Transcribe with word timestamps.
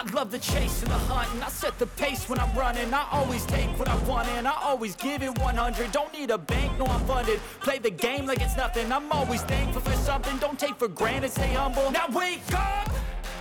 I 0.00 0.02
love 0.12 0.30
the 0.30 0.38
chase 0.38 0.80
and 0.80 0.90
the 0.90 0.94
hunt, 0.94 1.30
and 1.34 1.44
I 1.44 1.48
set 1.48 1.78
the 1.78 1.86
pace 1.86 2.26
when 2.26 2.38
I'm 2.40 2.56
running. 2.56 2.94
I 2.94 3.06
always 3.12 3.44
take 3.44 3.68
what 3.78 3.86
I 3.86 3.96
want, 4.04 4.26
and 4.28 4.48
I 4.48 4.54
always 4.62 4.96
give 4.96 5.22
it 5.22 5.38
100. 5.38 5.92
Don't 5.92 6.10
need 6.14 6.30
a 6.30 6.38
bank, 6.38 6.78
no, 6.78 6.86
I'm 6.86 7.04
funded. 7.04 7.38
Play 7.60 7.80
the 7.80 7.90
game 7.90 8.24
like 8.24 8.40
it's 8.40 8.56
nothing. 8.56 8.90
I'm 8.90 9.12
always 9.12 9.42
thankful 9.42 9.82
for 9.82 9.92
something. 9.98 10.38
Don't 10.38 10.58
take 10.58 10.76
for 10.76 10.88
granted, 10.88 11.32
stay 11.32 11.52
humble. 11.52 11.90
Now 11.90 12.06
wake 12.14 12.40
up! 12.54 12.88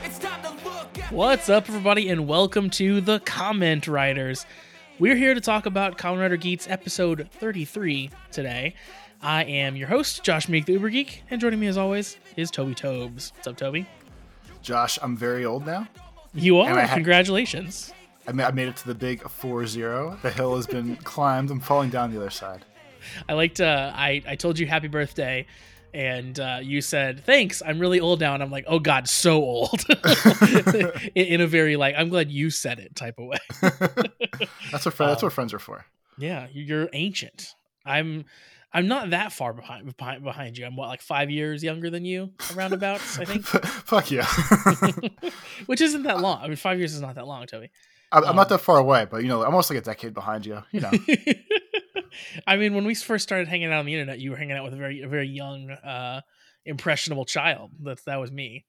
It's 0.04 0.20
time 0.20 0.42
to 0.44 0.50
look 0.66 1.00
at 1.00 1.14
What's 1.14 1.48
up, 1.48 1.70
everybody, 1.70 2.10
and 2.10 2.28
welcome 2.28 2.70
to 2.72 3.00
the 3.00 3.22
Comment 3.22 3.88
Riders. 3.88 4.46
We're 5.00 5.16
here 5.16 5.34
to 5.34 5.40
talk 5.40 5.66
about 5.66 5.98
Kamen 5.98 6.20
Rider 6.20 6.36
Geats 6.36 6.68
episode 6.70 7.30
33 7.40 8.10
today. 8.34 8.76
I 9.22 9.46
am 9.46 9.78
your 9.78 9.88
host, 9.88 10.26
Josh 10.26 10.50
Meek, 10.50 10.66
the 10.66 10.74
Uber 10.74 10.90
Geek, 10.90 11.24
and 11.32 11.40
joining 11.40 11.62
me 11.62 11.68
as 11.68 11.78
always 11.78 12.18
is 12.36 12.52
Toby 12.52 12.76
Tobes. 12.76 13.32
What's 13.38 13.48
up, 13.48 13.56
Toby? 13.56 13.88
Josh, 14.62 15.00
I'm 15.02 15.16
very 15.16 15.46
old 15.46 15.66
now. 15.66 15.88
You 16.34 16.60
are. 16.60 16.88
Congratulations. 16.88 17.94
I 18.28 18.32
ma- 18.32 18.46
I 18.46 18.52
made 18.52 18.68
it 18.68 18.76
to 18.78 18.88
the 18.88 18.96
big 18.96 19.22
4-0. 19.22 20.22
The 20.22 20.30
hill 20.30 20.56
has 20.56 20.68
been 20.68 20.96
climbed. 21.04 21.50
I'm 21.50 21.60
falling 21.60 21.90
down 21.90 22.12
the 22.12 22.18
other 22.18 22.30
side. 22.30 22.66
I 23.28 23.34
liked. 23.34 23.60
Uh, 23.60 23.92
I 23.96 24.22
I 24.28 24.36
told 24.36 24.60
you 24.60 24.68
happy 24.68 24.88
birthday, 24.88 25.48
and 25.94 26.40
uh, 26.40 26.60
you 26.62 26.82
said 26.82 27.24
thanks. 27.26 27.62
I'm 27.66 27.80
really 27.80 28.00
old 28.00 28.20
now, 28.20 28.34
and 28.34 28.44
I'm 28.44 28.52
like, 28.52 28.66
oh 28.68 28.80
god, 28.80 29.08
so 29.08 29.42
old. 29.42 29.84
in, 31.16 31.42
a 31.42 31.48
very 31.48 31.76
like, 31.76 31.96
I'm 31.98 32.10
glad 32.10 32.30
you 32.30 32.50
said 32.50 32.80
it 32.80 32.96
type 32.96 33.18
of 33.18 33.26
way. 33.28 33.38
That's 34.72 34.86
what 34.86 34.94
fri- 34.94 35.06
that's 35.08 35.24
what 35.24 35.34
friends 35.34 35.54
are 35.54 35.60
for. 35.60 35.86
Yeah, 36.18 36.48
you're 36.52 36.90
ancient. 36.94 37.56
I'm 37.86 38.26
I'm 38.72 38.88
not 38.88 39.10
that 39.12 39.34
far 39.34 39.54
behind 39.54 39.96
behind 39.98 40.24
behind 40.24 40.58
you. 40.58 40.66
I'm 40.66 40.76
what 40.76 40.90
like 40.90 41.02
five 41.02 41.30
years 41.32 41.64
younger 41.64 41.90
than 41.90 42.06
you, 42.06 42.32
roundabouts, 42.56 43.18
I 43.20 43.26
think, 43.26 43.44
Fuck 43.86 44.12
yeah. 44.12 44.28
which 45.66 45.82
isn't 45.82 46.04
that 46.04 46.20
long. 46.22 46.42
I 46.44 46.48
mean, 46.48 46.56
five 46.56 46.78
years 46.78 46.94
is 46.94 47.02
not 47.02 47.16
that 47.16 47.26
long, 47.28 47.46
Toby. 47.48 47.72
I'm, 48.12 48.24
I'm 48.24 48.30
Um, 48.32 48.36
not 48.36 48.50
that 48.50 48.60
far 48.60 48.78
away, 48.78 49.06
but 49.10 49.22
you 49.24 49.28
know, 49.28 49.42
I'm 49.42 49.48
almost 49.52 49.70
like 49.70 49.80
a 49.80 49.84
decade 49.84 50.14
behind 50.14 50.46
you. 50.46 50.62
You 50.72 50.82
know, 50.82 50.92
I 52.48 52.58
mean, 52.58 52.74
when 52.76 52.86
we 52.86 52.96
first 52.96 53.24
started 53.24 53.48
hanging 53.48 53.68
out 53.72 53.80
on 53.80 53.86
the 53.86 53.94
internet, 53.94 54.20
you 54.20 54.32
were 54.32 54.38
hanging 54.38 54.56
out 54.56 54.64
with 54.64 54.74
a 54.74 54.78
very 54.78 55.02
a 55.02 55.08
very 55.08 55.28
young, 55.28 55.70
uh, 55.72 56.22
impressionable 56.66 57.26
child. 57.26 57.72
That 57.84 58.04
that 58.06 58.18
was 58.18 58.32
me. 58.32 58.66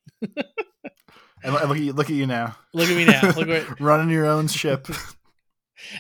and 1.42 1.52
look 1.54 1.76
at 1.76 1.78
you, 1.78 1.92
look 1.92 2.10
at 2.10 2.16
you 2.16 2.26
now, 2.26 2.56
Look 2.74 2.88
at 2.88 2.96
me 2.96 3.04
now. 3.04 3.32
Look 3.36 3.48
at 3.48 3.80
running 3.80 4.10
your 4.10 4.26
own 4.26 4.46
ship. 4.48 4.88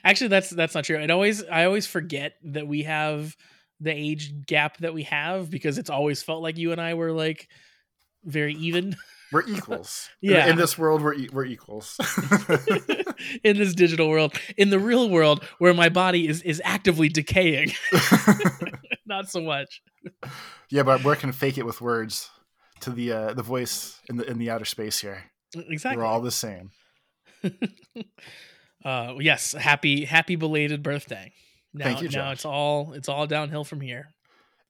actually 0.04 0.28
that's 0.28 0.50
that's 0.50 0.74
not 0.74 0.84
true. 0.84 0.98
It 0.98 1.10
always 1.10 1.44
I 1.44 1.64
always 1.64 1.86
forget 1.86 2.34
that 2.44 2.66
we 2.66 2.82
have 2.84 3.36
the 3.80 3.92
age 3.92 4.46
gap 4.46 4.76
that 4.78 4.94
we 4.94 5.04
have 5.04 5.50
because 5.50 5.78
it's 5.78 5.90
always 5.90 6.22
felt 6.22 6.42
like 6.42 6.58
you 6.58 6.72
and 6.72 6.80
I 6.80 6.94
were 6.94 7.12
like 7.12 7.48
very 8.24 8.54
even. 8.54 8.96
We're 9.32 9.46
equals. 9.46 10.08
Yeah. 10.20 10.48
In, 10.48 10.56
this 10.56 10.76
world, 10.76 11.02
we're 11.02 11.14
e- 11.14 11.28
we're 11.32 11.44
equals. 11.44 11.96
in 13.44 13.56
this 13.56 13.74
digital 13.74 14.08
world 14.08 14.34
in 14.56 14.70
the 14.70 14.78
real 14.80 15.08
world 15.08 15.44
where 15.58 15.72
my 15.72 15.88
body 15.88 16.26
is 16.26 16.42
is 16.42 16.60
actively 16.64 17.08
decaying 17.08 17.70
not 19.06 19.28
so 19.30 19.40
much 19.40 19.82
yeah, 20.70 20.82
but 20.82 21.04
we're 21.04 21.16
can 21.16 21.32
fake 21.32 21.58
it 21.58 21.66
with 21.66 21.80
words 21.80 22.30
to 22.80 22.90
the 22.90 23.12
uh, 23.12 23.34
the 23.34 23.42
voice 23.42 24.00
in 24.08 24.16
the 24.16 24.28
in 24.28 24.38
the 24.38 24.50
outer 24.50 24.64
space 24.64 24.98
here. 25.00 25.22
exactly 25.54 25.98
We're 25.98 26.06
all 26.06 26.20
the 26.20 26.30
same. 26.30 26.70
uh 28.84 29.14
yes 29.18 29.52
happy 29.52 30.04
happy 30.04 30.36
belated 30.36 30.82
birthday 30.82 31.32
now, 31.72 31.84
Thank 31.84 32.02
you, 32.02 32.08
now 32.08 32.32
it's 32.32 32.44
all 32.44 32.92
it's 32.94 33.08
all 33.08 33.26
downhill 33.26 33.64
from 33.64 33.80
here 33.80 34.08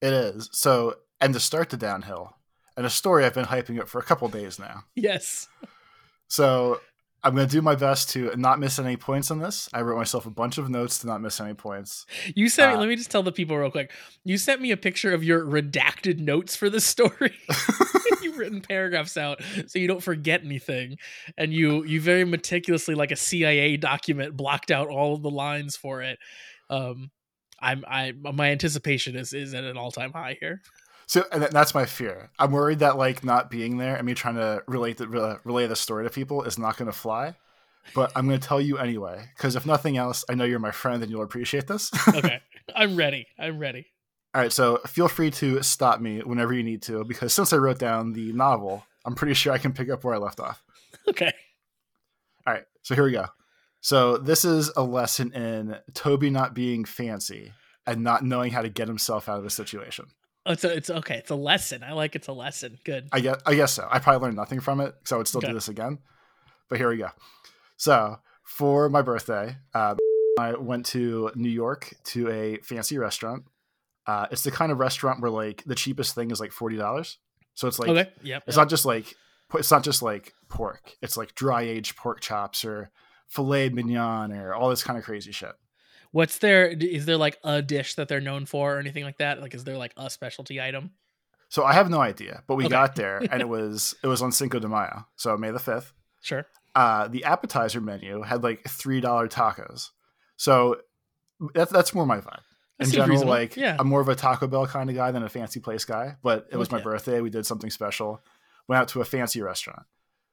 It 0.01 0.13
is. 0.13 0.49
So, 0.53 0.97
and 1.21 1.35
to 1.35 1.41
start 1.41 1.71
the 1.71 1.77
downhill, 1.77 2.37
and 2.77 2.87
a 2.87 2.91
story 2.91 3.25
I've 3.25 3.35
been 3.35 3.47
hyping 3.47 3.79
up 3.81 3.89
for 3.89 3.99
a 3.99 4.03
couple 4.05 4.29
days 4.29 4.59
now. 4.59 4.85
yes 4.95 5.49
So 6.29 6.81
I'm 7.23 7.35
going 7.35 7.47
to 7.47 7.53
do 7.53 7.61
my 7.61 7.75
best 7.75 8.09
to 8.11 8.35
not 8.37 8.59
miss 8.59 8.79
any 8.79 8.97
points 8.97 9.31
on 9.31 9.41
this. 9.41 9.69
I 9.75 9.83
wrote 9.83 9.99
myself 9.99 10.25
a 10.25 10.31
bunch 10.31 10.57
of 10.57 10.71
notes 10.71 11.01
to 11.01 11.07
not 11.07 11.21
miss 11.21 11.39
any 11.39 11.53
points. 11.53 12.07
you 12.35 12.49
sent 12.49 12.71
me 12.73 12.77
Uh, 12.77 12.81
let 12.81 12.89
me 12.89 12.97
just 12.97 13.11
tell 13.11 13.23
the 13.23 13.33
people 13.33 13.57
real 13.59 13.71
quick 13.71 13.93
you 14.25 14.39
sent 14.39 14.61
me 14.61 14.71
a 14.71 14.77
picture 14.77 15.13
of 15.13 15.23
your 15.23 15.45
redacted 15.45 16.19
notes 16.19 16.57
for 16.57 16.71
the 16.71 16.81
story 16.93 17.37
you've 18.23 18.39
written 18.39 18.61
paragraphs 18.63 19.17
out 19.17 19.41
so 19.67 19.79
you 19.79 19.87
don't 19.87 20.03
forget 20.03 20.43
anything 20.45 20.97
and 21.37 21.53
you 21.53 21.85
you 21.85 22.01
very 22.01 22.25
meticulously 22.25 22.95
like 22.95 23.11
a 23.11 23.17
cia 23.17 23.77
document 23.77 24.37
blocked 24.37 24.71
out 24.71 24.89
all 24.89 25.15
of 25.15 25.23
the 25.23 25.31
lines 25.31 25.77
for 25.77 26.01
it 26.03 26.19
um 26.71 27.11
i'm 27.61 27.85
i 27.87 28.13
my 28.13 28.51
anticipation 28.51 29.17
is 29.17 29.33
is 29.35 29.53
at 29.53 29.65
an 29.65 29.77
all-time 29.77 30.13
high 30.13 30.37
here 30.41 30.61
So 31.07 31.25
and 31.33 31.43
that's 31.43 31.75
my 31.75 31.87
fear. 31.87 32.31
I'm 32.39 32.53
worried 32.53 32.79
that 32.79 32.97
like 32.97 33.25
not 33.25 33.51
being 33.51 33.79
there 33.79 33.97
and 33.97 34.07
me 34.07 34.15
trying 34.15 34.37
to 34.37 34.63
relate 34.69 34.97
the 34.99 35.09
re- 35.09 35.37
relay 35.45 35.67
the 35.67 35.75
story 35.75 36.05
to 36.05 36.11
people 36.11 36.45
is 36.45 36.57
not 36.57 36.77
going 36.77 36.87
to 36.91 36.97
fly. 36.97 37.35
But 37.95 38.13
I'm 38.15 38.29
going 38.29 38.39
to 38.39 38.47
tell 38.47 38.61
you 38.61 38.79
anyway 38.79 39.25
because 39.37 39.57
if 39.57 39.67
nothing 39.67 39.97
else, 39.97 40.25
I 40.29 40.35
know 40.37 40.45
you're 40.45 40.61
my 40.61 40.71
friend 40.71 41.03
and 41.03 41.11
you'll 41.11 41.23
appreciate 41.25 41.67
this. 41.67 41.91
okay 42.15 42.41
i'm 42.77 42.95
ready 42.95 43.27
i'm 43.41 43.59
ready 43.59 43.87
All 44.33 44.41
right, 44.43 44.53
so 44.53 44.77
feel 44.87 45.09
free 45.09 45.33
to 45.43 45.61
stop 45.65 46.01
me 46.01 46.21
whenever 46.21 46.53
you 46.55 46.63
need 46.63 46.83
to 46.83 47.03
because 47.05 47.33
since 47.35 47.53
I 47.53 47.57
wrote 47.57 47.81
down 47.81 48.13
the 48.13 48.33
novel, 48.33 48.87
I'm 49.05 49.17
pretty 49.17 49.35
sure 49.35 49.53
I 49.53 49.59
can 49.59 49.73
pick 49.73 49.91
up 49.91 50.05
where 50.05 50.15
I 50.15 50.19
left 50.19 50.39
off. 50.39 50.63
okay 51.09 51.33
All 52.47 52.55
right, 52.55 52.65
so 52.83 52.95
here 52.95 53.03
we 53.05 53.11
go. 53.11 53.27
So 53.81 54.19
this 54.19 54.45
is 54.45 54.71
a 54.77 54.83
lesson 54.83 55.33
in 55.33 55.79
Toby 55.95 56.31
not 56.31 56.55
being 56.55 56.85
fancy 56.85 57.53
and 57.87 58.03
not 58.03 58.25
knowing 58.25 58.53
how 58.53 58.63
to 58.63 58.69
get 58.69 58.89
himself 58.89 59.29
out 59.29 59.39
of 59.39 59.47
a 59.47 59.51
situation. 59.51 60.07
oh, 60.47 60.53
it's 60.53 60.65
a, 60.65 60.75
it's 60.75 60.91
okay 60.91 61.17
it's 61.17 61.31
a 61.31 61.35
lesson 61.35 61.83
i 61.83 61.93
like 61.93 62.17
it's 62.17 62.29
a 62.29 62.33
lesson 62.33 62.79
good 62.85 63.09
I 63.13 63.21
guess 63.21 63.37
I 63.45 63.55
guess 63.55 63.73
so. 63.73 63.87
I 63.91 63.99
probably 63.99 64.23
learned 64.27 64.37
nothing 64.37 64.61
from 64.61 64.81
it, 64.81 64.95
so 65.05 65.17
I 65.17 65.19
would 65.19 65.29
still 65.29 65.39
Okay. 65.39 65.49
do 65.49 65.55
this 65.55 65.69
again. 65.69 65.99
But 66.69 66.79
here 66.79 66.89
we 66.89 66.97
go. 66.99 67.09
So 67.77 68.19
for 68.45 68.89
my 68.89 69.03
birthday, 69.03 69.57
uh, 69.75 69.97
I 70.39 70.53
went 70.55 70.87
to 70.87 71.31
New 71.35 71.49
York 71.51 71.95
to 72.05 72.29
a 72.31 72.59
fancy 72.63 72.97
restaurant. 72.99 73.45
Uh, 74.07 74.27
it's 74.31 74.43
the 74.43 74.51
kind 74.51 74.73
of 74.73 74.79
restaurant 74.79 75.21
where 75.21 75.31
like 75.31 75.63
the 75.67 75.75
cheapest 75.75 76.15
thing 76.15 76.31
is 76.31 76.41
like 76.41 76.53
forty 76.53 76.77
dollars. 76.77 77.19
So 77.55 77.69
it's 77.69 77.79
like 77.79 77.89
okay 77.91 78.11
yep 78.23 78.45
It's 78.47 78.57
not 78.57 78.69
just 78.71 78.85
like 78.87 79.15
it's 79.55 79.71
not 79.71 79.83
just 79.83 80.01
like 80.03 80.33
pork. 80.49 80.97
It's 81.03 81.17
like 81.17 81.35
dry 81.35 81.63
aged 81.63 81.97
pork 81.97 82.21
chops 82.21 82.65
or 82.65 82.91
filet 83.31 83.71
mignon 83.71 84.33
or 84.33 84.53
all 84.55 84.69
this 84.69 84.83
kind 84.83 84.99
of 84.99 85.05
crazy 85.05 85.33
shit. 85.33 85.53
what's 86.13 86.39
there 86.39 86.67
is 86.69 87.07
there 87.07 87.17
like 87.17 87.39
a 87.45 87.63
dish 87.63 87.95
that 87.95 88.09
they're 88.09 88.21
known 88.21 88.45
for 88.45 88.77
or 88.77 88.79
anything 88.79 89.05
like 89.05 89.19
that 89.19 89.41
like 89.41 89.55
is 89.55 89.65
there 89.65 89.79
like 89.79 89.93
a 89.97 90.11
specialty 90.11 90.61
item 90.61 90.91
So 91.49 91.65
I 91.65 91.73
have 91.73 91.89
no 91.91 92.01
idea, 92.01 92.43
but 92.47 92.57
we 92.57 92.65
Okay. 92.67 92.73
got 92.73 92.95
there 92.97 93.19
and 93.31 93.41
it 93.41 93.49
was 93.49 93.95
it 94.03 94.07
was 94.09 94.21
on 94.23 94.31
Cinco 94.33 94.59
de 94.59 94.69
Mayo, 94.69 95.07
so 95.17 95.37
May 95.37 95.51
the 95.53 95.59
fifth. 95.59 95.93
sure 96.21 96.45
Uh, 96.75 97.09
the 97.09 97.25
appetizer 97.25 97.81
menu 97.81 98.23
had 98.23 98.43
like 98.43 98.61
three 98.69 99.01
dollar 99.01 99.27
tacos. 99.29 99.91
So 100.37 100.77
that's 101.55 101.73
that's 101.73 101.95
more 101.95 102.07
my 102.07 102.19
vibe. 102.21 102.43
In 102.79 102.87
general, 102.91 103.09
reasonable. 103.11 103.31
like 103.35 103.57
yeah 103.57 103.77
I'm 103.79 103.89
more 103.89 104.01
of 104.01 104.09
a 104.09 104.15
Taco 104.15 104.47
Bell 104.47 104.67
kind 104.67 104.89
of 104.91 104.97
guy 104.97 105.11
than 105.11 105.23
a 105.23 105.29
fancy 105.29 105.61
place 105.61 105.85
guy. 105.85 106.17
But 106.23 106.47
it 106.53 106.57
was 106.57 106.69
Okay. 106.69 106.77
my 106.79 106.83
birthday. 106.83 107.21
We 107.21 107.31
did 107.31 107.47
something 107.47 107.71
special. 107.71 108.23
Went 108.69 108.81
out 108.81 108.89
to 108.89 109.01
a 109.01 109.05
fancy 109.05 109.43
restaurant. 109.43 109.83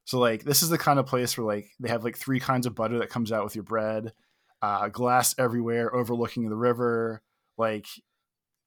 So 0.07 0.19
like 0.19 0.43
this 0.45 0.63
is 0.63 0.69
the 0.69 0.77
kind 0.77 0.99
of 0.99 1.05
place 1.05 1.37
where 1.37 1.45
like 1.45 1.69
they 1.81 1.89
have 1.89 2.03
like 2.05 2.17
three 2.17 2.39
kinds 2.39 2.65
of 2.65 2.73
butter 2.73 2.97
that 2.99 3.09
comes 3.09 3.31
out 3.31 3.43
with 3.43 3.55
your 3.55 3.65
bread, 3.65 4.13
uh, 4.61 4.87
glass 4.87 5.35
everywhere, 5.37 5.93
overlooking 5.93 6.49
the 6.49 6.55
river. 6.55 7.21
Like 7.57 7.87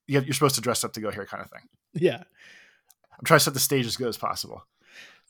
you 0.07 0.17
have- 0.17 0.27
you're 0.27 0.35
supposed 0.35 0.57
to 0.57 0.61
dress 0.61 0.85
up 0.85 0.93
to 0.93 1.01
go 1.01 1.11
here, 1.11 1.25
kind 1.25 1.43
of 1.43 1.51
thing. 1.51 1.63
yeah 1.95 2.23
I'm 3.19 3.25
trying 3.25 3.39
to 3.39 3.45
set 3.45 3.55
the 3.55 3.61
stage 3.61 3.87
as 3.87 3.97
good 3.97 4.09
as 4.09 4.17
possible. 4.19 4.65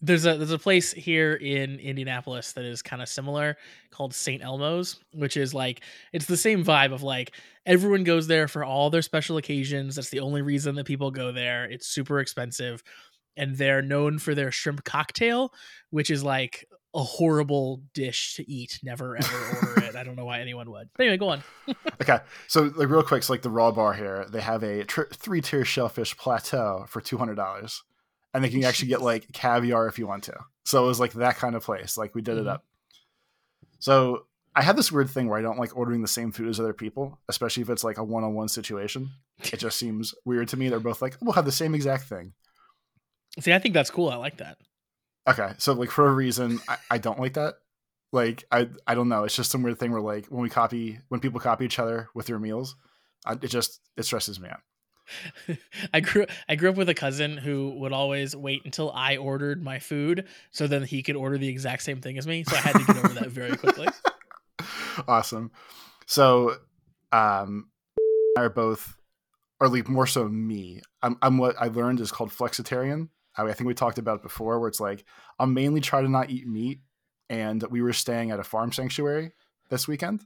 There's 0.03 0.25
a 0.27 0.37
there's 0.37 0.51
a 0.51 0.59
place 0.59 0.93
here 0.93 1.35
in 1.35 1.79
Indianapolis 1.79 2.53
that 2.55 2.65
is 2.65 2.81
kind 2.83 3.03
of 3.03 3.09
similar 3.09 3.57
called 3.91 4.15
St. 4.15 4.43
Elmo's, 4.43 4.99
which 5.13 5.37
is 5.37 5.53
like 5.53 5.83
it's 6.13 6.25
the 6.25 6.39
same 6.39 6.65
vibe 6.65 6.93
of 6.93 7.03
like 7.03 7.33
everyone 7.67 8.03
goes 8.03 8.27
there 8.27 8.49
for 8.49 8.65
all 8.65 8.89
their 8.91 9.03
special 9.03 9.37
occasions. 9.37 9.95
That's 9.97 10.09
the 10.09 10.21
only 10.21 10.41
reason 10.43 10.75
that 10.77 10.87
people 10.87 11.11
go 11.11 11.31
there. 11.33 11.67
It's 11.67 11.87
super 11.87 12.19
expensive, 12.19 12.83
and 13.37 13.57
they're 13.57 13.83
known 13.83 14.19
for 14.19 14.35
their 14.35 14.51
shrimp 14.53 14.85
cocktail, 14.85 15.53
which 15.91 16.11
is 16.11 16.23
like 16.25 16.65
a 16.95 17.03
horrible 17.03 17.83
dish 17.95 18.35
to 18.35 18.51
eat. 18.51 18.81
Never 18.83 19.17
ever 19.17 19.59
order 19.69 19.85
it. 19.85 19.97
I 19.97 20.03
don't 20.03 20.17
know 20.17 20.25
why 20.25 20.41
anyone 20.41 20.71
would. 20.71 20.89
But 20.97 21.05
anyway, 21.05 21.19
go 21.19 21.29
on. 21.29 21.43
Okay, 22.03 22.19
so 22.49 22.63
like 22.77 22.89
real 22.89 23.03
quick, 23.03 23.23
so 23.23 23.33
like 23.33 23.43
the 23.43 23.51
raw 23.51 23.71
bar 23.71 23.93
here, 23.93 24.25
they 24.31 24.41
have 24.41 24.63
a 24.63 24.85
tr- 24.85 25.03
three 25.13 25.41
tier 25.43 25.65
shellfish 25.67 26.17
plateau 26.17 26.87
for 26.89 27.01
two 27.03 27.19
hundred 27.19 27.35
dollars, 27.37 27.83
and 28.33 28.43
they 28.43 28.49
can 28.49 28.65
actually 28.65 28.89
get 28.89 29.03
like 29.03 29.31
caviar 29.33 29.87
if 29.87 29.99
you 29.99 30.07
want 30.07 30.25
to. 30.25 30.35
So 30.65 30.83
it 30.85 30.89
was 30.89 30.99
like 30.99 31.13
that 31.13 31.37
kind 31.37 31.55
of 31.55 31.63
place. 31.63 31.97
Like 31.99 32.15
we 32.15 32.23
did 32.23 32.37
Mhm. 32.39 32.41
it 32.41 32.47
up. 32.49 32.65
So 33.79 34.27
I 34.55 34.63
have 34.63 34.77
this 34.77 34.91
weird 34.91 35.11
thing 35.11 35.29
where 35.29 35.39
I 35.39 35.43
don't 35.43 35.59
like 35.59 35.77
ordering 35.77 36.03
the 36.03 36.09
same 36.09 36.33
food 36.33 36.49
as 36.49 36.59
other 36.59 36.73
people, 36.73 37.19
especially 37.29 37.63
if 37.63 37.71
it's 37.71 37.85
like 37.85 37.99
a 37.99 38.05
one 38.05 38.25
on 38.25 38.35
one 38.35 38.49
situation. 38.49 39.11
It 39.53 39.59
just 39.59 39.77
seems 39.79 40.15
weird 40.25 40.49
to 40.49 40.57
me. 40.57 40.69
They're 40.69 40.81
both 40.81 41.01
like, 41.01 41.17
we'll 41.21 41.33
have 41.35 41.45
the 41.45 41.53
same 41.53 41.75
exact 41.75 42.05
thing. 42.05 42.33
See, 43.39 43.53
I 43.53 43.59
think 43.59 43.75
that's 43.75 43.91
cool. 43.91 44.09
I 44.09 44.17
like 44.17 44.39
that. 44.39 44.59
Okay, 45.29 45.53
so 45.59 45.73
like 45.75 45.91
for 45.91 46.09
a 46.09 46.13
reason, 46.13 46.61
I, 46.69 46.77
I 46.91 46.99
don't 46.99 47.21
like 47.21 47.35
that. 47.35 47.55
Like 48.13 48.45
I 48.51 48.69
I 48.87 48.95
don't 48.95 49.09
know. 49.09 49.25
It's 49.25 49.37
just 49.37 49.51
some 49.51 49.63
weird 49.63 49.79
thing 49.79 49.93
where 49.93 50.01
like 50.01 50.27
when 50.27 50.43
we 50.43 50.51
copy 50.51 50.99
when 51.09 51.21
people 51.21 51.39
copy 51.39 51.65
each 51.65 51.79
other 51.79 52.09
with 52.15 52.27
their 52.27 52.39
meals, 52.39 52.75
I, 53.25 53.35
it 53.35 53.49
just 53.49 53.81
it 53.97 54.05
stresses 54.05 54.41
me 54.41 54.49
out. 54.49 55.59
I 55.95 56.01
grew 56.01 56.27
I 56.49 56.57
grew 56.57 56.71
up 56.71 56.77
with 56.77 56.89
a 56.89 56.95
cousin 56.95 57.37
who 57.37 57.71
would 57.79 57.93
always 57.93 58.35
wait 58.35 58.63
until 58.65 58.91
I 58.93 59.17
ordered 59.17 59.63
my 59.63 59.79
food 59.79 60.27
so 60.51 60.67
then 60.67 60.83
he 60.83 61.03
could 61.03 61.17
order 61.17 61.39
the 61.39 61.49
exact 61.49 61.83
same 61.83 62.01
thing 62.01 62.19
as 62.19 62.27
me. 62.27 62.45
So 62.45 62.57
I 62.57 62.61
had 62.61 62.73
to 62.75 62.85
get 62.85 62.97
over 62.97 63.15
that 63.15 63.29
very 63.29 63.57
quickly. 63.57 63.89
awesome. 65.09 65.51
So, 66.07 66.57
um, 67.13 67.71
I 68.37 68.43
are 68.43 68.51
both, 68.51 68.97
or 69.61 69.67
at 69.67 69.73
least 69.73 69.89
more 69.89 70.07
so 70.07 70.29
me. 70.29 70.81
I'm, 71.03 71.17
I'm 71.23 71.39
what 71.39 71.57
I 71.61 71.69
learned 71.69 72.01
is 72.01 72.13
called 72.13 72.31
flexitarian. 72.31 73.09
I, 73.37 73.43
I 73.45 73.53
think 73.53 73.69
we 73.69 73.75
talked 73.75 73.99
about 73.99 74.17
it 74.17 74.23
before, 74.23 74.59
where 74.59 74.69
it's 74.69 74.81
like 74.81 75.05
I'm 75.39 75.55
mainly 75.55 75.81
trying 75.81 76.05
to 76.05 76.11
not 76.11 76.31
eat 76.31 76.47
meat, 76.47 76.81
and 77.29 77.63
we 77.71 77.83
were 77.83 77.93
staying 77.93 78.31
at 78.31 78.41
a 78.41 78.45
farm 78.45 78.73
sanctuary 78.73 79.33
this 79.69 79.89
weekend. 79.89 80.25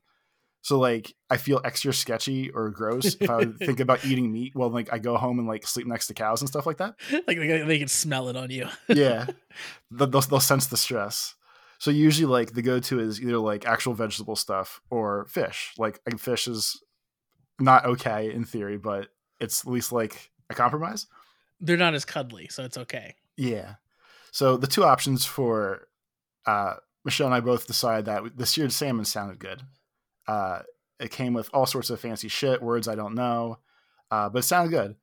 So 0.62 0.79
like 0.79 1.15
I 1.29 1.37
feel 1.37 1.61
extra 1.62 1.93
sketchy 1.93 2.51
or 2.51 2.71
gross 2.71 3.17
if 3.21 3.29
I 3.29 3.45
think 3.45 3.81
about 3.81 4.05
eating 4.05 4.33
meat. 4.33 4.53
Well, 4.55 4.71
like 4.71 4.91
I 4.91 4.99
go 4.99 5.19
home 5.19 5.39
and 5.39 5.47
like 5.47 5.67
sleep 5.67 5.87
next 5.87 6.06
to 6.06 6.15
cows 6.15 6.41
and 6.41 6.49
stuff 6.49 6.65
like 6.65 6.79
that. 6.79 6.95
like 7.27 7.39
they, 7.39 7.62
they 7.62 7.79
can 7.79 7.89
smell 7.89 8.29
it 8.29 8.37
on 8.37 8.51
you. 8.51 8.69
yeah, 8.89 9.27
they'll, 9.91 10.09
they'll 10.09 10.41
sense 10.41 10.67
the 10.67 10.79
stress. 10.79 11.35
So 11.79 11.91
usually, 11.91 12.25
like 12.25 12.55
the 12.55 12.62
go-to 12.62 12.99
is 12.99 13.21
either 13.21 13.37
like 13.37 13.67
actual 13.67 13.93
vegetable 13.93 14.37
stuff 14.37 14.81
or 14.89 15.27
fish. 15.27 15.75
Like, 15.77 16.01
like 16.06 16.19
fish 16.19 16.49
is 16.49 16.83
not 17.61 17.85
okay 17.85 18.33
in 18.33 18.45
theory, 18.45 18.79
but 18.79 19.09
it's 19.41 19.67
at 19.67 19.71
least 19.71 19.93
like 19.93 20.31
a 20.49 20.55
compromise. 20.55 21.06
They're 21.61 21.77
not 21.77 21.95
as 21.95 22.05
cuddly, 22.05 22.49
so 22.49 22.65
it's 22.65 22.79
okay. 22.79 23.15
Yeah. 23.37 23.75
So 24.31 24.56
the 24.56 24.67
two 24.67 24.85
options 24.85 25.25
for 25.25 25.89
uh, 26.47 26.75
Michelle 27.05 27.27
and 27.27 27.35
I 27.35 27.41
both 27.41 27.67
decided 27.67 28.06
that 28.06 28.37
the 28.37 28.47
seared 28.47 28.73
salmon 28.73 29.05
sounded 29.05 29.39
good. 29.39 29.62
Uh, 30.27 30.61
it 30.99 31.11
came 31.11 31.35
with 31.35 31.51
all 31.53 31.67
sorts 31.67 31.91
of 31.91 32.01
fancy 32.01 32.29
shit, 32.29 32.62
words 32.62 32.89
I 32.89 32.95
don't 32.95 33.15
know, 33.15 33.59
uh, 34.11 34.29
but 34.29 34.41
it 34.41 34.43
sounded 34.43 34.71
good. 34.71 34.97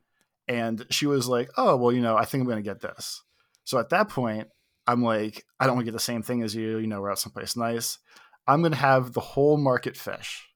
And 0.47 0.85
she 0.89 1.05
was 1.05 1.27
like, 1.27 1.49
"Oh, 1.57 1.77
well, 1.77 1.91
you 1.91 2.01
know, 2.01 2.17
I 2.17 2.25
think 2.25 2.41
I'm 2.41 2.47
to 2.57 2.61
get 2.61 2.81
this." 2.81 3.23
So 3.63 3.77
at 3.77 3.89
that 3.89 4.09
point, 4.09 4.49
I'm 4.87 5.03
like, 5.03 5.45
I 5.59 5.65
don't 5.65 5.75
want 5.75 5.85
to 5.85 5.91
get 5.91 5.95
the 5.95 6.03
same 6.03 6.23
thing 6.23 6.41
as 6.41 6.55
you. 6.55 6.77
You 6.77 6.87
know, 6.87 7.01
we're 7.01 7.11
out 7.11 7.19
someplace 7.19 7.55
nice. 7.55 7.99
I'm 8.47 8.61
to 8.73 8.77
have 8.77 9.13
the 9.13 9.21
whole 9.21 9.57
market 9.57 9.95
fish. 9.95 10.50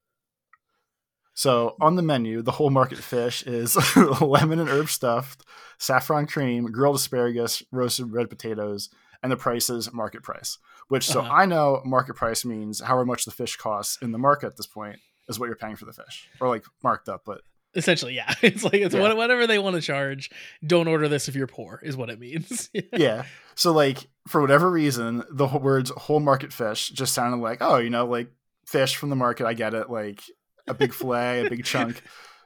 So 1.36 1.76
on 1.82 1.96
the 1.96 2.02
menu, 2.02 2.40
the 2.40 2.52
whole 2.52 2.70
market 2.70 2.96
fish 2.96 3.42
is 3.42 3.76
lemon 4.22 4.58
and 4.58 4.70
herb 4.70 4.88
stuffed, 4.88 5.44
saffron 5.78 6.26
cream, 6.26 6.64
grilled 6.72 6.96
asparagus, 6.96 7.62
roasted 7.70 8.10
red 8.10 8.30
potatoes, 8.30 8.88
and 9.22 9.30
the 9.30 9.36
price 9.36 9.68
is 9.68 9.92
market 9.92 10.22
price. 10.22 10.56
Which 10.88 11.06
so 11.06 11.20
uh-huh. 11.20 11.32
I 11.32 11.44
know 11.44 11.82
market 11.84 12.14
price 12.14 12.46
means 12.46 12.80
however 12.80 13.04
much 13.04 13.26
the 13.26 13.30
fish 13.30 13.56
costs 13.56 13.98
in 14.00 14.12
the 14.12 14.18
market 14.18 14.46
at 14.46 14.56
this 14.56 14.66
point 14.66 14.98
is 15.28 15.38
what 15.38 15.46
you're 15.46 15.56
paying 15.56 15.76
for 15.76 15.84
the 15.84 15.92
fish, 15.92 16.26
or 16.40 16.48
like 16.48 16.64
marked 16.82 17.08
up. 17.08 17.22
But 17.26 17.42
essentially, 17.74 18.14
yeah, 18.14 18.32
it's 18.42 18.64
like 18.64 18.74
it's 18.74 18.94
yeah. 18.94 19.12
whatever 19.12 19.46
they 19.46 19.58
want 19.58 19.76
to 19.76 19.82
charge. 19.82 20.30
Don't 20.66 20.88
order 20.88 21.06
this 21.06 21.28
if 21.28 21.34
you're 21.34 21.46
poor, 21.46 21.80
is 21.82 21.98
what 21.98 22.08
it 22.08 22.18
means. 22.18 22.70
yeah. 22.94 23.24
So 23.56 23.72
like 23.72 24.08
for 24.26 24.40
whatever 24.40 24.70
reason, 24.70 25.22
the 25.30 25.46
words 25.46 25.90
whole 25.90 26.20
market 26.20 26.54
fish 26.54 26.88
just 26.88 27.12
sounded 27.12 27.42
like 27.42 27.58
oh, 27.60 27.76
you 27.76 27.90
know, 27.90 28.06
like 28.06 28.30
fish 28.64 28.96
from 28.96 29.10
the 29.10 29.16
market. 29.16 29.44
I 29.44 29.52
get 29.52 29.74
it. 29.74 29.90
Like 29.90 30.22
a 30.68 30.74
big 30.74 30.92
fillet, 30.92 31.46
a 31.46 31.50
big 31.50 31.64
chunk. 31.64 32.02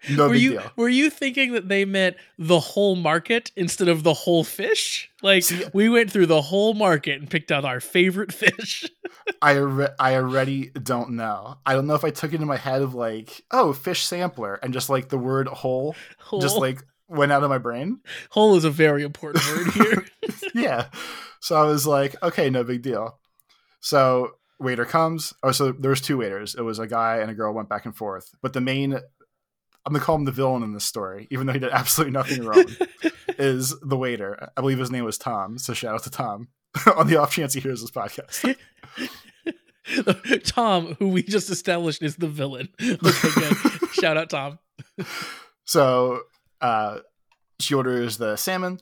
No 0.09 0.29
were 0.29 0.33
big 0.33 0.43
you, 0.43 0.51
deal. 0.53 0.73
Were 0.77 0.89
you 0.89 1.11
thinking 1.11 1.53
that 1.53 1.69
they 1.69 1.85
meant 1.85 2.17
the 2.39 2.61
whole 2.61 2.97
market 2.97 3.51
instead 3.55 3.89
of 3.89 4.03
the 4.03 4.15
whole 4.15 4.45
fish? 4.45 5.11
Like 5.23 5.43
See, 5.43 5.65
we 5.75 5.89
went 5.89 6.11
through 6.11 6.27
the 6.27 6.41
whole 6.41 6.73
market 6.75 7.21
and 7.21 7.29
picked 7.29 7.53
out 7.53 7.65
our 7.65 7.81
favorite 7.81 8.33
fish. 8.33 8.89
I 9.43 9.53
re- 9.53 9.89
I 9.99 10.15
already 10.15 10.71
don't 10.71 11.11
know. 11.11 11.59
I 11.67 11.75
don't 11.75 11.87
know 11.87 11.95
if 11.95 12.05
I 12.05 12.11
took 12.11 12.33
it 12.33 12.41
in 12.41 12.47
my 12.47 12.57
head 12.57 12.83
of 12.83 12.95
like, 12.95 13.43
oh, 13.51 13.73
fish 13.73 14.05
sampler, 14.05 14.55
and 14.63 14.73
just 14.73 14.89
like 14.89 15.09
the 15.09 15.19
word 15.19 15.49
whole, 15.49 15.95
whole. 16.19 16.41
just 16.41 16.57
like 16.57 16.83
went 17.09 17.33
out 17.33 17.43
of 17.43 17.51
my 17.51 17.59
brain. 17.59 18.01
Whole 18.31 18.57
is 18.57 18.65
a 18.65 18.71
very 18.71 19.03
important 19.03 19.47
word 19.49 19.67
here. 19.73 20.07
yeah. 20.55 20.87
So 21.41 21.57
I 21.57 21.65
was 21.65 21.87
like, 21.87 22.17
okay, 22.23 22.49
no 22.49 22.65
big 22.65 22.83
deal. 22.83 23.19
So 23.81 24.33
waiter 24.61 24.85
comes. 24.85 25.33
Oh, 25.43 25.53
so 25.53 25.73
there 25.73 25.91
was 25.91 26.01
two 26.01 26.19
waiters. 26.19 26.55
It 26.55 26.63
was 26.63 26.79
a 26.79 26.87
guy 26.87 27.19
and 27.19 27.31
a 27.31 27.35
girl 27.35 27.53
went 27.53 27.69
back 27.69 27.87
and 27.87 27.97
forth. 27.97 28.35
But 28.43 28.53
the 28.53 28.61
main, 28.61 28.93
I'm 28.95 29.93
gonna 29.93 30.01
call 30.05 30.17
him 30.17 30.25
the 30.25 30.33
villain 30.33 30.63
in 30.63 30.73
this 30.75 30.85
story, 30.85 31.27
even 31.31 31.47
though 31.47 31.53
he 31.53 31.59
did 31.59 31.73
absolutely 31.73 32.13
nothing 32.13 32.45
wrong, 32.45 32.67
is 33.39 33.79
the 33.81 33.97
waiter. 33.97 34.51
I 34.57 34.61
believe 34.61 34.79
his 34.79 34.91
name 34.91 35.05
was 35.05 35.19
Tom. 35.19 35.59
So 35.59 35.73
shout 35.73 35.95
out 35.95 36.05
to 36.05 36.11
Tom 36.11 36.49
on 36.97 37.07
the 37.07 37.17
off 37.17 37.33
chance 37.33 37.55
he 37.55 37.61
hears 37.61 37.81
this 37.81 37.91
podcast. 37.91 38.57
Tom, 40.45 40.95
who 40.99 41.09
we 41.09 41.23
just 41.23 41.51
established 41.51 42.03
is 42.03 42.17
the 42.17 42.29
villain. 42.29 42.69
Okay, 42.81 43.51
shout 43.93 44.17
out 44.17 44.31
Tom. 44.31 44.59
So 45.65 46.21
uh, 46.61 46.99
she 47.59 47.75
orders 47.75 48.19
the 48.19 48.37
salmon. 48.37 48.79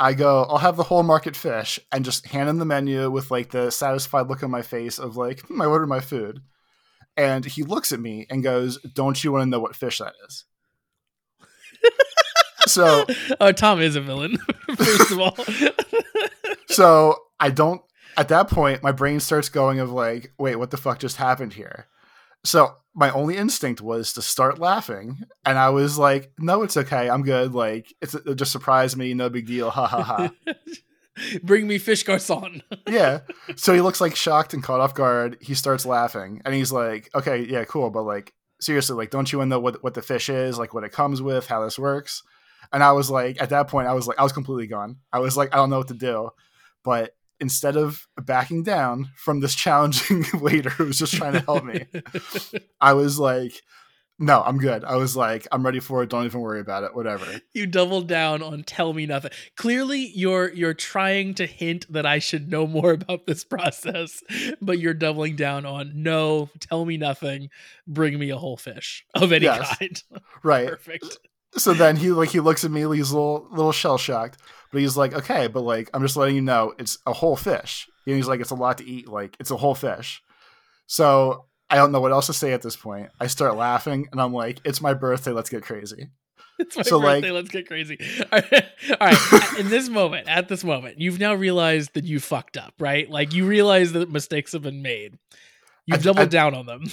I 0.00 0.14
go, 0.14 0.44
I'll 0.44 0.56
have 0.56 0.78
the 0.78 0.82
whole 0.82 1.02
market 1.02 1.36
fish 1.36 1.78
and 1.92 2.06
just 2.06 2.26
hand 2.26 2.48
him 2.48 2.58
the 2.58 2.64
menu 2.64 3.10
with 3.10 3.30
like 3.30 3.50
the 3.50 3.70
satisfied 3.70 4.28
look 4.28 4.42
on 4.42 4.50
my 4.50 4.62
face 4.62 4.98
of 4.98 5.18
like, 5.18 5.40
hmm, 5.42 5.60
I 5.60 5.66
ordered 5.66 5.88
my 5.88 6.00
food. 6.00 6.40
And 7.18 7.44
he 7.44 7.62
looks 7.62 7.92
at 7.92 8.00
me 8.00 8.26
and 8.30 8.42
goes, 8.42 8.78
Don't 8.78 9.22
you 9.22 9.30
want 9.30 9.42
to 9.42 9.50
know 9.50 9.60
what 9.60 9.76
fish 9.76 9.98
that 9.98 10.14
is? 10.26 10.46
so 12.66 13.04
Oh, 13.40 13.52
Tom 13.52 13.82
is 13.82 13.94
a 13.94 14.00
villain, 14.00 14.38
first 14.74 15.10
of 15.10 15.20
all. 15.20 15.36
so 16.68 17.16
I 17.38 17.50
don't 17.50 17.82
at 18.16 18.28
that 18.28 18.48
point 18.48 18.82
my 18.82 18.92
brain 18.92 19.20
starts 19.20 19.50
going 19.50 19.80
of 19.80 19.92
like, 19.92 20.32
wait, 20.38 20.56
what 20.56 20.70
the 20.70 20.78
fuck 20.78 20.98
just 20.98 21.18
happened 21.18 21.52
here? 21.52 21.88
So 22.42 22.74
my 22.94 23.10
only 23.10 23.36
instinct 23.36 23.80
was 23.80 24.12
to 24.14 24.22
start 24.22 24.58
laughing, 24.58 25.18
and 25.44 25.58
I 25.58 25.70
was 25.70 25.98
like, 25.98 26.32
"No, 26.38 26.62
it's 26.62 26.76
okay. 26.76 27.08
I'm 27.08 27.22
good. 27.22 27.54
Like, 27.54 27.92
it's 28.00 28.14
it 28.14 28.34
just 28.36 28.52
surprised 28.52 28.96
me. 28.96 29.14
No 29.14 29.28
big 29.28 29.46
deal. 29.46 29.70
Ha 29.70 29.86
ha 29.86 30.02
ha." 30.02 30.30
Bring 31.42 31.66
me 31.66 31.78
fish 31.78 32.04
garçon. 32.04 32.62
yeah. 32.88 33.20
So 33.56 33.74
he 33.74 33.80
looks 33.80 34.00
like 34.00 34.16
shocked 34.16 34.54
and 34.54 34.62
caught 34.62 34.80
off 34.80 34.94
guard. 34.94 35.36
He 35.40 35.54
starts 35.54 35.86
laughing, 35.86 36.42
and 36.44 36.54
he's 36.54 36.72
like, 36.72 37.10
"Okay, 37.14 37.44
yeah, 37.44 37.64
cool, 37.64 37.90
but 37.90 38.02
like, 38.02 38.32
seriously, 38.60 38.96
like, 38.96 39.10
don't 39.10 39.30
you 39.32 39.44
know 39.46 39.60
what 39.60 39.82
what 39.82 39.94
the 39.94 40.02
fish 40.02 40.28
is? 40.28 40.58
Like, 40.58 40.74
what 40.74 40.84
it 40.84 40.92
comes 40.92 41.22
with? 41.22 41.46
How 41.46 41.64
this 41.64 41.78
works?" 41.78 42.22
And 42.72 42.82
I 42.82 42.92
was 42.92 43.10
like, 43.10 43.40
at 43.42 43.50
that 43.50 43.68
point, 43.68 43.88
I 43.88 43.94
was 43.94 44.06
like, 44.06 44.18
I 44.18 44.22
was 44.22 44.32
completely 44.32 44.68
gone. 44.68 44.98
I 45.12 45.18
was 45.18 45.36
like, 45.36 45.52
I 45.52 45.56
don't 45.56 45.70
know 45.70 45.78
what 45.78 45.88
to 45.88 45.94
do. 45.94 46.30
But 46.84 47.14
instead 47.40 47.76
of 47.76 48.06
backing 48.20 48.62
down 48.62 49.10
from 49.16 49.40
this 49.40 49.54
challenging 49.54 50.24
waiter 50.34 50.70
who 50.70 50.86
was 50.86 50.98
just 50.98 51.14
trying 51.14 51.34
to 51.34 51.40
help 51.40 51.64
me, 51.64 51.86
I 52.80 52.92
was 52.92 53.18
like, 53.18 53.60
no, 54.22 54.42
I'm 54.42 54.58
good. 54.58 54.84
I 54.84 54.96
was 54.96 55.16
like, 55.16 55.48
I'm 55.50 55.64
ready 55.64 55.80
for 55.80 56.02
it. 56.02 56.10
Don't 56.10 56.26
even 56.26 56.42
worry 56.42 56.60
about 56.60 56.84
it. 56.84 56.94
Whatever. 56.94 57.24
You 57.54 57.66
doubled 57.66 58.06
down 58.06 58.42
on 58.42 58.62
tell 58.64 58.92
me 58.92 59.06
nothing. 59.06 59.30
Clearly, 59.56 60.12
you're 60.14 60.52
you're 60.52 60.74
trying 60.74 61.32
to 61.34 61.46
hint 61.46 61.90
that 61.90 62.04
I 62.04 62.18
should 62.18 62.50
know 62.50 62.66
more 62.66 62.92
about 62.92 63.26
this 63.26 63.44
process, 63.44 64.22
but 64.60 64.78
you're 64.78 64.92
doubling 64.92 65.36
down 65.36 65.64
on 65.64 65.92
no, 65.94 66.50
tell 66.60 66.84
me 66.84 66.98
nothing. 66.98 67.48
Bring 67.86 68.18
me 68.18 68.28
a 68.28 68.36
whole 68.36 68.58
fish 68.58 69.06
of 69.14 69.32
any 69.32 69.46
yes. 69.46 69.76
kind. 69.78 70.02
Right. 70.42 70.68
Perfect. 70.68 71.18
So 71.56 71.74
then 71.74 71.96
he 71.96 72.10
like 72.10 72.30
he 72.30 72.40
looks 72.40 72.64
at 72.64 72.70
me, 72.70 72.80
he's 72.96 73.10
a 73.10 73.16
little 73.16 73.48
little 73.50 73.72
shell 73.72 73.98
shocked. 73.98 74.38
But 74.72 74.80
he's 74.80 74.96
like, 74.96 75.14
okay, 75.14 75.48
but 75.48 75.62
like, 75.62 75.90
I'm 75.92 76.02
just 76.02 76.16
letting 76.16 76.36
you 76.36 76.42
know 76.42 76.74
it's 76.78 76.98
a 77.06 77.12
whole 77.12 77.36
fish. 77.36 77.88
And 78.06 78.16
he's 78.16 78.28
like, 78.28 78.40
it's 78.40 78.50
a 78.50 78.56
lot 78.56 78.78
to 78.78 78.84
eat. 78.84 79.08
Like, 79.08 79.36
it's 79.40 79.50
a 79.50 79.56
whole 79.56 79.74
fish. 79.74 80.22
So 80.86 81.46
I 81.68 81.76
don't 81.76 81.92
know 81.92 82.00
what 82.00 82.12
else 82.12 82.26
to 82.26 82.32
say 82.32 82.52
at 82.52 82.62
this 82.62 82.76
point. 82.76 83.10
I 83.20 83.26
start 83.26 83.56
laughing 83.56 84.08
and 84.10 84.20
I'm 84.20 84.32
like, 84.32 84.60
it's 84.64 84.80
my 84.80 84.94
birthday. 84.94 85.32
Let's 85.32 85.50
get 85.50 85.62
crazy. 85.62 86.08
It's 86.58 86.76
my 86.76 86.82
so 86.82 87.00
birthday. 87.00 87.30
Like, 87.30 87.44
let's 87.44 87.48
get 87.48 87.66
crazy. 87.66 87.98
All 88.32 88.38
right. 88.52 88.64
All 89.00 89.06
right. 89.06 89.58
In 89.58 89.70
this 89.70 89.88
moment, 89.88 90.28
at 90.28 90.48
this 90.48 90.62
moment, 90.62 91.00
you've 91.00 91.18
now 91.18 91.32
realized 91.32 91.94
that 91.94 92.04
you 92.04 92.20
fucked 92.20 92.58
up, 92.58 92.74
right? 92.78 93.08
Like 93.08 93.32
you 93.32 93.46
realize 93.46 93.92
that 93.92 94.10
mistakes 94.10 94.52
have 94.52 94.60
been 94.60 94.82
made. 94.82 95.18
You've 95.86 96.00
I, 96.00 96.02
doubled 96.02 96.26
I, 96.26 96.28
down 96.28 96.54
on 96.54 96.66
them. 96.66 96.84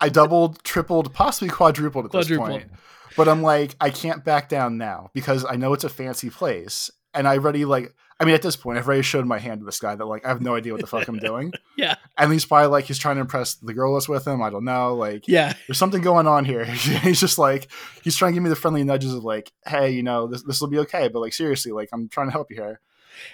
I 0.00 0.08
doubled, 0.08 0.64
tripled, 0.64 1.14
possibly 1.14 1.48
quadrupled 1.48 2.06
at 2.06 2.10
quadrupled. 2.10 2.48
this 2.48 2.58
point. 2.64 2.72
But 3.18 3.28
I'm 3.28 3.42
like, 3.42 3.76
I 3.80 3.90
can't 3.90 4.24
back 4.24 4.48
down 4.48 4.78
now 4.78 5.10
because 5.12 5.44
I 5.44 5.56
know 5.56 5.74
it's 5.74 5.84
a 5.84 5.90
fancy 5.90 6.30
place 6.30 6.90
and 7.14 7.26
I 7.26 7.34
already 7.34 7.64
like 7.64 7.94
I 8.20 8.24
mean 8.24 8.34
at 8.34 8.42
this 8.42 8.56
point 8.56 8.78
I've 8.78 8.86
already 8.86 9.02
showed 9.02 9.26
my 9.26 9.38
hand 9.38 9.60
to 9.60 9.66
this 9.66 9.80
guy 9.80 9.94
that 9.94 10.04
like 10.04 10.24
I 10.24 10.28
have 10.28 10.40
no 10.40 10.54
idea 10.54 10.72
what 10.72 10.80
the 10.80 10.86
fuck 10.86 11.08
I'm 11.08 11.18
doing. 11.18 11.52
yeah. 11.76 11.96
And 12.16 12.32
he's 12.32 12.44
probably 12.44 12.68
like 12.68 12.84
he's 12.84 12.98
trying 12.98 13.16
to 13.16 13.20
impress 13.20 13.54
the 13.54 13.74
girl 13.74 13.94
that's 13.94 14.08
with 14.08 14.26
him. 14.26 14.42
I 14.42 14.50
don't 14.50 14.64
know. 14.64 14.94
Like 14.94 15.26
yeah. 15.28 15.54
there's 15.66 15.78
something 15.78 16.00
going 16.00 16.26
on 16.26 16.44
here. 16.44 16.64
he's 16.64 17.20
just 17.20 17.38
like 17.38 17.68
he's 18.02 18.16
trying 18.16 18.32
to 18.32 18.34
give 18.34 18.42
me 18.42 18.50
the 18.50 18.56
friendly 18.56 18.84
nudges 18.84 19.12
of 19.12 19.24
like, 19.24 19.52
hey, 19.66 19.90
you 19.90 20.02
know, 20.02 20.26
this 20.26 20.42
this 20.42 20.60
will 20.60 20.68
be 20.68 20.78
okay, 20.80 21.08
but 21.08 21.20
like 21.20 21.32
seriously, 21.32 21.72
like 21.72 21.88
I'm 21.92 22.08
trying 22.08 22.28
to 22.28 22.32
help 22.32 22.50
you 22.50 22.56
here. 22.56 22.80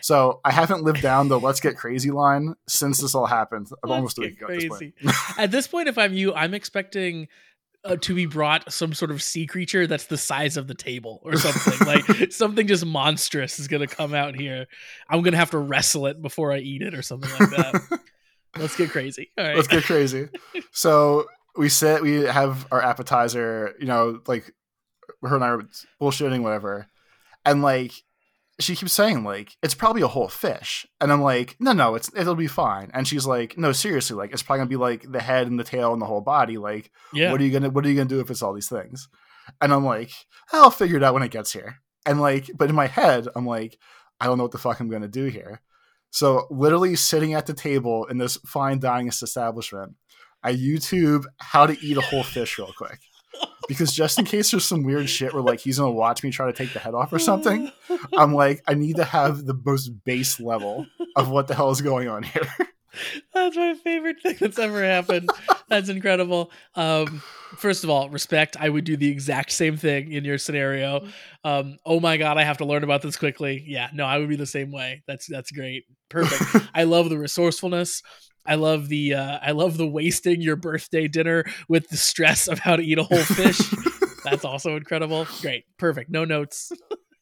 So 0.01 0.41
I 0.45 0.51
haven't 0.51 0.83
lived 0.83 1.03
down 1.03 1.29
the 1.29 1.39
"let's 1.39 1.61
get 1.61 1.77
crazy" 1.77 2.11
line 2.11 2.55
since 2.67 3.03
this 3.03 3.15
all 3.15 3.27
happened. 3.27 3.69
I'm 3.83 3.91
almost 3.91 4.17
a 4.17 4.23
week 4.23 4.41
ago. 4.41 4.47
At 4.51 4.61
this, 4.61 5.39
at 5.39 5.51
this 5.51 5.67
point, 5.67 5.89
if 5.89 5.99
I'm 5.99 6.15
you, 6.15 6.33
I'm 6.33 6.55
expecting 6.55 7.29
uh, 7.85 7.97
to 7.97 8.15
be 8.15 8.27
brought 8.27 8.73
some 8.73 8.95
sort 8.95 9.11
of 9.11 9.23
sea 9.23 9.47
creature 9.47 9.87
that's 9.87 10.07
the 10.07 10.17
size 10.17 10.57
of 10.57 10.67
the 10.67 10.75
table 10.75 11.21
or 11.23 11.37
something. 11.37 11.87
Like 11.87 12.05
something 12.33 12.67
just 12.67 12.85
monstrous 12.87 13.59
is 13.59 13.69
gonna 13.69 13.87
come 13.87 14.15
out 14.15 14.35
here. 14.35 14.67
I'm 15.09 15.23
gonna 15.23 15.37
have 15.37 15.51
to 15.51 15.59
wrestle 15.59 16.07
it 16.07 16.21
before 16.23 16.53
i 16.53 16.59
eat 16.59 16.83
it 16.83 16.95
or 16.95 17.03
something 17.03 17.31
like 17.39 17.51
that. 17.51 18.01
Let's 18.57 18.77
get 18.77 18.91
crazy. 18.91 19.31
All 19.37 19.45
right. 19.45 19.57
Let's 19.57 19.69
get 19.69 19.85
crazy. 19.85 20.29
So 20.73 21.27
we 21.57 21.69
sit 21.69 22.03
we 22.03 22.23
have 22.23 22.67
our 22.73 22.83
appetizer 22.83 23.75
you 23.79 23.87
know 23.87 24.21
like 24.27 24.53
her 25.23 25.37
and 25.37 25.45
I 25.45 25.55
were 25.55 25.65
bullshitting, 26.01 26.43
whatever, 26.43 26.89
and 27.45 27.63
like 27.63 27.93
she 28.61 28.77
keeps 28.77 28.93
saying 28.93 29.25
like 29.25 29.57
it's 29.63 29.75
probably 29.75 30.03
a 30.03 30.07
whole 30.09 30.29
fish, 30.29 30.87
and 31.01 31.11
I'm 31.13 31.23
like, 31.23 31.57
no, 31.59 31.73
no, 31.73 31.95
it's 31.95 32.11
it'll 32.17 32.35
be 32.37 32.47
fine. 32.47 32.91
And 32.95 33.07
she's 33.07 33.27
like, 33.27 33.59
no, 33.59 33.73
seriously, 33.73 34.17
like 34.17 34.33
it's 34.33 34.43
probably 34.43 34.61
gonna 34.61 34.71
be 34.71 34.77
like 34.77 35.11
the 35.11 35.21
head 35.21 35.47
and 35.49 35.59
the 35.59 35.65
tail 35.65 35.93
and 35.93 36.01
the 36.01 36.07
whole 36.07 36.21
body. 36.21 36.57
Like, 36.59 36.91
Yeah. 37.13 37.33
what 37.33 37.41
are 37.41 37.45
you 37.45 37.51
gonna 37.53 37.71
what 37.71 37.85
are 37.85 37.89
you 37.89 37.97
gonna 37.97 38.09
do 38.09 38.21
if 38.21 38.31
it's 38.31 38.43
all 38.43 38.55
these 38.55 38.69
things? 38.69 39.09
And 39.61 39.73
I'm 39.73 39.85
like, 39.85 40.11
I'll 40.53 40.71
figure 40.71 40.97
it 40.97 41.03
out 41.03 41.15
when 41.15 41.23
it 41.23 41.31
gets 41.31 41.53
here. 41.53 41.77
And 42.07 42.21
like, 42.21 42.51
but 42.57 42.69
in 42.71 42.77
my 42.77 42.87
head, 42.87 43.27
I'm 43.35 43.47
like, 43.47 43.79
I 44.21 44.27
don't 44.27 44.39
know 44.39 44.45
what 44.45 44.53
the 44.53 44.59
fuck 44.59 44.79
I'm 44.81 44.89
gonna 44.91 45.09
do 45.09 45.25
here. 45.27 45.61
So 46.11 46.47
literally 46.51 46.95
sitting 46.97 47.35
at 47.35 47.47
the 47.47 47.55
table 47.55 48.05
in 48.07 48.19
this 48.19 48.37
fine 48.47 48.79
dining 48.79 49.09
establishment, 49.09 49.95
I 50.45 50.55
YouTube 50.55 51.25
how 51.39 51.67
to 51.67 51.77
eat 51.85 51.97
a 51.97 52.01
whole 52.03 52.23
fish 52.23 52.57
real 52.59 52.73
quick. 52.77 53.01
Because 53.67 53.93
just 53.93 54.19
in 54.19 54.25
case 54.25 54.51
there's 54.51 54.65
some 54.65 54.83
weird 54.83 55.09
shit 55.09 55.33
where 55.33 55.43
like 55.43 55.61
he's 55.61 55.79
gonna 55.79 55.91
watch 55.91 56.23
me 56.23 56.31
try 56.31 56.47
to 56.47 56.53
take 56.53 56.73
the 56.73 56.79
head 56.79 56.95
off 56.95 57.13
or 57.13 57.19
something, 57.19 57.71
I'm 58.17 58.35
like, 58.35 58.63
I 58.67 58.75
need 58.75 58.97
to 58.97 59.05
have 59.05 59.47
the 59.47 59.55
most 59.65 59.89
base 60.05 60.39
level 60.39 60.87
of 61.17 61.31
what 61.31 61.49
the 61.49 61.55
hell 61.55 61.71
is 61.71 61.81
going 61.81 62.09
on 62.09 62.23
here. 62.23 62.49
That's 63.35 63.57
my 63.57 63.75
favorite 63.75 64.23
thing 64.23 64.37
that's 64.41 64.59
ever 64.59 64.85
happened. 64.85 65.31
That's 65.69 65.89
incredible. 65.89 66.53
Um, 66.75 67.23
first 67.57 67.85
of 67.85 67.91
all, 67.91 68.09
respect. 68.09 68.57
I 68.59 68.69
would 68.69 68.85
do 68.85 68.97
the 68.97 69.11
exact 69.11 69.53
same 69.53 69.77
thing 69.77 70.13
in 70.13 70.25
your 70.25 70.39
scenario. 70.39 71.07
Um, 71.43 71.79
oh 71.85 72.01
my 72.01 72.17
god, 72.17 72.39
I 72.39 72.45
have 72.45 72.59
to 72.59 72.65
learn 72.65 72.85
about 72.85 73.03
this 73.03 73.17
quickly. 73.17 73.65
Yeah, 73.67 73.89
no, 73.93 74.05
I 74.05 74.19
would 74.19 74.29
be 74.29 74.37
the 74.37 74.47
same 74.47 74.71
way. 74.71 75.03
That's 75.07 75.27
that's 75.27 75.51
great. 75.51 75.85
Perfect. 76.09 76.69
I 76.75 76.85
love 76.85 77.11
the 77.11 77.19
resourcefulness. 77.19 78.03
I 78.47 78.57
love 78.57 78.89
the 78.89 79.15
uh, 79.15 79.39
I 79.43 79.53
love 79.53 79.77
the 79.77 79.87
wasting 79.87 80.41
your 80.41 80.57
birthday 80.57 81.09
dinner 81.09 81.45
with 81.69 81.89
the 81.89 81.97
stress 81.97 82.49
of 82.49 82.59
how 82.59 82.77
to 82.77 82.83
eat 82.83 82.99
a 82.99 83.03
whole 83.03 83.19
fish. 83.19 83.61
That's 84.25 84.45
also 84.45 84.77
incredible. 84.77 85.27
Great. 85.41 85.65
Perfect. 85.79 86.11
No 86.11 86.25
notes. 86.25 86.73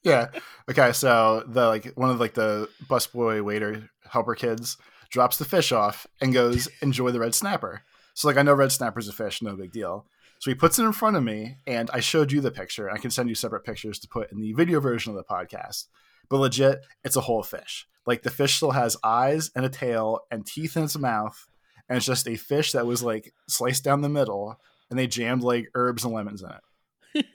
yeah. 0.02 0.28
Okay, 0.70 0.92
so 0.92 1.44
the 1.46 1.66
like 1.66 1.86
one 1.94 2.10
of 2.10 2.20
like 2.20 2.34
the 2.34 2.68
busboy 2.86 3.42
waiter 3.42 3.90
helper 4.08 4.34
kids 4.34 4.76
drops 5.10 5.36
the 5.36 5.44
fish 5.44 5.72
off 5.72 6.06
and 6.20 6.32
goes, 6.32 6.68
enjoy 6.80 7.10
the 7.10 7.20
red 7.20 7.34
snapper. 7.34 7.82
So 8.14 8.28
like 8.28 8.36
I 8.36 8.42
know 8.42 8.54
red 8.54 8.72
snapper's 8.72 9.08
a 9.08 9.12
fish, 9.12 9.42
no 9.42 9.56
big 9.56 9.72
deal. 9.72 10.06
So 10.38 10.50
he 10.50 10.56
puts 10.56 10.78
it 10.78 10.84
in 10.84 10.92
front 10.92 11.16
of 11.16 11.22
me, 11.22 11.58
and 11.68 11.88
I 11.92 12.00
showed 12.00 12.32
you 12.32 12.40
the 12.40 12.50
picture. 12.50 12.90
I 12.90 12.98
can 12.98 13.12
send 13.12 13.28
you 13.28 13.34
separate 13.36 13.62
pictures 13.62 14.00
to 14.00 14.08
put 14.08 14.32
in 14.32 14.40
the 14.40 14.52
video 14.54 14.80
version 14.80 15.12
of 15.12 15.16
the 15.16 15.22
podcast. 15.22 15.86
But 16.28 16.38
legit, 16.38 16.84
it's 17.04 17.16
a 17.16 17.20
whole 17.20 17.42
fish. 17.42 17.86
Like 18.06 18.22
the 18.22 18.30
fish 18.30 18.56
still 18.56 18.72
has 18.72 18.96
eyes 19.04 19.50
and 19.54 19.64
a 19.64 19.68
tail 19.68 20.20
and 20.30 20.46
teeth 20.46 20.76
in 20.76 20.84
its 20.84 20.98
mouth, 20.98 21.46
and 21.88 21.96
it's 21.96 22.06
just 22.06 22.28
a 22.28 22.36
fish 22.36 22.72
that 22.72 22.86
was 22.86 23.02
like 23.02 23.32
sliced 23.48 23.84
down 23.84 24.00
the 24.00 24.08
middle, 24.08 24.58
and 24.90 24.98
they 24.98 25.06
jammed 25.06 25.42
like 25.42 25.68
herbs 25.74 26.04
and 26.04 26.12
lemons 26.14 26.42
in 26.42 26.50
it. 26.50 27.26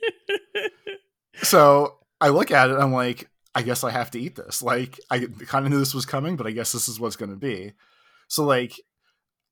So 1.42 1.98
I 2.20 2.28
look 2.28 2.50
at 2.50 2.70
it, 2.70 2.78
I'm 2.78 2.92
like, 2.92 3.30
I 3.54 3.62
guess 3.62 3.84
I 3.84 3.90
have 3.90 4.10
to 4.12 4.20
eat 4.20 4.36
this. 4.36 4.62
Like 4.62 5.00
I 5.10 5.26
kind 5.46 5.64
of 5.64 5.70
knew 5.70 5.78
this 5.78 5.94
was 5.94 6.06
coming, 6.06 6.36
but 6.36 6.46
I 6.46 6.50
guess 6.50 6.72
this 6.72 6.88
is 6.88 7.00
what's 7.00 7.16
going 7.16 7.30
to 7.30 7.36
be. 7.36 7.72
So 8.28 8.44
like 8.44 8.74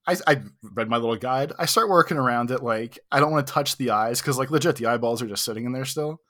I, 0.06 0.16
I 0.26 0.42
read 0.62 0.88
my 0.88 0.98
little 0.98 1.16
guide. 1.16 1.52
I 1.58 1.66
start 1.66 1.88
working 1.88 2.16
around 2.16 2.50
it. 2.50 2.62
Like, 2.62 2.98
I 3.10 3.18
don't 3.18 3.32
want 3.32 3.46
to 3.46 3.52
touch 3.52 3.76
the 3.76 3.90
eyes 3.90 4.20
because, 4.20 4.38
like, 4.38 4.52
legit, 4.52 4.76
the 4.76 4.86
eyeballs 4.86 5.20
are 5.20 5.26
just 5.26 5.44
sitting 5.44 5.64
in 5.64 5.72
there 5.72 5.84
still. 5.84 6.20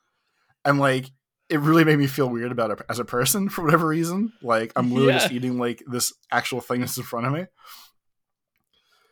And 0.65 0.79
like, 0.79 1.11
it 1.49 1.61
really 1.61 1.85
made 1.85 1.99
me 1.99 2.07
feel 2.07 2.29
weird 2.29 2.53
about 2.53 2.71
it 2.71 2.81
as 2.89 2.99
a 2.99 3.05
person 3.05 3.49
for 3.51 3.63
whatever 3.63 3.87
reason. 3.87 4.33
Like, 4.43 4.73
I'm 4.77 4.91
literally 4.91 5.15
just 5.15 5.33
eating 5.33 5.59
like 5.59 5.83
this 5.87 6.13
actual 6.31 6.61
thing 6.61 6.81
that's 6.81 6.97
in 6.97 7.05
front 7.05 7.27
of 7.27 7.33
me. 7.33 7.47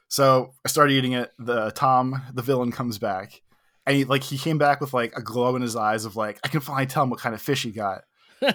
So 0.08 0.52
I 0.64 0.68
started 0.68 0.94
eating 0.94 1.12
it. 1.12 1.32
The 1.38 1.70
Tom, 1.70 2.22
the 2.32 2.42
villain, 2.42 2.70
comes 2.70 2.98
back, 2.98 3.42
and 3.84 3.96
he 3.96 4.04
like 4.04 4.22
he 4.22 4.38
came 4.38 4.58
back 4.58 4.80
with 4.80 4.94
like 4.94 5.16
a 5.16 5.22
glow 5.22 5.56
in 5.56 5.62
his 5.62 5.74
eyes 5.74 6.04
of 6.04 6.14
like 6.14 6.38
I 6.44 6.48
can 6.48 6.60
finally 6.60 6.86
tell 6.86 7.02
him 7.02 7.10
what 7.10 7.20
kind 7.20 7.34
of 7.34 7.42
fish 7.42 7.64
he 7.64 7.72
got. 7.72 8.02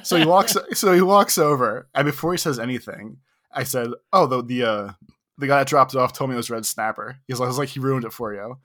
So 0.04 0.16
he 0.16 0.26
walks. 0.26 0.56
so 0.74 0.94
he 0.94 1.02
walks 1.02 1.38
over, 1.38 1.90
and 1.94 2.06
before 2.06 2.32
he 2.32 2.38
says 2.38 2.60
anything, 2.60 3.18
I 3.52 3.64
said, 3.64 3.90
"Oh, 4.14 4.26
the 4.26 4.42
the 4.42 4.64
uh, 4.64 4.92
the 5.38 5.48
guy 5.48 5.60
that 5.60 5.68
dropped 5.68 5.94
it 5.94 6.00
off 6.00 6.14
told 6.14 6.30
me 6.30 6.36
it 6.36 6.38
was 6.38 6.50
red 6.50 6.66
snapper." 6.66 7.18
He's 7.28 7.40
like, 7.40 7.48
"I 7.48 7.50
was 7.50 7.58
like, 7.58 7.70
he 7.70 7.80
ruined 7.80 8.06
it 8.06 8.14
for 8.14 8.34
you." 8.34 8.58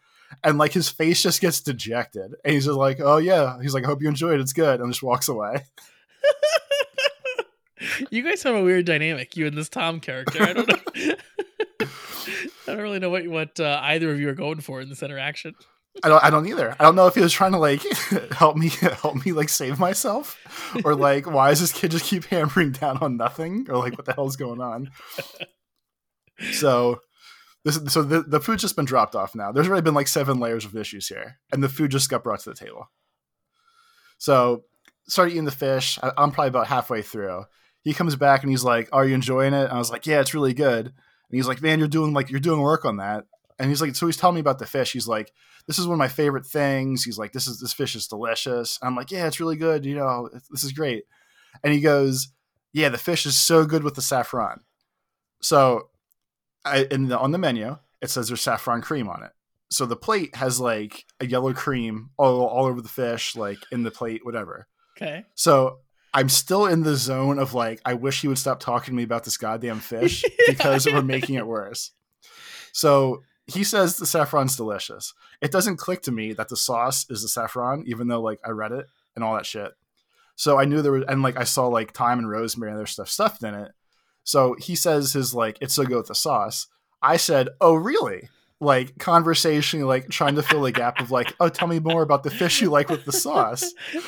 And 0.42 0.58
like 0.58 0.72
his 0.72 0.88
face 0.88 1.22
just 1.22 1.40
gets 1.40 1.60
dejected, 1.60 2.34
and 2.44 2.54
he's 2.54 2.66
just 2.66 2.76
like, 2.76 3.00
"Oh 3.00 3.18
yeah." 3.18 3.60
He's 3.60 3.74
like, 3.74 3.84
"I 3.84 3.86
hope 3.86 4.02
you 4.02 4.08
enjoyed 4.08 4.38
it. 4.38 4.42
It's 4.42 4.52
good," 4.52 4.80
and 4.80 4.90
just 4.90 5.02
walks 5.02 5.28
away. 5.28 5.64
you 8.10 8.22
guys 8.22 8.42
have 8.42 8.54
a 8.54 8.62
weird 8.62 8.86
dynamic, 8.86 9.36
you 9.36 9.46
and 9.46 9.56
this 9.56 9.68
Tom 9.68 10.00
character. 10.00 10.42
I 10.42 10.52
don't 10.52 10.68
know. 10.68 11.14
I 12.66 12.72
don't 12.72 12.82
really 12.82 12.98
know 12.98 13.10
what 13.10 13.26
what 13.28 13.60
uh, 13.60 13.80
either 13.82 14.10
of 14.10 14.20
you 14.20 14.28
are 14.28 14.34
going 14.34 14.60
for 14.60 14.80
in 14.80 14.88
this 14.88 15.02
interaction. 15.02 15.54
I 16.02 16.08
don't. 16.08 16.24
I 16.24 16.30
don't 16.30 16.46
either. 16.46 16.74
I 16.78 16.82
don't 16.82 16.96
know 16.96 17.06
if 17.06 17.14
he 17.14 17.20
was 17.20 17.32
trying 17.32 17.52
to 17.52 17.58
like 17.58 17.82
help 18.32 18.56
me 18.56 18.68
help 18.68 19.24
me 19.24 19.32
like 19.32 19.48
save 19.48 19.78
myself, 19.78 20.38
or 20.84 20.94
like 20.94 21.30
why 21.30 21.50
does 21.50 21.60
this 21.60 21.72
kid 21.72 21.92
just 21.92 22.04
keep 22.04 22.24
hammering 22.24 22.72
down 22.72 22.98
on 22.98 23.16
nothing, 23.16 23.66
or 23.68 23.78
like 23.78 23.96
what 23.96 24.06
the 24.06 24.12
hell's 24.12 24.36
going 24.36 24.60
on? 24.60 24.90
So 26.52 27.00
this 27.64 27.80
so 27.88 28.02
the 28.02 28.22
the 28.22 28.40
food's 28.40 28.62
just 28.62 28.76
been 28.76 28.84
dropped 28.84 29.14
off 29.14 29.34
now. 29.34 29.52
There's 29.52 29.68
already 29.68 29.84
been 29.84 29.94
like 29.94 30.08
seven 30.08 30.38
layers 30.38 30.64
of 30.64 30.76
issues 30.76 31.08
here, 31.08 31.38
and 31.52 31.62
the 31.62 31.68
food 31.68 31.90
just 31.90 32.10
got 32.10 32.22
brought 32.22 32.40
to 32.40 32.50
the 32.50 32.56
table. 32.56 32.90
So 34.18 34.64
started 35.08 35.32
eating 35.32 35.44
the 35.44 35.50
fish. 35.50 35.98
I, 36.02 36.12
I'm 36.16 36.30
probably 36.30 36.48
about 36.48 36.66
halfway 36.66 37.02
through. 37.02 37.44
He 37.82 37.94
comes 37.94 38.16
back 38.16 38.42
and 38.42 38.50
he's 38.50 38.64
like, 38.64 38.88
"Are 38.92 39.06
you 39.06 39.14
enjoying 39.14 39.54
it?" 39.54 39.64
And 39.64 39.72
I 39.72 39.78
was 39.78 39.90
like, 39.90 40.06
"Yeah, 40.06 40.20
it's 40.20 40.34
really 40.34 40.54
good." 40.54 40.86
And 40.86 41.36
he's 41.36 41.48
like, 41.48 41.62
"Man, 41.62 41.78
you're 41.78 41.88
doing 41.88 42.12
like 42.12 42.30
you're 42.30 42.40
doing 42.40 42.60
work 42.60 42.84
on 42.84 42.98
that." 42.98 43.24
And 43.58 43.68
he's 43.68 43.80
like, 43.80 43.94
so 43.94 44.06
he's 44.06 44.16
telling 44.16 44.34
me 44.34 44.40
about 44.40 44.58
the 44.58 44.66
fish. 44.66 44.92
He's 44.92 45.06
like, 45.06 45.32
this 45.66 45.78
is 45.78 45.86
one 45.86 45.94
of 45.94 45.98
my 45.98 46.08
favorite 46.08 46.46
things. 46.46 47.04
He's 47.04 47.18
like, 47.18 47.32
this 47.32 47.46
is 47.46 47.60
this 47.60 47.72
fish 47.72 47.94
is 47.94 48.08
delicious. 48.08 48.78
And 48.80 48.88
I'm 48.88 48.96
like, 48.96 49.10
yeah, 49.10 49.26
it's 49.26 49.40
really 49.40 49.56
good. 49.56 49.84
You 49.84 49.96
know, 49.96 50.28
this 50.50 50.64
is 50.64 50.72
great. 50.72 51.04
And 51.62 51.72
he 51.72 51.80
goes, 51.80 52.28
yeah, 52.72 52.88
the 52.88 52.98
fish 52.98 53.24
is 53.26 53.36
so 53.36 53.64
good 53.64 53.84
with 53.84 53.94
the 53.94 54.02
saffron. 54.02 54.60
So, 55.40 55.88
I, 56.64 56.86
in 56.90 57.08
the, 57.08 57.18
on 57.18 57.32
the 57.32 57.38
menu, 57.38 57.78
it 58.00 58.10
says 58.10 58.28
there's 58.28 58.40
saffron 58.40 58.82
cream 58.82 59.08
on 59.08 59.22
it. 59.22 59.32
So 59.70 59.86
the 59.86 59.96
plate 59.96 60.36
has 60.36 60.60
like 60.60 61.04
a 61.20 61.26
yellow 61.26 61.52
cream 61.52 62.10
all, 62.16 62.46
all 62.46 62.66
over 62.66 62.80
the 62.80 62.88
fish, 62.88 63.34
like 63.34 63.58
in 63.72 63.82
the 63.82 63.90
plate, 63.90 64.24
whatever. 64.24 64.68
Okay. 64.96 65.24
So 65.34 65.78
I'm 66.12 66.28
still 66.28 66.66
in 66.66 66.84
the 66.84 66.94
zone 66.94 67.38
of 67.38 67.54
like, 67.54 67.80
I 67.84 67.94
wish 67.94 68.20
he 68.20 68.28
would 68.28 68.38
stop 68.38 68.60
talking 68.60 68.92
to 68.92 68.96
me 68.96 69.02
about 69.02 69.24
this 69.24 69.36
goddamn 69.36 69.80
fish 69.80 70.24
because 70.46 70.86
we're 70.86 71.02
making 71.02 71.34
it 71.34 71.46
worse. 71.46 71.90
So 72.72 73.22
he 73.46 73.64
says 73.64 73.96
the 73.96 74.06
saffron's 74.06 74.56
delicious. 74.56 75.12
It 75.40 75.50
doesn't 75.50 75.76
click 75.76 76.02
to 76.02 76.12
me 76.12 76.32
that 76.34 76.48
the 76.48 76.56
sauce 76.56 77.06
is 77.10 77.22
the 77.22 77.28
saffron, 77.28 77.84
even 77.86 78.08
though 78.08 78.20
like 78.20 78.40
I 78.44 78.50
read 78.50 78.72
it 78.72 78.86
and 79.14 79.24
all 79.24 79.34
that 79.34 79.46
shit. 79.46 79.72
So 80.36 80.58
I 80.58 80.64
knew 80.64 80.82
there 80.82 80.92
was, 80.92 81.04
and 81.08 81.22
like 81.22 81.36
I 81.36 81.44
saw 81.44 81.66
like 81.66 81.92
thyme 81.92 82.18
and 82.18 82.28
rosemary 82.28 82.70
and 82.70 82.78
other 82.78 82.86
stuff 82.86 83.08
stuffed 83.08 83.42
in 83.42 83.54
it. 83.54 83.72
So 84.24 84.56
he 84.58 84.74
says 84.74 85.12
his 85.12 85.34
like 85.34 85.58
it's 85.60 85.74
so 85.74 85.84
good 85.84 85.98
with 85.98 86.08
the 86.08 86.14
sauce. 86.14 86.66
I 87.02 87.16
said, 87.16 87.50
oh 87.60 87.74
really? 87.74 88.28
Like 88.60 88.98
conversationally, 88.98 89.84
like 89.84 90.08
trying 90.08 90.36
to 90.36 90.42
fill 90.42 90.62
the 90.62 90.72
gap 90.72 91.00
of 91.00 91.10
like, 91.10 91.34
oh, 91.38 91.48
tell 91.48 91.68
me 91.68 91.78
more 91.78 92.02
about 92.02 92.22
the 92.22 92.30
fish 92.30 92.62
you 92.62 92.70
like 92.70 92.88
with 92.88 93.04
the 93.04 93.12
sauce. 93.12 93.72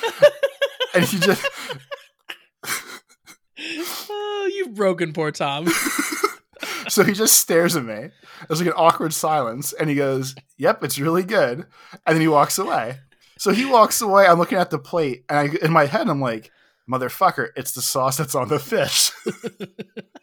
And 0.95 1.05
he 1.05 1.19
just 1.19 1.47
oh, 4.09 4.51
you've 4.55 4.75
broken 4.75 5.13
poor 5.13 5.31
Tom. 5.31 5.69
so 6.89 7.05
he 7.05 7.13
just 7.13 7.39
stares 7.39 7.77
at 7.77 7.85
me. 7.85 8.09
There's 8.49 8.61
like 8.61 8.69
an 8.69 8.77
awkward 8.77 9.13
silence, 9.13 9.73
and 9.73 9.89
he 9.91 9.97
goes, 9.97 10.35
"Yep, 10.59 10.85
it's 10.85 10.99
really 10.99 11.23
good," 11.23 11.67
and 12.07 12.15
then 12.15 12.21
he 12.21 12.29
walks 12.29 12.59
away. 12.59 12.99
So 13.39 13.53
he 13.53 13.65
walks 13.67 14.01
away. 14.01 14.27
I'm 14.27 14.39
looking 14.39 14.59
at 14.59 14.71
the 14.71 14.79
plate, 14.79 15.25
and 15.29 15.39
I, 15.39 15.65
in 15.65 15.73
my 15.73 15.87
head, 15.87 16.09
I'm 16.09 16.21
like, 16.21 16.51
"Motherfucker, 16.91 17.49
it's 17.57 17.73
the 17.73 17.83
sauce 17.83 18.17
that's 18.17 18.35
on 18.35 18.49
the 18.49 18.59
fish." 18.59 19.13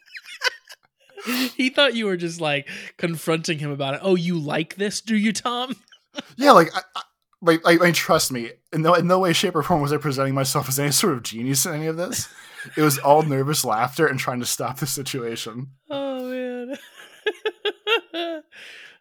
he 1.56 1.70
thought 1.70 1.96
you 1.96 2.06
were 2.06 2.18
just 2.18 2.42
like 2.42 2.68
confronting 2.98 3.60
him 3.60 3.72
about 3.72 3.96
it. 3.96 4.02
Oh, 4.04 4.16
you 4.16 4.38
like 4.38 4.76
this, 4.76 5.02
do 5.02 5.16
you, 5.16 5.34
Tom? 5.34 5.76
yeah, 6.38 6.52
like, 6.52 6.76
I, 6.76 6.82
I, 6.96 7.02
like, 7.42 7.62
I, 7.66 7.74
I 7.74 7.78
mean, 7.78 7.94
trust 7.94 8.32
me. 8.32 8.52
In 8.72 8.82
no, 8.82 8.94
in 8.94 9.08
no 9.08 9.20
way, 9.20 9.34
shape, 9.34 9.56
or 9.56 9.64
form 9.64 9.82
was 9.82 9.94
I 9.94 9.98
presenting 9.98 10.34
myself 10.34 10.70
as 10.70 10.80
any 10.80 10.92
sort 10.92 11.14
of 11.14 11.24
genius 11.24 11.66
in 11.66 11.74
any 11.74 11.88
of 11.88 11.98
this. 11.98 12.30
It 12.78 12.82
was 12.82 12.98
all 13.00 13.24
nervous 13.24 13.66
laughter 13.66 14.08
and 14.08 14.20
trying 14.20 14.40
to 14.40 14.46
stop 14.46 14.80
the 14.80 14.88
situation. 14.88 15.68
Oh 15.90 16.30
man, 16.30 16.78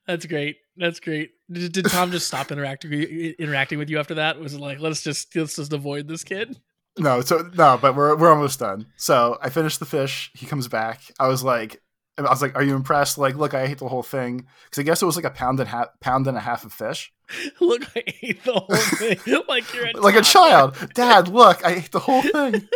that's 0.06 0.26
great. 0.26 0.56
That's 0.76 0.98
great. 0.98 1.30
Did, 1.50 1.72
did 1.72 1.86
Tom 1.86 2.10
just 2.10 2.26
stop 2.26 2.50
interacting 2.50 2.92
interacting 2.92 3.78
with 3.78 3.88
you 3.88 3.98
after 4.00 4.14
that? 4.14 4.40
Was 4.40 4.54
it 4.54 4.60
like 4.60 4.80
let's 4.80 5.02
just 5.02 5.34
let's 5.36 5.56
just 5.56 5.72
avoid 5.72 6.08
this 6.08 6.24
kid? 6.24 6.56
No, 6.98 7.20
so 7.22 7.50
no, 7.54 7.78
but 7.80 7.96
we're 7.96 8.16
we're 8.16 8.30
almost 8.30 8.58
done. 8.58 8.86
So 8.96 9.38
I 9.40 9.48
finished 9.48 9.78
the 9.78 9.86
fish. 9.86 10.30
He 10.34 10.46
comes 10.46 10.68
back. 10.68 11.00
I 11.18 11.28
was 11.28 11.42
like, 11.42 11.80
I 12.18 12.22
was 12.22 12.42
like, 12.42 12.54
"Are 12.54 12.62
you 12.62 12.76
impressed?" 12.76 13.16
Like, 13.16 13.34
look, 13.34 13.54
I 13.54 13.62
ate 13.62 13.78
the 13.78 13.88
whole 13.88 14.02
thing 14.02 14.46
because 14.64 14.78
I 14.78 14.82
guess 14.82 15.00
it 15.00 15.06
was 15.06 15.16
like 15.16 15.24
a 15.24 15.30
pound 15.30 15.58
and 15.60 15.68
half 15.68 15.88
pound 16.00 16.26
and 16.26 16.36
a 16.36 16.40
half 16.40 16.64
of 16.64 16.72
fish. 16.72 17.12
Look, 17.60 17.84
I 17.96 18.02
ate 18.22 18.44
the 18.44 18.52
whole 18.52 18.76
thing 18.76 19.18
like 19.48 19.72
you're 19.72 19.86
a 19.86 19.92
like 20.00 20.16
a 20.16 20.22
child. 20.22 20.76
Dad, 20.92 21.28
look, 21.28 21.64
I 21.64 21.76
ate 21.76 21.90
the 21.90 22.00
whole 22.00 22.20
thing. 22.20 22.68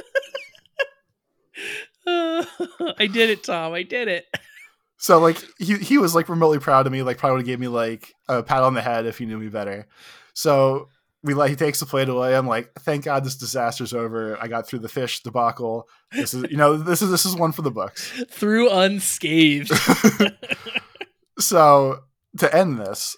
I 2.06 3.06
did 3.12 3.28
it, 3.30 3.44
Tom. 3.44 3.74
I 3.74 3.82
did 3.82 4.08
it. 4.08 4.26
So 4.96 5.18
like 5.18 5.44
he 5.58 5.76
he 5.76 5.98
was 5.98 6.14
like 6.14 6.30
remotely 6.30 6.58
proud 6.58 6.86
of 6.86 6.92
me. 6.92 7.02
Like 7.02 7.18
probably 7.18 7.34
would 7.34 7.40
have 7.40 7.46
gave 7.46 7.60
me 7.60 7.68
like 7.68 8.14
a 8.28 8.42
pat 8.42 8.62
on 8.62 8.72
the 8.72 8.80
head 8.80 9.04
if 9.04 9.18
he 9.18 9.26
knew 9.26 9.38
me 9.38 9.48
better. 9.48 9.86
So 10.32 10.88
we 11.26 11.34
like 11.34 11.50
he 11.50 11.56
takes 11.56 11.80
the 11.80 11.86
plate 11.86 12.08
away. 12.08 12.34
I'm 12.34 12.46
like, 12.46 12.72
thank 12.80 13.04
God 13.04 13.24
this 13.24 13.36
disaster's 13.36 13.92
over. 13.92 14.40
I 14.40 14.48
got 14.48 14.66
through 14.66 14.78
the 14.78 14.88
fish 14.88 15.22
debacle. 15.22 15.88
This 16.12 16.32
is 16.32 16.44
you 16.50 16.56
know 16.56 16.76
this 16.78 17.02
is 17.02 17.10
this 17.10 17.26
is 17.26 17.36
one 17.36 17.52
for 17.52 17.62
the 17.62 17.70
books. 17.70 18.10
Through 18.30 18.70
unscathed. 18.70 19.70
so 21.38 22.00
to 22.38 22.54
end 22.56 22.78
this, 22.78 23.16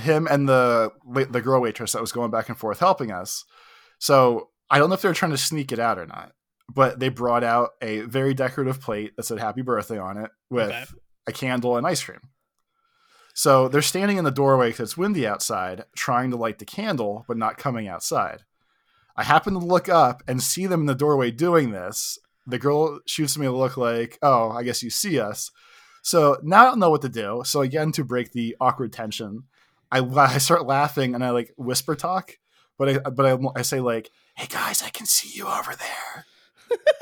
him 0.00 0.26
and 0.30 0.48
the 0.48 0.92
the 1.30 1.40
girl 1.42 1.60
waitress 1.60 1.92
that 1.92 2.00
was 2.00 2.12
going 2.12 2.30
back 2.30 2.48
and 2.48 2.56
forth 2.58 2.78
helping 2.80 3.10
us. 3.10 3.44
So 3.98 4.48
I 4.70 4.78
don't 4.78 4.88
know 4.88 4.94
if 4.94 5.02
they're 5.02 5.12
trying 5.14 5.32
to 5.32 5.38
sneak 5.38 5.72
it 5.72 5.78
out 5.78 5.98
or 5.98 6.06
not, 6.06 6.32
but 6.72 7.00
they 7.00 7.08
brought 7.08 7.44
out 7.44 7.70
a 7.82 8.00
very 8.02 8.34
decorative 8.34 8.80
plate 8.80 9.16
that 9.16 9.24
said 9.24 9.38
"Happy 9.38 9.62
Birthday" 9.62 9.98
on 9.98 10.18
it 10.18 10.30
with 10.50 10.70
Okay. 10.70 10.84
a 11.26 11.32
candle 11.32 11.76
and 11.76 11.86
ice 11.86 12.02
cream. 12.02 12.20
So 13.38 13.68
they're 13.68 13.82
standing 13.82 14.16
in 14.16 14.24
the 14.24 14.32
doorway 14.32 14.70
because 14.70 14.90
it's 14.90 14.96
windy 14.96 15.24
outside, 15.24 15.84
trying 15.94 16.32
to 16.32 16.36
light 16.36 16.58
the 16.58 16.64
candle, 16.64 17.24
but 17.28 17.36
not 17.36 17.56
coming 17.56 17.86
outside. 17.86 18.42
I 19.16 19.22
happen 19.22 19.52
to 19.52 19.60
look 19.60 19.88
up 19.88 20.24
and 20.26 20.42
see 20.42 20.66
them 20.66 20.80
in 20.80 20.86
the 20.86 20.94
doorway 20.96 21.30
doing 21.30 21.70
this. 21.70 22.18
The 22.48 22.58
girl 22.58 22.98
shoots 23.06 23.38
me 23.38 23.46
a 23.46 23.52
look 23.52 23.76
like, 23.76 24.18
"Oh, 24.22 24.50
I 24.50 24.64
guess 24.64 24.82
you 24.82 24.90
see 24.90 25.20
us." 25.20 25.52
So 26.02 26.38
now 26.42 26.62
I 26.62 26.64
don't 26.64 26.80
know 26.80 26.90
what 26.90 27.02
to 27.02 27.08
do. 27.08 27.42
So 27.44 27.60
again, 27.60 27.92
to 27.92 28.02
break 28.02 28.32
the 28.32 28.56
awkward 28.60 28.92
tension, 28.92 29.44
I, 29.92 30.00
I 30.00 30.38
start 30.38 30.66
laughing 30.66 31.14
and 31.14 31.24
I 31.24 31.30
like 31.30 31.54
whisper 31.56 31.94
talk, 31.94 32.38
but 32.76 32.88
I 32.88 32.98
but 33.08 33.24
I, 33.24 33.38
I 33.54 33.62
say 33.62 33.78
like, 33.78 34.10
"Hey 34.34 34.48
guys, 34.48 34.82
I 34.82 34.90
can 34.90 35.06
see 35.06 35.30
you 35.38 35.46
over 35.46 35.76
there," 35.76 36.26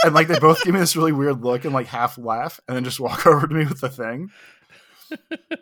and 0.05 0.14
like 0.14 0.28
they 0.28 0.38
both 0.38 0.62
give 0.62 0.75
me 0.75 0.81
this 0.81 0.97
really 0.97 1.12
weird 1.12 1.43
look 1.43 1.64
and 1.64 1.73
like 1.73 1.87
half 1.87 2.19
laugh, 2.19 2.61
and 2.69 2.76
then 2.76 2.85
just 2.85 3.00
walk 3.00 3.26
over 3.26 3.47
to 3.47 3.55
me 3.55 3.64
with 3.64 3.81
the 3.81 3.88
thing. 3.88 4.33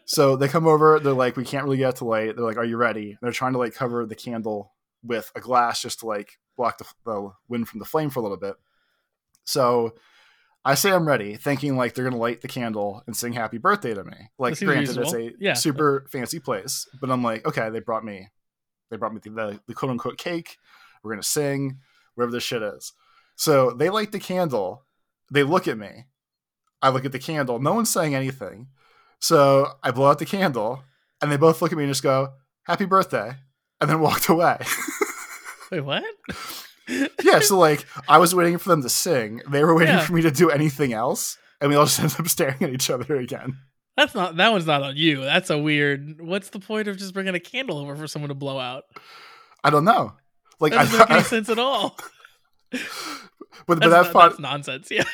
So 0.04 0.36
they 0.36 0.48
come 0.48 0.66
over. 0.66 0.98
They're 1.00 1.12
like, 1.12 1.36
"We 1.36 1.44
can't 1.44 1.64
really 1.64 1.78
get 1.78 1.96
to 1.96 2.04
light." 2.04 2.36
They're 2.36 2.44
like, 2.44 2.56
"Are 2.56 2.64
you 2.64 2.76
ready?" 2.76 3.18
They're 3.20 3.32
trying 3.32 3.52
to 3.52 3.58
like 3.58 3.74
cover 3.74 4.06
the 4.06 4.14
candle 4.14 4.72
with 5.02 5.30
a 5.34 5.40
glass 5.40 5.82
just 5.82 6.00
to 6.00 6.06
like 6.06 6.38
block 6.56 6.78
the, 6.78 6.86
the 7.04 7.32
wind 7.48 7.68
from 7.68 7.78
the 7.78 7.84
flame 7.84 8.10
for 8.10 8.20
a 8.20 8.22
little 8.22 8.38
bit. 8.38 8.54
So 9.44 9.94
I 10.64 10.74
say 10.74 10.92
I'm 10.92 11.06
ready, 11.06 11.36
thinking 11.36 11.76
like 11.76 11.94
they're 11.94 12.04
gonna 12.04 12.16
light 12.16 12.40
the 12.40 12.48
candle 12.48 13.02
and 13.06 13.16
sing 13.16 13.34
happy 13.34 13.58
birthday 13.58 13.92
to 13.94 14.04
me. 14.04 14.30
Like 14.38 14.58
granted, 14.58 14.96
it's 14.96 15.12
a. 15.12 15.32
Yeah. 15.38 15.54
super 15.54 16.06
fancy 16.10 16.38
place, 16.40 16.88
but 17.00 17.10
I'm 17.10 17.22
like, 17.22 17.46
okay, 17.46 17.68
they 17.68 17.80
brought 17.80 18.04
me, 18.04 18.28
they 18.90 18.96
brought 18.96 19.12
me 19.12 19.20
the, 19.22 19.30
the, 19.30 19.60
the 19.66 19.74
quote 19.74 19.90
unquote 19.90 20.16
cake. 20.16 20.56
We're 21.02 21.12
gonna 21.12 21.22
sing, 21.22 21.80
whatever 22.14 22.32
this 22.32 22.44
shit 22.44 22.62
is. 22.62 22.94
So 23.36 23.72
they 23.72 23.90
light 23.90 24.12
the 24.12 24.20
candle. 24.20 24.84
They 25.30 25.42
look 25.42 25.68
at 25.68 25.76
me. 25.76 26.06
I 26.80 26.90
look 26.90 27.04
at 27.04 27.12
the 27.12 27.18
candle. 27.18 27.58
No 27.58 27.74
one's 27.74 27.90
saying 27.90 28.14
anything. 28.14 28.68
So 29.20 29.72
I 29.82 29.90
blow 29.90 30.08
out 30.10 30.18
the 30.18 30.26
candle, 30.26 30.82
and 31.20 31.30
they 31.32 31.36
both 31.36 31.62
look 31.62 31.72
at 31.72 31.78
me 31.78 31.84
and 31.84 31.90
just 31.90 32.02
go, 32.02 32.34
"Happy 32.64 32.84
birthday," 32.84 33.32
and 33.80 33.88
then 33.90 34.00
walked 34.06 34.28
away. 34.28 34.58
Wait, 35.70 35.80
what? 35.80 36.04
yeah, 37.22 37.38
so 37.40 37.58
like 37.58 37.86
I 38.08 38.18
was 38.18 38.34
waiting 38.34 38.58
for 38.58 38.68
them 38.68 38.82
to 38.82 38.88
sing. 38.88 39.40
They 39.48 39.64
were 39.64 39.74
waiting 39.74 39.94
Yeah. 39.94 40.04
for 40.04 40.12
me 40.12 40.22
to 40.22 40.30
do 40.30 40.50
anything 40.50 40.92
else, 40.92 41.38
and 41.60 41.70
we 41.70 41.76
all 41.76 41.86
just 41.86 41.98
ended 42.00 42.20
up 42.20 42.28
staring 42.28 42.62
at 42.62 42.70
each 42.70 42.90
other 42.90 43.16
again. 43.16 43.58
That's 43.96 44.14
not 44.14 44.36
that 44.36 44.50
one's 44.52 44.66
not 44.66 44.82
on 44.82 44.96
you. 44.96 45.20
That's 45.22 45.50
a 45.50 45.58
weird. 45.58 46.20
What's 46.20 46.50
the 46.50 46.58
point 46.60 46.88
of 46.88 46.96
just 46.98 47.14
bringing 47.14 47.34
a 47.34 47.40
candle 47.40 47.78
over 47.78 47.94
for 47.96 48.06
someone 48.08 48.28
to 48.28 48.34
blow 48.34 48.58
out? 48.58 48.84
I 49.62 49.70
don't 49.70 49.84
know. 49.84 50.12
Like, 50.60 50.72
That 50.72 50.84
doesn't 50.86 50.98
make 50.98 51.10
any 51.10 51.18
I- 51.20 51.22
sense 51.22 51.48
at 51.48 51.58
all. 51.58 51.96
but 52.70 52.80
but 53.66 53.80
that 53.80 53.88
not- 53.88 54.06
fin- 54.06 54.12
that's 54.14 54.38
nonsense. 54.38 54.88
Yeah. 54.90 55.04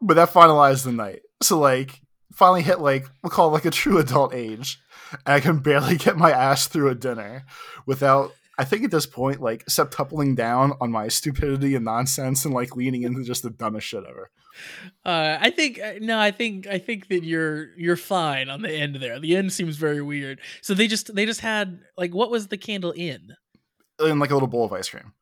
but 0.00 0.14
that 0.14 0.30
finalized 0.32 0.84
the 0.84 0.92
night. 0.92 1.20
So 1.42 1.58
like 1.58 2.00
finally 2.34 2.62
hit 2.62 2.80
like 2.80 3.08
we'll 3.22 3.30
call 3.30 3.48
it 3.48 3.52
like 3.52 3.64
a 3.64 3.70
true 3.70 3.98
adult 3.98 4.34
age, 4.34 4.80
and 5.12 5.34
I 5.34 5.40
can 5.40 5.58
barely 5.58 5.96
get 5.98 6.16
my 6.16 6.30
ass 6.30 6.66
through 6.66 6.90
a 6.90 6.94
dinner 6.94 7.44
without. 7.86 8.32
I 8.56 8.62
think 8.62 8.84
at 8.84 8.92
this 8.92 9.04
point, 9.04 9.40
like, 9.40 9.64
septupling 9.66 10.36
down 10.36 10.74
on 10.80 10.92
my 10.92 11.08
stupidity 11.08 11.74
and 11.74 11.84
nonsense, 11.84 12.44
and 12.44 12.54
like 12.54 12.76
leaning 12.76 13.02
into 13.02 13.24
just 13.24 13.42
the 13.42 13.50
dumbest 13.50 13.88
shit 13.88 14.04
ever. 14.08 14.30
Uh, 15.04 15.38
I 15.40 15.50
think 15.50 15.80
uh, 15.80 15.94
no. 16.00 16.18
I 16.18 16.30
think 16.30 16.66
I 16.66 16.78
think 16.78 17.08
that 17.08 17.24
you're 17.24 17.76
you're 17.76 17.96
fine 17.96 18.48
on 18.48 18.62
the 18.62 18.72
end 18.72 18.96
there. 18.96 19.18
The 19.18 19.36
end 19.36 19.52
seems 19.52 19.76
very 19.76 20.00
weird. 20.00 20.40
So 20.62 20.74
they 20.74 20.86
just 20.86 21.14
they 21.14 21.26
just 21.26 21.40
had 21.40 21.80
like 21.96 22.14
what 22.14 22.30
was 22.30 22.48
the 22.48 22.56
candle 22.56 22.92
in? 22.92 23.34
In 23.98 24.18
like 24.18 24.30
a 24.30 24.34
little 24.34 24.48
bowl 24.48 24.64
of 24.64 24.72
ice 24.72 24.88
cream. 24.88 25.12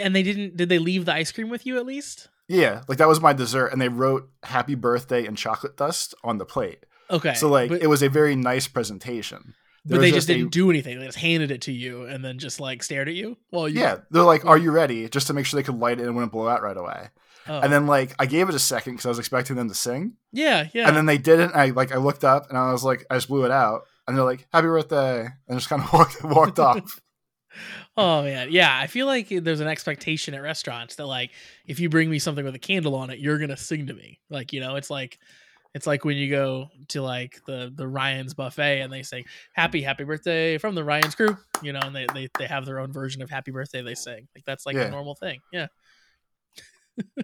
And 0.00 0.14
they 0.14 0.22
didn't. 0.22 0.56
Did 0.56 0.68
they 0.68 0.78
leave 0.78 1.04
the 1.04 1.14
ice 1.14 1.30
cream 1.30 1.48
with 1.48 1.66
you 1.66 1.76
at 1.76 1.86
least? 1.86 2.28
Yeah, 2.48 2.82
like 2.88 2.98
that 2.98 3.08
was 3.08 3.20
my 3.20 3.32
dessert, 3.32 3.68
and 3.68 3.80
they 3.80 3.88
wrote 3.88 4.28
"Happy 4.44 4.74
Birthday" 4.74 5.26
in 5.26 5.34
chocolate 5.34 5.76
dust 5.76 6.14
on 6.22 6.38
the 6.38 6.44
plate. 6.44 6.86
Okay. 7.10 7.34
So 7.34 7.48
like 7.48 7.70
but, 7.70 7.82
it 7.82 7.88
was 7.88 8.02
a 8.02 8.08
very 8.08 8.36
nice 8.36 8.68
presentation. 8.68 9.54
There 9.84 9.98
but 9.98 10.02
they 10.02 10.08
was 10.08 10.26
just 10.26 10.26
didn't 10.26 10.50
do 10.50 10.70
anything. 10.70 10.98
They 10.98 11.06
just 11.06 11.18
handed 11.18 11.52
it 11.52 11.62
to 11.62 11.72
you 11.72 12.04
and 12.04 12.24
then 12.24 12.38
just 12.38 12.58
like 12.58 12.82
stared 12.82 13.08
at 13.08 13.14
you 13.14 13.36
Well, 13.52 13.68
you. 13.68 13.80
Yeah, 13.80 13.98
they're 14.10 14.22
like, 14.22 14.44
"Are 14.44 14.58
you 14.58 14.70
ready?" 14.70 15.08
Just 15.08 15.28
to 15.28 15.32
make 15.32 15.46
sure 15.46 15.58
they 15.58 15.64
could 15.64 15.78
light 15.78 15.98
it 15.98 16.02
and 16.02 16.10
it 16.10 16.12
wouldn't 16.12 16.32
blow 16.32 16.48
out 16.48 16.62
right 16.62 16.76
away. 16.76 17.10
Oh. 17.48 17.60
And 17.60 17.72
then 17.72 17.86
like 17.86 18.14
I 18.18 18.26
gave 18.26 18.48
it 18.48 18.54
a 18.54 18.60
second 18.60 18.94
because 18.94 19.06
I 19.06 19.10
was 19.10 19.18
expecting 19.18 19.56
them 19.56 19.68
to 19.68 19.74
sing, 19.74 20.14
yeah, 20.32 20.68
yeah. 20.72 20.88
and 20.88 20.96
then 20.96 21.06
they 21.06 21.18
didn't. 21.18 21.54
I 21.54 21.66
like 21.66 21.92
I 21.92 21.98
looked 21.98 22.24
up 22.24 22.48
and 22.48 22.58
I 22.58 22.72
was 22.72 22.82
like, 22.82 23.06
I 23.10 23.14
just 23.14 23.28
blew 23.28 23.44
it 23.44 23.52
out, 23.52 23.82
and 24.06 24.16
they're 24.16 24.24
like, 24.24 24.46
"Happy 24.52 24.66
birthday," 24.66 25.28
and 25.48 25.58
just 25.58 25.68
kind 25.68 25.82
of 25.82 25.92
walked 25.92 26.24
walked 26.24 26.58
off. 26.60 27.00
Oh 27.96 28.22
man, 28.22 28.48
yeah. 28.50 28.78
I 28.78 28.86
feel 28.86 29.06
like 29.06 29.28
there's 29.28 29.60
an 29.60 29.68
expectation 29.68 30.34
at 30.34 30.42
restaurants 30.42 30.96
that 30.96 31.06
like 31.06 31.30
if 31.66 31.80
you 31.80 31.88
bring 31.88 32.10
me 32.10 32.18
something 32.18 32.44
with 32.44 32.54
a 32.54 32.58
candle 32.58 32.94
on 32.94 33.10
it, 33.10 33.18
you're 33.18 33.38
gonna 33.38 33.56
sing 33.56 33.86
to 33.86 33.94
me. 33.94 34.20
Like 34.30 34.52
you 34.52 34.60
know, 34.60 34.76
it's 34.76 34.90
like 34.90 35.18
it's 35.74 35.86
like 35.86 36.04
when 36.04 36.16
you 36.16 36.30
go 36.30 36.68
to 36.88 37.02
like 37.02 37.40
the 37.46 37.72
the 37.74 37.86
Ryan's 37.86 38.34
buffet 38.34 38.80
and 38.80 38.92
they 38.92 39.02
say 39.02 39.24
"Happy 39.52 39.82
Happy 39.82 40.04
Birthday" 40.04 40.58
from 40.58 40.74
the 40.74 40.84
Ryan's 40.84 41.14
crew. 41.14 41.36
You 41.62 41.72
know, 41.72 41.80
and 41.82 41.94
they 41.94 42.06
they, 42.14 42.28
they 42.38 42.46
have 42.46 42.66
their 42.66 42.78
own 42.78 42.92
version 42.92 43.22
of 43.22 43.30
Happy 43.30 43.50
Birthday 43.50 43.82
they 43.82 43.94
sing. 43.94 44.28
Like 44.34 44.44
that's 44.44 44.66
like 44.66 44.76
Yeah. 44.76 44.82
a 44.84 44.90
normal 44.90 45.14
thing. 45.14 45.40
Yeah. 45.52 45.66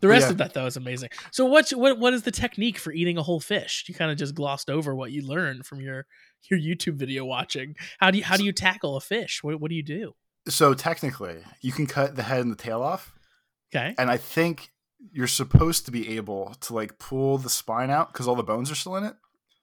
the 0.00 0.08
rest 0.08 0.26
Yeah. 0.26 0.30
of 0.30 0.38
that 0.38 0.54
though 0.54 0.66
is 0.66 0.76
amazing. 0.76 1.10
So 1.30 1.44
what's 1.44 1.74
what 1.74 1.98
what 1.98 2.14
is 2.14 2.22
the 2.22 2.30
technique 2.30 2.78
for 2.78 2.92
eating 2.92 3.18
a 3.18 3.22
whole 3.22 3.40
fish? 3.40 3.84
You 3.86 3.94
kind 3.94 4.10
of 4.10 4.16
just 4.16 4.34
glossed 4.34 4.70
over 4.70 4.94
what 4.94 5.12
you 5.12 5.26
learned 5.26 5.66
from 5.66 5.80
your 5.80 6.06
your 6.50 6.58
YouTube 6.60 6.94
video 6.96 7.24
watching. 7.24 7.76
How 7.98 8.10
do 8.10 8.18
you 8.18 8.24
how 8.24 8.36
do 8.36 8.44
you 8.44 8.52
tackle 8.52 8.96
a 8.96 9.00
fish? 9.00 9.42
What 9.42 9.60
what 9.60 9.68
do 9.70 9.74
you 9.74 9.82
do? 9.82 10.14
So 10.48 10.74
technically, 10.74 11.38
you 11.62 11.72
can 11.72 11.86
cut 11.86 12.16
the 12.16 12.22
head 12.22 12.40
and 12.40 12.52
the 12.52 12.56
tail 12.56 12.82
off, 12.82 13.14
Okay. 13.74 13.94
and 13.98 14.10
I 14.10 14.16
think 14.18 14.70
you're 15.12 15.26
supposed 15.26 15.84
to 15.86 15.90
be 15.90 16.16
able 16.16 16.54
to 16.60 16.74
like 16.74 16.98
pull 16.98 17.38
the 17.38 17.48
spine 17.50 17.90
out 17.90 18.12
because 18.12 18.28
all 18.28 18.34
the 18.36 18.42
bones 18.42 18.70
are 18.70 18.74
still 18.74 18.96
in 18.96 19.04
it. 19.04 19.14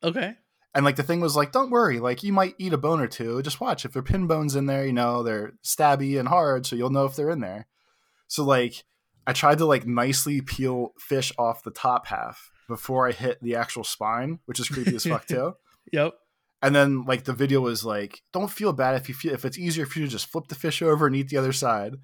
Okay. 0.03 0.33
And 0.73 0.85
like 0.85 0.95
the 0.95 1.03
thing 1.03 1.19
was 1.19 1.35
like, 1.35 1.51
don't 1.51 1.69
worry, 1.69 1.99
like 1.99 2.23
you 2.23 2.31
might 2.33 2.55
eat 2.57 2.73
a 2.73 2.77
bone 2.77 2.99
or 3.01 3.07
two. 3.07 3.41
Just 3.41 3.59
watch 3.59 3.83
if 3.85 3.91
there 3.93 3.99
are 3.99 4.03
pin 4.03 4.25
bones 4.25 4.55
in 4.55 4.65
there, 4.67 4.85
you 4.85 4.93
know, 4.93 5.21
they're 5.21 5.53
stabby 5.63 6.17
and 6.19 6.27
hard, 6.29 6.65
so 6.65 6.75
you'll 6.75 6.89
know 6.89 7.05
if 7.05 7.15
they're 7.15 7.29
in 7.29 7.41
there. 7.41 7.67
So 8.27 8.43
like 8.43 8.83
I 9.27 9.33
tried 9.33 9.57
to 9.59 9.65
like 9.65 9.85
nicely 9.85 10.41
peel 10.41 10.93
fish 10.97 11.31
off 11.37 11.63
the 11.63 11.71
top 11.71 12.07
half 12.07 12.49
before 12.67 13.07
I 13.07 13.11
hit 13.11 13.39
the 13.43 13.55
actual 13.55 13.83
spine, 13.83 14.39
which 14.45 14.59
is 14.59 14.69
creepy 14.69 14.95
as 14.95 15.03
fuck 15.05 15.25
too. 15.27 15.55
Yep. 15.91 16.13
And 16.61 16.75
then 16.75 17.03
like 17.03 17.23
the 17.23 17.33
video 17.33 17.61
was 17.61 17.83
like, 17.83 18.21
don't 18.33 18.51
feel 18.51 18.71
bad 18.73 18.95
if 18.95 19.09
you 19.09 19.15
feel 19.15 19.33
if 19.33 19.45
it's 19.45 19.57
easier 19.57 19.85
for 19.85 19.99
you 19.99 20.05
to 20.05 20.11
just 20.11 20.27
flip 20.27 20.47
the 20.47 20.55
fish 20.55 20.81
over 20.81 21.07
and 21.07 21.15
eat 21.15 21.29
the 21.29 21.37
other 21.37 21.53
side. 21.53 21.95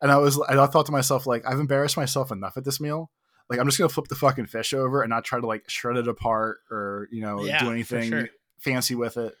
And 0.00 0.10
I 0.10 0.16
was 0.18 0.36
and 0.38 0.58
I 0.60 0.66
thought 0.66 0.86
to 0.86 0.92
myself 0.92 1.26
like 1.26 1.44
I've 1.46 1.60
embarrassed 1.60 1.96
myself 1.96 2.32
enough 2.32 2.56
at 2.56 2.64
this 2.64 2.80
meal. 2.80 3.10
Like 3.48 3.60
I'm 3.60 3.66
just 3.66 3.78
gonna 3.78 3.88
flip 3.88 4.08
the 4.08 4.16
fucking 4.16 4.46
fish 4.46 4.74
over 4.74 5.02
and 5.02 5.10
not 5.10 5.24
try 5.24 5.38
to 5.40 5.46
like 5.46 5.68
shred 5.68 5.96
it 5.96 6.08
apart 6.08 6.58
or 6.70 7.06
you 7.12 7.20
know 7.22 7.44
Yeah, 7.44 7.60
do 7.62 7.70
anything 7.70 8.08
sure. 8.10 8.28
fancy 8.58 8.94
with 8.96 9.16
it. 9.16 9.34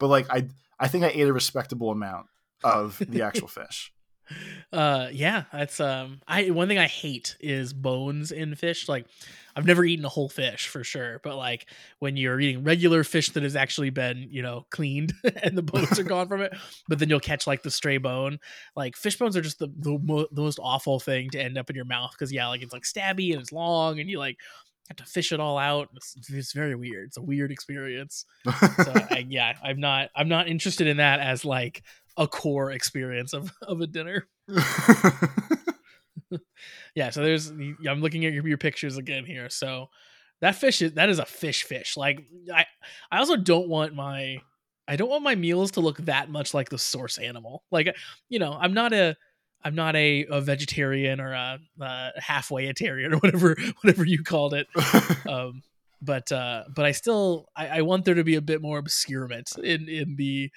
But 0.00 0.08
like 0.08 0.26
I 0.28 0.48
I 0.80 0.88
think 0.88 1.04
I 1.04 1.08
ate 1.08 1.28
a 1.28 1.32
respectable 1.32 1.90
amount 1.90 2.26
of 2.64 2.98
the 3.08 3.22
actual 3.22 3.48
fish. 3.48 3.92
Uh 4.72 5.08
yeah, 5.12 5.44
that's 5.52 5.80
um 5.80 6.20
I 6.28 6.50
one 6.50 6.68
thing 6.68 6.78
I 6.78 6.86
hate 6.86 7.36
is 7.40 7.72
bones 7.72 8.30
in 8.32 8.54
fish. 8.54 8.88
Like 8.88 9.06
I've 9.56 9.66
never 9.66 9.84
eaten 9.84 10.04
a 10.04 10.08
whole 10.08 10.28
fish 10.28 10.68
for 10.68 10.84
sure, 10.84 11.20
but 11.24 11.36
like 11.36 11.66
when 11.98 12.16
you're 12.16 12.40
eating 12.40 12.62
regular 12.62 13.02
fish 13.02 13.30
that 13.30 13.42
has 13.42 13.56
actually 13.56 13.90
been, 13.90 14.28
you 14.30 14.42
know, 14.42 14.66
cleaned 14.70 15.12
and 15.42 15.58
the 15.58 15.62
bones 15.62 15.98
are 15.98 16.04
gone 16.04 16.28
from 16.28 16.40
it, 16.40 16.54
but 16.88 16.98
then 16.98 17.08
you'll 17.08 17.20
catch 17.20 17.46
like 17.46 17.62
the 17.62 17.70
stray 17.70 17.98
bone. 17.98 18.38
Like 18.76 18.96
fish 18.96 19.18
bones 19.18 19.36
are 19.36 19.42
just 19.42 19.58
the 19.58 19.68
the, 19.78 19.98
mo- 19.98 20.28
the 20.30 20.42
most 20.42 20.60
awful 20.62 21.00
thing 21.00 21.30
to 21.30 21.42
end 21.42 21.58
up 21.58 21.68
in 21.68 21.76
your 21.76 21.84
mouth 21.84 22.16
cuz 22.16 22.32
yeah, 22.32 22.46
like 22.48 22.62
it's 22.62 22.72
like 22.72 22.84
stabby 22.84 23.32
and 23.32 23.40
it's 23.40 23.52
long 23.52 23.98
and 23.98 24.08
you 24.08 24.18
like 24.18 24.38
have 24.90 24.96
to 24.96 25.04
fish 25.04 25.32
it 25.32 25.40
all 25.40 25.56
out. 25.56 25.88
It's, 25.94 26.16
it's 26.28 26.52
very 26.52 26.74
weird. 26.74 27.06
It's 27.06 27.16
a 27.16 27.22
weird 27.22 27.52
experience. 27.52 28.26
so 28.44 28.92
I, 29.10 29.24
yeah, 29.28 29.54
I'm 29.62 29.78
not 29.80 30.10
I'm 30.16 30.28
not 30.28 30.48
interested 30.48 30.86
in 30.86 30.96
that 30.98 31.20
as 31.20 31.44
like 31.44 31.82
a 32.16 32.26
core 32.26 32.70
experience 32.70 33.32
of 33.32 33.52
of 33.62 33.80
a 33.80 33.86
dinner. 33.86 34.28
Yeah, 36.94 37.10
so 37.10 37.22
there's 37.22 37.48
I'm 37.48 38.00
looking 38.00 38.24
at 38.24 38.32
your, 38.32 38.46
your 38.46 38.58
pictures 38.58 38.96
again 38.96 39.24
here. 39.24 39.48
So 39.48 39.86
that 40.40 40.56
fish 40.56 40.82
is 40.82 40.94
that 40.94 41.08
is 41.08 41.18
a 41.18 41.24
fish 41.24 41.64
fish. 41.64 41.96
Like 41.96 42.26
I 42.52 42.66
I 43.10 43.18
also 43.18 43.36
don't 43.36 43.68
want 43.68 43.94
my 43.94 44.42
I 44.88 44.96
don't 44.96 45.08
want 45.08 45.22
my 45.22 45.34
meals 45.34 45.72
to 45.72 45.80
look 45.80 45.98
that 45.98 46.30
much 46.30 46.52
like 46.52 46.68
the 46.68 46.78
source 46.78 47.18
animal. 47.18 47.64
Like 47.70 47.94
you 48.28 48.38
know, 48.38 48.56
I'm 48.60 48.74
not 48.74 48.92
a 48.92 49.16
I'm 49.62 49.74
not 49.74 49.94
a, 49.94 50.26
a 50.30 50.40
vegetarian 50.40 51.20
or 51.20 51.32
a, 51.32 51.58
a 51.80 52.10
halfway 52.16 52.72
atarian 52.72 53.12
or 53.12 53.18
whatever 53.18 53.56
whatever 53.82 54.04
you 54.04 54.22
called 54.22 54.54
it. 54.54 54.66
Um, 55.28 55.62
but 56.02 56.32
uh, 56.32 56.64
but 56.74 56.86
I 56.86 56.92
still 56.92 57.46
I, 57.54 57.78
I 57.78 57.82
want 57.82 58.04
there 58.04 58.14
to 58.14 58.24
be 58.24 58.36
a 58.36 58.42
bit 58.42 58.62
more 58.62 58.78
obscurement 58.78 59.52
in 59.62 59.88
in 59.88 60.16
the 60.16 60.50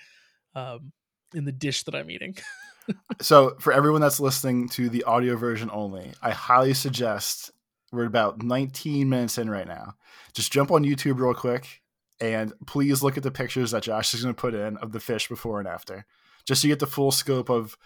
um 0.55 0.91
in 1.33 1.45
the 1.45 1.51
dish 1.51 1.83
that 1.83 1.95
I'm 1.95 2.09
eating. 2.09 2.35
so 3.21 3.55
for 3.59 3.73
everyone 3.73 4.01
that's 4.01 4.19
listening 4.19 4.69
to 4.69 4.89
the 4.89 5.03
audio 5.03 5.35
version 5.35 5.69
only, 5.71 6.11
I 6.21 6.31
highly 6.31 6.73
suggest 6.73 7.51
we're 7.91 8.05
about 8.05 8.41
19 8.41 9.07
minutes 9.07 9.37
in 9.37 9.49
right 9.49 9.67
now. 9.67 9.93
Just 10.33 10.51
jump 10.51 10.71
on 10.71 10.83
YouTube 10.83 11.19
real 11.19 11.33
quick 11.33 11.81
and 12.19 12.53
please 12.65 13.03
look 13.03 13.17
at 13.17 13.23
the 13.23 13.31
pictures 13.31 13.71
that 13.71 13.83
Josh 13.83 14.13
is 14.13 14.23
going 14.23 14.33
to 14.33 14.39
put 14.39 14.53
in 14.53 14.77
of 14.77 14.91
the 14.91 14.99
fish 14.99 15.27
before 15.27 15.59
and 15.59 15.67
after, 15.67 16.05
just 16.45 16.61
so 16.61 16.67
you 16.67 16.71
get 16.71 16.79
the 16.79 16.87
full 16.87 17.11
scope 17.11 17.49
of. 17.49 17.77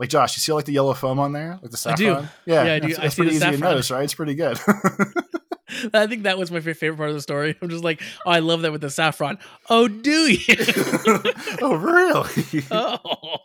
Like 0.00 0.08
Josh, 0.08 0.36
you 0.36 0.40
see 0.40 0.52
like 0.52 0.64
the 0.64 0.72
yellow 0.72 0.92
foam 0.92 1.20
on 1.20 1.30
there, 1.32 1.56
like 1.62 1.70
the 1.70 1.76
saffron. 1.76 2.10
I 2.10 2.20
do. 2.20 2.28
Yeah, 2.46 2.64
Yeah, 2.64 2.72
I 2.74 2.78
do. 2.80 2.88
It's, 2.88 2.98
I 2.98 3.04
it's 3.04 3.14
the 3.14 3.20
pretty 3.20 3.36
easy 3.36 3.40
saffron. 3.42 3.60
to 3.60 3.68
notice, 3.68 3.90
right? 3.92 4.02
It's 4.02 4.14
pretty 4.14 4.34
good. 4.34 4.58
I 5.94 6.06
think 6.06 6.24
that 6.24 6.38
was 6.38 6.50
my 6.50 6.60
favorite 6.60 6.96
part 6.96 7.10
of 7.10 7.14
the 7.14 7.22
story. 7.22 7.56
I'm 7.62 7.68
just 7.68 7.84
like, 7.84 8.02
oh, 8.26 8.30
I 8.30 8.40
love 8.40 8.62
that 8.62 8.72
with 8.72 8.80
the 8.80 8.90
saffron. 8.90 9.38
Oh, 9.68 9.88
do 9.88 10.32
you? 10.32 10.56
oh, 11.62 11.76
really? 11.76 12.64
oh. 12.70 13.36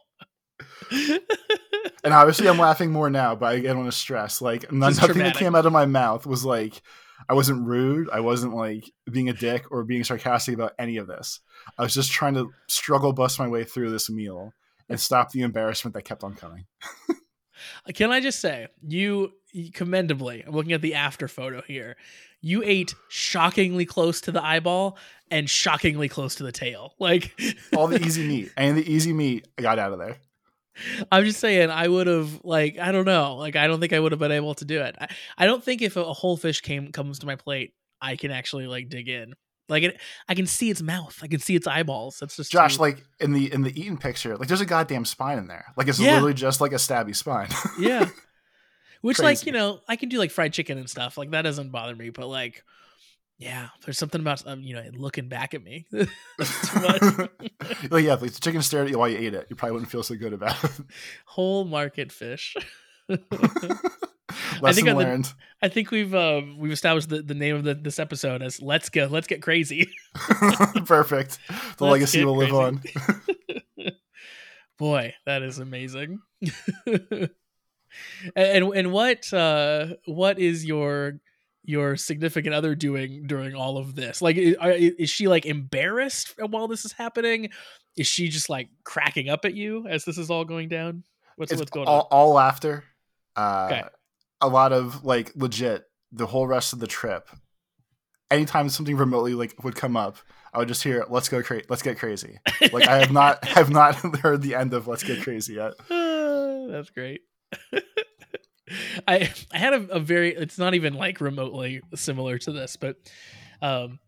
and 2.03 2.13
obviously, 2.13 2.47
I'm 2.47 2.57
laughing 2.57 2.91
more 2.91 3.09
now, 3.09 3.35
but 3.35 3.47
I 3.47 3.59
get 3.59 3.75
on 3.75 3.87
a 3.87 3.91
stress. 3.91 4.41
Like 4.41 4.71
none, 4.71 4.93
nothing 4.93 5.05
traumatic. 5.05 5.33
that 5.33 5.39
came 5.39 5.55
out 5.55 5.65
of 5.65 5.73
my 5.73 5.85
mouth 5.85 6.25
was 6.25 6.43
like 6.43 6.81
I 7.27 7.33
wasn't 7.33 7.67
rude. 7.67 8.09
I 8.11 8.21
wasn't 8.21 8.55
like 8.55 8.91
being 9.09 9.29
a 9.29 9.33
dick 9.33 9.71
or 9.71 9.83
being 9.83 10.03
sarcastic 10.03 10.55
about 10.55 10.73
any 10.79 10.97
of 10.97 11.07
this. 11.07 11.39
I 11.77 11.83
was 11.83 11.93
just 11.93 12.11
trying 12.11 12.33
to 12.35 12.51
struggle 12.67 13.13
bust 13.13 13.39
my 13.39 13.47
way 13.47 13.63
through 13.63 13.91
this 13.91 14.09
meal 14.09 14.51
and 14.89 14.99
stop 14.99 15.31
the 15.31 15.41
embarrassment 15.41 15.93
that 15.93 16.03
kept 16.03 16.23
on 16.23 16.33
coming. 16.33 16.65
Can 17.93 18.11
I 18.11 18.19
just 18.19 18.39
say, 18.39 18.67
you 18.87 19.33
commendably, 19.73 20.43
I'm 20.45 20.53
looking 20.53 20.73
at 20.73 20.81
the 20.81 20.95
after 20.95 21.27
photo 21.27 21.61
here. 21.61 21.95
You 22.41 22.63
ate 22.63 22.95
shockingly 23.09 23.85
close 23.85 24.21
to 24.21 24.31
the 24.31 24.43
eyeball 24.43 24.97
and 25.29 25.49
shockingly 25.49 26.07
close 26.07 26.35
to 26.35 26.43
the 26.43 26.51
tail. 26.51 26.93
Like, 26.99 27.37
All 27.75 27.87
the 27.87 28.03
easy 28.03 28.25
meat 28.27 28.51
and 28.55 28.77
the 28.77 28.89
easy 28.89 29.13
meat 29.13 29.47
I 29.57 29.61
got 29.61 29.79
out 29.79 29.91
of 29.91 29.99
there. 29.99 30.17
I'm 31.11 31.25
just 31.25 31.39
saying, 31.41 31.69
I 31.69 31.87
would 31.87 32.07
have, 32.07 32.45
like, 32.45 32.79
I 32.79 32.93
don't 32.93 33.05
know. 33.05 33.35
Like, 33.35 33.57
I 33.57 33.67
don't 33.67 33.81
think 33.81 33.91
I 33.91 33.99
would 33.99 34.13
have 34.13 34.19
been 34.19 34.31
able 34.31 34.55
to 34.55 34.65
do 34.65 34.81
it. 34.81 34.95
I, 34.99 35.09
I 35.37 35.45
don't 35.45 35.63
think 35.63 35.81
if 35.81 35.97
a, 35.97 36.01
a 36.01 36.13
whole 36.13 36.37
fish 36.37 36.61
came 36.61 36.93
comes 36.93 37.19
to 37.19 37.25
my 37.25 37.35
plate, 37.35 37.73
I 38.01 38.15
can 38.15 38.31
actually, 38.31 38.67
like, 38.67 38.87
dig 38.87 39.09
in. 39.09 39.33
Like, 39.69 39.83
it, 39.83 39.99
I 40.27 40.35
can 40.35 40.45
see 40.47 40.69
its 40.69 40.81
mouth. 40.81 41.19
I 41.21 41.27
can 41.27 41.39
see 41.39 41.55
its 41.55 41.67
eyeballs. 41.67 42.19
That's 42.19 42.35
just 42.35 42.51
Josh, 42.51 42.75
too- 42.75 42.81
like 42.81 43.03
in 43.19 43.31
the 43.33 43.51
in 43.53 43.61
the 43.61 43.79
eaten 43.79 43.97
picture, 43.97 44.35
like 44.37 44.47
there's 44.47 44.61
a 44.61 44.65
goddamn 44.65 45.05
spine 45.05 45.37
in 45.37 45.47
there. 45.47 45.65
Like 45.77 45.87
it's 45.87 45.99
Yeah. 45.99 46.13
literally 46.15 46.33
just 46.33 46.59
like 46.61 46.71
a 46.71 46.75
stabby 46.75 47.15
spine. 47.15 47.49
yeah. 47.79 48.09
Which, 49.01 49.17
like, 49.19 49.45
you 49.45 49.53
know, 49.53 49.79
I 49.87 49.95
can 49.95 50.09
do 50.09 50.17
like 50.17 50.29
fried 50.31 50.51
chicken 50.51 50.77
and 50.77 50.89
stuff. 50.89 51.17
Like, 51.17 51.31
that 51.31 51.43
doesn't 51.43 51.69
bother 51.69 51.95
me. 51.95 52.09
But, 52.09 52.27
like, 52.27 52.65
yeah, 53.37 53.69
there's 53.85 53.97
something 53.97 54.19
about, 54.19 54.45
um, 54.45 54.61
you 54.61 54.75
know, 54.75 54.83
looking 54.93 55.29
back 55.29 55.53
at 55.53 55.63
me. 55.63 55.85
Too 55.91 56.05
much. 56.81 57.01
well, 57.89 58.01
yeah, 58.01 58.15
if 58.15 58.19
the 58.19 58.29
chicken 58.41 58.61
stared 58.61 58.87
at 58.87 58.91
you 58.91 58.99
while 58.99 59.07
you 59.07 59.17
ate 59.17 59.33
it, 59.33 59.47
you 59.49 59.55
probably 59.55 59.71
wouldn't 59.75 59.89
feel 59.89 60.03
so 60.03 60.15
good 60.15 60.33
about 60.33 60.61
it. 60.65 60.71
Whole 61.23 61.63
market 61.63 62.11
fish. 62.11 62.57
Lesson 64.61 64.87
on 64.89 64.95
the- 64.97 65.03
learned. 65.03 65.33
I 65.61 65.67
think 65.67 65.91
we've 65.91 66.13
um, 66.15 66.57
we've 66.57 66.71
established 66.71 67.09
the, 67.09 67.21
the 67.21 67.33
name 67.33 67.55
of 67.55 67.63
the, 67.63 67.73
this 67.75 67.99
episode 67.99 68.41
as 68.41 68.61
"Let's 68.61 68.89
go, 68.89 69.07
let's 69.11 69.27
get 69.27 69.41
crazy." 69.41 69.89
Perfect. 70.85 71.37
The 71.47 71.53
Let's 71.53 71.81
legacy 71.81 72.23
will 72.25 72.37
live 72.37 72.53
on. 72.53 72.81
Boy, 74.77 75.13
that 75.25 75.41
is 75.43 75.59
amazing. 75.59 76.19
and, 76.85 77.29
and 78.35 78.73
and 78.73 78.91
what 78.93 79.31
uh 79.33 79.87
what 80.05 80.39
is 80.39 80.63
your 80.65 81.19
your 81.63 81.97
significant 81.97 82.55
other 82.55 82.73
doing 82.75 83.23
during 83.27 83.53
all 83.55 83.77
of 83.77 83.95
this? 83.95 84.21
Like, 84.21 84.37
i- 84.37 84.55
are- 84.59 84.71
is 84.71 85.09
she 85.09 85.27
like 85.27 85.45
embarrassed 85.45 86.33
while 86.39 86.67
this 86.67 86.85
is 86.85 86.93
happening? 86.93 87.49
Is 87.97 88.07
she 88.07 88.29
just 88.29 88.49
like 88.49 88.69
cracking 88.85 89.27
up 89.29 89.43
at 89.43 89.53
you 89.53 89.85
as 89.87 90.05
this 90.05 90.17
is 90.17 90.29
all 90.29 90.45
going 90.45 90.69
down? 90.69 91.03
What's 91.35 91.51
It's 91.51 91.59
what's 91.59 91.71
going 91.71 91.87
all, 91.87 92.01
on? 92.03 92.07
all 92.11 92.33
laughter. 92.33 92.85
Uh, 93.35 93.67
Okay. 93.71 93.83
A 94.41 94.47
lot 94.47 94.71
of 94.71 95.03
like 95.03 95.31
legit 95.35 95.85
the 96.11 96.25
whole 96.25 96.47
rest 96.47 96.73
of 96.73 96.79
the 96.79 96.87
trip. 96.87 97.29
Anytime 98.31 98.69
something 98.69 98.95
remotely 98.95 99.33
like 99.33 99.63
would 99.63 99.75
come 99.75 99.97
up, 99.97 100.17
I 100.53 100.59
would 100.59 100.67
just 100.67 100.83
hear 100.83 101.05
"Let's 101.09 101.29
go 101.29 101.41
crazy, 101.43 101.65
let's 101.69 101.81
get 101.81 101.97
crazy." 101.97 102.39
Like 102.71 102.87
I 102.87 102.99
have 102.99 103.11
not 103.11 103.43
have 103.49 103.69
not 103.69 103.95
heard 104.19 104.41
the 104.41 104.55
end 104.55 104.73
of 104.73 104.87
"Let's 104.87 105.03
get 105.03 105.21
crazy" 105.21 105.55
yet. 105.55 105.73
That's 105.89 106.89
great. 106.91 107.21
I 109.07 109.31
I 109.51 109.57
had 109.57 109.73
a, 109.73 109.87
a 109.89 109.99
very 109.99 110.35
it's 110.35 110.57
not 110.57 110.75
even 110.75 110.93
like 110.93 111.21
remotely 111.21 111.81
similar 111.95 112.37
to 112.39 112.51
this, 112.51 112.77
but 112.77 112.97
um 113.61 113.99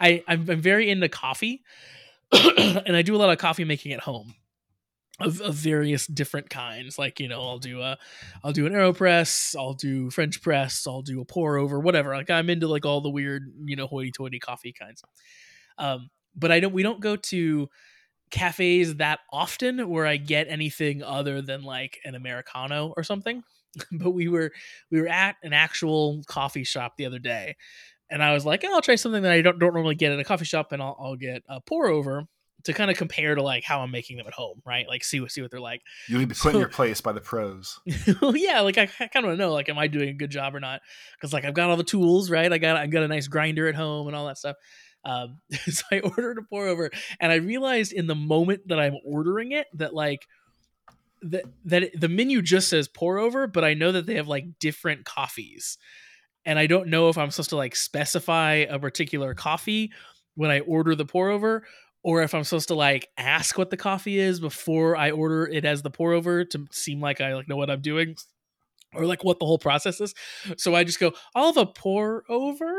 I 0.00 0.22
I'm, 0.26 0.48
I'm 0.48 0.60
very 0.60 0.90
into 0.90 1.08
coffee 1.08 1.62
and 2.32 2.96
I 2.96 3.02
do 3.02 3.14
a 3.14 3.18
lot 3.18 3.30
of 3.30 3.38
coffee 3.38 3.64
making 3.64 3.92
at 3.92 4.00
home. 4.00 4.34
Of, 5.20 5.40
of 5.42 5.54
various 5.54 6.06
different 6.06 6.48
kinds. 6.48 6.98
Like 6.98 7.20
you 7.20 7.28
know 7.28 7.42
i'll 7.42 7.58
do 7.58 7.82
a 7.82 7.98
i'll 8.42 8.52
do 8.52 8.66
an 8.66 8.72
aeropress 8.72 9.54
i'll 9.54 9.74
do 9.74 10.10
french 10.10 10.40
press 10.40 10.86
i'll 10.86 11.02
do 11.02 11.20
a 11.20 11.24
pour 11.24 11.58
over 11.58 11.78
whatever. 11.78 12.16
Like 12.16 12.30
i'm 12.30 12.48
into 12.48 12.68
like 12.68 12.86
all 12.86 13.00
the 13.00 13.10
weird 13.10 13.52
you 13.64 13.76
know 13.76 13.86
hoity-toity 13.86 14.38
coffee 14.38 14.72
kinds. 14.72 15.02
Um 15.78 16.10
but 16.34 16.50
i 16.50 16.60
don't 16.60 16.72
we 16.72 16.82
don't 16.82 17.00
go 17.00 17.16
to 17.16 17.68
cafes 18.30 18.96
that 18.96 19.20
often 19.32 19.88
where 19.88 20.06
I 20.06 20.16
get 20.16 20.48
anything 20.48 21.02
other 21.02 21.42
than 21.42 21.62
like 21.62 21.98
an 22.04 22.14
americano 22.14 22.94
or 22.96 23.02
something. 23.02 23.42
but 23.92 24.10
we 24.10 24.28
were 24.28 24.52
we 24.90 25.00
were 25.00 25.08
at 25.08 25.36
an 25.42 25.52
actual 25.52 26.22
coffee 26.26 26.64
shop 26.64 26.96
the 26.96 27.06
other 27.06 27.18
day, 27.20 27.56
and 28.10 28.22
I 28.22 28.32
was 28.32 28.44
like, 28.44 28.64
oh, 28.64 28.74
I'll 28.74 28.82
try 28.82 28.96
something 28.96 29.22
that 29.22 29.32
I 29.32 29.42
don't 29.42 29.58
don't 29.58 29.74
normally 29.74 29.94
get 29.94 30.12
at 30.12 30.18
a 30.18 30.24
coffee 30.24 30.44
shop, 30.44 30.72
and 30.72 30.82
I'll, 30.82 30.96
I'll 30.98 31.16
get 31.16 31.42
a 31.48 31.60
pour 31.60 31.86
over 31.86 32.24
to 32.64 32.72
kind 32.72 32.90
of 32.90 32.96
compare 32.96 33.34
to 33.34 33.42
like 33.42 33.64
how 33.64 33.80
I'm 33.80 33.90
making 33.90 34.16
them 34.16 34.26
at 34.26 34.32
home, 34.32 34.60
right? 34.64 34.86
Like 34.86 35.04
see 35.04 35.20
what 35.20 35.30
see 35.30 35.42
what 35.42 35.50
they're 35.50 35.60
like. 35.60 35.82
You 36.08 36.18
need 36.18 36.28
to 36.28 36.34
be 36.34 36.38
put 36.38 36.54
in 36.54 36.60
your 36.60 36.68
place 36.68 37.00
by 37.00 37.12
the 37.12 37.20
pros. 37.20 37.80
well, 38.22 38.36
yeah, 38.36 38.60
like 38.60 38.78
I, 38.78 38.82
I 39.00 39.06
kind 39.08 39.24
of 39.24 39.28
want 39.28 39.38
to 39.38 39.44
know, 39.44 39.52
like, 39.52 39.68
am 39.68 39.78
I 39.78 39.86
doing 39.86 40.08
a 40.08 40.14
good 40.14 40.30
job 40.30 40.54
or 40.54 40.60
not? 40.60 40.80
Because 41.14 41.32
like 41.32 41.44
I've 41.44 41.54
got 41.54 41.70
all 41.70 41.76
the 41.76 41.84
tools, 41.84 42.30
right? 42.30 42.52
I 42.52 42.58
got 42.58 42.76
I 42.76 42.86
got 42.86 43.02
a 43.02 43.08
nice 43.08 43.28
grinder 43.28 43.68
at 43.68 43.74
home 43.74 44.06
and 44.06 44.16
all 44.16 44.26
that 44.26 44.38
stuff. 44.38 44.56
Um, 45.04 45.38
so 45.68 45.84
I 45.90 46.00
ordered 46.00 46.38
a 46.38 46.42
pour 46.42 46.66
over, 46.66 46.90
and 47.18 47.32
I 47.32 47.36
realized 47.36 47.92
in 47.92 48.06
the 48.06 48.14
moment 48.14 48.68
that 48.68 48.78
I'm 48.78 48.96
ordering 49.04 49.52
it 49.52 49.66
that 49.74 49.94
like 49.94 50.26
that 51.22 51.44
that 51.64 51.82
it- 51.84 52.00
the 52.00 52.08
menu 52.08 52.42
just 52.42 52.68
says 52.68 52.88
pour 52.88 53.18
over, 53.18 53.46
but 53.46 53.64
I 53.64 53.74
know 53.74 53.92
that 53.92 54.06
they 54.06 54.14
have 54.14 54.28
like 54.28 54.58
different 54.58 55.04
coffees, 55.04 55.78
and 56.44 56.58
I 56.58 56.66
don't 56.66 56.88
know 56.88 57.08
if 57.08 57.18
I'm 57.18 57.30
supposed 57.30 57.50
to 57.50 57.56
like 57.56 57.76
specify 57.76 58.66
a 58.68 58.78
particular 58.78 59.34
coffee 59.34 59.92
when 60.34 60.50
I 60.50 60.60
order 60.60 60.94
the 60.94 61.04
pour 61.04 61.30
over. 61.30 61.66
Or 62.02 62.22
if 62.22 62.34
I'm 62.34 62.44
supposed 62.44 62.68
to 62.68 62.74
like 62.74 63.08
ask 63.18 63.58
what 63.58 63.70
the 63.70 63.76
coffee 63.76 64.18
is 64.18 64.40
before 64.40 64.96
I 64.96 65.10
order 65.10 65.46
it 65.46 65.64
as 65.64 65.82
the 65.82 65.90
pour 65.90 66.12
over 66.12 66.44
to 66.46 66.66
seem 66.70 67.00
like 67.00 67.20
I 67.20 67.34
like 67.34 67.48
know 67.48 67.56
what 67.56 67.70
I'm 67.70 67.82
doing, 67.82 68.16
or 68.94 69.06
like 69.06 69.22
what 69.22 69.38
the 69.38 69.46
whole 69.46 69.58
process 69.58 70.00
is. 70.00 70.14
So 70.56 70.74
I 70.74 70.84
just 70.84 71.00
go, 71.00 71.12
I'll 71.34 71.52
have 71.52 71.56
a 71.56 71.66
pour 71.66 72.24
over, 72.28 72.74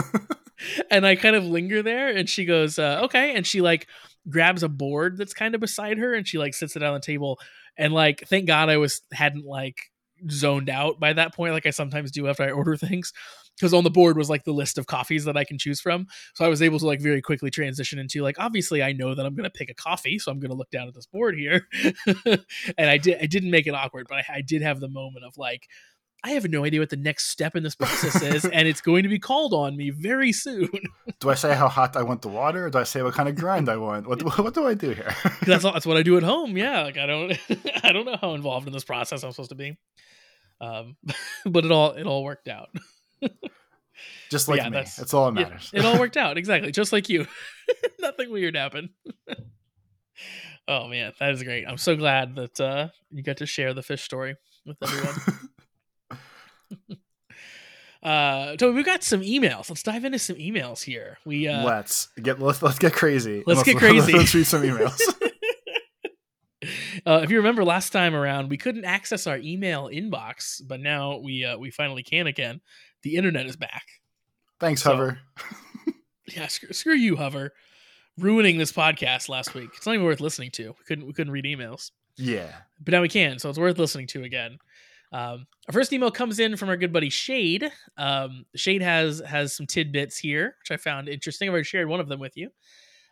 and 0.90 1.06
I 1.06 1.16
kind 1.16 1.36
of 1.36 1.44
linger 1.44 1.82
there. 1.82 2.08
And 2.08 2.28
she 2.28 2.44
goes, 2.44 2.78
uh, 2.78 3.00
okay, 3.04 3.34
and 3.34 3.46
she 3.46 3.60
like 3.60 3.88
grabs 4.28 4.62
a 4.62 4.68
board 4.68 5.18
that's 5.18 5.34
kind 5.34 5.54
of 5.54 5.60
beside 5.60 5.98
her, 5.98 6.14
and 6.14 6.26
she 6.26 6.38
like 6.38 6.54
sits 6.54 6.76
it 6.76 6.82
on 6.82 6.94
the 6.94 7.00
table. 7.00 7.38
And 7.76 7.92
like, 7.92 8.24
thank 8.26 8.46
God 8.46 8.68
I 8.70 8.76
was 8.78 9.02
hadn't 9.12 9.44
like 9.44 9.90
zoned 10.30 10.68
out 10.68 11.00
by 11.00 11.12
that 11.12 11.34
point, 11.34 11.52
like 11.52 11.66
I 11.66 11.70
sometimes 11.70 12.10
do 12.10 12.28
after 12.28 12.42
I 12.42 12.50
order 12.50 12.76
things. 12.76 13.12
Because 13.56 13.72
on 13.72 13.84
the 13.84 13.90
board 13.90 14.16
was 14.16 14.28
like 14.28 14.42
the 14.42 14.52
list 14.52 14.78
of 14.78 14.88
coffees 14.88 15.24
that 15.26 15.36
I 15.36 15.44
can 15.44 15.58
choose 15.58 15.80
from, 15.80 16.08
so 16.34 16.44
I 16.44 16.48
was 16.48 16.60
able 16.60 16.80
to 16.80 16.86
like 16.86 17.00
very 17.00 17.22
quickly 17.22 17.50
transition 17.50 18.00
into 18.00 18.20
like 18.20 18.34
obviously 18.40 18.82
I 18.82 18.92
know 18.92 19.14
that 19.14 19.24
I'm 19.24 19.36
gonna 19.36 19.48
pick 19.48 19.70
a 19.70 19.74
coffee, 19.74 20.18
so 20.18 20.32
I'm 20.32 20.40
gonna 20.40 20.54
look 20.54 20.72
down 20.72 20.88
at 20.88 20.94
this 20.94 21.06
board 21.06 21.36
here, 21.36 21.68
and 22.26 22.90
I 22.90 22.98
did 22.98 23.18
I 23.22 23.26
didn't 23.26 23.52
make 23.52 23.68
it 23.68 23.74
awkward, 23.74 24.06
but 24.08 24.18
I, 24.18 24.38
I 24.38 24.40
did 24.40 24.62
have 24.62 24.80
the 24.80 24.88
moment 24.88 25.24
of 25.24 25.38
like 25.38 25.68
I 26.26 26.30
have 26.30 26.48
no 26.48 26.64
idea 26.64 26.80
what 26.80 26.88
the 26.88 26.96
next 26.96 27.26
step 27.26 27.54
in 27.54 27.62
this 27.62 27.74
process 27.74 28.22
is, 28.22 28.44
and 28.52 28.66
it's 28.66 28.80
going 28.80 29.02
to 29.02 29.10
be 29.10 29.18
called 29.18 29.52
on 29.52 29.76
me 29.76 29.90
very 29.90 30.32
soon. 30.32 30.70
do 31.20 31.28
I 31.28 31.34
say 31.34 31.54
how 31.54 31.68
hot 31.68 31.96
I 31.96 32.02
want 32.02 32.22
the 32.22 32.28
water, 32.28 32.64
or 32.66 32.70
do 32.70 32.78
I 32.78 32.84
say 32.84 33.02
what 33.02 33.12
kind 33.12 33.28
of 33.28 33.34
grind 33.34 33.68
I 33.68 33.76
want? 33.76 34.06
What 34.08 34.22
what 34.38 34.54
do 34.54 34.66
I 34.66 34.72
do 34.72 34.90
here? 34.92 35.14
that's 35.46 35.64
that's 35.64 35.84
what 35.84 35.98
I 35.98 36.02
do 36.02 36.16
at 36.16 36.22
home. 36.22 36.56
Yeah, 36.56 36.82
like 36.82 36.96
I 36.96 37.04
don't 37.04 37.38
I 37.84 37.92
don't 37.92 38.06
know 38.06 38.16
how 38.18 38.32
involved 38.34 38.66
in 38.66 38.72
this 38.72 38.84
process 38.84 39.22
I'm 39.22 39.32
supposed 39.32 39.50
to 39.50 39.54
be, 39.54 39.76
um, 40.62 40.96
but 41.44 41.66
it 41.66 41.70
all 41.70 41.92
it 41.92 42.06
all 42.06 42.24
worked 42.24 42.48
out. 42.48 42.70
Just 44.30 44.48
like 44.48 44.58
yeah, 44.58 44.64
me. 44.70 44.70
that's- 44.70 44.96
That's 44.96 45.12
all 45.14 45.26
that 45.26 45.32
matters. 45.32 45.70
it 45.74 45.84
all 45.84 45.98
worked 45.98 46.16
out 46.16 46.38
exactly, 46.38 46.72
just 46.72 46.92
like 46.92 47.08
you. 47.10 47.26
Nothing 48.00 48.32
weird 48.32 48.56
happened. 48.56 48.88
oh 50.66 50.88
man, 50.88 51.12
that 51.20 51.32
is 51.32 51.42
great. 51.42 51.66
I'm 51.68 51.76
so 51.76 51.96
glad 51.96 52.34
that 52.36 52.58
uh, 52.60 52.88
you 53.10 53.22
got 53.22 53.36
to 53.36 53.46
share 53.46 53.74
the 53.74 53.82
fish 53.82 54.02
story 54.02 54.36
with 54.64 54.78
everyone. 54.82 55.14
Uh, 58.02 58.56
so 58.58 58.72
we've 58.72 58.84
got 58.84 59.02
some 59.02 59.22
emails. 59.22 59.70
Let's 59.70 59.82
dive 59.82 60.04
into 60.04 60.18
some 60.18 60.36
emails 60.36 60.82
here. 60.82 61.18
We 61.24 61.48
uh, 61.48 61.64
let's 61.64 62.08
get 62.22 62.40
let's 62.40 62.62
let's 62.62 62.78
get 62.78 62.92
crazy. 62.92 63.42
Let's 63.46 63.60
And 63.60 63.66
get 63.66 63.76
crazy. 63.78 64.12
Let's 64.12 64.34
read 64.34 64.46
some 64.46 64.62
emails. 64.62 64.98
uh, 67.06 67.20
if 67.22 67.30
you 67.30 67.36
remember 67.38 67.64
last 67.64 67.90
time 67.90 68.14
around, 68.14 68.50
we 68.50 68.56
couldn't 68.56 68.84
access 68.84 69.26
our 69.26 69.38
email 69.38 69.88
inbox, 69.92 70.60
but 70.66 70.80
now 70.80 71.18
we 71.18 71.44
uh, 71.44 71.56
we 71.58 71.70
finally 71.70 72.02
can 72.02 72.26
again. 72.26 72.60
The 73.02 73.16
internet 73.16 73.46
is 73.46 73.56
back. 73.56 73.84
Thanks, 74.60 74.82
So- 74.82 74.90
Hover. 74.92 75.18
Yeah, 76.26 76.46
screw, 76.46 76.72
screw 76.72 76.94
you, 76.94 77.16
Hover. 77.16 77.52
ruining 78.18 78.56
this 78.56 78.72
podcast 78.72 79.28
last 79.28 79.52
week. 79.52 79.68
It's 79.76 79.84
not 79.84 79.94
even 79.94 80.06
worth 80.06 80.22
listening 80.22 80.50
to. 80.52 80.68
We 80.68 80.84
couldn't 80.86 81.06
we 81.06 81.12
couldn't 81.12 81.32
read 81.34 81.44
emails, 81.44 81.90
Yeah. 82.16 82.50
but 82.80 82.92
now 82.92 83.02
we 83.02 83.10
can, 83.10 83.38
so 83.38 83.50
it's 83.50 83.58
worth 83.58 83.78
listening 83.78 84.06
to 84.08 84.22
again. 84.24 84.56
Um, 85.14 85.46
our 85.68 85.72
first 85.72 85.92
email 85.92 86.10
comes 86.10 86.40
in 86.40 86.56
from 86.56 86.68
our 86.68 86.76
good 86.76 86.92
buddy 86.92 87.08
Shade. 87.08 87.70
Um, 87.96 88.46
Shade 88.56 88.82
has 88.82 89.22
has 89.24 89.54
some 89.54 89.64
tidbits 89.64 90.18
here, 90.18 90.56
which 90.60 90.72
I 90.72 90.76
found 90.76 91.08
interesting. 91.08 91.48
I've 91.48 91.52
already 91.52 91.64
shared 91.64 91.88
one 91.88 92.00
of 92.00 92.08
them 92.08 92.18
with 92.18 92.36
you. 92.36 92.50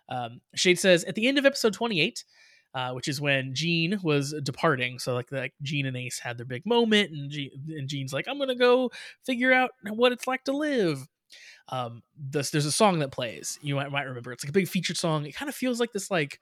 Um, 0.08 0.40
Shade 0.56 0.80
says 0.80 1.04
at 1.04 1.14
the 1.14 1.28
end 1.28 1.38
of 1.38 1.46
episode 1.46 1.74
28, 1.74 2.24
uh, 2.74 2.90
which 2.90 3.06
is 3.06 3.20
when 3.20 3.54
Jean 3.54 4.00
was 4.02 4.34
departing. 4.42 4.98
So 4.98 5.14
like 5.14 5.30
like 5.30 5.54
Jean 5.62 5.86
and 5.86 5.96
Ace 5.96 6.18
had 6.18 6.38
their 6.38 6.44
big 6.44 6.66
moment, 6.66 7.12
and, 7.12 7.30
Jean, 7.30 7.50
and 7.68 7.88
Jean's 7.88 8.12
like, 8.12 8.26
I'm 8.26 8.38
gonna 8.38 8.56
go 8.56 8.90
figure 9.24 9.52
out 9.52 9.70
what 9.88 10.10
it's 10.10 10.26
like 10.26 10.42
to 10.44 10.52
live. 10.52 11.06
Um, 11.68 12.02
this, 12.18 12.50
there's 12.50 12.66
a 12.66 12.72
song 12.72 12.98
that 12.98 13.12
plays. 13.12 13.60
You 13.62 13.76
might, 13.76 13.92
might 13.92 14.02
remember. 14.02 14.32
It's 14.32 14.44
like 14.44 14.50
a 14.50 14.52
big 14.52 14.68
featured 14.68 14.96
song. 14.96 15.24
It 15.24 15.36
kind 15.36 15.48
of 15.48 15.54
feels 15.54 15.78
like 15.78 15.92
this 15.92 16.10
like 16.10 16.40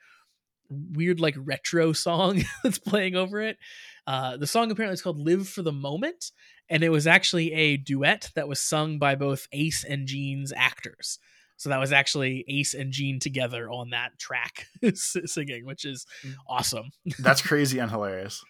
weird 0.70 1.20
like 1.20 1.35
retro 1.37 1.92
song 1.92 2.42
that's 2.62 2.78
playing 2.78 3.16
over 3.16 3.40
it. 3.40 3.59
Uh, 4.06 4.37
the 4.37 4.46
song 4.46 4.70
apparently 4.70 4.94
is 4.94 5.02
called 5.02 5.18
"Live 5.18 5.48
for 5.48 5.62
the 5.62 5.72
Moment," 5.72 6.30
and 6.68 6.83
it 6.83 6.90
was 6.90 7.06
actually 7.06 7.52
a 7.52 7.76
duet 7.76 8.30
that 8.35 8.48
was 8.48 8.61
sung 8.61 8.98
by 8.98 9.14
both 9.14 9.48
Ace 9.52 9.85
and 9.85 10.06
Jean's 10.06 10.52
actors. 10.54 11.18
So 11.56 11.68
that 11.68 11.78
was 11.78 11.92
actually 11.92 12.44
Ace 12.48 12.72
and 12.72 12.90
Jean 12.90 13.20
together 13.20 13.68
on 13.68 13.90
that 13.90 14.18
track 14.18 14.66
singing, 14.94 15.66
which 15.66 15.85
is 15.85 16.06
awesome. 16.48 16.90
That's 17.18 17.42
crazy 17.42 17.78
and 17.78 17.90
hilarious. 17.90 18.42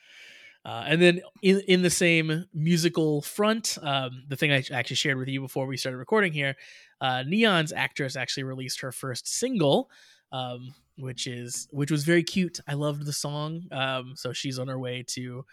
Uh, 0.65 0.85
and 0.87 1.03
then 1.03 1.21
in 1.43 1.61
in 1.67 1.83
the 1.83 1.91
same 1.91 2.45
musical 2.55 3.23
front, 3.23 3.79
um, 3.83 4.25
the 4.29 4.37
thing 4.37 4.53
I 4.53 4.63
actually 4.73 4.97
shared 4.97 5.17
with 5.17 5.29
you 5.29 5.41
before 5.41 5.67
we 5.67 5.77
started 5.77 5.97
recording 5.97 6.33
here, 6.33 6.55
uh, 7.01 7.25
Neon's 7.27 7.73
actress 7.73 8.15
actually 8.15 8.45
released 8.45 8.81
her 8.83 8.93
first 8.93 9.27
single, 9.27 9.91
um, 10.33 10.75
which 10.97 11.27
is 11.27 11.69
which 11.71 11.91
was 11.91 12.05
very 12.05 12.23
cute. 12.23 12.61
I 12.69 12.75
loved 12.75 13.05
the 13.07 13.13
song. 13.13 13.63
Um, 13.73 14.15
so 14.17 14.33
she's 14.33 14.59
on 14.59 14.69
her 14.69 14.79
way 14.79 15.05
to, 15.09 15.45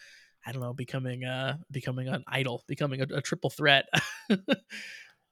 I 0.45 0.51
don't 0.51 0.61
know, 0.61 0.73
becoming 0.73 1.23
uh 1.25 1.57
becoming 1.71 2.07
an 2.07 2.23
idol, 2.27 2.63
becoming 2.67 3.01
a, 3.01 3.07
a 3.15 3.21
triple 3.21 3.49
threat. 3.49 3.85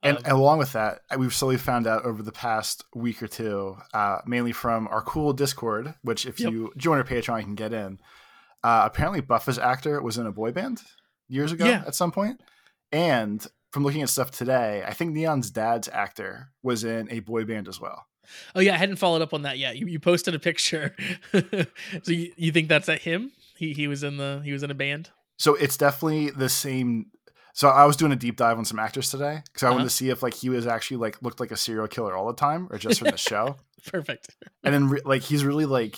And, 0.03 0.17
Um, 0.17 0.23
and 0.25 0.33
along 0.33 0.59
with 0.59 0.73
that, 0.73 0.99
we've 1.17 1.33
slowly 1.33 1.57
found 1.57 1.87
out 1.87 2.05
over 2.05 2.21
the 2.21 2.31
past 2.31 2.83
week 2.93 3.23
or 3.23 3.27
two, 3.27 3.75
uh, 3.93 4.19
mainly 4.27 4.51
from 4.51 4.87
our 4.89 5.01
cool 5.01 5.33
Discord, 5.33 5.95
which 6.03 6.27
if 6.27 6.39
Yep. 6.39 6.51
you 6.51 6.71
join 6.77 6.97
our 6.99 7.03
Patreon, 7.03 7.39
you 7.39 7.43
can 7.45 7.55
get 7.55 7.73
in. 7.73 7.99
Uh, 8.63 8.83
apparently, 8.85 9.21
Buffa's 9.21 9.57
actor 9.57 9.99
was 10.03 10.17
in 10.19 10.27
a 10.27 10.31
boy 10.31 10.51
band 10.51 10.83
years 11.27 11.51
ago 11.51 11.65
Yeah. 11.65 11.83
at 11.87 11.95
some 11.95 12.11
point. 12.11 12.39
And 12.91 13.45
from 13.71 13.83
looking 13.83 14.03
at 14.03 14.09
stuff 14.09 14.29
today, 14.29 14.83
I 14.85 14.93
think 14.93 15.15
Neon's 15.15 15.49
dad's 15.49 15.87
actor 15.87 16.51
was 16.61 16.83
in 16.83 17.09
a 17.09 17.19
boy 17.21 17.45
band 17.45 17.67
as 17.67 17.79
well. 17.79 18.05
Oh 18.55 18.59
yeah, 18.59 18.73
I 18.73 18.77
hadn't 18.77 18.97
followed 18.97 19.21
up 19.21 19.33
on 19.33 19.43
that 19.43 19.57
yet. 19.57 19.77
You, 19.77 19.87
you 19.87 19.99
posted 19.99 20.33
a 20.35 20.39
picture, 20.39 20.95
so 21.33 22.11
you, 22.11 22.31
you 22.37 22.51
think 22.51 22.69
that's 22.69 22.89
at 22.89 23.01
him? 23.01 23.31
He 23.57 23.73
he 23.73 23.87
was 23.87 24.03
in 24.03 24.17
the 24.17 24.41
he 24.43 24.51
was 24.51 24.63
in 24.63 24.71
a 24.71 24.75
band. 24.75 25.09
So 25.37 25.55
it's 25.55 25.77
definitely 25.77 26.29
the 26.31 26.49
same. 26.49 27.07
So 27.53 27.69
I 27.69 27.85
was 27.85 27.95
doing 27.95 28.11
a 28.11 28.15
deep 28.17 28.35
dive 28.37 28.57
on 28.57 28.65
some 28.65 28.79
actors 28.79 29.09
today 29.09 29.41
because 29.45 29.63
I 29.63 29.67
Uh-huh. 29.67 29.75
wanted 29.75 29.85
to 29.89 29.95
see 29.95 30.09
if 30.09 30.21
like 30.23 30.33
he 30.33 30.49
was 30.49 30.67
actually 30.67 30.97
like 30.97 31.21
looked 31.21 31.39
like 31.39 31.51
a 31.51 31.57
serial 31.57 31.87
killer 31.87 32.15
all 32.15 32.27
the 32.27 32.33
time 32.33 32.67
or 32.69 32.77
just 32.77 32.99
from 32.99 33.11
the 33.11 33.17
show. 33.17 33.57
Perfect. 33.91 34.35
and 34.63 34.73
then 34.73 34.89
re- 34.89 35.01
like 35.05 35.21
he's 35.21 35.45
really 35.45 35.65
like 35.65 35.97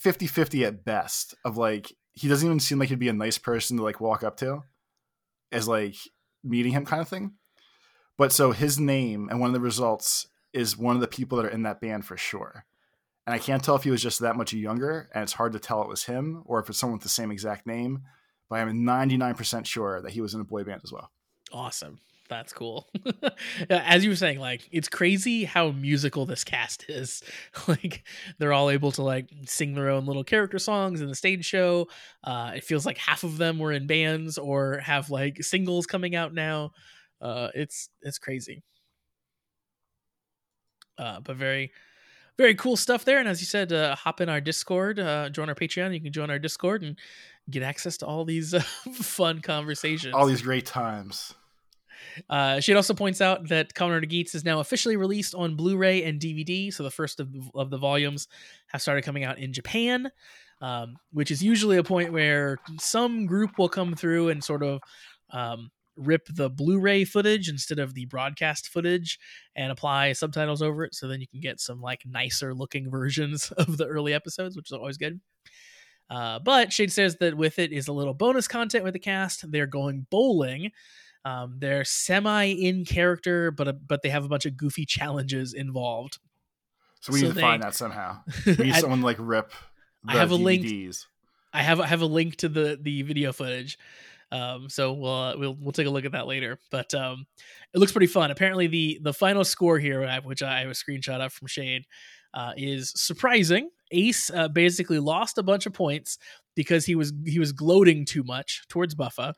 50-50 0.00 0.66
at 0.66 0.84
best 0.84 1.34
of 1.44 1.56
like 1.56 1.92
he 2.14 2.26
doesn't 2.28 2.46
even 2.46 2.58
seem 2.60 2.78
like 2.78 2.88
he'd 2.88 2.98
be 2.98 3.08
a 3.08 3.12
nice 3.12 3.38
person 3.38 3.76
to 3.76 3.82
like 3.82 4.00
walk 4.00 4.22
up 4.24 4.36
to 4.38 4.62
as 5.52 5.68
like 5.68 5.94
meeting 6.42 6.72
him 6.72 6.84
kind 6.86 7.02
of 7.02 7.08
thing 7.08 7.32
but 8.16 8.32
so 8.32 8.52
his 8.52 8.80
name 8.80 9.28
and 9.30 9.38
one 9.40 9.48
of 9.48 9.54
the 9.54 9.60
results 9.60 10.26
is 10.52 10.76
one 10.76 10.94
of 10.94 11.00
the 11.00 11.08
people 11.08 11.36
that 11.38 11.46
are 11.46 11.50
in 11.50 11.62
that 11.62 11.80
band 11.80 12.04
for 12.04 12.16
sure 12.16 12.64
and 13.26 13.34
i 13.34 13.38
can't 13.38 13.62
tell 13.64 13.76
if 13.76 13.84
he 13.84 13.90
was 13.90 14.02
just 14.02 14.20
that 14.20 14.36
much 14.36 14.52
younger 14.52 15.08
and 15.14 15.22
it's 15.22 15.32
hard 15.32 15.52
to 15.52 15.58
tell 15.58 15.82
it 15.82 15.88
was 15.88 16.04
him 16.04 16.42
or 16.46 16.60
if 16.60 16.68
it's 16.68 16.78
someone 16.78 16.96
with 16.96 17.02
the 17.02 17.08
same 17.08 17.30
exact 17.30 17.66
name 17.66 18.02
but 18.48 18.56
i'm 18.58 18.84
99% 18.84 19.64
sure 19.66 20.02
that 20.02 20.12
he 20.12 20.20
was 20.20 20.34
in 20.34 20.40
a 20.40 20.44
boy 20.44 20.62
band 20.64 20.80
as 20.84 20.92
well 20.92 21.10
Awesome. 21.52 21.98
That's 22.28 22.52
cool. 22.52 22.88
As 23.70 24.04
you 24.04 24.10
were 24.10 24.16
saying, 24.16 24.38
like 24.38 24.66
it's 24.72 24.88
crazy 24.88 25.44
how 25.44 25.70
musical 25.72 26.24
this 26.24 26.44
cast 26.44 26.86
is. 26.88 27.22
like 27.68 28.04
they're 28.38 28.54
all 28.54 28.70
able 28.70 28.90
to 28.92 29.02
like 29.02 29.28
sing 29.44 29.74
their 29.74 29.90
own 29.90 30.06
little 30.06 30.24
character 30.24 30.58
songs 30.58 31.02
in 31.02 31.08
the 31.08 31.14
stage 31.14 31.44
show. 31.44 31.88
Uh, 32.24 32.52
it 32.56 32.64
feels 32.64 32.86
like 32.86 32.96
half 32.96 33.22
of 33.22 33.36
them 33.36 33.58
were 33.58 33.72
in 33.72 33.86
bands 33.86 34.38
or 34.38 34.78
have 34.78 35.10
like 35.10 35.42
singles 35.42 35.86
coming 35.86 36.14
out 36.16 36.32
now. 36.32 36.70
Uh, 37.20 37.48
it's 37.54 37.90
it's 38.00 38.18
crazy. 38.18 38.62
Uh, 40.98 41.20
but 41.20 41.36
very 41.36 41.72
very 42.38 42.54
cool 42.54 42.76
stuff 42.76 43.04
there. 43.04 43.18
And 43.18 43.28
as 43.28 43.40
you 43.40 43.46
said, 43.46 43.72
uh, 43.72 43.94
hop 43.94 44.20
in 44.20 44.28
our 44.28 44.40
Discord, 44.40 44.98
uh, 44.98 45.28
join 45.28 45.48
our 45.48 45.54
Patreon. 45.54 45.94
You 45.94 46.00
can 46.00 46.12
join 46.12 46.30
our 46.30 46.38
Discord 46.38 46.82
and 46.82 46.98
get 47.50 47.62
access 47.62 47.96
to 47.98 48.06
all 48.06 48.24
these 48.24 48.54
uh, 48.54 48.60
fun 48.94 49.40
conversations. 49.40 50.14
all 50.14 50.26
these 50.26 50.42
great 50.42 50.66
times 50.66 51.34
Uh, 52.28 52.60
she 52.60 52.74
also 52.74 52.94
points 52.94 53.20
out 53.20 53.48
that 53.48 53.72
Rider 53.78 54.00
Geats 54.06 54.34
is 54.34 54.44
now 54.44 54.60
officially 54.60 54.96
released 54.96 55.34
on 55.34 55.56
Blu-ray 55.56 56.02
and 56.04 56.20
DVD. 56.20 56.72
So 56.72 56.82
the 56.82 56.90
first 56.90 57.20
of, 57.20 57.28
of 57.54 57.70
the 57.70 57.78
volumes 57.78 58.28
have 58.68 58.82
started 58.82 59.02
coming 59.02 59.24
out 59.24 59.38
in 59.38 59.52
Japan, 59.52 60.10
um, 60.60 60.96
which 61.12 61.30
is 61.30 61.42
usually 61.42 61.78
a 61.78 61.84
point 61.84 62.12
where 62.12 62.58
some 62.78 63.26
group 63.26 63.58
will 63.58 63.68
come 63.68 63.94
through 63.94 64.30
and 64.30 64.42
sort 64.42 64.62
of 64.62 64.80
um, 65.30 65.70
rip 65.96 66.26
the 66.34 66.48
Blu-ray 66.48 67.04
footage 67.04 67.48
instead 67.48 67.78
of 67.78 67.94
the 67.94 68.06
broadcast 68.06 68.68
footage 68.68 69.18
and 69.54 69.70
apply 69.70 70.12
subtitles 70.12 70.62
over 70.62 70.84
it. 70.84 70.94
So 70.94 71.06
then 71.08 71.20
you 71.20 71.28
can 71.28 71.40
get 71.40 71.60
some 71.60 71.80
like 71.80 72.02
nicer 72.06 72.54
looking 72.54 72.90
versions 72.90 73.50
of 73.56 73.76
the 73.76 73.86
early 73.86 74.14
episodes, 74.14 74.56
which 74.56 74.68
is 74.68 74.72
always 74.72 74.96
good. 74.96 75.20
Uh, 76.10 76.38
but 76.38 76.72
Shade 76.72 76.92
says 76.92 77.16
that 77.18 77.36
with 77.36 77.58
it 77.58 77.72
is 77.72 77.88
a 77.88 77.92
little 77.92 78.14
bonus 78.14 78.46
content 78.48 78.84
with 78.84 78.92
the 78.92 78.98
cast. 78.98 79.50
They're 79.50 79.66
going 79.66 80.06
bowling. 80.10 80.70
Um, 81.24 81.56
they're 81.58 81.84
semi 81.84 82.46
in 82.46 82.84
character, 82.84 83.50
but 83.50 83.86
but 83.86 84.02
they 84.02 84.08
have 84.10 84.24
a 84.24 84.28
bunch 84.28 84.44
of 84.44 84.56
goofy 84.56 84.84
challenges 84.84 85.54
involved. 85.54 86.18
so 87.00 87.12
we 87.12 87.20
So 87.20 87.26
need 87.26 87.28
to 87.30 87.34
they- 87.36 87.40
find 87.40 87.62
that 87.62 87.74
somehow 87.74 88.18
we 88.46 88.52
need 88.56 88.72
I, 88.74 88.80
someone 88.80 89.02
like 89.02 89.16
rip 89.20 89.50
the 90.04 90.12
I 90.12 90.16
have 90.16 90.32
a 90.32 90.34
link- 90.34 90.66
I 91.52 91.62
have 91.62 91.80
I 91.80 91.86
have 91.86 92.00
a 92.02 92.06
link 92.06 92.36
to 92.36 92.48
the 92.48 92.78
the 92.80 93.02
video 93.02 93.32
footage, 93.32 93.78
um, 94.32 94.68
so 94.70 94.94
we'll 94.94 95.14
uh, 95.14 95.36
we'll 95.36 95.56
we'll 95.60 95.72
take 95.72 95.86
a 95.86 95.90
look 95.90 96.06
at 96.06 96.12
that 96.12 96.26
later. 96.26 96.58
But 96.70 96.92
um, 96.94 97.26
it 97.74 97.78
looks 97.78 97.92
pretty 97.92 98.06
fun. 98.06 98.30
Apparently, 98.30 98.66
the 98.66 98.98
the 99.02 99.12
final 99.12 99.44
score 99.44 99.78
here, 99.78 100.20
which 100.24 100.42
I 100.42 100.60
have 100.60 100.70
a 100.70 100.72
screenshot 100.72 101.20
of 101.20 101.32
from 101.32 101.48
Shade, 101.48 101.84
uh, 102.32 102.52
is 102.56 102.92
surprising. 102.96 103.68
Ace 103.92 104.30
uh, 104.30 104.48
basically 104.48 104.98
lost 104.98 105.36
a 105.36 105.42
bunch 105.42 105.66
of 105.66 105.74
points 105.74 106.16
because 106.56 106.86
he 106.86 106.94
was 106.94 107.12
he 107.26 107.38
was 107.38 107.52
gloating 107.52 108.06
too 108.06 108.22
much 108.24 108.62
towards 108.68 108.94
Buffa, 108.94 109.34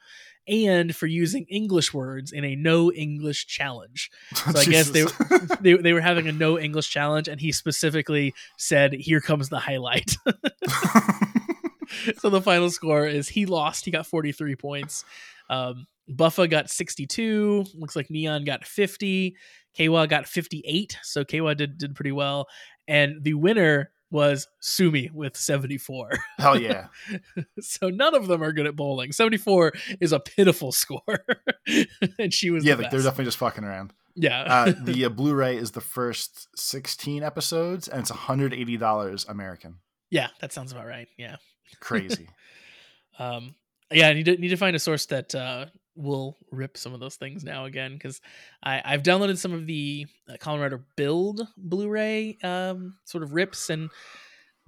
and 0.47 0.95
for 0.95 1.07
using 1.07 1.45
English 1.49 1.93
words 1.93 2.31
in 2.31 2.45
a 2.45 2.55
no 2.55 2.93
English 2.93 3.47
challenge. 3.49 4.11
So 4.37 4.61
I 4.61 4.65
guess 4.65 4.91
they 4.91 5.05
they 5.61 5.75
they 5.75 5.93
were 5.93 6.01
having 6.01 6.29
a 6.29 6.33
no 6.33 6.57
English 6.57 6.89
challenge, 6.89 7.27
and 7.27 7.41
he 7.41 7.51
specifically 7.51 8.33
said, 8.59 8.93
"Here 8.93 9.21
comes 9.21 9.49
the 9.49 9.59
highlight." 9.59 10.17
so 12.19 12.31
the 12.31 12.41
final 12.41 12.71
score 12.71 13.07
is 13.07 13.29
he 13.29 13.47
lost. 13.47 13.85
He 13.85 13.91
got 13.91 14.07
43 14.07 14.57
points. 14.57 15.05
Um, 15.51 15.87
Buffa 16.09 16.49
got 16.49 16.69
62. 16.71 17.65
Looks 17.75 17.97
like 17.97 18.11
Neon 18.11 18.45
got 18.45 18.65
50. 18.65 19.37
Kwa 19.77 20.07
got 20.07 20.27
58. 20.27 20.99
So 21.03 21.25
Kwa 21.25 21.55
did 21.55 21.79
did 21.79 21.95
pretty 21.95 22.13
well. 22.13 22.47
And 22.87 23.23
the 23.25 23.35
winner 23.35 23.91
was 24.11 24.47
Sumi 24.61 25.11
with 25.13 25.37
74. 25.37 26.11
Hell 26.39 26.61
yeah. 26.61 26.87
so 27.61 27.89
none 27.89 28.15
of 28.15 28.29
them 28.29 28.43
are 28.43 28.53
good 28.53 28.67
at 28.67 28.77
bowling. 28.77 29.11
74 29.11 29.73
is 30.01 30.13
a 30.13 30.21
pitiful 30.21 30.71
score. 30.71 31.25
and 32.19 32.33
she 32.33 32.51
was 32.51 32.65
Yeah, 32.65 32.75
the 32.77 32.83
like 32.83 32.91
they're 32.93 33.01
definitely 33.01 33.25
just 33.25 33.39
fucking 33.39 33.65
around. 33.65 33.93
yeah. 34.15 34.43
Uh, 34.43 34.73
the 34.85 35.07
uh, 35.07 35.09
Blu-ray 35.09 35.57
is 35.57 35.73
the 35.73 35.81
first 35.81 36.47
16 36.57 37.25
episodes, 37.25 37.89
and 37.89 38.01
it's 38.03 38.13
$180 38.13 39.29
American. 39.29 39.77
yeah, 40.11 40.29
that 40.41 40.53
sounds 40.53 40.71
about 40.71 40.87
right. 40.87 41.09
Yeah. 41.19 41.37
Crazy. 41.81 42.29
um 43.19 43.55
yeah 43.93 44.09
i 44.09 44.13
need 44.13 44.25
to 44.25 44.37
need 44.37 44.49
to 44.49 44.57
find 44.57 44.75
a 44.75 44.79
source 44.79 45.07
that 45.07 45.35
uh 45.35 45.67
will 45.97 46.37
rip 46.51 46.77
some 46.77 46.93
of 46.93 46.99
those 46.99 47.15
things 47.15 47.45
now 47.45 47.67
again 47.67 47.93
because 47.93 48.21
i 48.65 48.83
i've 48.85 49.05
downloaded 49.05 49.39
some 49.39 49.53
of 49.53 49.67
the 49.67 50.07
uh, 50.29 50.33
Kamen 50.41 50.83
build 50.97 51.47
blu-ray 51.57 52.37
um 52.43 52.97
sort 53.05 53.23
of 53.23 53.33
rips 53.33 53.71
and 53.71 53.91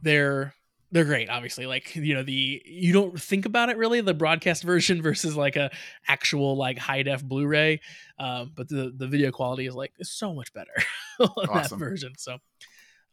they're 0.03 0.55
they're 0.93 1.05
great 1.05 1.29
obviously. 1.29 1.67
Like 1.67 1.95
you 1.97 2.15
know 2.15 2.23
the 2.23 2.63
you 2.65 2.93
don't 2.93 3.21
think 3.21 3.45
about 3.45 3.69
it 3.69 3.77
really 3.77 4.01
the 4.01 4.15
broadcast 4.15 4.63
version 4.63 5.03
versus 5.09 5.37
like 5.37 5.57
a 5.57 5.71
actual 6.09 6.57
like 6.57 6.79
high 6.79 7.03
def 7.03 7.25
blu-ray 7.25 7.81
um 8.19 8.53
but 8.55 8.69
the 8.69 8.93
the 8.97 9.07
video 9.07 9.31
quality 9.31 9.67
is 9.67 9.75
like 9.75 9.93
so 10.03 10.35
much 10.35 10.53
better 10.53 10.73
on 11.21 11.47
that 11.55 11.71
version. 11.71 12.13
So 12.17 12.39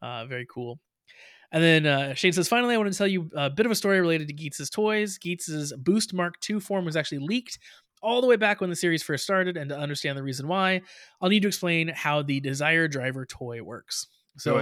uh 0.02 0.26
very 0.26 0.46
cool 0.50 0.80
and 1.54 1.64
then 1.64 1.86
uh, 1.86 2.14
Shade 2.16 2.36
says, 2.36 2.50
finally, 2.50 2.76
I 2.76 2.78
want 2.78 2.92
to 2.92 2.98
tell 2.98 3.08
you 3.08 3.30
a 3.36 3.50
bit 3.50 3.66
of 3.66 3.72
a 3.72 3.76
story 3.76 4.02
related 4.02 4.28
to 4.28 4.34
Geats' 4.34 4.70
toys. 4.70 5.18
Geats' 5.18 5.72
Boost 5.78 6.14
Mark 6.14 6.36
II 6.50 6.60
form 6.60 6.84
was 6.84 6.98
actually 6.98 7.20
leaked 7.20 7.60
all 8.02 8.20
the 8.20 8.28
way 8.28 8.36
back 8.36 8.60
when 8.60 8.70
the 8.70 8.76
series 8.76 9.02
first 9.02 9.24
started, 9.24 9.56
and 9.56 9.70
to 9.70 9.78
understand 9.78 10.18
the 10.18 10.24
reason 10.24 10.48
why, 10.50 10.82
I'll 11.22 11.30
need 11.30 11.44
to 11.44 11.48
explain 11.48 11.88
how 11.88 12.22
the 12.22 12.42
Desire 12.42 12.90
Driver 12.90 13.26
toy 13.26 13.62
works. 13.64 14.08
So 14.38 14.56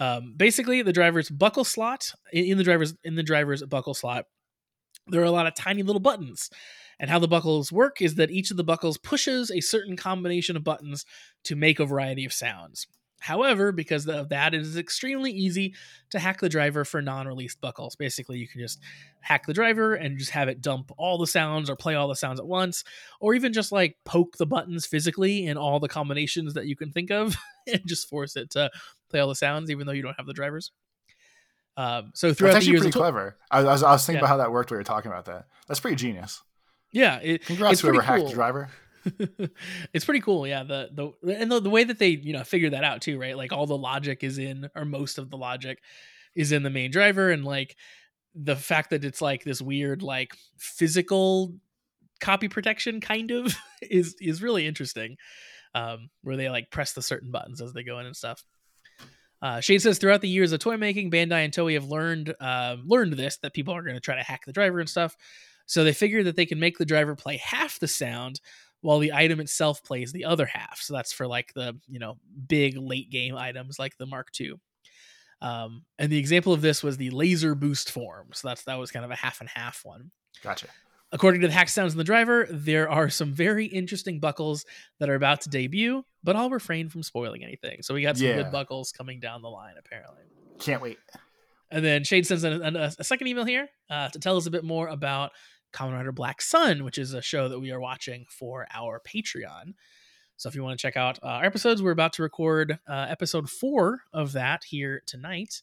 Um, 0.00 0.34
basically, 0.36 0.82
the 0.82 0.92
driver's 0.92 1.28
buckle 1.28 1.64
slot 1.64 2.12
in 2.32 2.56
the 2.56 2.62
driver's 2.62 2.94
in 3.02 3.16
the 3.16 3.24
driver's 3.24 3.64
buckle 3.64 3.94
slot, 3.94 4.26
there 5.08 5.20
are 5.20 5.24
a 5.24 5.30
lot 5.32 5.46
of 5.48 5.54
tiny 5.56 5.82
little 5.82 5.98
buttons. 5.98 6.50
And 7.00 7.10
how 7.10 7.18
the 7.20 7.28
buckles 7.28 7.70
work 7.72 8.02
is 8.02 8.16
that 8.16 8.30
each 8.30 8.50
of 8.50 8.56
the 8.56 8.64
buckles 8.64 8.98
pushes 8.98 9.50
a 9.50 9.60
certain 9.60 9.96
combination 9.96 10.56
of 10.56 10.64
buttons 10.64 11.04
to 11.44 11.56
make 11.56 11.78
a 11.80 11.86
variety 11.86 12.24
of 12.24 12.32
sounds. 12.32 12.86
However, 13.20 13.72
because 13.72 14.06
of 14.06 14.28
that, 14.28 14.54
it 14.54 14.60
is 14.60 14.76
extremely 14.76 15.32
easy 15.32 15.74
to 16.10 16.18
hack 16.18 16.40
the 16.40 16.48
driver 16.48 16.84
for 16.84 17.02
non 17.02 17.26
released 17.26 17.60
buckles. 17.60 17.96
Basically, 17.96 18.38
you 18.38 18.46
can 18.46 18.60
just 18.60 18.80
hack 19.20 19.46
the 19.46 19.52
driver 19.52 19.94
and 19.94 20.18
just 20.18 20.30
have 20.30 20.48
it 20.48 20.60
dump 20.62 20.92
all 20.96 21.18
the 21.18 21.26
sounds 21.26 21.68
or 21.68 21.74
play 21.76 21.94
all 21.96 22.06
the 22.08 22.14
sounds 22.14 22.38
at 22.38 22.46
once, 22.46 22.84
or 23.20 23.34
even 23.34 23.52
just 23.52 23.72
like 23.72 23.96
poke 24.04 24.36
the 24.36 24.46
buttons 24.46 24.86
physically 24.86 25.46
in 25.46 25.56
all 25.56 25.80
the 25.80 25.88
combinations 25.88 26.54
that 26.54 26.66
you 26.66 26.76
can 26.76 26.92
think 26.92 27.10
of 27.10 27.36
and 27.66 27.80
just 27.86 28.08
force 28.08 28.36
it 28.36 28.50
to 28.50 28.70
play 29.10 29.18
all 29.20 29.28
the 29.28 29.34
sounds, 29.34 29.70
even 29.70 29.86
though 29.86 29.92
you 29.92 30.02
don't 30.02 30.16
have 30.16 30.26
the 30.26 30.32
drivers. 30.32 30.70
Um, 31.76 32.10
so 32.14 32.34
throughout 32.34 32.54
That's 32.54 32.64
the 32.66 32.72
years, 32.72 32.82
pretty 32.82 32.98
clever. 32.98 33.36
I, 33.50 33.60
I 33.60 33.62
was, 33.64 33.82
I 33.82 33.92
was 33.92 34.04
thinking 34.04 34.16
Yeah. 34.16 34.20
about 34.20 34.28
how 34.28 34.36
that 34.38 34.52
worked 34.52 34.70
when 34.70 34.76
you 34.76 34.80
were 34.80 34.84
talking 34.84 35.10
about 35.12 35.26
that. 35.26 35.46
That's 35.68 35.78
pretty 35.80 35.96
genius. 35.96 36.42
yeah, 36.92 37.16
it, 37.22 37.44
Congrats 37.46 37.80
whoever 37.80 37.94
pretty 37.98 38.06
hacked 38.06 38.20
cool. 38.20 38.28
the 38.30 38.34
driver. 38.34 38.68
it's 39.92 40.04
pretty 40.04 40.20
cool 40.20 40.46
yeah 40.46 40.62
the 40.62 40.88
the 41.22 41.34
and 41.34 41.50
the, 41.50 41.60
the 41.60 41.70
way 41.70 41.84
that 41.84 41.98
they 41.98 42.08
you 42.08 42.32
know 42.32 42.44
figure 42.44 42.70
that 42.70 42.84
out 42.84 43.00
too 43.00 43.18
right 43.18 43.36
like 43.36 43.52
all 43.52 43.66
the 43.66 43.76
logic 43.76 44.22
is 44.22 44.38
in 44.38 44.68
or 44.74 44.84
most 44.84 45.18
of 45.18 45.30
the 45.30 45.36
logic 45.36 45.80
is 46.34 46.52
in 46.52 46.62
the 46.62 46.70
main 46.70 46.90
driver 46.90 47.30
and 47.30 47.44
like 47.44 47.76
the 48.34 48.56
fact 48.56 48.90
that 48.90 49.04
it's 49.04 49.20
like 49.20 49.44
this 49.44 49.60
weird 49.60 50.02
like 50.02 50.36
physical 50.58 51.54
copy 52.20 52.48
protection 52.48 53.00
kind 53.00 53.30
of 53.30 53.54
is 53.82 54.14
is 54.20 54.42
really 54.42 54.66
interesting 54.66 55.16
um 55.74 56.08
where 56.22 56.36
they 56.36 56.48
like 56.48 56.70
press 56.70 56.92
the 56.92 57.02
certain 57.02 57.30
buttons 57.30 57.60
as 57.60 57.72
they 57.72 57.82
go 57.82 57.98
in 57.98 58.06
and 58.06 58.16
stuff 58.16 58.44
uh, 59.40 59.60
Shade 59.60 59.80
says 59.80 59.98
throughout 59.98 60.20
the 60.20 60.28
years 60.28 60.52
of 60.52 60.60
toy 60.60 60.76
making, 60.76 61.10
Bandai 61.10 61.44
and 61.44 61.52
Toei 61.52 61.74
have 61.74 61.84
learned 61.84 62.34
um, 62.40 62.82
learned 62.86 63.12
this 63.12 63.36
that 63.38 63.54
people 63.54 63.74
are 63.74 63.82
going 63.82 63.94
to 63.94 64.00
try 64.00 64.16
to 64.16 64.22
hack 64.22 64.42
the 64.44 64.52
driver 64.52 64.80
and 64.80 64.88
stuff. 64.88 65.16
So 65.66 65.84
they 65.84 65.92
figured 65.92 66.26
that 66.26 66.34
they 66.34 66.46
can 66.46 66.58
make 66.58 66.78
the 66.78 66.86
driver 66.86 67.14
play 67.14 67.36
half 67.36 67.78
the 67.78 67.88
sound 67.88 68.40
while 68.80 68.98
the 68.98 69.12
item 69.12 69.40
itself 69.40 69.82
plays 69.82 70.12
the 70.12 70.24
other 70.24 70.46
half. 70.46 70.80
So 70.80 70.94
that's 70.94 71.12
for 71.12 71.26
like 71.26 71.52
the 71.54 71.76
you 71.88 71.98
know 71.98 72.16
big 72.46 72.76
late 72.76 73.10
game 73.10 73.36
items 73.36 73.78
like 73.78 73.96
the 73.98 74.06
Mark 74.06 74.28
II. 74.40 74.54
Um, 75.40 75.84
and 75.98 76.10
the 76.10 76.18
example 76.18 76.52
of 76.52 76.62
this 76.62 76.82
was 76.82 76.96
the 76.96 77.10
laser 77.10 77.54
boost 77.54 77.90
form. 77.90 78.28
So 78.34 78.48
that's 78.48 78.64
that 78.64 78.78
was 78.78 78.90
kind 78.90 79.04
of 79.04 79.10
a 79.10 79.16
half 79.16 79.40
and 79.40 79.48
half 79.48 79.80
one. 79.84 80.10
Gotcha. 80.42 80.66
According 81.10 81.40
to 81.40 81.46
the 81.46 81.54
hack 81.54 81.70
sounds 81.70 81.92
in 81.94 81.98
the 81.98 82.04
driver, 82.04 82.46
there 82.50 82.90
are 82.90 83.08
some 83.08 83.32
very 83.32 83.64
interesting 83.64 84.20
buckles 84.20 84.66
that 85.00 85.08
are 85.08 85.14
about 85.14 85.40
to 85.42 85.48
debut, 85.48 86.04
but 86.22 86.36
I'll 86.36 86.50
refrain 86.50 86.90
from 86.90 87.02
spoiling 87.02 87.42
anything. 87.42 87.80
So 87.82 87.94
we 87.94 88.02
got 88.02 88.18
some 88.18 88.26
Yeah. 88.26 88.42
good 88.42 88.52
buckles 88.52 88.92
coming 88.92 89.18
down 89.18 89.40
the 89.40 89.48
line, 89.48 89.74
apparently. 89.78 90.24
Can't 90.58 90.82
wait. 90.82 90.98
And 91.70 91.82
then 91.84 92.04
Shade 92.04 92.26
sends 92.26 92.44
a, 92.44 92.50
a, 92.60 92.92
a 92.98 93.04
second 93.04 93.26
email 93.26 93.44
here 93.46 93.68
uh, 93.88 94.08
to 94.10 94.18
tell 94.18 94.36
us 94.36 94.44
a 94.46 94.50
bit 94.50 94.64
more 94.64 94.88
about 94.88 95.32
Kamen 95.72 95.92
Rider 95.92 96.12
Black 96.12 96.40
Sun, 96.40 96.84
which 96.84 96.98
is 96.98 97.14
a 97.14 97.22
show 97.22 97.48
that 97.48 97.60
we 97.60 97.70
are 97.70 97.80
watching 97.80 98.26
for 98.28 98.66
our 98.74 99.00
Patreon. 99.00 99.74
So 100.36 100.48
if 100.48 100.54
you 100.54 100.62
want 100.62 100.78
to 100.78 100.82
check 100.82 100.96
out 100.96 101.18
uh, 101.22 101.26
our 101.26 101.44
episodes, 101.44 101.82
we're 101.82 101.90
about 101.90 102.12
to 102.14 102.22
record 102.22 102.78
uh, 102.88 103.06
episode 103.08 103.50
four 103.50 104.02
of 104.12 104.32
that 104.32 104.64
here 104.64 105.02
tonight. 105.06 105.62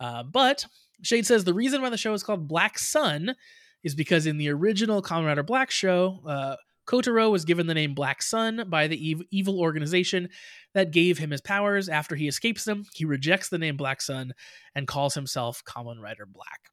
Uh, 0.00 0.24
but 0.24 0.66
Shade 1.02 1.26
says 1.26 1.44
the 1.44 1.54
reason 1.54 1.82
why 1.82 1.90
the 1.90 1.96
show 1.96 2.12
is 2.12 2.24
called 2.24 2.48
Black 2.48 2.78
Sun 2.78 3.36
is 3.84 3.94
because 3.94 4.26
in 4.26 4.38
the 4.38 4.48
original 4.48 5.02
Kamen 5.02 5.26
Rider 5.26 5.42
Black 5.42 5.70
show, 5.70 6.20
uh, 6.26 6.56
Kotaro 6.86 7.30
was 7.30 7.44
given 7.44 7.68
the 7.68 7.74
name 7.74 7.94
Black 7.94 8.22
Sun 8.22 8.64
by 8.68 8.88
the 8.88 9.12
ev- 9.12 9.22
evil 9.30 9.60
organization 9.60 10.28
that 10.74 10.90
gave 10.90 11.18
him 11.18 11.30
his 11.30 11.40
powers. 11.40 11.88
After 11.88 12.16
he 12.16 12.26
escapes 12.26 12.64
them, 12.64 12.84
he 12.92 13.04
rejects 13.04 13.48
the 13.48 13.58
name 13.58 13.76
Black 13.76 14.02
Sun 14.02 14.32
and 14.74 14.88
calls 14.88 15.14
himself 15.14 15.62
Kamen 15.64 16.00
Rider 16.00 16.26
Black. 16.26 16.70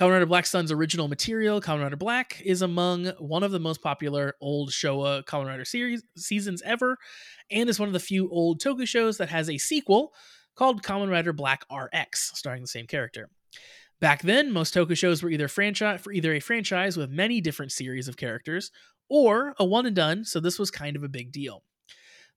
Kamen 0.00 0.12
Rider 0.12 0.24
Black 0.24 0.46
Sun's 0.46 0.72
original 0.72 1.08
material, 1.08 1.60
Kamen 1.60 1.82
Rider 1.82 1.94
Black, 1.94 2.40
is 2.42 2.62
among 2.62 3.08
one 3.18 3.42
of 3.42 3.50
the 3.50 3.60
most 3.60 3.82
popular 3.82 4.34
old 4.40 4.70
Showa 4.70 5.22
Kamen 5.26 5.48
Rider 5.48 5.66
series 5.66 6.02
seasons 6.16 6.62
ever, 6.62 6.96
and 7.50 7.68
is 7.68 7.78
one 7.78 7.86
of 7.86 7.92
the 7.92 8.00
few 8.00 8.30
old 8.30 8.62
Toku 8.62 8.88
shows 8.88 9.18
that 9.18 9.28
has 9.28 9.50
a 9.50 9.58
sequel 9.58 10.14
called 10.54 10.82
Kamen 10.82 11.10
Rider 11.10 11.34
Black 11.34 11.66
RX, 11.70 12.32
starring 12.34 12.62
the 12.62 12.66
same 12.66 12.86
character. 12.86 13.28
Back 14.00 14.22
then, 14.22 14.50
most 14.50 14.72
Toku 14.72 14.96
shows 14.96 15.22
were 15.22 15.28
either 15.28 15.48
franchise 15.48 16.00
for 16.00 16.12
either 16.12 16.32
a 16.32 16.40
franchise 16.40 16.96
with 16.96 17.10
many 17.10 17.42
different 17.42 17.70
series 17.70 18.08
of 18.08 18.16
characters, 18.16 18.70
or 19.10 19.54
a 19.58 19.66
one 19.66 19.84
and 19.84 19.94
done, 19.94 20.24
so 20.24 20.40
this 20.40 20.58
was 20.58 20.70
kind 20.70 20.96
of 20.96 21.02
a 21.02 21.10
big 21.10 21.30
deal. 21.30 21.62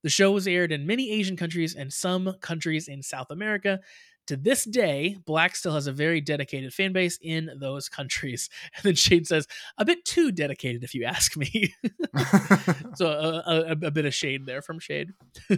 The 0.02 0.10
show 0.10 0.34
was 0.34 0.48
aired 0.48 0.74
in 0.74 0.86
many 0.86 1.12
Asian 1.12 1.38
countries 1.38 1.76
and 1.76 1.94
some 1.94 2.36
countries 2.42 2.90
in 2.90 3.02
South 3.02 3.32
America. 3.32 3.80
To 4.28 4.38
this 4.38 4.64
day, 4.64 5.18
Black 5.26 5.56
still 5.56 5.74
has 5.74 5.88
a 5.88 5.92
very 5.92 6.22
dedicated 6.22 6.74
fan 6.74 6.94
base 6.94 7.20
in 7.22 7.50
those 7.58 7.90
countries. 7.90 8.50
And 8.76 8.84
then 8.84 8.96
Shade 8.96 9.28
says, 9.28 9.48
a 9.78 9.86
bit 9.86 10.06
too 10.06 10.32
dedicated, 10.32 10.84
if 10.84 10.96
you 10.96 11.04
ask 11.04 11.36
me. 11.36 11.74
so 12.96 13.08
a, 13.08 13.44
a, 13.46 13.72
a 13.88 13.92
bit 13.92 14.06
of 14.06 14.14
shade 14.14 14.46
there 14.46 14.62
from 14.62 14.80
Shade. 14.80 15.12
uh, 15.50 15.56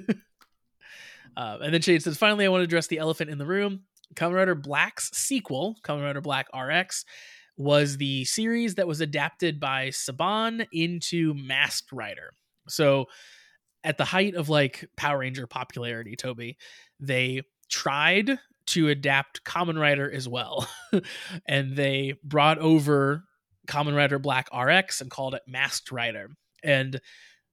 and 1.38 1.73
then 1.73 1.82
Shade 1.82 2.04
says, 2.04 2.17
finally, 2.17 2.45
I 2.45 2.49
want 2.49 2.62
to 2.62 2.65
address 2.65 2.88
the 2.88 2.97
elephant 2.97 3.30
in 3.30 3.38
the 3.38 3.45
room. 3.45 3.84
Kamen 4.15 4.34
Rider 4.34 4.56
Black's 4.56 5.12
sequel, 5.15 5.78
Kamen 5.84 6.04
Rider 6.04 6.21
Black 6.21 6.47
RX, 6.56 7.06
was 7.58 7.97
the 7.97 8.25
series 8.25 8.75
that 8.75 8.88
was 8.88 9.01
adapted 9.01 9.60
by 9.60 9.89
Saban 9.89 10.65
into 10.71 11.34
Masked 11.34 11.91
Rider. 11.91 12.34
So 12.67 13.06
at 13.84 13.97
the 13.97 14.06
height 14.06 14.36
of 14.36 14.49
like 14.49 14.89
Power 14.97 15.19
Ranger 15.19 15.47
popularity, 15.47 16.15
Toby, 16.15 16.58
they 16.99 17.43
tried 17.69 18.39
to 18.67 18.89
adapt 18.89 19.43
Kamen 19.43 19.80
Rider 19.80 20.12
as 20.12 20.28
well. 20.28 20.67
and 21.47 21.75
they 21.75 22.15
brought 22.23 22.58
over 22.60 23.23
Kamen 23.67 23.95
Rider 23.95 24.19
Black 24.19 24.47
RX 24.56 25.01
and 25.01 25.10
called 25.10 25.36
it 25.36 25.43
Masked 25.47 25.91
Rider. 25.91 26.30
And 26.63 26.99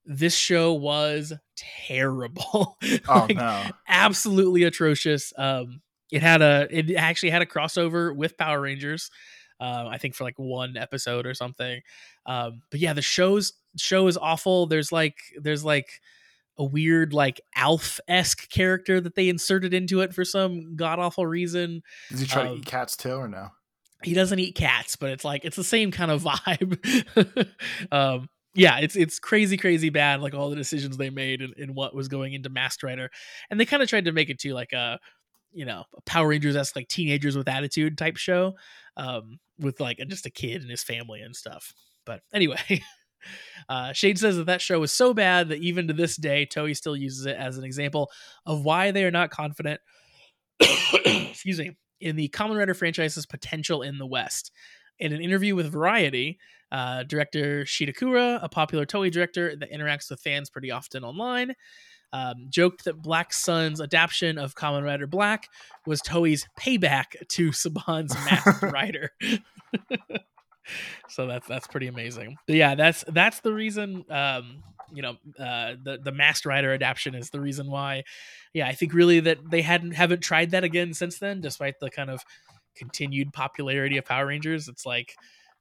this 0.04 0.34
show 0.34 0.72
was 0.72 1.32
terrible. 1.56 2.76
oh 3.08 3.26
Like, 3.28 3.36
no. 3.36 3.64
absolutely 3.88 4.64
atrocious. 4.64 5.32
Um, 5.36 5.80
it 6.10 6.22
had 6.22 6.42
a 6.42 6.68
it 6.70 6.94
actually 6.94 7.30
had 7.30 7.42
a 7.42 7.46
crossover 7.46 8.14
with 8.14 8.36
Power 8.36 8.60
Rangers. 8.60 9.10
Uh, 9.60 9.86
I 9.88 9.98
think 9.98 10.14
for 10.14 10.24
like 10.24 10.38
one 10.38 10.76
episode 10.76 11.24
or 11.24 11.34
something. 11.34 11.80
Um, 12.26 12.62
but 12.70 12.80
yeah, 12.80 12.92
the 12.92 13.02
show's 13.02 13.52
show 13.76 14.08
is 14.08 14.16
awful. 14.16 14.66
There's 14.66 14.92
like 14.92 15.16
there's 15.40 15.64
like 15.64 16.00
a 16.58 16.64
weird 16.64 17.12
like 17.12 17.40
Alf 17.56 18.00
esque 18.08 18.48
character 18.50 19.00
that 19.00 19.14
they 19.14 19.28
inserted 19.28 19.72
into 19.72 20.00
it 20.00 20.14
for 20.14 20.24
some 20.24 20.76
god 20.76 20.98
awful 20.98 21.26
reason. 21.26 21.82
Does 22.10 22.20
he 22.20 22.26
try 22.26 22.44
to 22.44 22.50
um, 22.50 22.58
eat 22.58 22.66
cats 22.66 22.96
too 22.96 23.14
or 23.14 23.28
no? 23.28 23.48
He 24.02 24.14
doesn't 24.14 24.38
eat 24.38 24.54
cats, 24.54 24.96
but 24.96 25.10
it's 25.10 25.24
like 25.24 25.44
it's 25.44 25.56
the 25.56 25.64
same 25.64 25.90
kind 25.90 26.10
of 26.10 26.22
vibe. 26.24 27.48
um, 27.92 28.28
yeah, 28.54 28.78
it's 28.78 28.96
it's 28.96 29.18
crazy, 29.18 29.56
crazy 29.56 29.90
bad. 29.90 30.20
Like 30.20 30.34
all 30.34 30.50
the 30.50 30.56
decisions 30.56 30.96
they 30.96 31.10
made 31.10 31.40
and, 31.40 31.54
and 31.56 31.74
what 31.74 31.94
was 31.94 32.08
going 32.08 32.34
into 32.34 32.50
Masked 32.50 32.82
Rider, 32.82 33.10
and 33.50 33.58
they 33.58 33.64
kind 33.64 33.82
of 33.82 33.88
tried 33.88 34.04
to 34.04 34.12
make 34.12 34.28
it 34.28 34.38
to 34.40 34.52
like 34.52 34.72
a 34.72 34.98
you 35.52 35.64
know 35.64 35.84
Power 36.04 36.28
Rangers 36.28 36.56
esque 36.56 36.76
like 36.76 36.88
teenagers 36.88 37.36
with 37.36 37.48
attitude 37.48 37.96
type 37.96 38.16
show, 38.16 38.54
um, 38.96 39.38
with 39.58 39.80
like 39.80 39.98
just 40.08 40.26
a 40.26 40.30
kid 40.30 40.60
and 40.60 40.70
his 40.70 40.82
family 40.82 41.20
and 41.22 41.34
stuff. 41.34 41.72
But 42.04 42.20
anyway. 42.32 42.82
Uh, 43.68 43.92
Shade 43.92 44.18
says 44.18 44.36
that 44.36 44.46
that 44.46 44.60
show 44.60 44.80
was 44.80 44.92
so 44.92 45.14
bad 45.14 45.48
that 45.48 45.58
even 45.58 45.88
to 45.88 45.92
this 45.92 46.16
day, 46.16 46.46
Toei 46.46 46.76
still 46.76 46.96
uses 46.96 47.26
it 47.26 47.36
as 47.36 47.58
an 47.58 47.64
example 47.64 48.10
of 48.46 48.64
why 48.64 48.90
they 48.90 49.04
are 49.04 49.10
not 49.10 49.30
confident. 49.30 49.80
excuse 51.04 51.58
me, 51.58 51.76
in 52.00 52.16
the 52.16 52.28
Kamen 52.28 52.58
Rider 52.58 52.74
franchise's 52.74 53.26
potential 53.26 53.82
in 53.82 53.98
the 53.98 54.06
West. 54.06 54.50
In 54.98 55.12
an 55.12 55.20
interview 55.20 55.54
with 55.54 55.72
Variety, 55.72 56.38
uh, 56.70 57.02
director 57.04 57.64
Shirakura, 57.64 58.38
a 58.42 58.48
popular 58.48 58.86
Toei 58.86 59.10
director 59.10 59.56
that 59.56 59.72
interacts 59.72 60.10
with 60.10 60.20
fans 60.20 60.50
pretty 60.50 60.70
often 60.70 61.04
online, 61.04 61.54
um, 62.12 62.46
joked 62.50 62.84
that 62.84 63.00
Black 63.00 63.32
Sun's 63.32 63.80
adaptation 63.80 64.38
of 64.38 64.54
Kamen 64.54 64.84
Rider 64.84 65.06
Black 65.06 65.48
was 65.86 66.02
Toei's 66.02 66.46
payback 66.58 67.26
to 67.28 67.50
Saban's 67.50 68.14
Masked 68.14 68.62
Rider. 68.72 69.10
so 71.08 71.26
that's 71.26 71.46
that's 71.46 71.66
pretty 71.66 71.86
amazing. 71.86 72.36
But 72.46 72.56
yeah, 72.56 72.74
that's 72.74 73.04
that's 73.08 73.40
the 73.40 73.52
reason. 73.52 74.04
Um, 74.10 74.62
you 74.92 75.02
know, 75.02 75.16
uh, 75.38 75.74
the 75.82 75.98
the 76.02 76.12
Masked 76.12 76.46
Rider 76.46 76.72
adaptation 76.72 77.14
is 77.14 77.30
the 77.30 77.40
reason 77.40 77.70
why. 77.70 78.04
Yeah, 78.52 78.68
I 78.68 78.72
think 78.72 78.92
really 78.92 79.20
that 79.20 79.38
they 79.50 79.62
hadn't 79.62 79.92
haven't 79.92 80.20
tried 80.20 80.50
that 80.50 80.64
again 80.64 80.94
since 80.94 81.18
then, 81.18 81.40
despite 81.40 81.80
the 81.80 81.90
kind 81.90 82.10
of 82.10 82.22
continued 82.76 83.32
popularity 83.32 83.96
of 83.96 84.04
Power 84.04 84.26
Rangers. 84.26 84.68
It's 84.68 84.86
like 84.86 85.14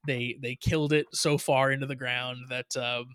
they 0.06 0.38
they 0.42 0.56
killed 0.56 0.94
it 0.94 1.06
so 1.14 1.38
far 1.38 1.72
into 1.72 1.86
the 1.86 1.96
ground 1.96 2.46
that 2.50 2.76
um, 2.78 3.06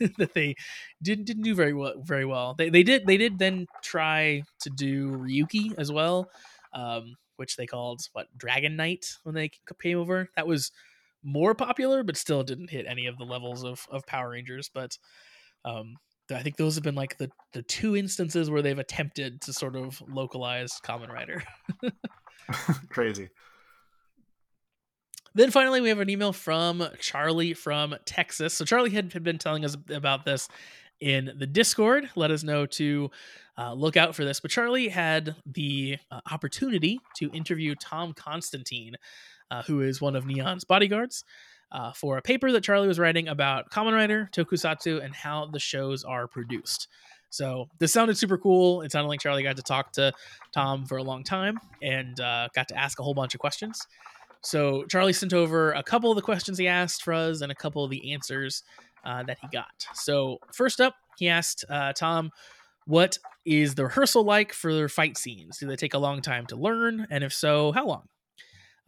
that 0.18 0.34
they 0.34 0.54
didn't 1.02 1.24
didn't 1.24 1.42
do 1.42 1.54
very 1.54 1.74
well 1.74 1.94
very 2.02 2.24
well. 2.24 2.54
They 2.54 2.70
they 2.70 2.82
did 2.82 3.06
they 3.06 3.16
did 3.16 3.38
then 3.38 3.66
try 3.82 4.42
to 4.60 4.70
do 4.70 5.10
Ryuki 5.10 5.78
as 5.78 5.92
well, 5.92 6.28
um, 6.72 7.14
which 7.36 7.56
they 7.56 7.66
called 7.66 8.00
what 8.12 8.26
Dragon 8.36 8.76
Knight 8.76 9.06
when 9.24 9.34
they 9.34 9.50
came 9.80 9.98
over. 9.98 10.28
That 10.36 10.46
was 10.46 10.72
more 11.22 11.54
popular, 11.54 12.02
but 12.02 12.16
still 12.16 12.42
didn't 12.42 12.70
hit 12.70 12.86
any 12.88 13.06
of 13.06 13.18
the 13.18 13.24
levels 13.24 13.64
of 13.64 13.86
of 13.90 14.06
Power 14.06 14.30
Rangers. 14.30 14.70
But 14.72 14.96
um, 15.64 15.96
I 16.30 16.42
think 16.42 16.56
those 16.56 16.74
have 16.74 16.84
been 16.84 16.94
like 16.94 17.18
the 17.18 17.30
the 17.52 17.62
two 17.62 17.96
instances 17.96 18.50
where 18.50 18.62
they've 18.62 18.78
attempted 18.78 19.40
to 19.42 19.52
sort 19.52 19.76
of 19.76 20.02
localize 20.08 20.80
Kamen 20.84 21.10
Rider. 21.10 21.42
Crazy. 22.88 23.28
Then 25.34 25.50
finally, 25.50 25.80
we 25.80 25.88
have 25.88 26.00
an 26.00 26.10
email 26.10 26.32
from 26.32 26.86
Charlie 26.98 27.54
from 27.54 27.94
Texas. 28.04 28.52
So 28.54 28.64
Charlie 28.64 28.90
had, 28.90 29.12
had 29.12 29.22
been 29.22 29.38
telling 29.38 29.64
us 29.64 29.76
about 29.88 30.26
this 30.26 30.48
in 31.00 31.32
the 31.38 31.46
Discord. 31.46 32.10
Let 32.14 32.30
us 32.30 32.42
know 32.42 32.66
to 32.66 33.10
uh, 33.56 33.72
look 33.72 33.96
out 33.96 34.14
for 34.14 34.24
this. 34.24 34.40
But 34.40 34.50
Charlie 34.50 34.88
had 34.88 35.34
the 35.46 35.96
uh, 36.10 36.20
opportunity 36.30 37.00
to 37.16 37.30
interview 37.30 37.74
Tom 37.74 38.12
Constantine, 38.12 38.94
uh, 39.52 39.62
who 39.62 39.82
is 39.82 40.00
one 40.00 40.16
of 40.16 40.24
Neon's 40.24 40.64
bodyguards, 40.64 41.24
uh, 41.70 41.92
for 41.92 42.18
a 42.18 42.22
paper 42.22 42.50
that 42.52 42.64
Charlie 42.64 42.88
was 42.88 42.98
writing 42.98 43.28
about 43.28 43.70
Kamen 43.70 43.92
Rider, 43.92 44.28
Tokusatsu, 44.32 45.02
and 45.04 45.14
how 45.14 45.46
the 45.46 45.58
shows 45.58 46.04
are 46.04 46.26
produced. 46.26 46.88
So 47.30 47.68
this 47.78 47.92
sounded 47.92 48.18
super 48.18 48.36
cool. 48.36 48.82
It 48.82 48.92
sounded 48.92 49.08
like 49.08 49.20
Charlie 49.20 49.42
got 49.42 49.56
to 49.56 49.62
talk 49.62 49.92
to 49.92 50.12
Tom 50.52 50.84
for 50.84 50.98
a 50.98 51.02
long 51.02 51.24
time 51.24 51.58
and 51.82 52.18
uh, 52.20 52.48
got 52.54 52.68
to 52.68 52.78
ask 52.78 52.98
a 53.00 53.02
whole 53.02 53.14
bunch 53.14 53.34
of 53.34 53.40
questions. 53.40 53.86
So 54.42 54.84
Charlie 54.84 55.14
sent 55.14 55.32
over 55.32 55.72
a 55.72 55.82
couple 55.82 56.10
of 56.10 56.16
the 56.16 56.22
questions 56.22 56.58
he 56.58 56.68
asked 56.68 57.02
for 57.02 57.14
us 57.14 57.40
and 57.40 57.50
a 57.50 57.54
couple 57.54 57.84
of 57.84 57.90
the 57.90 58.12
answers 58.12 58.62
uh, 59.04 59.22
that 59.22 59.38
he 59.40 59.48
got. 59.48 59.86
So 59.94 60.38
first 60.52 60.80
up, 60.80 60.94
he 61.16 61.28
asked 61.28 61.64
uh, 61.70 61.92
Tom, 61.94 62.32
"What 62.86 63.18
is 63.46 63.76
the 63.76 63.84
rehearsal 63.84 64.24
like 64.24 64.52
for 64.52 64.74
their 64.74 64.88
fight 64.88 65.16
scenes? 65.16 65.58
Do 65.58 65.66
they 65.66 65.76
take 65.76 65.94
a 65.94 65.98
long 65.98 66.20
time 66.20 66.46
to 66.46 66.56
learn? 66.56 67.06
And 67.10 67.24
if 67.24 67.32
so, 67.32 67.72
how 67.72 67.86
long?" 67.86 68.08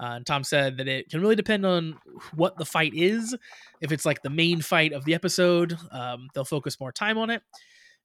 Uh, 0.01 0.21
Tom 0.25 0.45
said 0.45 0.77
that 0.79 0.89
it 0.89 1.09
can 1.09 1.21
really 1.21 1.37
depend 1.37 1.65
on 1.65 1.97
what 2.35 2.57
the 2.57 2.65
fight 2.65 2.93
is. 2.95 3.35
If 3.81 3.93
it's 3.93 4.05
like 4.05 4.23
the 4.23 4.31
main 4.31 4.61
fight 4.61 4.93
of 4.93 5.05
the 5.05 5.15
episode, 5.15 5.79
um, 5.93 6.29
they'll 6.35 6.45
focus 6.45 6.81
more 6.81 6.93
time 6.93 7.19
on 7.19 7.31
it. 7.31 7.43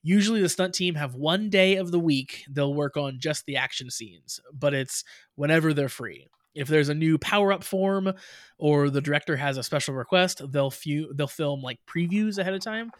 Usually, 0.02 0.42
the 0.42 0.50
stunt 0.50 0.74
team 0.74 0.96
have 0.96 1.16
one 1.16 1.50
day 1.50 1.76
of 1.76 1.92
the 1.92 2.00
week 2.00 2.46
they'll 2.50 2.74
work 2.74 2.96
on 2.96 3.20
just 3.20 3.46
the 3.46 3.58
action 3.58 3.90
scenes, 3.90 4.40
but 4.54 4.74
it's 4.74 5.04
whenever 5.36 5.74
they're 5.74 5.90
free 5.90 6.28
if 6.56 6.68
there's 6.68 6.90
a 6.90 6.94
new 6.94 7.18
power 7.18 7.54
up 7.54 7.64
form 7.64 8.14
or 8.58 8.90
the 8.90 9.02
director 9.02 9.36
has 9.36 9.58
a 9.58 9.64
special 9.64 9.94
request, 9.94 10.42
they'll 10.52 10.74
they'll 11.14 11.28
film 11.28 11.62
like 11.62 11.80
previews 11.88 12.38
ahead 12.38 12.54
of 12.54 12.62
time 12.62 12.92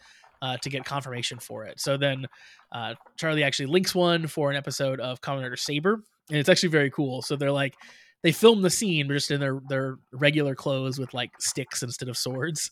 uh, 0.42 0.56
to 0.58 0.70
get 0.70 0.84
confirmation 0.84 1.38
for 1.38 1.64
it. 1.64 1.80
So 1.80 1.96
then 1.96 2.26
uh, 2.72 2.94
Charlie 3.16 3.44
actually 3.44 3.66
links 3.66 3.94
one 3.94 4.26
for 4.26 4.50
an 4.50 4.56
episode 4.56 5.00
of 5.00 5.20
Kamen 5.20 5.42
Rider 5.42 5.56
Saber, 5.56 6.02
and 6.28 6.38
it's 6.38 6.48
actually 6.48 6.70
very 6.70 6.90
cool. 6.90 7.22
So 7.22 7.36
they're 7.36 7.52
like 7.52 7.74
they 8.22 8.32
film 8.32 8.62
the 8.62 8.70
scene 8.70 9.08
but 9.08 9.14
just 9.14 9.30
in 9.30 9.40
their 9.40 9.60
their 9.68 9.96
regular 10.12 10.54
clothes 10.54 10.98
with 10.98 11.14
like 11.14 11.30
sticks 11.40 11.82
instead 11.82 12.08
of 12.08 12.16
swords. 12.16 12.70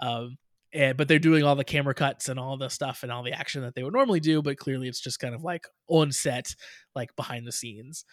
Um, 0.00 0.36
and, 0.72 0.96
but 0.96 1.08
they're 1.08 1.18
doing 1.18 1.42
all 1.42 1.56
the 1.56 1.64
camera 1.64 1.94
cuts 1.94 2.28
and 2.28 2.38
all 2.38 2.56
the 2.56 2.68
stuff 2.68 3.02
and 3.02 3.10
all 3.10 3.24
the 3.24 3.32
action 3.32 3.62
that 3.62 3.74
they 3.74 3.82
would 3.82 3.92
normally 3.92 4.20
do, 4.20 4.40
but 4.40 4.56
clearly 4.56 4.88
it's 4.88 5.00
just 5.00 5.18
kind 5.18 5.34
of 5.34 5.42
like 5.42 5.66
on 5.88 6.12
set, 6.12 6.54
like 6.94 7.14
behind 7.16 7.46
the 7.46 7.52
scenes. 7.52 8.04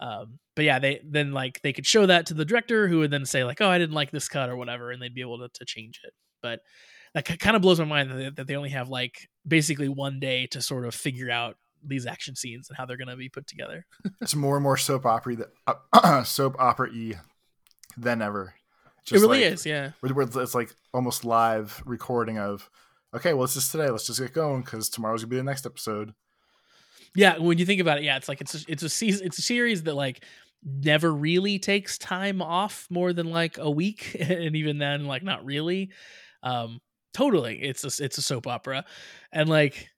Um, 0.00 0.38
but 0.54 0.64
yeah, 0.64 0.78
they 0.78 1.00
then 1.04 1.32
like 1.32 1.60
they 1.62 1.72
could 1.72 1.86
show 1.86 2.06
that 2.06 2.26
to 2.26 2.34
the 2.34 2.44
director, 2.44 2.88
who 2.88 2.98
would 2.98 3.10
then 3.10 3.24
say 3.24 3.44
like, 3.44 3.60
"Oh, 3.60 3.68
I 3.68 3.78
didn't 3.78 3.94
like 3.94 4.10
this 4.10 4.28
cut" 4.28 4.50
or 4.50 4.56
whatever, 4.56 4.90
and 4.90 5.00
they'd 5.00 5.14
be 5.14 5.22
able 5.22 5.38
to, 5.38 5.48
to 5.54 5.64
change 5.64 6.00
it. 6.04 6.12
But 6.42 6.60
that 7.14 7.38
kind 7.38 7.56
of 7.56 7.62
blows 7.62 7.78
my 7.78 7.86
mind 7.86 8.10
that 8.10 8.36
that 8.36 8.46
they 8.46 8.56
only 8.56 8.70
have 8.70 8.88
like 8.88 9.28
basically 9.46 9.88
one 9.88 10.20
day 10.20 10.46
to 10.48 10.60
sort 10.60 10.86
of 10.86 10.94
figure 10.94 11.30
out 11.30 11.56
these 11.86 12.06
action 12.06 12.34
scenes 12.36 12.68
and 12.68 12.76
how 12.76 12.84
they're 12.84 12.96
going 12.96 13.08
to 13.08 13.16
be 13.16 13.28
put 13.28 13.46
together. 13.46 13.86
it's 14.20 14.34
more 14.34 14.56
and 14.56 14.62
more 14.62 14.76
soap 14.76 15.06
opera, 15.06 15.36
uh, 15.66 16.22
soap 16.24 16.56
opera 16.58 16.88
y 16.92 17.14
than 17.96 18.22
ever. 18.22 18.54
Just 19.04 19.22
it 19.22 19.26
really 19.26 19.44
like, 19.44 19.52
is, 19.52 19.64
yeah. 19.64 19.92
It's 20.02 20.54
like 20.54 20.74
almost 20.92 21.24
live 21.24 21.80
recording 21.86 22.38
of, 22.38 22.68
okay, 23.14 23.34
well, 23.34 23.44
it's 23.44 23.54
just 23.54 23.70
today. 23.70 23.88
Let's 23.88 24.06
just 24.06 24.20
get 24.20 24.32
going 24.32 24.62
because 24.62 24.88
tomorrow's 24.88 25.22
gonna 25.22 25.30
be 25.30 25.36
the 25.36 25.44
next 25.44 25.64
episode. 25.64 26.12
Yeah, 27.14 27.38
when 27.38 27.56
you 27.58 27.64
think 27.64 27.80
about 27.80 27.98
it, 27.98 28.04
yeah, 28.04 28.16
it's 28.16 28.28
like 28.28 28.40
it's 28.40 28.54
a, 28.54 28.58
it's 28.68 28.82
a 28.82 28.88
season, 28.88 29.26
it's 29.26 29.38
a 29.38 29.42
series 29.42 29.84
that 29.84 29.94
like 29.94 30.24
never 30.64 31.12
really 31.12 31.58
takes 31.58 31.98
time 31.98 32.42
off 32.42 32.86
more 32.90 33.12
than 33.12 33.30
like 33.30 33.58
a 33.58 33.70
week, 33.70 34.16
and 34.20 34.56
even 34.56 34.78
then, 34.78 35.06
like 35.06 35.22
not 35.22 35.44
really. 35.44 35.90
Um, 36.42 36.80
totally, 37.14 37.62
it's 37.62 37.84
a 37.84 38.04
it's 38.04 38.18
a 38.18 38.22
soap 38.22 38.46
opera, 38.46 38.84
and 39.32 39.48
like 39.48 39.88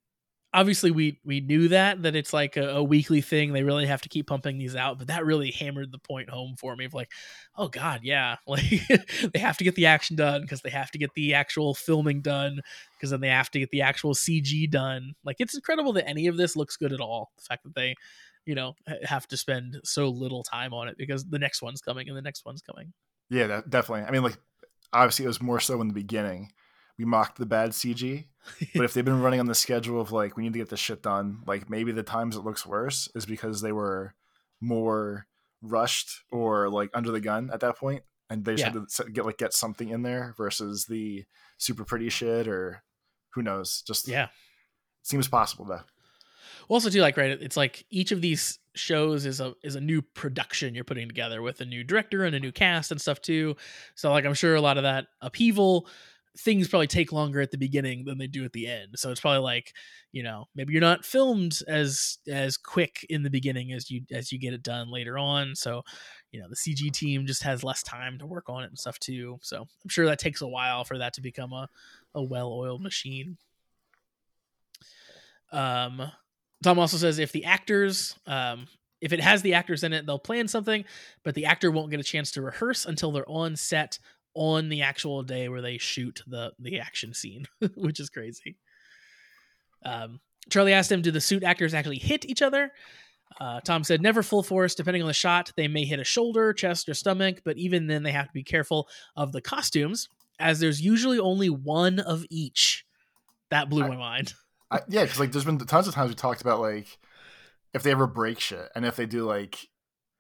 obviously 0.54 0.90
we 0.90 1.20
we 1.24 1.40
knew 1.40 1.68
that 1.68 2.02
that 2.02 2.16
it's 2.16 2.32
like 2.32 2.56
a, 2.56 2.76
a, 2.76 2.82
weekly 2.82 3.20
thing. 3.20 3.52
They 3.52 3.62
really 3.62 3.86
have 3.86 4.02
to 4.02 4.08
keep 4.08 4.26
pumping 4.26 4.58
these 4.58 4.74
out 4.74 4.98
but 4.98 5.08
that 5.08 5.26
really 5.26 5.50
hammered 5.50 5.92
the 5.92 5.98
point 5.98 6.30
home 6.30 6.54
for 6.58 6.74
me 6.74 6.84
of 6.84 6.94
like 6.94 7.10
oh 7.56 7.68
god 7.68 8.00
yeah. 8.02 8.36
Like 8.46 8.64
they 9.32 9.38
have 9.38 9.58
to 9.58 9.64
get 9.64 9.74
the 9.74 9.86
action 9.86 10.16
done 10.16 10.42
because 10.42 10.62
they 10.62 10.70
have 10.70 10.90
to 10.92 10.98
get 10.98 11.12
the 11.14 11.34
actual 11.34 11.74
filming 11.74 12.22
done 12.22 12.60
because 12.96 13.10
then 13.10 13.20
they 13.20 13.28
have 13.28 13.50
to 13.50 13.58
get 13.58 13.70
the 13.70 13.82
actual 13.82 14.14
cg 14.14 14.70
done. 14.70 15.14
Like 15.24 15.36
it's 15.38 15.54
incredible 15.54 15.92
that 15.94 16.08
any 16.08 16.26
of 16.26 16.36
this 16.36 16.56
looks 16.56 16.76
good 16.76 16.92
at 16.92 17.00
all 17.00 17.30
the 17.36 17.42
fact 17.42 17.64
that 17.64 17.74
they 17.74 17.94
you 18.46 18.54
know 18.54 18.74
have 19.04 19.26
to 19.28 19.36
spend 19.36 19.78
so 19.84 20.08
little 20.08 20.42
time 20.42 20.72
on 20.72 20.88
it 20.88 20.96
because 20.96 21.24
the 21.26 21.38
next 21.38 21.60
one's 21.60 21.82
coming 21.82 22.08
and 22.08 22.16
the 22.16 22.22
next 22.22 22.44
one's 22.44 22.62
coming. 22.62 22.92
Yeah 23.30 23.46
that, 23.48 23.70
definitely. 23.70 24.06
I 24.06 24.10
mean 24.10 24.22
like 24.22 24.38
obviously 24.92 25.26
it 25.26 25.28
was 25.28 25.42
more 25.42 25.60
so 25.60 25.80
in 25.82 25.88
the 25.88 25.94
beginning 25.94 26.50
we 26.98 27.04
mocked 27.04 27.38
the 27.38 27.46
bad 27.46 27.70
CG. 27.70 28.24
but 28.74 28.84
if 28.84 28.92
they've 28.94 29.04
been 29.04 29.22
running 29.22 29.40
on 29.40 29.46
the 29.46 29.54
schedule 29.54 30.00
of 30.00 30.12
like 30.12 30.36
we 30.36 30.42
need 30.42 30.52
to 30.52 30.58
get 30.58 30.68
this 30.68 30.80
shit 30.80 31.02
done, 31.02 31.42
like 31.46 31.70
maybe 31.70 31.92
the 31.92 32.02
times 32.02 32.36
it 32.36 32.44
looks 32.44 32.66
worse 32.66 33.08
is 33.14 33.24
because 33.24 33.60
they 33.60 33.72
were 33.72 34.14
more 34.60 35.26
rushed 35.62 36.22
or 36.30 36.68
like 36.68 36.90
under 36.94 37.10
the 37.10 37.20
gun 37.20 37.50
at 37.52 37.60
that 37.60 37.76
point, 37.76 38.02
and 38.28 38.44
they 38.44 38.54
yeah. 38.54 38.72
had 38.72 38.88
to 38.88 39.10
get 39.10 39.24
like 39.24 39.38
get 39.38 39.54
something 39.54 39.88
in 39.88 40.02
there 40.02 40.34
versus 40.36 40.86
the 40.86 41.24
super 41.56 41.84
pretty 41.84 42.08
shit 42.08 42.48
or 42.48 42.82
who 43.30 43.42
knows. 43.42 43.82
Just 43.86 44.08
yeah, 44.08 44.28
seems 45.02 45.28
possible 45.28 45.64
though. 45.64 45.82
Well, 46.68 46.76
Also, 46.76 46.90
too, 46.90 47.00
like 47.00 47.16
right, 47.16 47.30
it's 47.30 47.56
like 47.56 47.86
each 47.90 48.12
of 48.12 48.20
these 48.20 48.58
shows 48.74 49.26
is 49.26 49.40
a 49.40 49.54
is 49.62 49.74
a 49.74 49.80
new 49.80 50.02
production 50.02 50.74
you're 50.74 50.84
putting 50.84 51.08
together 51.08 51.42
with 51.42 51.60
a 51.60 51.64
new 51.64 51.82
director 51.82 52.24
and 52.24 52.34
a 52.34 52.40
new 52.40 52.52
cast 52.52 52.90
and 52.90 53.00
stuff 53.00 53.20
too. 53.20 53.56
So 53.94 54.10
like 54.10 54.24
I'm 54.24 54.34
sure 54.34 54.54
a 54.54 54.60
lot 54.60 54.76
of 54.76 54.82
that 54.84 55.06
upheaval 55.20 55.86
things 56.36 56.68
probably 56.68 56.86
take 56.86 57.12
longer 57.12 57.40
at 57.40 57.50
the 57.50 57.58
beginning 57.58 58.04
than 58.04 58.18
they 58.18 58.26
do 58.26 58.44
at 58.44 58.52
the 58.52 58.66
end. 58.66 58.88
So 58.96 59.10
it's 59.10 59.20
probably 59.20 59.40
like, 59.40 59.74
you 60.12 60.22
know, 60.22 60.46
maybe 60.54 60.72
you're 60.72 60.80
not 60.80 61.04
filmed 61.04 61.60
as 61.66 62.18
as 62.28 62.56
quick 62.56 63.04
in 63.08 63.22
the 63.22 63.30
beginning 63.30 63.72
as 63.72 63.90
you 63.90 64.02
as 64.12 64.30
you 64.30 64.38
get 64.38 64.52
it 64.52 64.62
done 64.62 64.90
later 64.90 65.18
on. 65.18 65.54
So, 65.54 65.82
you 66.30 66.40
know, 66.40 66.48
the 66.48 66.56
CG 66.56 66.92
team 66.92 67.26
just 67.26 67.42
has 67.42 67.64
less 67.64 67.82
time 67.82 68.18
to 68.18 68.26
work 68.26 68.48
on 68.48 68.62
it 68.62 68.68
and 68.68 68.78
stuff 68.78 68.98
too. 68.98 69.38
So 69.42 69.62
I'm 69.62 69.88
sure 69.88 70.06
that 70.06 70.18
takes 70.18 70.40
a 70.40 70.48
while 70.48 70.84
for 70.84 70.98
that 70.98 71.14
to 71.14 71.20
become 71.20 71.52
a, 71.52 71.68
a 72.14 72.22
well-oiled 72.22 72.82
machine. 72.82 73.36
Um 75.52 76.12
Tom 76.62 76.78
also 76.78 76.96
says 76.96 77.18
if 77.18 77.32
the 77.32 77.44
actors 77.44 78.16
um 78.26 78.66
if 79.00 79.12
it 79.12 79.20
has 79.20 79.42
the 79.42 79.54
actors 79.54 79.84
in 79.84 79.92
it, 79.92 80.06
they'll 80.06 80.18
plan 80.18 80.48
something, 80.48 80.84
but 81.22 81.34
the 81.34 81.46
actor 81.46 81.70
won't 81.70 81.90
get 81.90 82.00
a 82.00 82.04
chance 82.04 82.32
to 82.32 82.42
rehearse 82.42 82.84
until 82.84 83.12
they're 83.12 83.28
on 83.28 83.54
set 83.54 83.98
on 84.34 84.68
the 84.68 84.82
actual 84.82 85.22
day 85.22 85.48
where 85.48 85.62
they 85.62 85.78
shoot 85.78 86.22
the 86.26 86.52
the 86.58 86.80
action 86.80 87.14
scene, 87.14 87.46
which 87.76 88.00
is 88.00 88.10
crazy. 88.10 88.56
Um, 89.84 90.20
Charlie 90.50 90.72
asked 90.72 90.92
him, 90.92 91.02
"Do 91.02 91.10
the 91.10 91.20
suit 91.20 91.42
actors 91.42 91.74
actually 91.74 91.98
hit 91.98 92.24
each 92.24 92.42
other?" 92.42 92.72
Uh, 93.40 93.60
Tom 93.60 93.84
said, 93.84 94.00
"Never 94.00 94.22
full 94.22 94.42
force. 94.42 94.74
Depending 94.74 95.02
on 95.02 95.08
the 95.08 95.14
shot, 95.14 95.52
they 95.56 95.68
may 95.68 95.84
hit 95.84 96.00
a 96.00 96.04
shoulder, 96.04 96.52
chest, 96.52 96.88
or 96.88 96.94
stomach, 96.94 97.42
but 97.44 97.58
even 97.58 97.86
then, 97.86 98.02
they 98.02 98.12
have 98.12 98.26
to 98.26 98.32
be 98.32 98.42
careful 98.42 98.88
of 99.16 99.32
the 99.32 99.40
costumes, 99.40 100.08
as 100.38 100.60
there's 100.60 100.80
usually 100.80 101.18
only 101.18 101.48
one 101.48 101.98
of 102.00 102.24
each." 102.30 102.84
That 103.50 103.70
blew 103.70 103.84
I, 103.84 103.88
my 103.88 103.96
mind. 103.96 104.34
I, 104.70 104.80
yeah, 104.88 105.04
because 105.04 105.18
like 105.18 105.32
there's 105.32 105.44
been 105.44 105.58
tons 105.58 105.88
of 105.88 105.94
times 105.94 106.10
we 106.10 106.14
talked 106.14 106.42
about 106.42 106.60
like 106.60 106.98
if 107.72 107.82
they 107.82 107.90
ever 107.90 108.06
break 108.06 108.40
shit, 108.40 108.68
and 108.74 108.84
if 108.84 108.96
they 108.96 109.06
do 109.06 109.24
like 109.24 109.68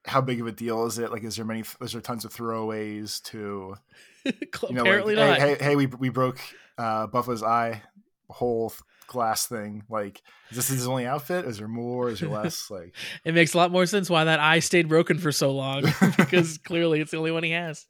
how 0.08 0.20
big 0.20 0.40
of 0.40 0.46
a 0.46 0.52
deal 0.52 0.86
is 0.86 0.98
it? 0.98 1.12
Like, 1.12 1.24
is 1.24 1.36
there 1.36 1.44
many? 1.44 1.62
Is 1.80 1.92
there 1.92 2.00
tons 2.00 2.24
of 2.24 2.34
throwaways 2.34 3.22
to? 3.24 3.76
you 4.24 4.32
know, 4.70 4.82
Apparently 4.82 5.14
like, 5.14 5.28
not. 5.28 5.38
Hey, 5.38 5.54
hey, 5.54 5.64
hey, 5.64 5.76
we 5.76 5.86
we 5.86 6.08
broke 6.08 6.40
uh, 6.76 7.06
Buffalo's 7.06 7.42
eye, 7.42 7.82
whole 8.28 8.72
glass 9.06 9.46
thing. 9.46 9.82
Like, 9.88 10.22
is 10.50 10.56
this 10.56 10.68
his 10.68 10.86
only 10.86 11.06
outfit? 11.06 11.44
Is 11.44 11.58
there 11.58 11.68
more? 11.68 12.10
Is 12.10 12.20
there 12.20 12.28
less? 12.28 12.70
Like, 12.70 12.94
it 13.24 13.34
makes 13.34 13.54
a 13.54 13.56
lot 13.56 13.72
more 13.72 13.86
sense 13.86 14.08
why 14.08 14.24
that 14.24 14.40
eye 14.40 14.60
stayed 14.60 14.88
broken 14.88 15.18
for 15.18 15.32
so 15.32 15.52
long 15.52 15.82
because 16.16 16.58
clearly 16.58 17.00
it's 17.00 17.10
the 17.10 17.16
only 17.16 17.32
one 17.32 17.42
he 17.42 17.50
has. 17.50 17.86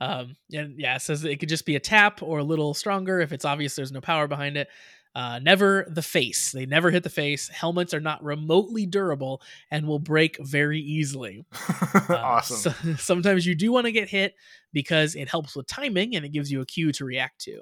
Um, 0.00 0.36
and 0.52 0.78
yeah, 0.78 0.96
it 0.96 1.02
says 1.02 1.24
it 1.24 1.36
could 1.36 1.48
just 1.48 1.66
be 1.66 1.76
a 1.76 1.80
tap 1.80 2.22
or 2.22 2.38
a 2.38 2.44
little 2.44 2.74
stronger 2.74 3.20
if 3.20 3.32
it's 3.32 3.44
obvious 3.44 3.76
there's 3.76 3.92
no 3.92 4.00
power 4.00 4.26
behind 4.28 4.56
it. 4.56 4.68
Uh, 5.14 5.38
never 5.40 5.86
the 5.90 6.02
face. 6.02 6.52
They 6.52 6.64
never 6.64 6.90
hit 6.90 7.02
the 7.02 7.10
face. 7.10 7.48
Helmets 7.48 7.92
are 7.92 8.00
not 8.00 8.24
remotely 8.24 8.86
durable 8.86 9.42
and 9.70 9.86
will 9.86 9.98
break 9.98 10.38
very 10.40 10.80
easily. 10.80 11.44
Uh, 11.52 12.00
awesome. 12.08 12.72
So, 12.72 12.94
sometimes 12.98 13.46
you 13.46 13.54
do 13.54 13.72
want 13.72 13.84
to 13.84 13.92
get 13.92 14.08
hit 14.08 14.34
because 14.72 15.14
it 15.14 15.28
helps 15.28 15.54
with 15.54 15.66
timing 15.66 16.16
and 16.16 16.24
it 16.24 16.32
gives 16.32 16.50
you 16.50 16.62
a 16.62 16.66
cue 16.66 16.92
to 16.92 17.04
react 17.04 17.40
to. 17.42 17.60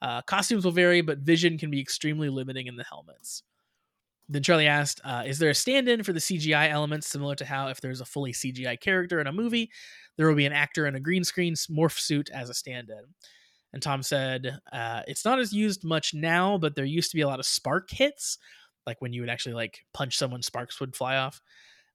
Uh, 0.00 0.22
costumes 0.22 0.64
will 0.64 0.72
vary, 0.72 1.02
but 1.02 1.18
vision 1.18 1.58
can 1.58 1.70
be 1.70 1.80
extremely 1.80 2.28
limiting 2.30 2.66
in 2.66 2.76
the 2.76 2.84
helmets. 2.84 3.42
Then 4.28 4.42
Charlie 4.42 4.66
asked, 4.66 5.00
uh, 5.04 5.24
Is 5.26 5.38
there 5.38 5.50
a 5.50 5.54
stand 5.54 5.88
in 5.88 6.02
for 6.02 6.14
the 6.14 6.20
CGI 6.20 6.70
elements 6.70 7.06
similar 7.06 7.34
to 7.36 7.44
how 7.44 7.68
if 7.68 7.80
there's 7.80 8.00
a 8.00 8.06
fully 8.06 8.32
CGI 8.32 8.80
character 8.80 9.20
in 9.20 9.26
a 9.26 9.32
movie, 9.32 9.70
there 10.16 10.26
will 10.26 10.34
be 10.34 10.46
an 10.46 10.52
actor 10.52 10.86
in 10.86 10.94
a 10.94 11.00
green 11.00 11.22
screen 11.22 11.54
morph 11.70 11.98
suit 11.98 12.30
as 12.32 12.48
a 12.48 12.54
stand 12.54 12.88
in? 12.88 13.14
And 13.72 13.82
Tom 13.82 14.02
said, 14.02 14.58
uh, 14.72 15.02
it's 15.06 15.24
not 15.24 15.38
as 15.38 15.52
used 15.52 15.84
much 15.84 16.12
now, 16.12 16.58
but 16.58 16.74
there 16.74 16.84
used 16.84 17.10
to 17.10 17.16
be 17.16 17.22
a 17.22 17.28
lot 17.28 17.40
of 17.40 17.46
spark 17.46 17.90
hits, 17.90 18.38
like 18.86 19.00
when 19.00 19.12
you 19.12 19.22
would 19.22 19.30
actually 19.30 19.54
like 19.54 19.84
punch 19.94 20.18
someone, 20.18 20.42
sparks 20.42 20.78
would 20.80 20.94
fly 20.94 21.16
off. 21.16 21.40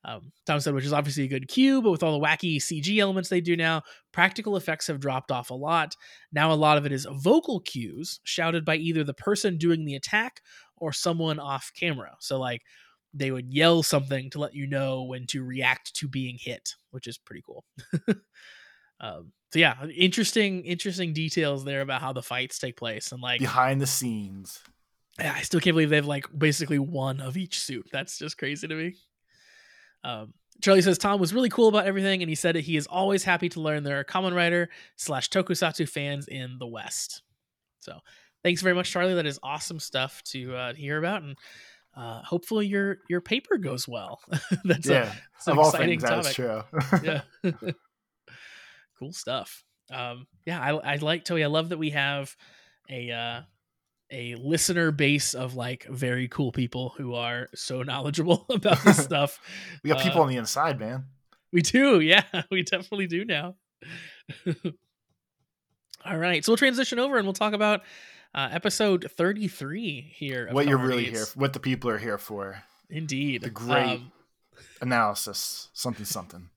Um, 0.06 0.32
Tom 0.46 0.60
said, 0.60 0.74
which 0.74 0.86
is 0.86 0.94
obviously 0.94 1.26
a 1.26 1.30
good 1.30 1.48
cue, 1.48 1.82
but 1.82 1.92
with 1.92 2.02
all 2.02 2.18
the 2.18 2.26
wacky 2.26 2.58
CG 2.58 2.98
elements 2.98 3.30
they 3.30 3.42
do 3.42 3.58
now, 3.58 3.82
practical 4.14 4.56
effects 4.56 4.88
have 4.88 5.00
dropped 5.00 5.32
off 5.32 5.50
a 5.50 5.56
lot. 5.56 5.96
Now, 6.32 6.52
a 6.52 6.56
lot 6.56 6.78
of 6.78 6.86
it 6.86 6.94
is 6.94 7.08
vocal 7.12 7.60
cues 7.60 8.20
shouted 8.24 8.64
by 8.64 8.78
either 8.78 9.04
the 9.04 9.14
person 9.14 9.58
doing 9.58 9.86
the 9.86 9.96
attack 9.96 10.42
or 10.78 10.94
someone 10.94 11.40
off 11.40 11.72
camera. 11.76 12.16
So, 12.20 12.40
like, 12.40 12.62
they 13.14 13.32
would 13.32 13.54
yell 13.54 13.84
something 13.84 14.30
to 14.30 14.40
let 14.40 14.54
you 14.54 14.68
know 14.68 15.04
when 15.04 15.26
to 15.28 15.44
react 15.44 15.94
to 15.96 16.08
being 16.08 16.38
hit, 16.40 16.76
which 16.92 17.08
is 17.08 17.18
pretty 17.18 17.44
cool. 17.46 17.66
um, 19.02 19.32
so 19.52 19.60
yeah, 19.60 19.76
interesting, 19.96 20.66
interesting 20.66 21.14
details 21.14 21.64
there 21.64 21.82
about 21.82 22.02
how 22.02 22.14
the 22.14 22.22
fights 22.22 22.60
take 22.60 22.76
place 22.76 23.12
and 23.12 23.22
like 23.22 23.40
behind 23.40 23.80
the 23.82 23.88
scenes. 23.88 24.60
Yeah, 25.20 25.34
I 25.36 25.42
still 25.42 25.60
can't 25.60 25.74
believe 25.74 25.90
they've 25.90 26.06
like 26.06 26.28
basically 26.38 26.80
one 26.80 27.22
of 27.22 27.38
each 27.38 27.60
suit. 27.60 27.88
That's 27.92 28.20
just 28.20 28.38
crazy 28.38 28.68
to 28.68 28.76
me. 28.76 28.96
Um, 30.04 30.34
Charlie 30.62 30.82
says 30.82 30.98
Tom 30.98 31.20
was 31.20 31.34
really 31.34 31.50
cool 31.50 31.68
about 31.68 31.86
everything, 31.86 32.22
and 32.22 32.30
he 32.30 32.36
said 32.36 32.56
that 32.56 32.62
he 32.62 32.78
is 32.78 32.88
always 32.88 33.24
happy 33.24 33.50
to 33.50 33.62
learn 33.62 33.84
there 33.84 34.00
are 34.00 34.04
Kamen 34.04 34.36
Rider 34.36 34.70
slash 34.96 35.30
Tokusatsu 35.30 35.88
fans 35.88 36.28
in 36.28 36.58
the 36.60 36.68
West. 36.68 37.22
So 37.80 38.00
thanks 38.44 38.62
very 38.62 38.76
much, 38.76 38.92
Charlie. 38.92 39.14
That 39.14 39.26
is 39.26 39.40
awesome 39.44 39.80
stuff 39.80 40.22
to 40.26 40.56
uh, 40.56 40.74
hear 40.74 40.98
about, 40.98 41.24
and 41.24 41.38
uh, 41.96 42.22
hopefully 42.24 42.68
your 42.68 42.98
your 43.10 43.22
paper 43.22 43.58
goes 43.58 43.88
well. 43.88 44.20
that's 44.64 44.88
yeah, 44.88 45.12
a, 45.46 45.52
of 45.52 45.60
all 45.60 45.72
things, 45.72 46.04
that's 46.04 46.34
true. 46.34 46.64
yeah, 47.04 47.22
cool 48.98 49.14
stuff. 49.14 49.64
Um, 49.92 50.28
yeah, 50.46 50.60
I, 50.60 50.94
I 50.94 50.96
like 50.98 51.26
Toei. 51.26 51.44
I 51.44 51.48
love 51.48 51.70
that 51.70 51.78
we 51.78 51.92
have 51.92 52.36
a 52.90 53.12
uh, 53.12 53.42
a 54.12 54.36
listener 54.36 54.92
base 54.92 55.34
of 55.34 55.56
like 55.56 55.86
very 55.86 56.28
cool 56.28 56.52
people 56.52 56.94
who 56.98 57.16
are 57.16 57.48
so 57.56 57.84
knowledgeable 57.84 58.46
about 58.50 58.84
this 58.84 58.98
stuff. 59.04 59.40
we 59.84 59.90
got 59.90 60.02
people 60.02 60.22
uh, 60.22 60.24
on 60.24 60.30
the 60.30 60.38
inside, 60.38 60.80
man. 60.80 61.06
We 61.52 61.62
do, 61.62 62.02
yeah, 62.02 62.24
we 62.52 62.64
definitely 62.64 63.08
do 63.08 63.24
now. 63.24 63.56
All 66.06 66.18
right, 66.18 66.44
so 66.44 66.52
we'll 66.52 66.58
transition 66.58 67.00
over 67.00 67.18
and 67.18 67.26
we'll 67.26 67.34
talk 67.34 67.54
about 67.54 67.82
uh, 68.36 68.50
episode 68.52 69.10
33 69.12 70.14
here. 70.14 70.50
What 70.52 70.68
you're 70.68 70.78
really 70.78 71.06
here, 71.06 71.26
what 71.36 71.54
the 71.54 71.60
people 71.60 71.90
are 71.90 71.98
here 71.98 72.18
for. 72.18 72.64
Indeed. 72.90 73.42
The 73.42 73.50
great 73.50 73.98
um, 73.98 74.12
analysis, 74.82 75.70
something, 75.74 76.06
something. 76.06 76.50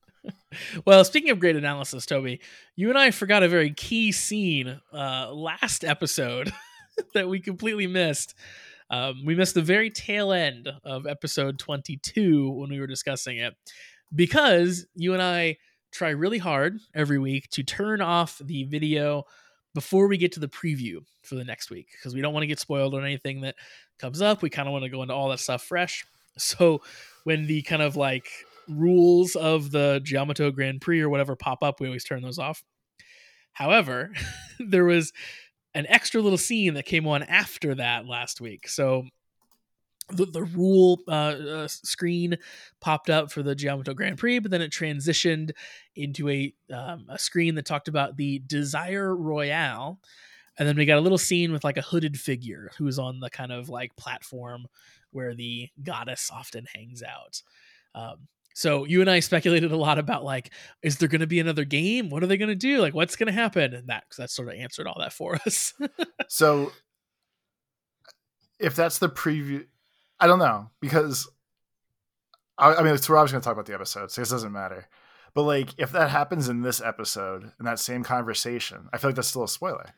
Well, 0.84 1.04
speaking 1.04 1.30
of 1.30 1.40
great 1.40 1.56
analysis, 1.56 2.06
Toby, 2.06 2.40
you 2.76 2.88
and 2.88 2.98
I 2.98 3.10
forgot 3.10 3.42
a 3.42 3.48
very 3.48 3.72
key 3.72 4.12
scene 4.12 4.80
uh, 4.92 5.32
last 5.32 5.84
episode 5.84 6.52
that 7.14 7.28
we 7.28 7.40
completely 7.40 7.86
missed. 7.86 8.34
Um, 8.90 9.24
we 9.24 9.34
missed 9.34 9.54
the 9.54 9.62
very 9.62 9.90
tail 9.90 10.32
end 10.32 10.68
of 10.84 11.06
episode 11.06 11.58
22 11.58 12.50
when 12.50 12.70
we 12.70 12.80
were 12.80 12.88
discussing 12.88 13.38
it 13.38 13.54
because 14.14 14.86
you 14.94 15.12
and 15.12 15.22
I 15.22 15.58
try 15.92 16.10
really 16.10 16.38
hard 16.38 16.78
every 16.94 17.18
week 17.18 17.48
to 17.50 17.62
turn 17.62 18.00
off 18.00 18.40
the 18.44 18.64
video 18.64 19.24
before 19.74 20.08
we 20.08 20.16
get 20.16 20.32
to 20.32 20.40
the 20.40 20.48
preview 20.48 20.98
for 21.22 21.36
the 21.36 21.44
next 21.44 21.70
week 21.70 21.88
because 21.92 22.14
we 22.14 22.20
don't 22.20 22.32
want 22.32 22.42
to 22.42 22.48
get 22.48 22.58
spoiled 22.58 22.94
on 22.94 23.04
anything 23.04 23.42
that 23.42 23.54
comes 23.98 24.20
up. 24.20 24.42
We 24.42 24.50
kind 24.50 24.66
of 24.66 24.72
want 24.72 24.84
to 24.84 24.90
go 24.90 25.02
into 25.02 25.14
all 25.14 25.28
that 25.28 25.40
stuff 25.40 25.62
fresh. 25.62 26.04
So 26.36 26.80
when 27.24 27.46
the 27.46 27.62
kind 27.62 27.82
of 27.82 27.96
like 27.96 28.28
rules 28.70 29.34
of 29.36 29.70
the 29.70 30.00
Jyamato 30.04 30.54
Grand 30.54 30.80
Prix 30.80 31.00
or 31.00 31.08
whatever 31.08 31.36
pop 31.36 31.62
up, 31.62 31.80
we 31.80 31.86
always 31.86 32.04
turn 32.04 32.22
those 32.22 32.38
off. 32.38 32.62
However, 33.52 34.12
there 34.58 34.84
was 34.84 35.12
an 35.74 35.86
extra 35.88 36.20
little 36.20 36.38
scene 36.38 36.74
that 36.74 36.86
came 36.86 37.06
on 37.06 37.22
after 37.22 37.74
that 37.76 38.06
last 38.06 38.40
week. 38.40 38.68
So 38.68 39.04
the, 40.12 40.26
the 40.26 40.42
rule 40.42 41.00
uh, 41.06 41.10
uh, 41.10 41.68
screen 41.68 42.36
popped 42.80 43.10
up 43.10 43.30
for 43.30 43.42
the 43.42 43.54
Jyamato 43.54 43.94
Grand 43.94 44.18
Prix, 44.18 44.40
but 44.40 44.50
then 44.50 44.62
it 44.62 44.72
transitioned 44.72 45.52
into 45.94 46.28
a 46.28 46.52
um, 46.72 47.06
a 47.08 47.18
screen 47.18 47.54
that 47.54 47.66
talked 47.66 47.88
about 47.88 48.16
the 48.16 48.40
Desire 48.40 49.14
Royale, 49.14 50.00
and 50.58 50.66
then 50.68 50.76
we 50.76 50.84
got 50.84 50.98
a 50.98 51.02
little 51.02 51.18
scene 51.18 51.52
with 51.52 51.64
like 51.64 51.76
a 51.76 51.82
hooded 51.82 52.18
figure 52.18 52.70
who's 52.78 52.98
on 52.98 53.20
the 53.20 53.30
kind 53.30 53.52
of 53.52 53.68
like 53.68 53.96
platform 53.96 54.66
where 55.12 55.34
the 55.34 55.68
goddess 55.82 56.30
often 56.32 56.66
hangs 56.74 57.02
out. 57.02 57.42
Um, 57.94 58.28
so 58.54 58.84
you 58.84 59.00
and 59.00 59.10
I 59.10 59.20
speculated 59.20 59.72
a 59.72 59.76
lot 59.76 59.98
about 59.98 60.24
like, 60.24 60.50
is 60.82 60.98
there 60.98 61.08
going 61.08 61.20
to 61.20 61.26
be 61.26 61.40
another 61.40 61.64
game? 61.64 62.10
What 62.10 62.22
are 62.22 62.26
they 62.26 62.36
going 62.36 62.48
to 62.48 62.54
do? 62.54 62.80
Like, 62.80 62.94
what's 62.94 63.16
going 63.16 63.28
to 63.28 63.32
happen? 63.32 63.74
And 63.74 63.88
that 63.88 64.04
that 64.18 64.30
sort 64.30 64.48
of 64.48 64.54
answered 64.54 64.86
all 64.86 64.98
that 64.98 65.12
for 65.12 65.34
us. 65.46 65.74
so, 66.28 66.72
if 68.58 68.76
that's 68.76 68.98
the 68.98 69.08
preview, 69.08 69.66
I 70.18 70.26
don't 70.26 70.38
know 70.38 70.70
because 70.80 71.28
I, 72.58 72.74
I 72.74 72.82
mean, 72.82 72.94
it's, 72.94 73.08
obviously 73.08 73.32
going 73.32 73.40
to 73.40 73.44
talk 73.44 73.54
about 73.54 73.66
the 73.66 73.74
episode, 73.74 74.10
so 74.10 74.22
it 74.22 74.28
doesn't 74.28 74.52
matter. 74.52 74.86
But 75.32 75.42
like, 75.44 75.70
if 75.78 75.92
that 75.92 76.10
happens 76.10 76.48
in 76.48 76.62
this 76.62 76.80
episode 76.80 77.52
in 77.58 77.64
that 77.64 77.78
same 77.78 78.02
conversation, 78.02 78.88
I 78.92 78.98
feel 78.98 79.10
like 79.10 79.16
that's 79.16 79.28
still 79.28 79.44
a 79.44 79.48
spoiler. 79.48 79.94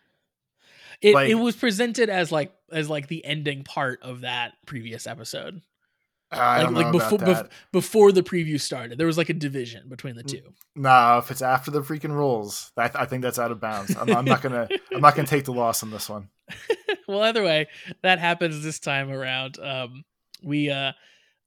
It, 1.00 1.14
like, 1.14 1.28
it 1.30 1.34
was 1.34 1.56
presented 1.56 2.10
as 2.10 2.30
like 2.30 2.52
as 2.70 2.88
like 2.88 3.08
the 3.08 3.24
ending 3.24 3.64
part 3.64 4.00
of 4.02 4.20
that 4.20 4.52
previous 4.66 5.06
episode. 5.06 5.62
I 6.32 6.62
like, 6.62 6.84
like 6.84 6.92
before 6.92 7.18
bef- 7.18 7.48
before 7.72 8.12
the 8.12 8.22
preview 8.22 8.60
started, 8.60 8.98
there 8.98 9.06
was 9.06 9.18
like 9.18 9.28
a 9.28 9.34
division 9.34 9.88
between 9.88 10.16
the 10.16 10.22
two. 10.22 10.42
No, 10.74 11.18
if 11.18 11.30
it's 11.30 11.42
after 11.42 11.70
the 11.70 11.82
freaking 11.82 12.12
rules, 12.12 12.72
I, 12.76 12.88
th- 12.88 12.96
I 13.02 13.06
think 13.06 13.22
that's 13.22 13.38
out 13.38 13.50
of 13.50 13.60
bounds. 13.60 13.94
I'm, 13.96 14.10
I'm, 14.10 14.24
not 14.24 14.42
gonna 14.42 14.68
I'm 14.92 15.00
not 15.00 15.14
gonna 15.14 15.28
take 15.28 15.44
the 15.44 15.52
loss 15.52 15.82
on 15.82 15.90
this 15.90 16.08
one. 16.08 16.28
well, 17.08 17.22
either 17.22 17.42
way, 17.42 17.68
that 18.02 18.18
happens 18.18 18.62
this 18.62 18.78
time 18.78 19.10
around. 19.10 19.58
Um, 19.58 20.04
we 20.42 20.70
uh, 20.70 20.92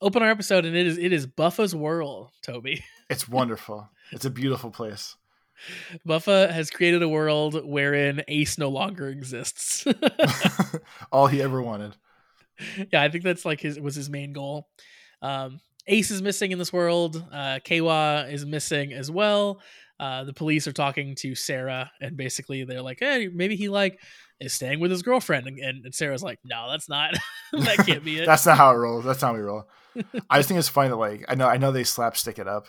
open 0.01 0.23
our 0.23 0.29
episode 0.29 0.65
and 0.65 0.75
it 0.75 0.88
is 0.88 0.97
it 0.97 1.11
is 1.13 1.25
Buffa's 1.25 1.75
world, 1.75 2.31
Toby. 2.41 2.83
It's 3.07 3.29
wonderful. 3.29 3.88
it's 4.11 4.25
a 4.25 4.31
beautiful 4.31 4.71
place. 4.71 5.15
Buffa 6.07 6.51
has 6.51 6.71
created 6.71 7.03
a 7.03 7.07
world 7.07 7.63
wherein 7.63 8.23
Ace 8.27 8.57
no 8.57 8.69
longer 8.69 9.09
exists. 9.09 9.86
All 11.11 11.27
he 11.27 11.39
ever 11.39 11.61
wanted. 11.61 11.95
Yeah, 12.91 13.01
I 13.01 13.09
think 13.09 13.23
that's 13.23 13.45
like 13.45 13.59
his 13.59 13.79
was 13.79 13.95
his 13.95 14.09
main 14.09 14.33
goal. 14.33 14.67
Um, 15.21 15.59
Ace 15.87 16.11
is 16.11 16.21
missing 16.21 16.51
in 16.51 16.57
this 16.59 16.73
world. 16.73 17.23
Uh, 17.31 17.59
Keiwa 17.63 18.31
is 18.31 18.45
missing 18.45 18.93
as 18.93 19.11
well. 19.11 19.61
Uh, 19.99 20.23
the 20.23 20.33
police 20.33 20.67
are 20.67 20.73
talking 20.73 21.15
to 21.15 21.35
Sarah, 21.35 21.91
and 22.01 22.17
basically 22.17 22.63
they're 22.63 22.81
like, 22.81 22.99
"Hey, 22.99 23.29
maybe 23.33 23.55
he 23.55 23.69
like 23.69 23.99
is 24.39 24.53
staying 24.53 24.79
with 24.79 24.91
his 24.91 25.01
girlfriend. 25.01 25.47
And, 25.47 25.85
and 25.85 25.95
Sarah's 25.95 26.23
like, 26.23 26.39
no, 26.43 26.69
that's 26.69 26.89
not. 26.89 27.15
that 27.53 27.77
can't 27.85 28.03
be 28.03 28.19
it. 28.19 28.25
that's 28.27 28.45
not 28.45 28.57
how 28.57 28.71
it 28.71 28.75
rolls. 28.75 29.05
That's 29.05 29.21
not 29.21 29.29
how 29.29 29.33
we 29.35 29.41
roll. 29.41 29.67
I 30.29 30.39
just 30.39 30.49
think 30.49 30.59
it's 30.59 30.67
funny 30.67 30.89
that 30.89 30.97
like 30.97 31.25
I 31.29 31.35
know 31.35 31.47
I 31.47 31.57
know 31.57 31.71
they 31.71 31.85
slapstick 31.85 32.37
it 32.37 32.49
up, 32.49 32.67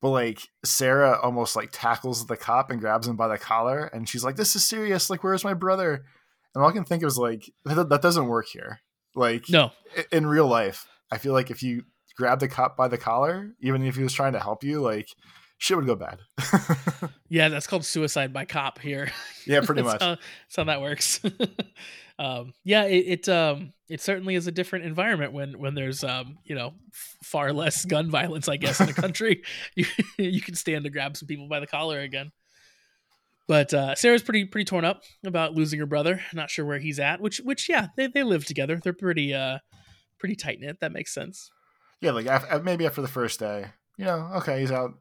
but 0.00 0.10
like 0.10 0.48
Sarah 0.64 1.20
almost 1.22 1.54
like 1.54 1.68
tackles 1.70 2.26
the 2.26 2.36
cop 2.36 2.70
and 2.70 2.80
grabs 2.80 3.06
him 3.06 3.14
by 3.14 3.28
the 3.28 3.38
collar, 3.38 3.86
and 3.86 4.08
she's 4.08 4.24
like, 4.24 4.34
"This 4.34 4.56
is 4.56 4.64
serious. 4.64 5.08
Like, 5.08 5.22
where's 5.22 5.44
my 5.44 5.54
brother?" 5.54 6.04
And 6.52 6.64
all 6.64 6.70
I 6.70 6.72
can 6.72 6.84
think 6.84 7.04
is 7.04 7.16
like 7.16 7.48
that, 7.64 7.90
that 7.90 8.02
doesn't 8.02 8.26
work 8.26 8.46
here. 8.48 8.80
Like, 9.14 9.48
no, 9.48 9.70
in 10.10 10.26
real 10.26 10.46
life, 10.46 10.86
I 11.10 11.18
feel 11.18 11.32
like 11.32 11.50
if 11.50 11.62
you 11.62 11.84
grab 12.16 12.40
the 12.40 12.48
cop 12.48 12.76
by 12.76 12.88
the 12.88 12.98
collar, 12.98 13.54
even 13.60 13.84
if 13.84 13.96
he 13.96 14.02
was 14.02 14.12
trying 14.12 14.32
to 14.32 14.40
help 14.40 14.64
you, 14.64 14.80
like 14.80 15.08
shit 15.58 15.76
would 15.76 15.86
go 15.86 15.96
bad. 15.96 16.18
yeah, 17.28 17.48
that's 17.48 17.66
called 17.66 17.84
suicide 17.84 18.32
by 18.32 18.44
cop 18.44 18.78
here. 18.78 19.10
Yeah, 19.46 19.60
pretty 19.60 19.82
that's 19.82 19.92
much. 19.92 20.00
How, 20.00 20.08
that's 20.14 20.56
how 20.56 20.64
that 20.64 20.80
works. 20.80 21.20
um, 22.18 22.54
yeah, 22.64 22.84
it, 22.84 23.26
it 23.26 23.28
um 23.28 23.74
it 23.90 24.00
certainly 24.00 24.36
is 24.36 24.46
a 24.46 24.52
different 24.52 24.86
environment 24.86 25.34
when 25.34 25.58
when 25.58 25.74
there's 25.74 26.02
um 26.02 26.38
you 26.44 26.54
know 26.54 26.72
far 27.22 27.52
less 27.52 27.84
gun 27.84 28.10
violence, 28.10 28.48
I 28.48 28.56
guess, 28.56 28.80
in 28.80 28.86
the 28.86 28.94
country. 28.94 29.42
you 29.74 29.84
you 30.16 30.40
can 30.40 30.54
stand 30.54 30.84
to 30.84 30.90
grab 30.90 31.18
some 31.18 31.28
people 31.28 31.46
by 31.46 31.60
the 31.60 31.66
collar 31.66 32.00
again. 32.00 32.32
But 33.46 33.74
uh, 33.74 33.94
Sarah's 33.94 34.22
pretty 34.22 34.46
pretty 34.46 34.64
torn 34.64 34.84
up 34.84 35.02
about 35.24 35.54
losing 35.54 35.78
her 35.80 35.86
brother. 35.86 36.20
Not 36.32 36.50
sure 36.50 36.64
where 36.64 36.78
he's 36.78 36.98
at. 36.98 37.20
Which 37.20 37.38
which 37.38 37.68
yeah, 37.68 37.88
they 37.96 38.06
they 38.06 38.22
live 38.22 38.46
together. 38.46 38.80
They're 38.82 38.92
pretty 38.92 39.34
uh 39.34 39.58
pretty 40.18 40.36
tight 40.36 40.60
knit. 40.60 40.80
That 40.80 40.92
makes 40.92 41.12
sense. 41.12 41.50
Yeah, 42.00 42.12
like 42.12 42.26
after, 42.26 42.62
maybe 42.62 42.86
after 42.86 43.02
the 43.02 43.08
first 43.08 43.40
day, 43.40 43.66
you 43.96 44.04
know, 44.04 44.30
okay, 44.36 44.60
he's 44.60 44.72
out 44.72 44.94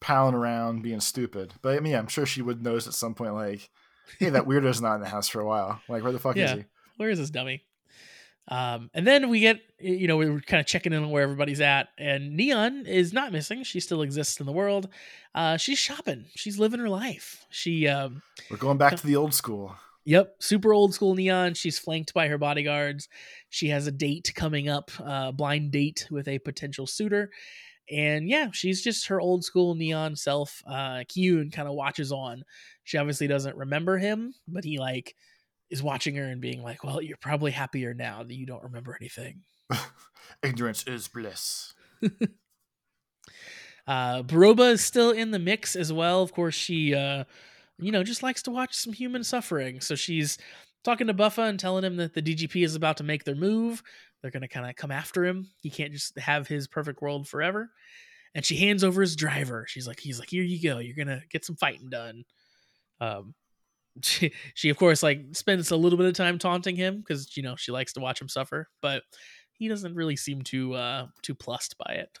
palling 0.00 0.34
around 0.34 0.82
being 0.82 1.00
stupid. 1.00 1.54
But 1.62 1.76
I 1.76 1.80
mean, 1.80 1.92
yeah, 1.92 1.98
I'm 1.98 2.08
sure 2.08 2.26
she 2.26 2.42
would 2.42 2.62
notice 2.62 2.86
at 2.86 2.94
some 2.94 3.14
point, 3.14 3.34
like, 3.34 3.70
hey, 4.18 4.30
that 4.30 4.46
weirdo's 4.46 4.80
not 4.80 4.96
in 4.96 5.00
the 5.00 5.08
house 5.08 5.28
for 5.28 5.40
a 5.40 5.46
while. 5.46 5.80
Like, 5.88 6.02
where 6.02 6.12
the 6.12 6.18
fuck 6.18 6.36
yeah. 6.36 6.44
is 6.44 6.50
he? 6.52 6.64
Where 6.96 7.10
is 7.10 7.18
this 7.18 7.30
dummy? 7.30 7.62
Um, 8.50 8.90
and 8.92 9.06
then 9.06 9.28
we 9.28 9.38
get, 9.38 9.60
you 9.78 10.08
know, 10.08 10.16
we 10.16 10.26
are 10.26 10.40
kind 10.40 10.60
of 10.60 10.66
checking 10.66 10.92
in 10.92 11.04
on 11.04 11.10
where 11.10 11.22
everybody's 11.22 11.60
at, 11.60 11.88
and 11.96 12.36
Neon 12.36 12.84
is 12.84 13.12
not 13.12 13.30
missing. 13.30 13.62
She 13.62 13.78
still 13.78 14.02
exists 14.02 14.40
in 14.40 14.46
the 14.46 14.52
world. 14.52 14.88
Uh, 15.36 15.56
she's 15.56 15.78
shopping. 15.78 16.24
She's 16.34 16.58
living 16.58 16.80
her 16.80 16.88
life. 16.88 17.46
She, 17.50 17.86
um, 17.86 18.22
we're 18.50 18.56
going 18.56 18.76
back 18.76 18.96
to 18.96 19.06
the 19.06 19.14
old 19.14 19.34
school. 19.34 19.76
Yep, 20.04 20.36
super 20.40 20.72
old 20.72 20.94
school 20.94 21.14
Neon. 21.14 21.54
She's 21.54 21.78
flanked 21.78 22.12
by 22.12 22.26
her 22.26 22.38
bodyguards. 22.38 23.08
She 23.50 23.68
has 23.68 23.86
a 23.86 23.92
date 23.92 24.32
coming 24.34 24.68
up, 24.68 24.90
uh, 24.98 25.30
blind 25.30 25.70
date 25.70 26.08
with 26.10 26.26
a 26.26 26.40
potential 26.40 26.88
suitor, 26.88 27.30
And 27.90 28.28
yeah, 28.28 28.48
she's 28.52 28.82
just 28.82 29.08
her 29.08 29.20
old 29.20 29.44
school 29.44 29.74
neon 29.74 30.14
self. 30.14 30.62
Uh, 30.66 31.02
Kyun 31.08 31.52
kind 31.52 31.66
of 31.68 31.74
watches 31.74 32.12
on. 32.12 32.44
She 32.84 32.98
obviously 32.98 33.26
doesn't 33.26 33.56
remember 33.56 33.98
him, 33.98 34.34
but 34.46 34.64
he 34.64 34.78
like 34.78 35.16
is 35.70 35.82
watching 35.82 36.16
her 36.16 36.24
and 36.24 36.40
being 36.40 36.62
like, 36.62 36.84
"Well, 36.84 37.02
you're 37.02 37.16
probably 37.16 37.52
happier 37.52 37.94
now 37.94 38.22
that 38.22 38.34
you 38.34 38.46
don't 38.46 38.62
remember 38.62 38.96
anything." 39.00 39.42
Ignorance 40.42 40.84
is 40.84 41.08
bliss. 41.08 41.74
uh, 43.86 44.22
Beroba 44.22 44.72
is 44.72 44.84
still 44.84 45.10
in 45.10 45.30
the 45.30 45.38
mix 45.38 45.76
as 45.76 45.92
well. 45.92 46.22
Of 46.22 46.32
course, 46.32 46.54
she, 46.54 46.94
uh, 46.94 47.24
you 47.78 47.92
know, 47.92 48.02
just 48.02 48.22
likes 48.22 48.42
to 48.44 48.50
watch 48.50 48.74
some 48.74 48.92
human 48.92 49.24
suffering. 49.24 49.80
So 49.80 49.94
she's 49.94 50.38
talking 50.84 51.06
to 51.08 51.14
Buffa 51.14 51.42
and 51.42 51.58
telling 51.58 51.84
him 51.84 51.96
that 51.96 52.14
the 52.14 52.22
DGP 52.22 52.64
is 52.64 52.74
about 52.74 52.96
to 52.98 53.04
make 53.04 53.24
their 53.24 53.34
move. 53.34 53.82
They're 54.22 54.30
going 54.30 54.42
to 54.42 54.48
kind 54.48 54.68
of 54.68 54.76
come 54.76 54.90
after 54.90 55.24
him. 55.24 55.48
He 55.62 55.70
can't 55.70 55.92
just 55.92 56.18
have 56.18 56.46
his 56.46 56.68
perfect 56.68 57.00
world 57.00 57.28
forever. 57.28 57.70
And 58.34 58.44
she 58.44 58.56
hands 58.56 58.84
over 58.84 59.00
his 59.00 59.16
driver. 59.16 59.66
She's 59.68 59.86
like, 59.86 59.98
he's 59.98 60.18
like, 60.18 60.30
here 60.30 60.42
you 60.44 60.62
go. 60.62 60.78
You're 60.78 60.96
going 60.96 61.08
to 61.08 61.22
get 61.30 61.44
some 61.44 61.56
fighting 61.56 61.88
done. 61.90 62.24
Um, 63.00 63.34
she, 64.02 64.32
she 64.54 64.68
of 64.68 64.76
course 64.76 65.02
like 65.02 65.22
spends 65.32 65.70
a 65.70 65.76
little 65.76 65.98
bit 65.98 66.06
of 66.06 66.14
time 66.14 66.38
taunting 66.38 66.76
him 66.76 66.98
because 66.98 67.36
you 67.36 67.42
know 67.42 67.56
she 67.56 67.72
likes 67.72 67.92
to 67.94 68.00
watch 68.00 68.20
him 68.20 68.28
suffer, 68.28 68.68
but 68.80 69.02
he 69.52 69.68
doesn't 69.68 69.94
really 69.94 70.16
seem 70.16 70.42
too 70.42 70.74
uh 70.74 71.06
too 71.22 71.34
plussed 71.34 71.76
by 71.78 71.94
it. 71.94 72.18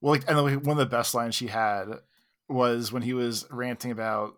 Well, 0.00 0.12
like, 0.12 0.24
and 0.28 0.66
one 0.66 0.78
of 0.78 0.90
the 0.90 0.96
best 0.96 1.14
lines 1.14 1.34
she 1.34 1.46
had 1.46 1.86
was 2.48 2.92
when 2.92 3.02
he 3.02 3.14
was 3.14 3.46
ranting 3.50 3.90
about 3.90 4.34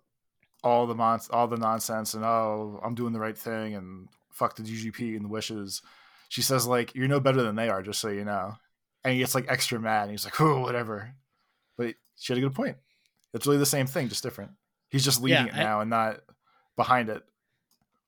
all 0.62 0.86
the 0.86 0.94
mon- 0.94 1.20
all 1.30 1.46
the 1.46 1.56
nonsense 1.56 2.14
and 2.14 2.24
oh, 2.24 2.80
I'm 2.84 2.94
doing 2.94 3.12
the 3.12 3.20
right 3.20 3.36
thing 3.36 3.74
and 3.74 4.08
fuck 4.30 4.56
the 4.56 4.62
DGP 4.62 5.16
and 5.16 5.24
the 5.24 5.28
wishes. 5.28 5.82
She 6.28 6.42
says 6.42 6.66
like, 6.66 6.94
"You're 6.94 7.08
no 7.08 7.20
better 7.20 7.42
than 7.42 7.56
they 7.56 7.68
are, 7.68 7.82
just 7.82 8.00
so 8.00 8.08
you 8.08 8.24
know." 8.24 8.54
And 9.04 9.12
he 9.14 9.20
gets 9.20 9.34
like 9.34 9.46
extra 9.48 9.80
mad. 9.80 10.02
And 10.02 10.10
he's 10.12 10.24
like, 10.24 10.40
"Oh, 10.40 10.60
whatever." 10.60 11.14
But 11.76 11.94
she 12.16 12.32
had 12.32 12.38
a 12.38 12.46
good 12.46 12.54
point. 12.54 12.76
It's 13.34 13.46
really 13.46 13.58
the 13.58 13.66
same 13.66 13.86
thing, 13.86 14.08
just 14.08 14.22
different. 14.22 14.52
He's 14.90 15.04
just 15.04 15.22
leading 15.22 15.46
yeah, 15.46 15.52
it 15.52 15.56
now 15.56 15.78
I, 15.78 15.82
and 15.82 15.90
not 15.90 16.20
behind 16.76 17.08
it. 17.08 17.22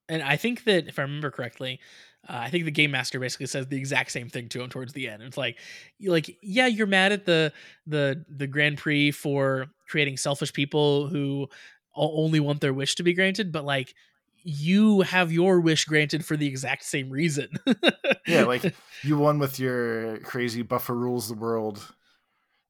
And 0.09 0.23
I 0.23 0.37
think 0.37 0.65
that 0.65 0.89
if 0.89 0.99
I 0.99 1.03
remember 1.03 1.31
correctly, 1.31 1.81
uh, 2.29 2.37
I 2.37 2.51
think 2.51 2.65
the 2.65 2.71
game 2.71 2.91
master 2.91 3.19
basically 3.19 3.47
says 3.47 3.67
the 3.67 3.79
exact 3.79 4.11
same 4.13 4.29
thing 4.29 4.49
to 4.51 4.61
him 4.61 4.69
towards 4.69 4.93
the 4.93 5.09
end. 5.09 5.23
It's 5.23 5.37
like, 5.37 5.59
like, 6.05 6.37
yeah, 6.43 6.67
you're 6.67 6.87
mad 6.87 7.13
at 7.13 7.25
the 7.25 7.53
the 7.87 8.25
the 8.29 8.47
Grand 8.47 8.79
Prix 8.79 9.13
for 9.13 9.67
creating 9.89 10.17
selfish 10.17 10.53
people 10.53 11.09
who 11.09 11.49
only 11.95 12.41
want 12.41 12.61
their 12.61 12.75
wish 12.75 12.95
to 12.97 13.03
be 13.03 13.15
granted, 13.15 13.53
but 13.53 13.65
like, 13.65 13.95
you 14.43 15.03
have 15.03 15.33
your 15.33 15.61
wish 15.61 15.85
granted 15.85 16.25
for 16.25 16.37
the 16.37 16.47
exact 16.47 16.85
same 16.85 17.11
reason. 17.11 17.49
yeah, 18.27 18.45
like 18.45 18.75
you 19.03 19.19
won 19.19 19.39
with 19.39 19.59
your 19.59 20.19
crazy 20.19 20.63
Buffa 20.63 20.95
rules 20.95 21.29
the 21.29 21.35
world 21.35 21.95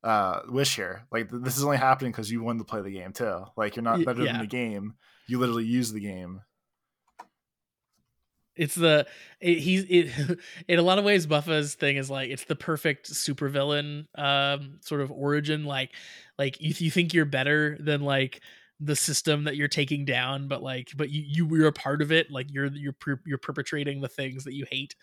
uh 0.03 0.41
wish 0.49 0.77
here. 0.77 1.07
Like 1.11 1.31
this 1.31 1.57
is 1.57 1.65
only 1.65 1.77
happening 1.77 2.13
because 2.13 2.31
you 2.31 2.43
wanted 2.43 2.61
to 2.61 2.65
play 2.65 2.83
the 2.83 2.91
game 2.91 3.13
too. 3.13 3.45
Like 3.57 3.77
you're 3.77 3.83
not 3.83 4.05
better 4.05 4.23
yeah. 4.23 4.33
than 4.33 4.41
the 4.41 4.47
game. 4.47 4.95
You 5.27 5.39
literally 5.39 5.65
use 5.65 5.93
the 5.93 6.01
game. 6.01 6.41
It's 8.57 8.75
the 8.75 9.07
it, 9.41 9.59
he's 9.59 9.85
it 9.89 10.39
in 10.69 10.79
a 10.79 10.83
lot 10.83 10.99
of 10.99 11.05
ways 11.05 11.27
buffa's 11.27 11.75
thing 11.75 11.97
is 11.97 12.11
like 12.11 12.31
it's 12.31 12.45
the 12.45 12.57
perfect 12.57 13.11
supervillain 13.11 14.07
um 14.19 14.79
sort 14.81 15.03
of 15.03 15.11
origin. 15.11 15.65
Like 15.65 15.91
like 16.39 16.61
if 16.61 16.81
you 16.81 16.91
think 16.91 17.15
you're 17.15 17.25
better 17.25 17.77
than 17.79 18.03
like 18.03 18.41
the 18.83 18.97
system 18.97 19.45
that 19.45 19.57
you're 19.57 19.69
taking 19.69 20.07
down 20.07 20.49
but 20.49 20.63
like 20.63 20.89
but 20.97 21.11
you 21.11 21.23
you 21.27 21.47
were 21.47 21.67
a 21.67 21.73
part 21.73 22.01
of 22.01 22.11
it. 22.11 22.31
Like 22.31 22.47
you're 22.51 22.67
you're 22.67 22.97
you're 23.27 23.39
perpetrating 23.39 24.01
the 24.01 24.09
things 24.09 24.45
that 24.45 24.55
you 24.55 24.65
hate 24.71 24.95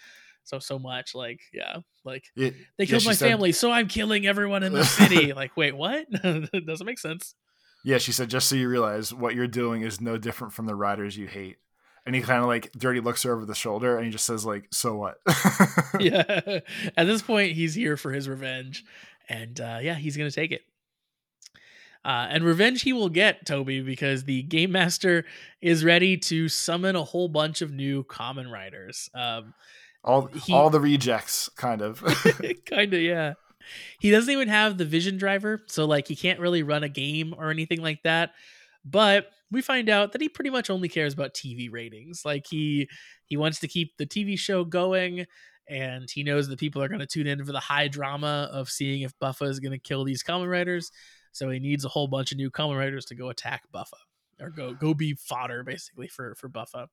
so 0.47 0.59
so 0.59 0.79
much 0.79 1.13
like 1.13 1.41
yeah 1.53 1.77
like 2.05 2.23
it, 2.35 2.53
they 2.77 2.85
killed 2.85 3.03
yeah, 3.03 3.09
my 3.09 3.13
said, 3.13 3.29
family 3.29 3.51
so 3.51 3.69
i'm 3.69 3.87
killing 3.87 4.25
everyone 4.25 4.63
in 4.63 4.73
the 4.73 4.85
city. 4.85 5.33
Like 5.37 5.57
wait 5.57 5.75
what? 5.75 6.07
It 6.23 6.65
doesn't 6.65 6.85
make 6.85 6.99
sense. 6.99 7.35
Yeah 7.83 7.97
she 7.97 8.11
said 8.11 8.29
just 8.29 8.47
so 8.47 8.55
you 8.55 8.69
realize 8.69 9.13
what 9.13 9.35
you're 9.35 9.47
doing 9.47 9.81
is 9.81 9.99
no 9.99 10.17
different 10.17 10.53
from 10.53 10.65
the 10.65 10.75
riders 10.75 11.17
you 11.17 11.27
hate. 11.27 11.57
And 12.05 12.15
he 12.15 12.21
kind 12.21 12.41
of 12.41 12.47
like 12.47 12.71
dirty 12.71 13.01
looks 13.01 13.23
her 13.23 13.33
over 13.33 13.45
the 13.45 13.53
shoulder 13.53 13.97
and 13.97 14.05
he 14.05 14.11
just 14.11 14.25
says 14.25 14.45
like 14.45 14.67
so 14.71 14.95
what? 14.95 15.17
Yeah. 15.99 16.61
At 16.95 17.05
this 17.05 17.21
point 17.21 17.53
he's 17.53 17.75
here 17.75 17.97
for 17.97 18.13
his 18.13 18.29
revenge 18.29 18.85
and 19.27 19.59
uh 19.59 19.79
yeah 19.81 19.95
he's 19.95 20.15
gonna 20.15 20.31
take 20.31 20.51
it. 20.51 20.61
Uh, 22.05 22.25
and 22.29 22.45
revenge 22.45 22.83
he 22.83 22.93
will 22.93 23.09
get, 23.09 23.45
Toby, 23.45 23.81
because 23.81 24.23
the 24.23 24.41
game 24.43 24.71
master 24.71 25.25
is 25.61 25.83
ready 25.83 26.15
to 26.15 26.47
summon 26.47 26.95
a 26.95 27.03
whole 27.03 27.27
bunch 27.27 27.61
of 27.61 27.73
new 27.73 28.01
Kamen 28.05 28.49
Riders. 28.49 29.09
Um, 29.13 29.53
all 30.07 30.27
he, 30.27 30.53
all 30.53 30.69
the 30.69 30.79
rejects 30.79 31.49
kind 31.49 31.81
of. 31.81 31.99
Kind 32.65 32.93
of 32.93 33.01
yeah. 33.01 33.33
He 33.99 34.11
doesn't 34.11 34.31
even 34.31 34.47
have 34.47 34.77
the 34.77 34.85
vision 34.85 35.17
driver 35.17 35.61
so 35.67 35.85
like 35.85 36.07
he 36.07 36.15
can't 36.15 36.39
really 36.39 36.63
run 36.63 36.83
a 36.83 36.89
game 36.89 37.35
or 37.37 37.51
anything 37.51 37.81
like 37.81 38.01
that. 38.03 38.31
But 38.85 39.29
we 39.51 39.61
find 39.61 39.89
out 39.89 40.13
that 40.13 40.21
he 40.21 40.29
pretty 40.29 40.49
much 40.49 40.69
only 40.69 40.87
cares 40.87 41.13
about 41.13 41.33
tv 41.33 41.69
ratings. 41.71 42.23
Like 42.23 42.45
he 42.49 42.89
he 43.25 43.35
wants 43.35 43.59
to 43.59 43.67
keep 43.67 43.97
the 43.97 44.05
tv 44.05 44.39
show 44.39 44.63
going 44.63 45.25
and 45.69 46.09
he 46.09 46.23
knows 46.23 46.47
that 46.47 46.59
people 46.59 46.81
are 46.81 46.87
going 46.87 47.01
to 47.01 47.05
tune 47.05 47.27
in 47.27 47.43
for 47.43 47.51
the 47.51 47.59
high 47.59 47.89
drama 47.89 48.49
of 48.53 48.69
seeing 48.69 49.01
if 49.01 49.11
buffa 49.19 49.43
is 49.43 49.59
going 49.59 49.73
to 49.73 49.77
kill 49.77 50.05
these 50.05 50.23
Kamen 50.23 50.49
Riders 50.49 50.91
so 51.33 51.49
he 51.49 51.59
needs 51.59 51.83
a 51.83 51.89
whole 51.89 52.07
bunch 52.07 52.31
of 52.31 52.37
new 52.37 52.49
Kamen 52.49 52.77
Riders 52.77 53.03
to 53.05 53.15
go 53.15 53.29
attack 53.29 53.63
buffa 53.73 53.97
or 54.39 54.49
go 54.49 54.73
go 54.73 54.93
be 54.93 55.13
fodder 55.15 55.63
basically 55.63 56.07
for 56.07 56.35
for 56.35 56.47
buffa 56.47 56.87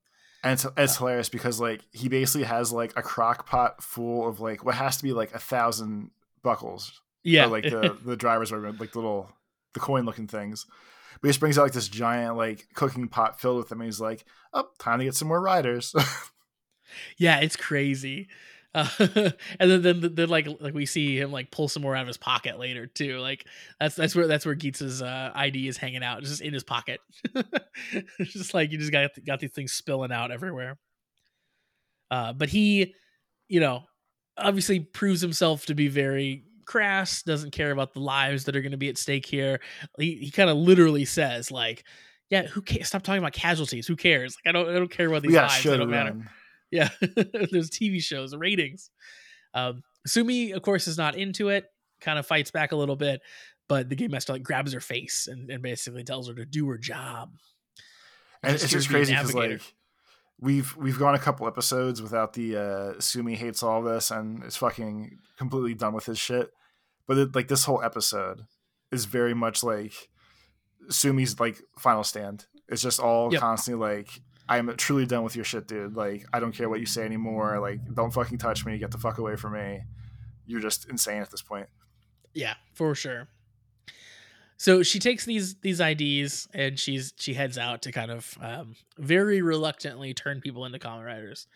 and 0.45 0.53
it's, 0.53 0.67
it's 0.77 0.97
hilarious 0.99 1.29
because 1.29 1.59
like 1.59 1.81
he 1.91 2.09
basically 2.09 2.45
has 2.45 2.71
like 2.71 2.93
a 2.97 3.03
crock 3.03 3.47
pot 3.47 3.83
full 3.83 4.29
of 4.29 4.41
like 4.41 4.65
what 4.65 4.75
has 4.75 4.99
to 4.99 5.03
be 5.03 5.13
like 5.13 5.35
a 5.35 5.39
thousand 5.39 6.11
buckles 6.43 7.01
yeah. 7.25 7.47
like 7.47 7.65
the 7.65 7.97
the 8.05 8.17
drivers 8.17 8.53
are 8.53 8.73
like 8.73 8.95
little 8.95 9.31
the 9.73 9.81
coin 9.81 10.05
looking 10.05 10.29
things. 10.29 10.67
But 11.21 11.29
he 11.29 11.31
just 11.31 11.41
brings 11.41 11.59
out 11.59 11.63
like 11.63 11.73
this 11.73 11.89
giant 11.89 12.37
like 12.37 12.69
cooking 12.75 13.09
pot 13.09 13.41
filled 13.41 13.57
with 13.57 13.69
them 13.69 13.81
and 13.81 13.89
he's 13.89 14.01
like 14.01 14.25
oh 14.53 14.69
time 14.79 15.01
to 15.01 15.05
get 15.05 15.15
some 15.17 15.29
more 15.29 15.41
riders. 15.41 15.95
Yeah 17.17 17.41
it's 17.41 17.57
crazy 17.57 18.29
uh, 18.75 18.89
and 19.61 19.71
then, 19.71 19.83
then 19.83 20.15
then 20.15 20.29
like 20.29 20.49
like 20.61 20.75
we 20.75 20.85
see 20.85 21.19
him 21.19 21.31
like 21.31 21.51
pull 21.51 21.69
some 21.69 21.83
more 21.83 21.95
out 21.95 22.03
of 22.03 22.09
his 22.09 22.17
pocket 22.17 22.59
later 22.59 22.87
too. 22.87 23.19
Like 23.19 23.47
that's 23.79 23.95
that's 23.95 24.17
where 24.17 24.27
that's 24.27 24.45
where 24.45 24.55
Geats' 24.55 25.01
uh, 25.01 25.31
ID 25.35 25.69
is 25.69 25.77
hanging 25.77 26.03
out, 26.03 26.23
just 26.23 26.41
in 26.41 26.53
his 26.53 26.65
pocket. 26.65 27.01
just 28.21 28.53
like 28.53 28.73
you 28.73 28.79
just 28.79 28.93
got 28.93 29.11
got 29.25 29.39
these 29.39 29.53
things 29.53 29.73
spilling 29.73 30.13
out 30.13 30.33
everywhere. 30.33 30.77
Uh, 32.11 32.33
but 32.33 32.49
he, 32.49 32.95
you 33.49 33.61
know, 33.61 33.85
obviously 34.37 34.81
proves 34.81 35.21
himself 35.21 35.67
to 35.67 35.75
be 35.75 35.89
very 35.89 36.45
crass. 36.67 37.23
Doesn't 37.23 37.53
care 37.53 37.71
about 37.71 37.93
the 37.95 38.01
lives 38.01 38.45
that 38.45 38.57
are 38.57 38.63
going 38.63 38.73
to 38.73 38.79
be 38.79 38.89
at 38.89 38.99
stake 38.99 39.27
here. 39.27 39.61
He 39.99 40.17
he 40.17 40.31
kind 40.33 40.51
of 40.51 40.57
literally 40.57 41.05
says 41.05 41.53
like, 41.53 41.85
"Yeah, 42.29 42.49
who 42.49 42.61
cares? 42.61 42.89
Stop 42.89 43.03
talking 43.05 43.21
about 43.21 43.35
casualties. 43.35 43.87
Who 43.87 43.95
cares? 43.95 44.37
Like 44.45 44.53
I 44.53 44.59
don't 44.59 44.69
I 44.69 44.79
don't 44.79 44.91
care 44.91 45.07
about 45.07 45.23
these 45.23 45.33
lives. 45.33 45.63
They 45.63 45.77
don't 45.77 45.91
matter." 45.91 46.17
Yeah, 46.75 46.89
there's 47.53 47.71
TV 47.71 48.03
shows, 48.03 48.35
ratings. 48.35 48.91
Um, 49.55 49.85
Sumi, 50.09 50.51
of 50.51 50.63
course, 50.63 50.89
is 50.89 50.99
not 50.99 51.17
into 51.17 51.49
it. 51.49 51.67
Kind 52.01 52.19
of 52.19 52.27
fights 52.27 52.51
back 52.51 52.73
a 52.73 52.77
little 52.77 52.97
bit, 52.97 53.21
but 53.69 53.89
the 53.89 53.95
game 53.95 54.11
master 54.11 54.33
like 54.33 54.43
grabs 54.43 54.73
her 54.73 54.81
face 54.81 55.29
and, 55.29 55.49
and 55.51 55.63
basically 55.63 56.03
tells 56.03 56.27
her 56.27 56.35
to 56.35 56.45
do 56.45 56.67
her 56.67 56.77
job. 56.77 57.31
And 58.43 58.57
it's 58.57 58.69
just 58.69 58.89
crazy 58.89 59.15
because 59.15 59.35
like 59.35 59.63
we've 60.41 60.77
we've 60.77 60.99
gone 60.99 61.15
a 61.15 61.21
couple 61.21 61.47
episodes 61.47 62.03
without 62.03 62.33
the 62.33 62.57
uh, 62.57 63.01
Sumi 63.01 63.37
hates 63.37 63.63
all 63.63 63.81
this 63.81 64.11
and 64.11 64.43
is 64.43 64.57
fucking 64.57 65.19
completely 65.39 65.75
done 65.75 65.95
with 65.95 66.07
his 66.07 66.19
shit. 66.19 66.51
But 67.07 67.19
it, 67.19 67.37
like 67.37 67.47
this 67.47 67.67
whole 67.67 67.83
episode 67.85 68.47
is 68.91 69.05
very 69.05 69.33
much 69.33 69.63
like 69.63 69.95
Sumi's 70.89 71.39
like 71.39 71.63
final 71.79 72.03
stand. 72.03 72.47
It's 72.69 72.83
just 72.83 72.99
all 72.99 73.33
yep. 73.33 73.41
constantly 73.41 73.89
like 73.89 74.09
I'm 74.49 74.75
truly 74.77 75.07
done 75.07 75.25
with 75.25 75.37
your 75.37 75.45
shit, 75.45 75.67
dude. 75.67 75.97
Like, 75.97 76.27
I 76.33 76.41
don't 76.41 76.53
care 76.53 76.69
what 76.69 76.81
you 76.81 76.87
say 76.87 77.05
anymore. 77.05 77.59
Like, 77.61 77.95
don't 77.95 78.13
fucking 78.13 78.39
touch 78.39 78.67
me. 78.67 78.79
Get 78.79 78.91
the 78.91 78.99
fuck 78.99 79.19
away 79.19 79.37
from 79.37 79.55
me. 79.55 79.81
You're 80.47 80.61
just 80.61 80.89
insane 80.89 81.23
at 81.23 81.31
this 81.31 81.43
point. 81.43 81.69
Yeah, 82.35 82.55
for 82.75 82.95
sure. 82.95 83.29
So 84.57 84.83
she 84.83 84.99
takes 84.99 85.25
these 85.25 85.57
these 85.57 85.81
IDs 85.81 86.49
and 86.55 86.79
she's 86.79 87.13
she 87.19 87.35
heads 87.35 87.59
out 87.59 87.83
to 87.83 87.93
kind 87.93 88.11
of 88.11 88.39
um, 88.41 88.77
very 88.99 89.43
reluctantly 89.43 90.15
turn 90.15 90.41
people 90.41 90.65
into 90.65 90.79
Kamen 90.79 91.05
Riders. 91.05 91.47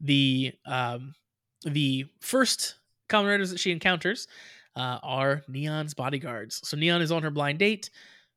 The 0.00 0.52
um, 0.66 1.14
the 1.62 2.06
first 2.20 2.76
Kamen 3.08 3.28
Riders 3.28 3.50
that 3.50 3.60
she 3.60 3.72
encounters 3.72 4.28
uh, 4.76 4.98
are 5.02 5.42
Neon's 5.48 5.94
bodyguards. 5.94 6.60
So 6.68 6.76
Neon 6.76 7.00
is 7.00 7.12
on 7.12 7.22
her 7.22 7.30
blind 7.30 7.58
date 7.58 7.90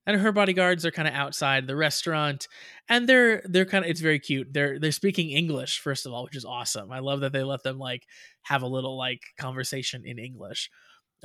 and 0.07 0.21
her 0.21 0.31
bodyguards 0.31 0.85
are 0.85 0.91
kind 0.91 1.07
of 1.07 1.13
outside 1.13 1.67
the 1.67 1.75
restaurant 1.75 2.47
and 2.89 3.07
they're 3.07 3.43
they're 3.45 3.65
kind 3.65 3.83
of 3.83 3.91
it's 3.91 3.99
very 3.99 4.19
cute. 4.19 4.51
They're 4.51 4.79
they're 4.79 4.91
speaking 4.91 5.29
english 5.29 5.79
first 5.79 6.07
of 6.07 6.13
all 6.13 6.23
which 6.23 6.35
is 6.35 6.45
awesome. 6.45 6.91
I 6.91 6.99
love 6.99 7.19
that 7.19 7.33
they 7.33 7.43
let 7.43 7.61
them 7.61 7.77
like 7.77 8.07
have 8.43 8.63
a 8.63 8.67
little 8.67 8.97
like 8.97 9.21
conversation 9.37 10.03
in 10.05 10.17
english. 10.17 10.71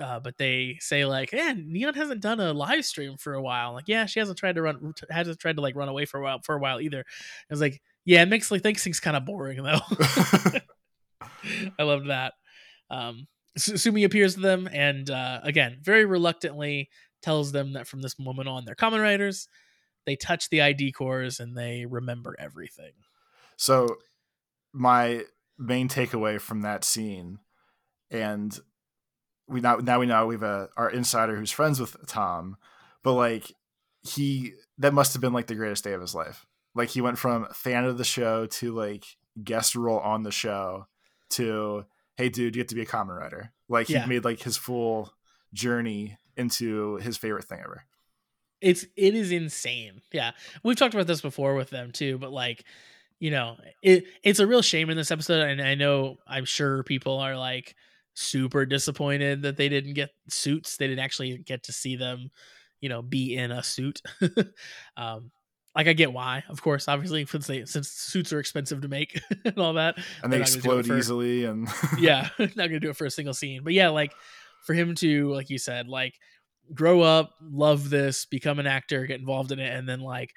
Uh, 0.03 0.19
but 0.19 0.37
they 0.39 0.79
say 0.81 1.05
like 1.05 1.33
yeah 1.33 1.55
neon 1.57 1.95
hasn't 1.95 2.21
done 2.21 2.41
a 2.41 2.53
live 2.53 2.85
stream 2.85 3.17
for 3.17 3.35
a 3.35 3.43
while. 3.43 3.73
Like 3.73 3.89
yeah 3.89 4.05
she 4.05 4.19
hasn't 4.19 4.39
tried 4.39 4.57
to 4.57 4.63
run 4.63 4.93
hasn't 5.09 5.39
tried 5.39 5.57
to 5.57 5.63
like 5.63 5.77
run 5.77 5.89
away 5.89 6.05
for 6.05 6.21
a 6.21 6.23
while 6.23 6.41
for 6.43 6.57
a 6.57 6.61
while 6.61 6.81
either. 6.81 7.01
I 7.01 7.53
was 7.53 7.61
like 7.61 7.81
yeah 8.05 8.23
it 8.23 8.29
makes 8.29 8.51
like 8.51 8.63
thinks 8.63 8.85
things 8.85 9.01
kind 9.01 9.17
of 9.17 9.25
boring 9.25 9.63
though. 9.63 9.81
I 11.79 11.83
loved 11.85 12.09
that. 12.09 12.35
Um 12.91 13.29
Sumi 13.57 14.05
appears 14.05 14.35
to 14.35 14.41
them 14.41 14.67
and 14.73 15.11
uh, 15.11 15.41
again, 15.43 15.79
very 15.83 16.07
reluctantly 16.07 16.89
tells 17.23 17.53
them 17.53 17.73
that 17.75 17.87
from 17.87 18.03
this 18.03 18.19
moment 18.19 18.49
on, 18.49 18.65
they're 18.65 18.75
Kamen 18.75 19.01
Riders. 19.01 19.49
They 20.05 20.17
touch 20.17 20.51
the 20.51 20.61
ID 20.63 20.93
cores 20.93 21.39
and 21.41 21.57
they 21.57 21.87
remember 21.87 22.35
everything. 22.39 22.93
So, 23.57 23.97
my 24.73 25.23
main 25.59 25.89
takeaway 25.89 26.41
from 26.41 26.63
that 26.63 26.85
scene, 26.85 27.39
and 28.11 28.59
we 29.47 29.61
now 29.61 29.77
now 29.77 30.01
we 30.01 30.07
know 30.07 30.27
we 30.27 30.35
have 30.35 30.43
a 30.43 30.69
our 30.77 30.91
insider 30.91 31.37
who's 31.37 31.53
friends 31.53 31.79
with 31.81 31.97
Tom, 32.07 32.57
but 33.03 33.13
like 33.15 33.53
he 34.03 34.53
that 34.79 34.93
must 34.95 35.13
have 35.13 35.21
been 35.23 35.33
like 35.33 35.47
the 35.47 35.55
greatest 35.55 35.85
day 35.85 35.93
of 35.93 36.01
his 36.01 36.15
life. 36.15 36.47
Like 36.75 36.89
he 36.91 37.01
went 37.01 37.19
from 37.19 37.47
fan 37.53 37.85
of 37.85 37.99
the 37.99 38.05
show 38.05 38.47
to 38.47 38.73
like 38.73 39.05
guest 39.43 39.77
role 39.77 39.99
on 40.01 40.23
the 40.23 40.33
show 40.33 40.87
to 41.31 41.85
hey 42.17 42.29
dude, 42.29 42.57
you 42.57 42.63
get 42.63 42.69
to 42.69 42.75
be 42.75 42.83
a 42.83 42.87
Kamen 42.87 43.17
Rider 43.19 43.53
Like 43.69 43.87
he 43.87 43.95
Yeah. 43.95 44.07
made 44.07 44.25
like 44.25 44.41
his 44.41 44.57
full 44.57 45.13
journey 45.53 46.17
into 46.37 46.97
his 46.97 47.17
favorite 47.17 47.45
thing 47.45 47.61
ever. 47.63 47.85
It's 48.61 48.85
it 48.97 49.15
is 49.15 49.33
insane. 49.33 50.03
Yeah. 50.13 50.33
We've 50.63 50.77
talked 50.77 50.95
about 50.95 51.07
this 51.07 51.21
before 51.21 51.55
with 51.55 51.71
them 51.71 51.91
too, 51.91 52.19
but 52.19 52.33
like, 52.33 52.65
you 53.19 53.31
know, 53.31 53.57
it 53.83 54.05
it's 54.23 54.39
a 54.39 54.47
real 54.47 54.63
shame 54.63 54.89
in 54.91 54.97
this 54.97 55.11
episode 55.11 55.49
and 55.49 55.61
I 55.61 55.75
know 55.75 56.17
I'm 56.27 56.45
sure 56.45 56.83
people 56.85 57.19
are 57.19 57.37
like 57.37 57.75
super 58.15 58.65
disappointed 58.65 59.43
that 59.43 59.57
they 59.57 59.69
didn't 59.69 59.95
get 59.95 60.11
suits. 60.29 60.77
They 60.77 60.87
didn't 60.87 61.05
actually 61.05 61.39
get 61.39 61.65
to 61.65 61.73
see 61.73 61.97
them, 61.97 62.31
you 62.81 62.89
know, 62.89 63.03
be 63.03 63.37
in 63.37 63.51
a 63.51 63.63
suit. 63.63 64.01
um 64.97 65.33
like 65.75 65.89
I 65.89 65.95
get 65.95 66.13
why, 66.13 66.45
of 66.51 66.61
course, 66.61 66.87
obviously, 66.87 67.25
since 67.25 67.47
they 67.47 67.65
since 67.65 67.89
suits 67.89 68.33
are 68.33 68.39
expensive 68.39 68.83
to 68.83 68.89
make 68.89 69.19
and 69.45 69.59
all 69.59 69.73
that. 69.75 69.97
And 70.23 70.33
they 70.33 70.39
they're 70.39 70.45
not 70.45 70.49
gonna 70.49 70.63
do 70.63 70.71
it 70.71 70.79
explode 70.81 70.87
for- 70.87 70.99
easily 70.99 71.45
and 71.45 71.69
yeah, 71.99 72.29
not 72.39 72.57
gonna 72.57 72.81
do 72.81 72.91
it 72.91 72.97
for 72.97 73.07
a 73.07 73.11
single 73.11 73.35
scene. 73.35 73.63
But 73.65 73.73
yeah, 73.73 73.89
like 73.89 74.13
for 74.63 74.75
him 74.75 74.95
to, 74.97 75.33
like 75.33 75.51
you 75.51 75.59
said, 75.59 75.89
like 75.89 76.15
grow 76.75 77.01
up, 77.01 77.35
love 77.43 77.91
this, 77.91 78.25
become 78.25 78.59
an 78.59 78.67
actor, 78.67 79.07
get 79.07 79.21
involved 79.21 79.53
in 79.53 79.59
it, 79.59 79.75
and 79.75 79.89
then 79.89 80.01
like 80.01 80.33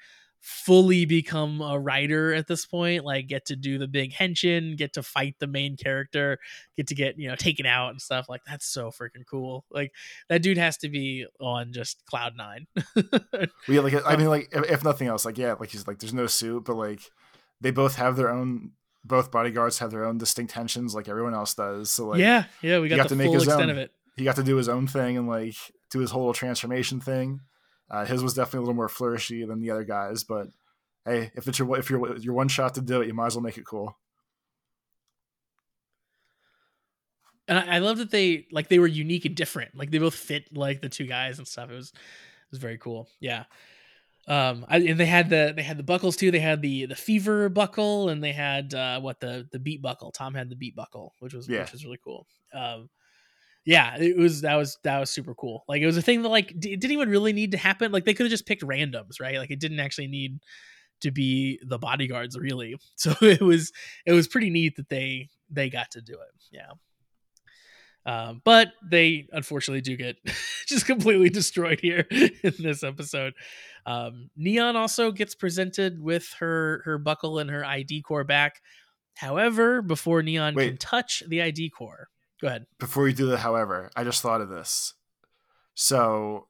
fully 0.46 1.04
become 1.04 1.60
a 1.60 1.76
writer 1.76 2.32
at 2.32 2.46
this 2.46 2.64
point, 2.64 3.04
like 3.04 3.26
get 3.26 3.46
to 3.46 3.56
do 3.56 3.78
the 3.78 3.88
big 3.88 4.12
henshin, 4.12 4.76
get 4.76 4.92
to 4.92 5.02
fight 5.02 5.34
the 5.40 5.46
main 5.48 5.76
character, 5.76 6.38
get 6.76 6.86
to 6.86 6.94
get, 6.94 7.18
you 7.18 7.28
know, 7.28 7.34
taken 7.34 7.66
out 7.66 7.90
and 7.90 8.00
stuff. 8.00 8.28
Like 8.28 8.42
that's 8.46 8.64
so 8.64 8.92
freaking 8.92 9.26
cool. 9.28 9.64
Like 9.70 9.92
that 10.28 10.42
dude 10.42 10.56
has 10.58 10.76
to 10.78 10.88
be 10.88 11.26
on 11.40 11.72
just 11.72 12.06
cloud 12.06 12.36
nine. 12.36 12.68
yeah, 13.66 13.80
like 13.80 13.94
I 14.06 14.14
mean, 14.14 14.28
like 14.28 14.48
if, 14.52 14.70
if 14.70 14.84
nothing 14.84 15.08
else, 15.08 15.24
like 15.24 15.36
yeah, 15.36 15.54
like 15.58 15.70
he's 15.70 15.88
like 15.88 15.98
there's 15.98 16.14
no 16.14 16.28
suit, 16.28 16.64
but 16.64 16.76
like 16.76 17.00
they 17.60 17.72
both 17.72 17.96
have 17.96 18.16
their 18.16 18.30
own. 18.30 18.72
Both 19.04 19.30
bodyguards 19.30 19.78
have 19.78 19.92
their 19.92 20.04
own 20.04 20.18
distinct 20.18 20.52
tensions, 20.52 20.92
like 20.92 21.08
everyone 21.08 21.32
else 21.32 21.54
does. 21.54 21.92
So 21.92 22.08
like, 22.08 22.18
yeah, 22.18 22.46
yeah, 22.60 22.80
we 22.80 22.88
got 22.88 23.04
the 23.04 23.10
to 23.10 23.14
make 23.14 23.26
full 23.26 23.34
his 23.34 23.44
extent 23.44 23.62
own. 23.62 23.70
of 23.70 23.78
it. 23.78 23.92
He 24.16 24.24
got 24.24 24.36
to 24.36 24.42
do 24.42 24.56
his 24.56 24.68
own 24.68 24.86
thing 24.86 25.16
and 25.16 25.28
like 25.28 25.54
do 25.90 26.00
his 26.00 26.10
whole 26.10 26.32
transformation 26.32 27.00
thing. 27.00 27.40
Uh, 27.90 28.04
his 28.04 28.22
was 28.22 28.34
definitely 28.34 28.58
a 28.58 28.62
little 28.62 28.74
more 28.74 28.88
flourishy 28.88 29.46
than 29.46 29.60
the 29.60 29.70
other 29.70 29.84
guys, 29.84 30.24
but 30.24 30.48
hey, 31.04 31.30
if 31.34 31.46
it's 31.46 31.58
your 31.58 31.78
if 31.78 31.88
you're 31.90 32.16
your 32.18 32.34
one 32.34 32.48
shot 32.48 32.74
to 32.74 32.80
do 32.80 33.00
it, 33.00 33.06
you 33.06 33.14
might 33.14 33.26
as 33.26 33.36
well 33.36 33.42
make 33.44 33.58
it 33.58 33.64
cool. 33.66 33.96
and 37.48 37.58
I, 37.58 37.76
I 37.76 37.78
love 37.78 37.98
that 37.98 38.10
they 38.10 38.46
like 38.50 38.68
they 38.68 38.78
were 38.78 38.86
unique 38.86 39.24
and 39.24 39.34
different. 39.34 39.76
Like 39.76 39.90
they 39.90 39.98
both 39.98 40.14
fit 40.14 40.56
like 40.56 40.82
the 40.82 40.88
two 40.88 41.06
guys 41.06 41.38
and 41.38 41.46
stuff. 41.46 41.70
It 41.70 41.74
was 41.74 41.90
it 41.90 42.50
was 42.50 42.60
very 42.60 42.78
cool. 42.78 43.08
Yeah. 43.20 43.44
Um, 44.28 44.66
I, 44.68 44.78
and 44.78 44.98
they 44.98 45.06
had 45.06 45.30
the 45.30 45.52
they 45.54 45.62
had 45.62 45.76
the 45.76 45.84
buckles 45.84 46.16
too. 46.16 46.30
They 46.32 46.40
had 46.40 46.60
the 46.60 46.86
the 46.86 46.96
fever 46.96 47.48
buckle, 47.48 48.08
and 48.08 48.22
they 48.22 48.32
had 48.32 48.74
uh, 48.74 49.00
what 49.00 49.20
the 49.20 49.46
the 49.52 49.60
beat 49.60 49.80
buckle. 49.82 50.10
Tom 50.10 50.34
had 50.34 50.48
the 50.50 50.56
beat 50.56 50.74
buckle, 50.74 51.14
which 51.20 51.34
was 51.34 51.48
Yeah. 51.48 51.60
which 51.60 51.72
was 51.72 51.84
really 51.84 52.00
cool. 52.02 52.26
Um, 52.52 52.88
yeah, 53.66 53.96
it 53.98 54.16
was 54.16 54.42
that 54.42 54.54
was 54.54 54.78
that 54.84 55.00
was 55.00 55.10
super 55.10 55.34
cool. 55.34 55.64
Like 55.68 55.82
it 55.82 55.86
was 55.86 55.96
a 55.96 56.02
thing 56.02 56.22
that 56.22 56.28
like 56.28 56.54
d- 56.58 56.72
it 56.72 56.80
didn't 56.80 56.92
even 56.92 57.10
really 57.10 57.32
need 57.32 57.50
to 57.50 57.58
happen. 57.58 57.90
Like 57.90 58.04
they 58.04 58.14
could 58.14 58.24
have 58.24 58.30
just 58.30 58.46
picked 58.46 58.62
randoms, 58.62 59.20
right? 59.20 59.38
Like 59.38 59.50
it 59.50 59.58
didn't 59.58 59.80
actually 59.80 60.06
need 60.06 60.38
to 61.00 61.10
be 61.10 61.58
the 61.66 61.76
bodyguards 61.76 62.38
really. 62.38 62.76
So 62.96 63.14
it 63.20 63.42
was 63.42 63.72
it 64.06 64.12
was 64.12 64.28
pretty 64.28 64.50
neat 64.50 64.76
that 64.76 64.88
they 64.88 65.30
they 65.50 65.68
got 65.68 65.90
to 65.90 66.00
do 66.00 66.12
it. 66.14 66.44
Yeah. 66.52 66.70
Um, 68.06 68.40
but 68.44 68.68
they 68.88 69.26
unfortunately 69.32 69.80
do 69.80 69.96
get 69.96 70.16
just 70.68 70.86
completely 70.86 71.28
destroyed 71.28 71.80
here 71.80 72.06
in 72.10 72.54
this 72.60 72.84
episode. 72.84 73.34
Um, 73.84 74.30
Neon 74.36 74.76
also 74.76 75.10
gets 75.10 75.34
presented 75.34 76.00
with 76.00 76.32
her 76.38 76.82
her 76.84 76.98
buckle 76.98 77.40
and 77.40 77.50
her 77.50 77.64
ID 77.64 78.02
core 78.02 78.22
back. 78.22 78.62
However, 79.16 79.82
before 79.82 80.22
Neon 80.22 80.54
can 80.54 80.76
touch 80.76 81.24
the 81.26 81.42
ID 81.42 81.70
core, 81.70 82.08
go 82.40 82.48
ahead. 82.48 82.66
Before 82.78 83.06
you 83.08 83.14
do 83.14 83.26
that, 83.26 83.38
however, 83.38 83.90
I 83.96 84.04
just 84.04 84.22
thought 84.22 84.40
of 84.40 84.48
this. 84.48 84.94
So 85.74 86.48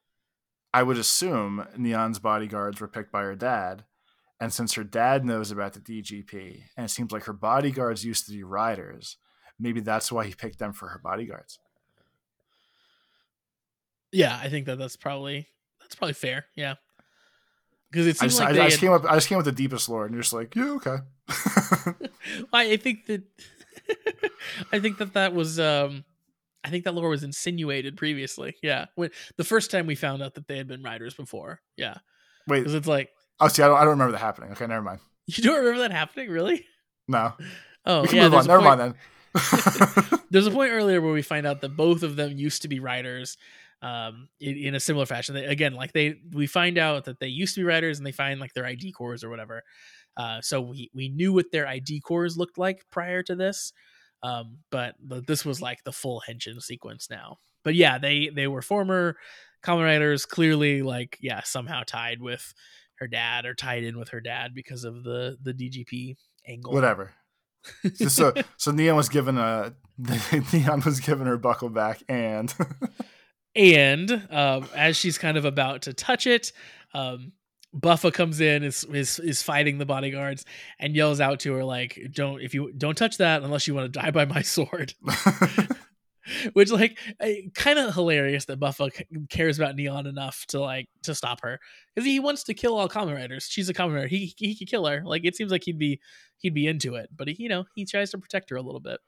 I 0.73 0.83
would 0.83 0.99
assume 0.99 1.67
Neon's 1.77 2.19
bodyguards 2.19 2.81
were 2.81 2.89
picked 2.89 3.13
by 3.13 3.23
her 3.23 3.35
dad. 3.37 3.85
And 4.39 4.53
since 4.53 4.75
her 4.75 4.85
dad 4.85 5.25
knows 5.25 5.51
about 5.51 5.73
the 5.73 5.81
DGP, 5.81 6.61
and 6.77 6.85
it 6.85 6.91
seems 6.91 7.11
like 7.11 7.25
her 7.25 7.33
bodyguards 7.33 8.05
used 8.05 8.27
to 8.27 8.33
be 8.33 8.43
riders, 8.43 9.17
maybe 9.59 9.81
that's 9.81 10.13
why 10.13 10.27
he 10.27 10.35
picked 10.35 10.59
them 10.59 10.73
for 10.75 10.89
her 10.89 10.99
bodyguards. 11.03 11.59
Yeah, 14.13 14.39
I 14.41 14.49
think 14.49 14.67
that 14.67 14.79
that's 14.79 14.97
probably 14.97 15.49
that's 15.81 15.95
probably 15.95 16.13
fair. 16.15 16.47
Yeah, 16.55 16.75
because 17.91 18.07
it 18.07 18.17
I 18.17 18.29
seems 18.29 18.33
just, 18.35 18.41
like 18.41 18.49
I, 18.57 18.61
I 18.63 18.65
just 18.69 18.77
had- 18.77 18.81
came 18.81 18.93
up. 18.93 19.05
I 19.05 19.15
just 19.15 19.29
came 19.29 19.37
with 19.39 19.47
the 19.47 19.53
deepest 19.53 19.89
lore, 19.89 20.05
and 20.05 20.15
you're 20.15 20.23
just 20.23 20.33
like, 20.33 20.55
yeah, 20.55 20.71
okay. 20.73 20.97
I 22.53 22.73
I 22.73 22.77
think 22.77 23.07
that 23.07 23.23
I 24.73 24.79
think 24.81 24.99
that 24.99 25.15
that 25.15 25.35
was 25.35 25.59
um 25.61 26.05
I 26.65 26.71
think 26.71 26.85
that 26.85 26.95
lore 26.95 27.09
was 27.11 27.23
insinuated 27.23 27.97
previously. 27.97 28.57
Yeah, 28.63 28.87
when 28.97 29.11
the 29.37 29.45
first 29.45 29.71
time 29.71 29.87
we 29.87 29.95
found 29.95 30.23
out 30.23 30.35
that 30.35 30.49
they 30.49 30.57
had 30.57 30.67
been 30.69 30.83
riders 30.83 31.15
before. 31.15 31.61
Yeah, 31.77 31.99
Wait, 32.49 32.61
because 32.61 32.75
it's 32.75 32.89
like 32.89 33.11
oh, 33.41 33.49
see, 33.49 33.63
I 33.63 33.69
don't, 33.69 33.77
I 33.77 33.81
don't 33.81 33.91
remember 33.91 34.13
that 34.13 34.19
happening. 34.19 34.51
Okay, 34.53 34.67
never 34.67 34.83
mind. 34.83 35.01
you 35.27 35.43
don't 35.43 35.59
remember 35.59 35.81
that 35.81 35.93
happening, 35.93 36.31
really? 36.31 36.65
No, 37.09 37.35
Oh, 37.85 38.03
we 38.03 38.09
can 38.09 38.17
yeah. 38.17 38.23
move 38.25 38.35
on. 38.35 38.47
Never 38.47 38.63
point- 38.63 38.79
mind 38.79 38.81
then. 38.81 40.21
There's 40.31 40.47
a 40.47 40.51
point 40.51 40.73
earlier 40.73 41.01
where 41.01 41.13
we 41.13 41.23
find 41.23 41.47
out 41.47 41.61
that 41.61 41.77
both 41.77 42.03
of 42.03 42.17
them 42.17 42.37
used 42.37 42.63
to 42.63 42.69
be 42.69 42.81
riders 42.81 43.37
um 43.83 44.29
in, 44.41 44.57
in 44.57 44.75
a 44.75 44.81
similar 44.81 45.05
fashion 45.05 45.35
they, 45.35 45.45
again 45.45 45.75
like 45.75 45.93
they 45.93 46.15
we 46.33 46.47
find 46.47 46.79
out 46.79 47.05
that 47.05 47.21
they 47.21 47.27
used 47.27 47.55
to 47.55 47.61
be 47.61 47.65
riders 47.65 47.99
and 47.99 48.07
they 48.07 48.11
find 48.13 48.41
like 48.41 48.55
their 48.55 48.65
id 48.65 48.91
cores 48.93 49.23
or 49.23 49.29
whatever 49.29 49.63
uh 50.17 50.41
so 50.41 50.61
we 50.61 50.91
we 50.95 51.09
knew 51.09 51.33
what 51.33 51.51
their 51.53 51.67
id 51.67 52.01
cores 52.01 52.37
looked 52.37 52.59
like 52.59 52.85
prior 52.91 53.23
to 53.23 53.35
this 53.35 53.73
um 54.23 54.59
but 54.71 54.95
th- 55.09 55.25
this 55.27 55.45
was 55.45 55.61
like 55.61 55.83
the 55.85 55.93
full 55.93 56.23
henshin 56.29 56.61
sequence 56.61 57.09
now 57.11 57.39
but 57.63 57.75
yeah 57.75 57.99
they 57.99 58.31
they 58.35 58.47
were 58.47 58.63
former 58.63 59.17
Kamen 59.63 59.85
Riders, 59.85 60.27
clearly 60.27 60.83
like 60.83 61.19
yeah 61.21 61.43
somehow 61.43 61.83
tied 61.85 62.23
with 62.23 62.55
her 62.97 63.09
dad 63.09 63.47
or 63.47 63.55
tied 63.55 63.83
in 63.83 63.99
with 63.99 64.11
her 64.11 64.21
dad 64.21 64.55
because 64.55 64.85
of 64.85 65.03
the 65.03 65.37
the 65.43 65.53
dgp 65.53 66.17
angle 66.47 66.73
Whatever. 66.73 67.13
So, 67.95 68.07
so 68.09 68.35
so 68.57 68.71
Neon 68.71 68.97
was 68.97 69.09
given 69.09 69.39
a 69.39 69.75
Neon 70.53 70.83
was 70.85 71.01
given 71.01 71.27
her 71.27 71.37
buckle 71.37 71.69
back, 71.69 72.03
and 72.09 72.55
and 73.57 74.11
um, 74.31 74.69
as 74.75 74.97
she's 74.97 75.19
kind 75.19 75.37
of 75.37 75.45
about 75.45 75.83
to 75.83 75.93
touch 75.93 76.27
it, 76.27 76.53
um, 76.95 77.33
Buffa 77.79 78.11
comes 78.13 78.41
in, 78.41 78.63
is, 78.63 78.85
is 78.85 79.19
is 79.19 79.43
fighting 79.43 79.79
the 79.79 79.87
bodyguards, 79.87 80.45
and 80.79 80.95
yells 80.97 81.21
out 81.21 81.41
to 81.41 81.53
her 81.55 81.65
like, 81.65 81.99
"Don't 82.13 82.41
if 82.41 82.55
you 82.55 82.73
don't 82.73 82.97
touch 82.97 83.19
that 83.19 83.43
unless 83.43 83.67
you 83.69 83.75
want 83.75 83.93
to 83.93 84.01
die 84.01 84.11
by 84.11 84.25
my 84.25 84.43
sword." 84.43 84.95
Which 86.55 86.73
like 86.73 86.99
eh, 87.21 87.43
kind 87.55 87.79
of 87.79 87.95
hilarious 87.95 88.47
that 88.47 88.59
Buffa 88.59 88.91
c- 88.93 89.05
cares 89.31 89.61
about 89.61 89.77
Neon 89.77 90.09
enough 90.09 90.45
to 90.49 90.61
like 90.61 90.89
to 91.05 91.15
stop 91.15 91.41
her 91.43 91.61
because 91.95 92.05
he 92.05 92.19
wants 92.19 92.43
to 92.45 92.55
kill 92.55 92.77
all 92.77 92.89
Kamen 92.89 93.15
Riders. 93.15 93.47
She's 93.49 93.69
a 93.69 93.75
Kamen 93.75 93.95
Rider. 93.95 94.09
He 94.09 94.35
he 94.37 94.57
could 94.57 94.67
kill 94.67 94.87
her. 94.87 95.03
Like 95.05 95.25
it 95.25 95.37
seems 95.37 95.53
like 95.53 95.63
he'd 95.63 95.79
be 95.79 96.01
he'd 96.39 96.53
be 96.55 96.67
into 96.67 96.97
it, 96.97 97.11
but 97.17 97.29
he, 97.29 97.37
you 97.45 97.49
know 97.49 97.65
he 97.77 97.85
tries 97.85 98.11
to 98.11 98.19
protect 98.19 98.51
her 98.51 98.57
a 98.57 98.63
little 98.63 98.81
bit. 98.81 98.99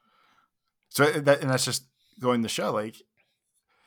so 0.90 1.04
eh, 1.06 1.18
that 1.18 1.40
and 1.40 1.50
that's 1.50 1.64
just 1.64 1.86
going 2.20 2.42
to 2.44 2.48
show 2.48 2.72
like 2.72 2.94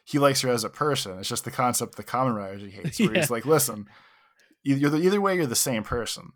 he 0.04 0.20
likes 0.20 0.42
her 0.42 0.50
as 0.50 0.66
a 0.66 0.70
person. 0.70 1.18
It's 1.20 1.30
just 1.30 1.46
the 1.46 1.52
concept 1.52 1.94
of 1.94 1.96
the 1.96 2.12
Kamen 2.12 2.36
Riders 2.36 2.64
he 2.64 2.70
hates. 2.72 3.00
Where 3.00 3.12
Yeah. 3.14 3.22
he's 3.22 3.32
like, 3.32 3.46
listen, 3.46 3.88
you- 4.64 4.96
either 4.96 5.22
way, 5.22 5.36
you're 5.36 5.46
the 5.46 5.56
same 5.56 5.84
person. 5.84 6.32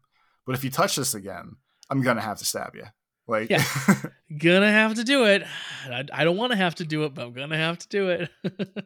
But 0.45 0.55
if 0.55 0.63
you 0.63 0.69
touch 0.69 0.95
this 0.95 1.13
again, 1.13 1.55
I'm 1.89 2.01
gonna 2.01 2.21
have 2.21 2.37
to 2.39 2.45
stab 2.45 2.75
you. 2.75 2.85
Like, 3.27 3.49
Yeah. 3.49 3.63
gonna 4.37 4.71
have 4.71 4.95
to 4.95 5.03
do 5.03 5.25
it. 5.25 5.43
I, 5.85 6.03
I 6.13 6.23
don't 6.23 6.37
want 6.37 6.51
to 6.51 6.57
have 6.57 6.75
to 6.75 6.85
do 6.85 7.03
it, 7.05 7.13
but 7.15 7.23
I'm 7.25 7.33
gonna 7.33 7.57
have 7.57 7.79
to 7.79 7.87
do 7.87 8.09
it. 8.09 8.29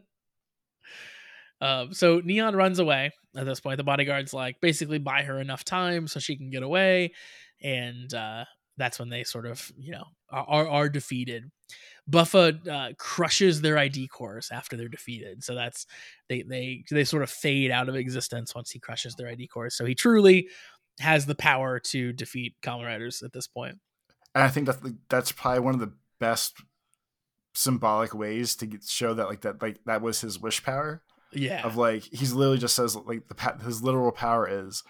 um, 1.62 1.94
so 1.94 2.22
Neon 2.24 2.56
runs 2.56 2.80
away 2.80 3.12
at 3.36 3.46
this 3.46 3.60
point. 3.60 3.78
The 3.78 3.84
bodyguards 3.84 4.34
like 4.34 4.62
basically 4.62 4.98
buy 5.00 5.24
her 5.24 5.40
enough 5.40 5.66
time 5.66 6.08
so 6.08 6.20
she 6.20 6.38
can 6.38 6.50
get 6.50 6.64
away, 6.64 7.14
and 7.62 8.14
uh, 8.14 8.46
that's 8.78 8.98
when 9.00 9.10
they 9.10 9.24
sort 9.26 9.46
of 9.46 9.70
you 9.78 9.92
know 9.92 10.06
are, 10.32 10.68
are 10.68 10.90
defeated. 10.90 11.52
Buffa 12.10 12.60
uh, 12.70 12.94
crushes 12.98 13.62
their 13.62 13.78
ID 13.78 14.08
cores 14.08 14.50
after 14.52 14.76
they're 14.76 14.88
defeated, 14.88 15.44
so 15.44 15.54
that's 15.56 15.86
they 16.28 16.42
they 16.42 16.84
they 16.90 17.04
sort 17.04 17.24
of 17.24 17.30
fade 17.30 17.72
out 17.72 17.90
of 17.90 17.96
existence 17.96 18.56
once 18.56 18.72
he 18.72 18.80
crushes 18.80 19.16
their 19.16 19.28
ID 19.28 19.48
cores. 19.48 19.76
So 19.76 19.86
he 19.86 19.96
truly 19.96 20.48
has 21.00 21.26
the 21.26 21.36
power 21.36 21.80
to 21.80 22.12
defeat 22.14 22.56
Kamen 22.62 22.86
Riders 22.86 23.22
at 23.24 23.32
this 23.34 23.48
point. 23.48 23.78
and 24.36 24.44
I 24.44 24.50
think 24.50 24.66
that 24.68 24.78
that's 25.10 25.32
probably 25.32 25.62
one 25.62 25.74
of 25.74 25.80
the 25.80 25.94
best 26.20 26.56
symbolic 27.54 28.14
ways 28.14 28.56
to 28.58 28.66
get, 28.66 28.84
show 28.84 29.14
that 29.14 29.28
like 29.28 29.42
that 29.42 29.62
like 29.62 29.80
that 29.86 30.02
was 30.02 30.22
his 30.22 30.40
wish 30.40 30.64
power 30.64 31.02
Yeah. 31.34 31.66
of 31.66 31.76
like 31.78 32.04
he's 32.04 32.34
literally 32.34 32.58
just 32.60 32.76
says 32.76 32.96
like 32.96 33.28
the 33.28 33.64
his 33.66 33.82
literal 33.82 34.12
power 34.12 34.48
is 34.50 34.84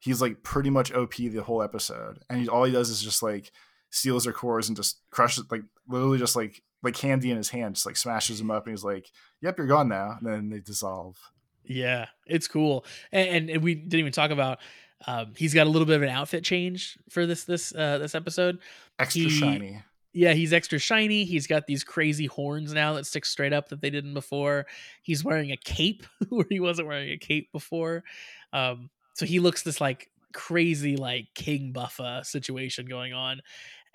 he's 0.00 0.20
like 0.20 0.42
pretty 0.42 0.70
much 0.70 0.92
OP 0.92 1.14
the 1.16 1.38
whole 1.38 1.62
episode, 1.62 2.20
and 2.28 2.40
he, 2.40 2.48
all 2.48 2.64
he 2.64 2.72
does 2.72 2.90
is 2.90 3.02
just 3.02 3.22
like 3.22 3.52
steals 3.92 4.24
their 4.24 4.32
cores 4.32 4.66
and 4.68 4.76
just 4.76 4.98
crushes 5.10 5.44
like 5.50 5.62
literally 5.86 6.18
just 6.18 6.34
like 6.34 6.60
like 6.82 6.94
candy 6.94 7.30
in 7.30 7.36
his 7.36 7.50
hand, 7.50 7.76
just 7.76 7.86
like 7.86 7.96
smashes 7.96 8.38
them 8.38 8.50
up, 8.50 8.66
and 8.66 8.72
he's 8.72 8.82
like, 8.82 9.08
"Yep, 9.40 9.58
you're 9.58 9.66
gone 9.68 9.88
now." 9.88 10.16
And 10.18 10.26
then 10.26 10.48
they 10.50 10.58
dissolve. 10.58 11.16
Yeah, 11.64 12.06
it's 12.26 12.48
cool, 12.48 12.84
and, 13.12 13.28
and, 13.28 13.50
and 13.50 13.62
we 13.62 13.76
didn't 13.76 14.00
even 14.00 14.12
talk 14.12 14.32
about. 14.32 14.58
Um, 15.06 15.32
he's 15.36 15.54
got 15.54 15.66
a 15.66 15.70
little 15.70 15.86
bit 15.86 15.96
of 15.96 16.02
an 16.02 16.08
outfit 16.08 16.42
change 16.42 16.98
for 17.08 17.24
this 17.26 17.44
this 17.44 17.72
uh, 17.74 17.98
this 17.98 18.16
episode. 18.16 18.58
Extra 18.98 19.22
He- 19.22 19.30
shiny. 19.30 19.82
Yeah, 20.14 20.34
he's 20.34 20.52
extra 20.52 20.78
shiny. 20.78 21.24
He's 21.24 21.46
got 21.46 21.66
these 21.66 21.84
crazy 21.84 22.26
horns 22.26 22.74
now 22.74 22.92
that 22.94 23.06
stick 23.06 23.24
straight 23.24 23.54
up 23.54 23.70
that 23.70 23.80
they 23.80 23.88
didn't 23.88 24.12
before. 24.12 24.66
He's 25.02 25.24
wearing 25.24 25.52
a 25.52 25.56
cape 25.56 26.04
where 26.28 26.44
he 26.50 26.60
wasn't 26.60 26.88
wearing 26.88 27.10
a 27.12 27.16
cape 27.16 27.50
before. 27.50 28.04
Um, 28.52 28.90
so 29.14 29.24
he 29.24 29.38
looks 29.40 29.62
this 29.62 29.80
like 29.80 30.10
crazy 30.34 30.96
like 30.96 31.28
King 31.34 31.72
Buffa 31.72 32.26
situation 32.26 32.84
going 32.84 33.14
on. 33.14 33.40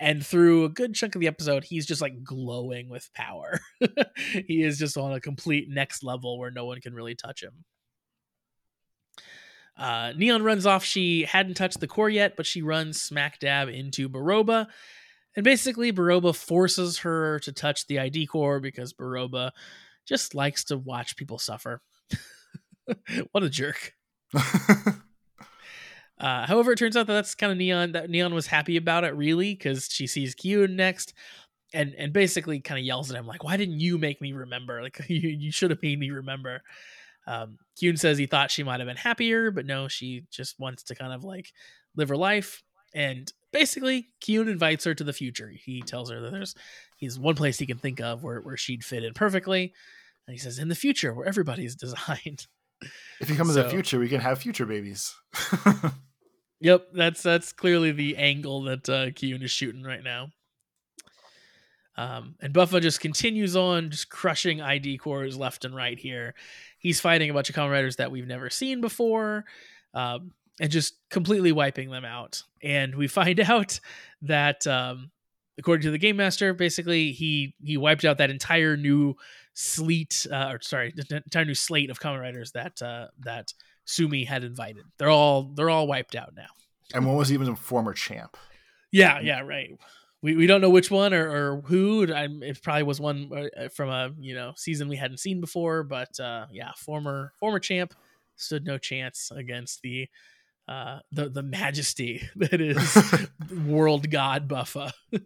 And 0.00 0.24
through 0.24 0.64
a 0.64 0.68
good 0.68 0.94
chunk 0.94 1.16
of 1.16 1.20
the 1.20 1.26
episode, 1.26 1.64
he's 1.64 1.86
just 1.86 2.00
like 2.00 2.22
glowing 2.22 2.88
with 2.88 3.10
power. 3.14 3.60
he 4.46 4.62
is 4.62 4.78
just 4.78 4.96
on 4.96 5.12
a 5.12 5.20
complete 5.20 5.68
next 5.68 6.04
level 6.04 6.38
where 6.38 6.52
no 6.52 6.64
one 6.66 6.80
can 6.80 6.94
really 6.94 7.16
touch 7.16 7.42
him. 7.42 7.64
Uh, 9.76 10.12
Neon 10.16 10.42
runs 10.42 10.66
off. 10.66 10.84
She 10.84 11.22
hadn't 11.22 11.54
touched 11.54 11.80
the 11.80 11.86
core 11.86 12.10
yet, 12.10 12.36
but 12.36 12.46
she 12.46 12.62
runs 12.62 13.00
smack 13.00 13.38
dab 13.38 13.68
into 13.68 14.08
Beroba. 14.08 14.66
And 15.36 15.44
basically, 15.44 15.92
Beroba 15.92 16.34
forces 16.34 16.98
her 16.98 17.38
to 17.40 17.52
touch 17.52 17.86
the 17.86 18.00
ID 18.00 18.26
core 18.26 18.60
because 18.60 18.92
Beroba 18.92 19.52
just 20.06 20.34
likes 20.34 20.64
to 20.64 20.76
watch 20.76 21.16
people 21.16 21.38
suffer. 21.38 21.80
what 23.32 23.44
a 23.44 23.50
jerk. 23.50 23.94
Uh, 26.20 26.46
however, 26.46 26.72
it 26.72 26.78
turns 26.78 26.96
out 26.96 27.06
that 27.06 27.12
that's 27.12 27.34
kind 27.34 27.52
of 27.52 27.58
Neon. 27.58 27.92
That 27.92 28.10
Neon 28.10 28.34
was 28.34 28.46
happy 28.46 28.76
about 28.76 29.04
it, 29.04 29.14
really, 29.14 29.54
because 29.54 29.88
she 29.90 30.06
sees 30.06 30.34
Kyun 30.34 30.70
next, 30.70 31.14
and 31.72 31.94
and 31.96 32.12
basically 32.12 32.60
kind 32.60 32.78
of 32.78 32.84
yells 32.84 33.10
at 33.10 33.16
him 33.16 33.26
like, 33.26 33.44
"Why 33.44 33.56
didn't 33.56 33.80
you 33.80 33.98
make 33.98 34.20
me 34.20 34.32
remember? 34.32 34.82
Like 34.82 35.00
you, 35.08 35.28
you 35.28 35.52
should 35.52 35.70
have 35.70 35.82
made 35.82 35.98
me 35.98 36.10
remember." 36.10 36.62
Um, 37.26 37.58
Kyun 37.80 37.98
says 37.98 38.18
he 38.18 38.26
thought 38.26 38.50
she 38.50 38.62
might 38.62 38.80
have 38.80 38.86
been 38.86 38.96
happier, 38.96 39.50
but 39.50 39.66
no, 39.66 39.86
she 39.86 40.24
just 40.30 40.58
wants 40.58 40.82
to 40.84 40.94
kind 40.94 41.12
of 41.12 41.24
like 41.24 41.52
live 41.94 42.08
her 42.08 42.16
life. 42.16 42.62
And 42.94 43.30
basically, 43.52 44.08
Kyun 44.24 44.48
invites 44.48 44.84
her 44.84 44.94
to 44.94 45.04
the 45.04 45.12
future. 45.12 45.50
He 45.50 45.82
tells 45.82 46.10
her 46.10 46.20
that 46.20 46.32
there's 46.32 46.54
he's 46.96 47.18
one 47.18 47.34
place 47.34 47.58
he 47.58 47.66
can 47.66 47.78
think 47.78 48.00
of 48.00 48.24
where 48.24 48.40
where 48.40 48.56
she'd 48.56 48.82
fit 48.82 49.04
in 49.04 49.14
perfectly, 49.14 49.74
and 50.26 50.34
he 50.34 50.38
says 50.38 50.58
in 50.58 50.68
the 50.68 50.74
future 50.74 51.12
where 51.14 51.26
everybody's 51.26 51.74
designed. 51.76 52.46
if 53.20 53.28
you 53.28 53.36
come 53.36 53.46
to 53.46 53.52
the 53.52 53.68
future, 53.68 53.98
we 53.98 54.08
can 54.08 54.20
have 54.20 54.38
future 54.38 54.66
babies. 54.66 55.14
Yep, 56.60 56.88
that's 56.92 57.22
that's 57.22 57.52
clearly 57.52 57.92
the 57.92 58.16
angle 58.16 58.62
that 58.62 58.88
uh, 58.88 59.06
Kyun 59.10 59.42
is 59.42 59.50
shooting 59.50 59.82
right 59.82 60.02
now. 60.02 60.30
Um, 61.96 62.36
and 62.40 62.54
Buffa 62.54 62.80
just 62.80 63.00
continues 63.00 63.56
on, 63.56 63.90
just 63.90 64.08
crushing 64.08 64.60
ID 64.60 64.98
cores 64.98 65.36
left 65.36 65.64
and 65.64 65.74
right 65.74 65.98
here. 65.98 66.34
He's 66.78 67.00
fighting 67.00 67.28
a 67.28 67.34
bunch 67.34 67.50
of 67.50 67.56
Kamen 67.56 67.72
Riders 67.72 67.96
that 67.96 68.12
we've 68.12 68.26
never 68.26 68.50
seen 68.50 68.80
before, 68.80 69.44
um, 69.94 70.30
and 70.60 70.70
just 70.70 70.94
completely 71.10 71.50
wiping 71.50 71.90
them 71.90 72.04
out. 72.04 72.42
And 72.62 72.94
we 72.94 73.08
find 73.08 73.40
out 73.40 73.80
that, 74.22 74.64
um, 74.66 75.10
according 75.58 75.82
to 75.82 75.90
the 75.90 75.98
game 75.98 76.16
master, 76.16 76.54
basically 76.54 77.10
he 77.10 77.54
he 77.64 77.76
wiped 77.76 78.04
out 78.04 78.18
that 78.18 78.30
entire 78.30 78.76
new 78.76 79.14
sleet, 79.54 80.24
uh, 80.30 80.50
or 80.52 80.60
sorry, 80.62 80.94
entire 81.10 81.44
new 81.44 81.54
slate 81.54 81.90
of 81.90 81.98
Kamen 81.98 82.20
Riders 82.20 82.52
that 82.52 82.80
uh, 82.80 83.08
that 83.20 83.52
Sumi 83.88 84.24
had 84.24 84.44
invited. 84.44 84.84
They're 84.98 85.08
all 85.08 85.44
they're 85.54 85.70
all 85.70 85.86
wiped 85.86 86.14
out 86.14 86.34
now. 86.36 86.48
and 86.94 87.06
one 87.06 87.16
was 87.16 87.32
even 87.32 87.48
a 87.48 87.56
former 87.56 87.94
champ. 87.94 88.36
Yeah, 88.92 89.18
yeah, 89.20 89.40
right. 89.40 89.78
We, 90.20 90.36
we 90.36 90.46
don't 90.46 90.60
know 90.60 90.70
which 90.70 90.90
one 90.90 91.14
or, 91.14 91.28
or 91.28 91.60
who. 91.62 92.12
I, 92.12 92.28
it 92.42 92.62
probably 92.62 92.82
was 92.82 93.00
one 93.00 93.30
uh, 93.32 93.68
from 93.68 93.88
a 93.88 94.10
you 94.18 94.34
know 94.34 94.52
season 94.56 94.88
we 94.88 94.96
hadn't 94.96 95.20
seen 95.20 95.40
before, 95.40 95.84
but 95.84 96.20
uh, 96.20 96.46
yeah, 96.52 96.72
former 96.76 97.32
former 97.40 97.58
champ 97.58 97.94
stood 98.36 98.66
no 98.66 98.76
chance 98.76 99.30
against 99.34 99.80
the 99.80 100.08
uh, 100.68 100.98
the 101.10 101.30
the 101.30 101.42
majesty 101.42 102.28
that 102.36 102.60
is 102.60 102.98
world 103.66 104.10
god 104.10 104.48
Buffa. 104.48 104.92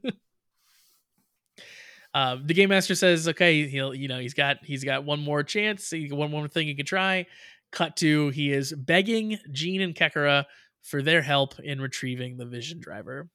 um, 2.15 2.47
the 2.47 2.55
game 2.55 2.69
master 2.69 2.95
says, 2.95 3.29
okay, 3.29 3.67
he'll 3.69 3.95
you 3.95 4.09
know 4.09 4.19
he's 4.19 4.35
got 4.35 4.59
he's 4.65 4.85
got 4.85 5.05
one 5.05 5.21
more 5.21 5.43
chance, 5.43 5.93
one 5.93 6.31
more 6.31 6.49
thing 6.49 6.67
he 6.67 6.75
can 6.75 6.87
try. 6.87 7.27
Cut 7.71 7.97
to 7.99 8.29
he 8.31 8.53
is 8.53 8.73
begging 8.73 9.39
Gene 9.51 9.81
and 9.81 9.95
Kekara 9.95 10.45
for 10.83 11.01
their 11.01 11.23
help 11.23 11.59
in 11.61 11.81
retrieving 11.81 12.37
the 12.37 12.45
Vision 12.45 12.81
Driver. 12.81 13.29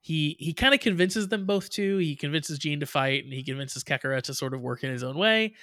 He 0.00 0.36
he 0.38 0.52
kind 0.52 0.74
of 0.74 0.80
convinces 0.80 1.28
them 1.28 1.46
both 1.46 1.70
to. 1.70 1.98
He 1.98 2.16
convinces 2.16 2.58
Gene 2.58 2.80
to 2.80 2.86
fight, 2.86 3.24
and 3.24 3.32
he 3.32 3.42
convinces 3.42 3.82
Kekara 3.82 4.22
to 4.22 4.34
sort 4.34 4.54
of 4.54 4.60
work 4.60 4.84
in 4.84 4.90
his 4.90 5.02
own 5.02 5.16
way. 5.16 5.54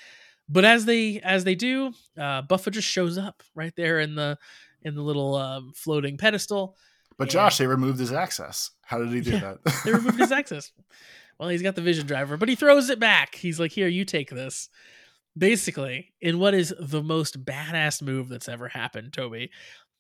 But 0.50 0.66
as 0.66 0.86
they 0.86 1.20
as 1.22 1.44
they 1.44 1.56
do, 1.56 1.94
uh, 2.18 2.42
Buffa 2.44 2.72
just 2.72 2.88
shows 2.88 3.18
up 3.18 3.44
right 3.54 3.74
there 3.76 4.00
in 4.00 4.16
the 4.16 4.38
in 4.82 4.96
the 4.96 5.02
little 5.02 5.36
um, 5.36 5.72
floating 5.76 6.18
pedestal. 6.18 6.76
But. 7.18 7.30
Josh, 7.30 7.58
they 7.58 7.66
removed 7.68 7.98
his 7.98 8.12
access. 8.12 8.72
How 8.82 8.98
did 9.00 9.10
he 9.10 9.22
do 9.22 9.32
Yeah, 9.32 9.56
that? 9.64 9.82
They 9.86 9.94
removed 9.94 10.20
his 10.20 10.32
access. 10.34 10.72
Well, 11.40 11.50
he's 11.50 11.62
got 11.62 11.76
the 11.76 11.82
Vision 11.82 12.08
Driver, 12.08 12.38
but 12.38 12.50
he 12.50 12.56
throws 12.56 12.90
it 12.90 13.00
back. 13.00 13.36
He's 13.36 13.60
like, 13.60 13.72
"Here, 13.72 13.88
you 13.88 14.06
take 14.06 14.30
this." 14.30 14.70
Basically, 15.38 16.14
in 16.22 16.40
what 16.40 16.54
is 16.54 16.74
the 16.80 17.04
most 17.04 17.44
badass 17.44 18.02
move 18.02 18.30
that's 18.30 18.48
ever 18.48 18.70
happened, 18.70 19.12
Toby, 19.12 19.52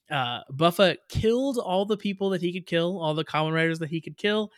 uh, 0.09 0.41
Buffa 0.49 0.97
killed 1.09 1.57
all 1.57 1.85
the 1.85 1.97
people 1.97 2.29
that 2.29 2.41
he 2.41 2.53
could 2.53 2.65
kill, 2.65 3.01
all 3.01 3.13
the 3.13 3.25
Kamen 3.25 3.53
Riders 3.53 3.79
that 3.79 3.89
he 3.89 3.99
could 3.99 4.17
kill, 4.17 4.51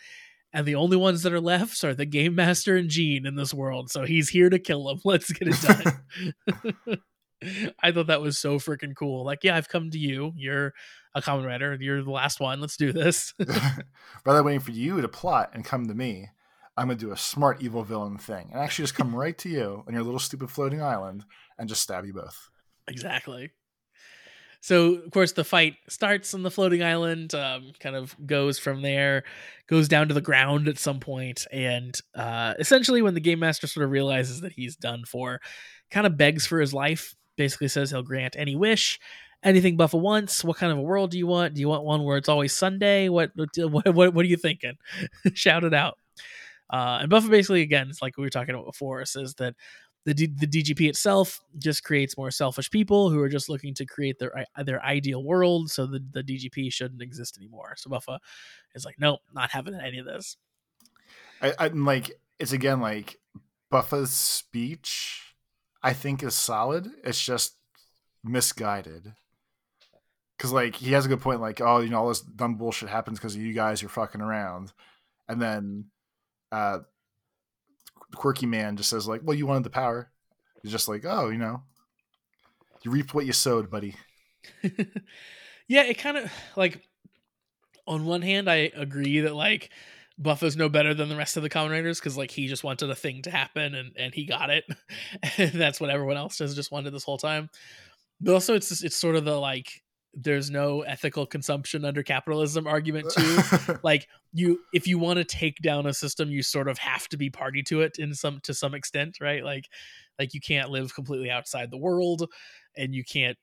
and 0.54 0.66
the 0.66 0.76
only 0.76 0.98
ones 0.98 1.24
that 1.24 1.34
are 1.34 1.42
left 1.42 1.84
are 1.84 1.94
the 1.94 2.06
Game 2.06 2.36
Master 2.36 2.76
and 2.76 2.90
Gene 2.90 3.26
in 3.26 3.36
this 3.36 3.54
world. 3.54 3.92
So 3.92 4.04
he's 4.04 4.30
here 4.30 4.50
to 4.50 4.60
kill 4.60 4.86
them. 4.86 5.00
Let's 5.06 5.32
get 5.32 5.50
it 5.50 5.62
done. 5.62 7.00
I 7.84 7.92
thought 7.92 8.08
that 8.08 8.22
was 8.22 8.40
so 8.40 8.58
freaking 8.58 8.96
cool. 8.96 9.24
Like, 9.24 9.44
yeah, 9.44 9.56
I've 9.56 9.70
come 9.70 9.92
to 9.92 10.00
you. 10.00 10.34
You're 10.36 10.74
a 11.14 11.22
Kamen 11.22 11.46
Rider. 11.46 11.78
You're 11.80 12.04
the 12.04 12.12
last 12.12 12.40
one. 12.40 12.60
Let's 12.62 12.78
do 12.78 12.92
this. 12.92 13.34
Rather 14.26 14.44
waiting 14.44 14.60
for 14.60 14.72
you 14.72 15.02
to 15.02 15.08
plot 15.08 15.52
and 15.54 15.64
come 15.64 15.88
to 15.88 15.94
me, 15.94 16.30
I'm 16.78 16.88
gonna 16.88 17.00
do 17.00 17.12
a 17.12 17.18
smart 17.18 17.62
evil 17.62 17.84
villain 17.84 18.18
thing 18.18 18.50
and 18.52 18.62
actually 18.62 18.84
just 18.84 18.96
come 18.96 19.16
right 19.24 19.38
to 19.40 19.50
you 19.50 19.84
on 19.88 19.94
your 19.94 20.04
little 20.04 20.20
stupid 20.20 20.52
floating 20.52 20.82
island 20.82 21.26
and 21.58 21.68
just 21.68 21.82
stab 21.82 22.06
you 22.06 22.14
both. 22.14 22.50
Exactly. 22.88 23.52
So, 24.62 24.96
of 24.96 25.12
course, 25.12 25.34
the 25.34 25.44
fight 25.44 25.76
starts 25.88 26.34
on 26.34 26.44
the 26.44 26.52
floating 26.52 26.84
island, 26.84 27.34
um, 27.36 27.72
kind 27.80 27.96
of 27.96 28.16
goes 28.26 28.58
from 28.58 28.82
there, 28.82 29.24
goes 29.68 29.88
down 29.88 30.08
to 30.08 30.14
the 30.14 30.22
ground 30.22 30.68
at 30.68 30.80
some 30.80 31.00
point, 31.00 31.46
and 31.52 32.00
uh, 32.16 32.54
essentially, 32.58 33.02
when 33.02 33.14
the 33.14 33.20
game 33.20 33.40
master 33.40 33.68
sort 33.68 33.86
of 33.86 33.92
realizes 33.92 34.42
that 34.42 34.54
he's 34.54 34.76
done 34.76 35.04
for, 35.06 35.42
kind 35.92 36.08
of 36.08 36.18
begs 36.18 36.46
for 36.46 36.60
his 36.60 36.74
life. 36.74 37.16
Basically, 37.38 37.68
says 37.68 37.92
he'll 37.92 38.02
grant 38.02 38.36
any 38.36 38.56
wish, 38.56 39.00
anything 39.44 39.78
Buffa 39.78 40.00
wants. 40.00 40.44
What 40.44 40.58
kind 40.58 40.72
of 40.72 40.80
a 40.80 40.82
world 40.82 41.12
do 41.12 41.20
you 41.20 41.28
want? 41.28 41.54
Do 41.54 41.62
you 41.62 41.70
want 41.70 41.84
one 41.84 42.04
where 42.04 42.18
it's 42.18 42.30
always 42.30 42.52
Sunday? 42.52 43.10
What 43.10 43.32
what 43.36 43.50
what, 43.94 44.14
what 44.14 44.26
are 44.26 44.30
you 44.30 44.38
thinking? 44.38 44.78
Shout 45.34 45.64
it 45.64 45.74
out. 45.74 46.00
Uh, 46.70 47.00
and 47.02 47.12
Buffa 47.12 47.30
basically, 47.30 47.62
again, 47.62 47.88
it's 47.90 48.02
like 48.02 48.18
we 48.18 48.24
were 48.24 48.30
talking 48.30 48.54
about 48.54 48.66
before, 48.66 49.04
says 49.06 49.34
that 49.36 49.56
the 50.08 50.14
D- 50.14 50.34
the 50.40 50.48
DGP 50.48 50.88
itself 50.88 51.42
just 51.58 51.84
creates 51.84 52.18
more 52.18 52.32
selfish 52.32 52.72
people 52.72 53.10
who 53.10 53.20
are 53.20 53.28
just 53.28 53.50
looking 53.50 53.74
to 53.74 53.86
create 53.86 54.18
their 54.20 54.46
their 54.64 54.82
ideal 54.84 55.22
world. 55.22 55.70
So 55.70 55.86
the, 55.86 56.02
the 56.12 56.24
DGP 56.24 56.72
shouldn't 56.72 57.02
exist 57.02 57.38
anymore. 57.38 57.74
So 57.76 57.90
Buffa 57.90 58.20
is 58.74 58.86
like, 58.86 58.96
nope, 59.00 59.20
not 59.34 59.52
having 59.52 59.76
any 59.76 60.00
of 60.00 60.06
this. 60.06 60.38
I, 61.42 61.54
I 61.60 61.66
and, 61.68 61.86
like 61.86 62.12
it's 62.40 62.54
again 62.54 62.80
like 62.80 63.20
Buffa's 63.70 64.12
speech. 64.12 65.24
I 65.84 65.92
think 65.92 66.24
is 66.24 66.36
solid. 66.36 66.90
It's 67.04 67.24
just 67.24 67.56
misguided. 68.24 69.14
Cause 70.40 70.54
like 70.54 70.76
he 70.76 70.94
has 70.94 71.06
a 71.06 71.10
good 71.10 71.22
point. 71.22 71.42
Like, 71.42 71.60
oh, 71.60 71.80
you 71.80 71.90
know, 71.90 72.00
all 72.00 72.10
this 72.10 72.22
dumb 72.22 72.56
bullshit 72.56 72.88
happens 72.88 73.20
because 73.20 73.36
of 73.36 73.42
you 73.42 73.54
guys. 73.54 73.82
You're 73.82 73.90
fucking 73.90 74.22
around, 74.22 74.72
and 75.28 75.42
then 75.42 75.86
uh, 76.52 76.80
quirky 78.16 78.46
man 78.46 78.78
just 78.78 78.90
says 78.90 79.08
like, 79.08 79.22
well, 79.24 79.38
you 79.38 79.46
wanted 79.46 79.64
the 79.64 79.70
power. 79.70 80.12
He's 80.64 80.72
just 80.72 80.88
like, 80.88 81.06
oh, 81.06 81.30
you 81.30 81.38
know, 81.38 81.62
you 82.84 82.92
reap 82.92 83.14
what 83.14 83.26
you 83.26 83.34
sowed, 83.34 83.70
buddy. 83.70 83.96
yeah, 85.68 85.84
it 85.84 85.98
kind 85.98 86.18
of 86.18 86.32
like 86.56 86.88
on 87.86 88.06
one 88.06 88.22
hand, 88.22 88.50
I 88.50 88.72
agree 88.76 89.22
that 89.22 89.36
like 89.36 89.70
Buffa's 90.18 90.58
no 90.58 90.68
better 90.68 90.94
than 90.94 91.10
the 91.10 91.16
rest 91.16 91.38
of 91.38 91.44
the 91.44 91.50
Kamen 91.50 91.72
Riders 91.72 92.00
because 92.00 92.18
like 92.18 92.32
he 92.32 92.48
just 92.48 92.64
wanted 92.64 92.90
a 92.90 92.96
thing 92.96 93.22
to 93.24 93.32
happen 93.32 93.76
and 93.76 93.92
and 93.98 94.14
he 94.14 94.26
got 94.26 94.50
it, 94.50 94.66
and 95.38 95.52
that's 95.52 95.80
what 95.80 95.90
everyone 95.90 96.18
else 96.18 96.40
has 96.40 96.56
just 96.56 96.72
wanted 96.72 96.92
this 96.92 97.04
whole 97.04 97.18
time. 97.18 97.50
But 98.20 98.34
also, 98.34 98.56
it's 98.56 98.84
it's 98.84 98.98
sort 98.98 99.16
of 99.16 99.26
the 99.26 99.40
like 99.40 99.84
there's 100.14 100.50
no 100.50 100.82
ethical 100.82 101.26
consumption 101.26 101.86
under 101.86 102.02
capitalism 102.04 102.66
argument 102.68 103.12
too. 103.16 103.40
like 103.84 104.08
you 104.34 104.60
if 104.74 104.88
you 104.88 104.98
want 104.98 105.18
to 105.18 105.24
take 105.24 105.58
down 105.58 105.86
a 105.86 105.94
system, 105.94 106.30
you 106.30 106.42
sort 106.44 106.68
of 106.68 106.78
have 106.78 107.08
to 107.10 107.18
be 107.18 107.30
party 107.30 107.64
to 107.64 107.82
it 107.82 107.98
in 108.00 108.14
some 108.14 108.40
to 108.44 108.54
some 108.54 108.74
extent, 108.74 109.18
right? 109.22 109.44
Like 109.44 109.66
like 110.20 110.34
you 110.34 110.42
can't 110.42 110.70
live 110.70 110.94
completely 110.96 111.30
outside 111.30 111.72
the 111.72 111.78
world 111.78 112.30
and 112.76 112.96
you 112.96 113.04
can't 113.04 113.38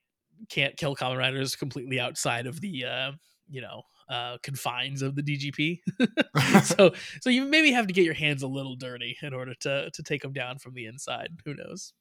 can't 0.49 0.77
kill 0.77 0.97
Kamen 0.97 1.19
Riders 1.19 1.55
completely 1.55 2.01
outside 2.01 2.47
of 2.47 2.61
the 2.61 2.85
uh, 2.85 3.13
you 3.49 3.61
know, 3.61 3.83
uh, 4.09 4.39
confines 4.43 5.03
of 5.03 5.15
the 5.15 5.23
DGP. 5.23 5.81
so 6.65 6.93
so 7.21 7.31
you 7.31 7.45
maybe 7.45 7.73
have 7.73 7.87
to 7.87 7.93
get 7.93 8.05
your 8.05 8.15
hands 8.15 8.43
a 8.43 8.49
little 8.49 8.77
dirty 8.77 9.17
in 9.23 9.35
order 9.35 9.55
to 9.61 9.91
to 9.91 10.03
take 10.03 10.23
them 10.23 10.33
down 10.33 10.59
from 10.59 10.75
the 10.75 10.87
inside. 10.87 11.31
Who 11.45 11.55
knows? 11.55 11.93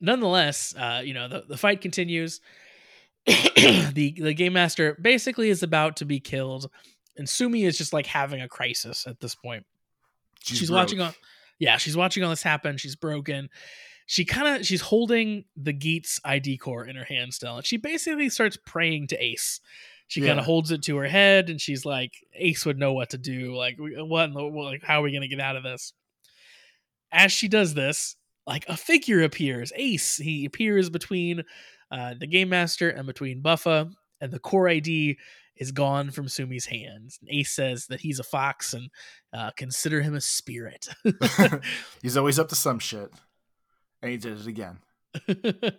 Nonetheless, 0.00 0.74
uh, 0.76 1.02
you 1.04 1.14
know 1.14 1.28
the, 1.28 1.44
the 1.48 1.56
fight 1.56 1.80
continues. 1.80 2.40
the 3.26 4.14
the 4.18 4.34
game 4.34 4.52
master 4.52 4.96
basically 5.00 5.50
is 5.50 5.62
about 5.62 5.96
to 5.96 6.04
be 6.04 6.20
killed, 6.20 6.70
and 7.16 7.28
Sumi 7.28 7.64
is 7.64 7.76
just 7.76 7.92
like 7.92 8.06
having 8.06 8.40
a 8.40 8.48
crisis 8.48 9.06
at 9.06 9.20
this 9.20 9.34
point. 9.34 9.66
She's, 10.42 10.58
she's 10.58 10.70
watching 10.70 11.00
on, 11.00 11.12
yeah, 11.58 11.76
she's 11.76 11.96
watching 11.96 12.22
all 12.22 12.30
this 12.30 12.42
happen. 12.42 12.76
She's 12.76 12.94
broken, 12.94 13.48
she 14.06 14.24
kind 14.24 14.56
of 14.56 14.64
she's 14.64 14.80
holding 14.80 15.44
the 15.56 15.72
Geats 15.72 16.20
ID 16.24 16.58
core 16.58 16.86
in 16.86 16.94
her 16.94 17.04
hand 17.04 17.34
still, 17.34 17.56
and 17.56 17.66
she 17.66 17.76
basically 17.76 18.28
starts 18.28 18.56
praying 18.56 19.08
to 19.08 19.22
Ace. 19.22 19.60
She 20.06 20.20
yeah. 20.20 20.28
kind 20.28 20.38
of 20.38 20.46
holds 20.46 20.70
it 20.70 20.82
to 20.84 20.96
her 20.98 21.08
head, 21.08 21.50
and 21.50 21.60
she's 21.60 21.84
like, 21.84 22.12
"Ace 22.34 22.64
would 22.64 22.78
know 22.78 22.92
what 22.92 23.10
to 23.10 23.18
do. 23.18 23.56
Like, 23.56 23.76
what? 23.78 24.32
The, 24.32 24.40
like, 24.40 24.84
how 24.84 25.00
are 25.00 25.02
we 25.02 25.12
gonna 25.12 25.26
get 25.26 25.40
out 25.40 25.56
of 25.56 25.64
this?" 25.64 25.92
As 27.10 27.32
she 27.32 27.48
does 27.48 27.74
this, 27.74 28.16
like 28.46 28.64
a 28.68 28.76
figure 28.76 29.22
appears. 29.22 29.72
Ace. 29.76 30.16
He 30.16 30.44
appears 30.44 30.90
between 30.90 31.44
uh, 31.90 32.14
the 32.18 32.26
game 32.26 32.48
master 32.48 32.90
and 32.90 33.06
between 33.06 33.42
Buffa, 33.42 33.90
and 34.20 34.32
the 34.32 34.38
core 34.38 34.68
ID 34.68 35.18
is 35.56 35.72
gone 35.72 36.10
from 36.10 36.28
Sumi's 36.28 36.66
hands. 36.66 37.18
Ace 37.28 37.50
says 37.50 37.86
that 37.86 38.00
he's 38.00 38.18
a 38.18 38.24
fox 38.24 38.74
and 38.74 38.88
uh, 39.32 39.50
consider 39.56 40.02
him 40.02 40.14
a 40.14 40.20
spirit. 40.20 40.88
he's 42.02 42.16
always 42.16 42.38
up 42.38 42.48
to 42.50 42.54
some 42.54 42.78
shit. 42.78 43.10
And 44.02 44.10
he 44.10 44.18
did 44.18 44.38
it 44.38 44.46
again. 44.46 44.78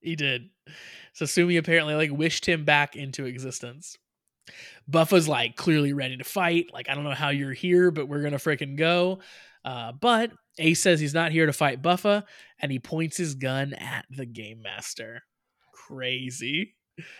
he 0.00 0.16
did. 0.16 0.50
So 1.12 1.26
Sumi 1.26 1.56
apparently 1.56 1.94
like 1.94 2.10
wished 2.10 2.46
him 2.46 2.64
back 2.64 2.96
into 2.96 3.26
existence. 3.26 3.96
Buffa's 4.88 5.28
like 5.28 5.54
clearly 5.54 5.92
ready 5.92 6.16
to 6.16 6.24
fight. 6.24 6.66
Like, 6.72 6.88
I 6.88 6.94
don't 6.94 7.04
know 7.04 7.10
how 7.10 7.28
you're 7.28 7.52
here, 7.52 7.92
but 7.92 8.08
we're 8.08 8.22
gonna 8.22 8.38
freaking 8.38 8.76
go. 8.76 9.20
Uh, 9.64 9.92
but 9.92 10.32
Ace 10.58 10.82
says 10.82 11.00
he's 11.00 11.14
not 11.14 11.32
here 11.32 11.46
to 11.46 11.52
fight 11.52 11.82
Buffa, 11.82 12.24
and 12.60 12.70
he 12.70 12.78
points 12.78 13.16
his 13.16 13.34
gun 13.34 13.72
at 13.74 14.06
the 14.10 14.26
game 14.26 14.62
master. 14.62 15.22
Crazy. 15.72 16.74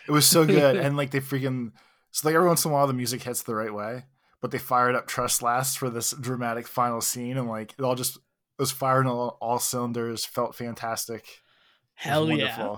It 0.07 0.11
was 0.11 0.25
so 0.25 0.45
good. 0.45 0.75
and 0.77 0.95
like 0.95 1.11
they 1.11 1.19
freaking 1.19 1.71
so 2.11 2.27
like 2.27 2.35
every 2.35 2.47
once 2.47 2.63
in 2.63 2.71
a 2.71 2.73
while 2.73 2.87
the 2.87 2.93
music 2.93 3.23
hits 3.23 3.41
the 3.41 3.55
right 3.55 3.73
way, 3.73 4.05
but 4.39 4.51
they 4.51 4.59
fired 4.59 4.95
up 4.95 5.07
Trust 5.07 5.41
Last 5.41 5.77
for 5.77 5.89
this 5.89 6.11
dramatic 6.11 6.67
final 6.67 7.01
scene, 7.01 7.37
and 7.37 7.49
like 7.49 7.73
it 7.77 7.83
all 7.83 7.95
just 7.95 8.17
was 8.59 8.71
firing 8.71 9.07
all, 9.07 9.37
all 9.41 9.59
cylinders. 9.59 10.25
Felt 10.25 10.55
fantastic. 10.55 11.41
Hell 11.95 12.29
yeah. 12.29 12.77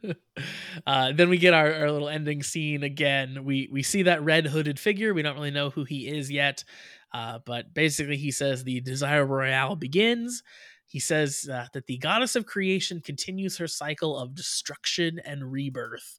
uh, 0.86 1.12
then 1.12 1.28
we 1.28 1.38
get 1.38 1.54
our, 1.54 1.72
our 1.72 1.90
little 1.90 2.08
ending 2.08 2.42
scene 2.42 2.82
again. 2.82 3.44
We 3.44 3.68
we 3.70 3.82
see 3.82 4.02
that 4.02 4.22
red 4.22 4.46
hooded 4.46 4.78
figure. 4.78 5.14
We 5.14 5.22
don't 5.22 5.34
really 5.34 5.50
know 5.50 5.70
who 5.70 5.84
he 5.84 6.08
is 6.08 6.30
yet, 6.30 6.64
uh, 7.12 7.38
but 7.44 7.74
basically 7.74 8.16
he 8.16 8.30
says 8.30 8.64
the 8.64 8.80
Desire 8.80 9.26
Royale 9.26 9.76
begins. 9.76 10.42
He 10.86 11.00
says 11.00 11.48
uh, 11.50 11.66
that 11.72 11.86
the 11.86 11.98
goddess 11.98 12.36
of 12.36 12.46
creation 12.46 13.00
continues 13.00 13.56
her 13.56 13.66
cycle 13.66 14.18
of 14.18 14.34
destruction 14.34 15.20
and 15.24 15.50
rebirth, 15.50 16.18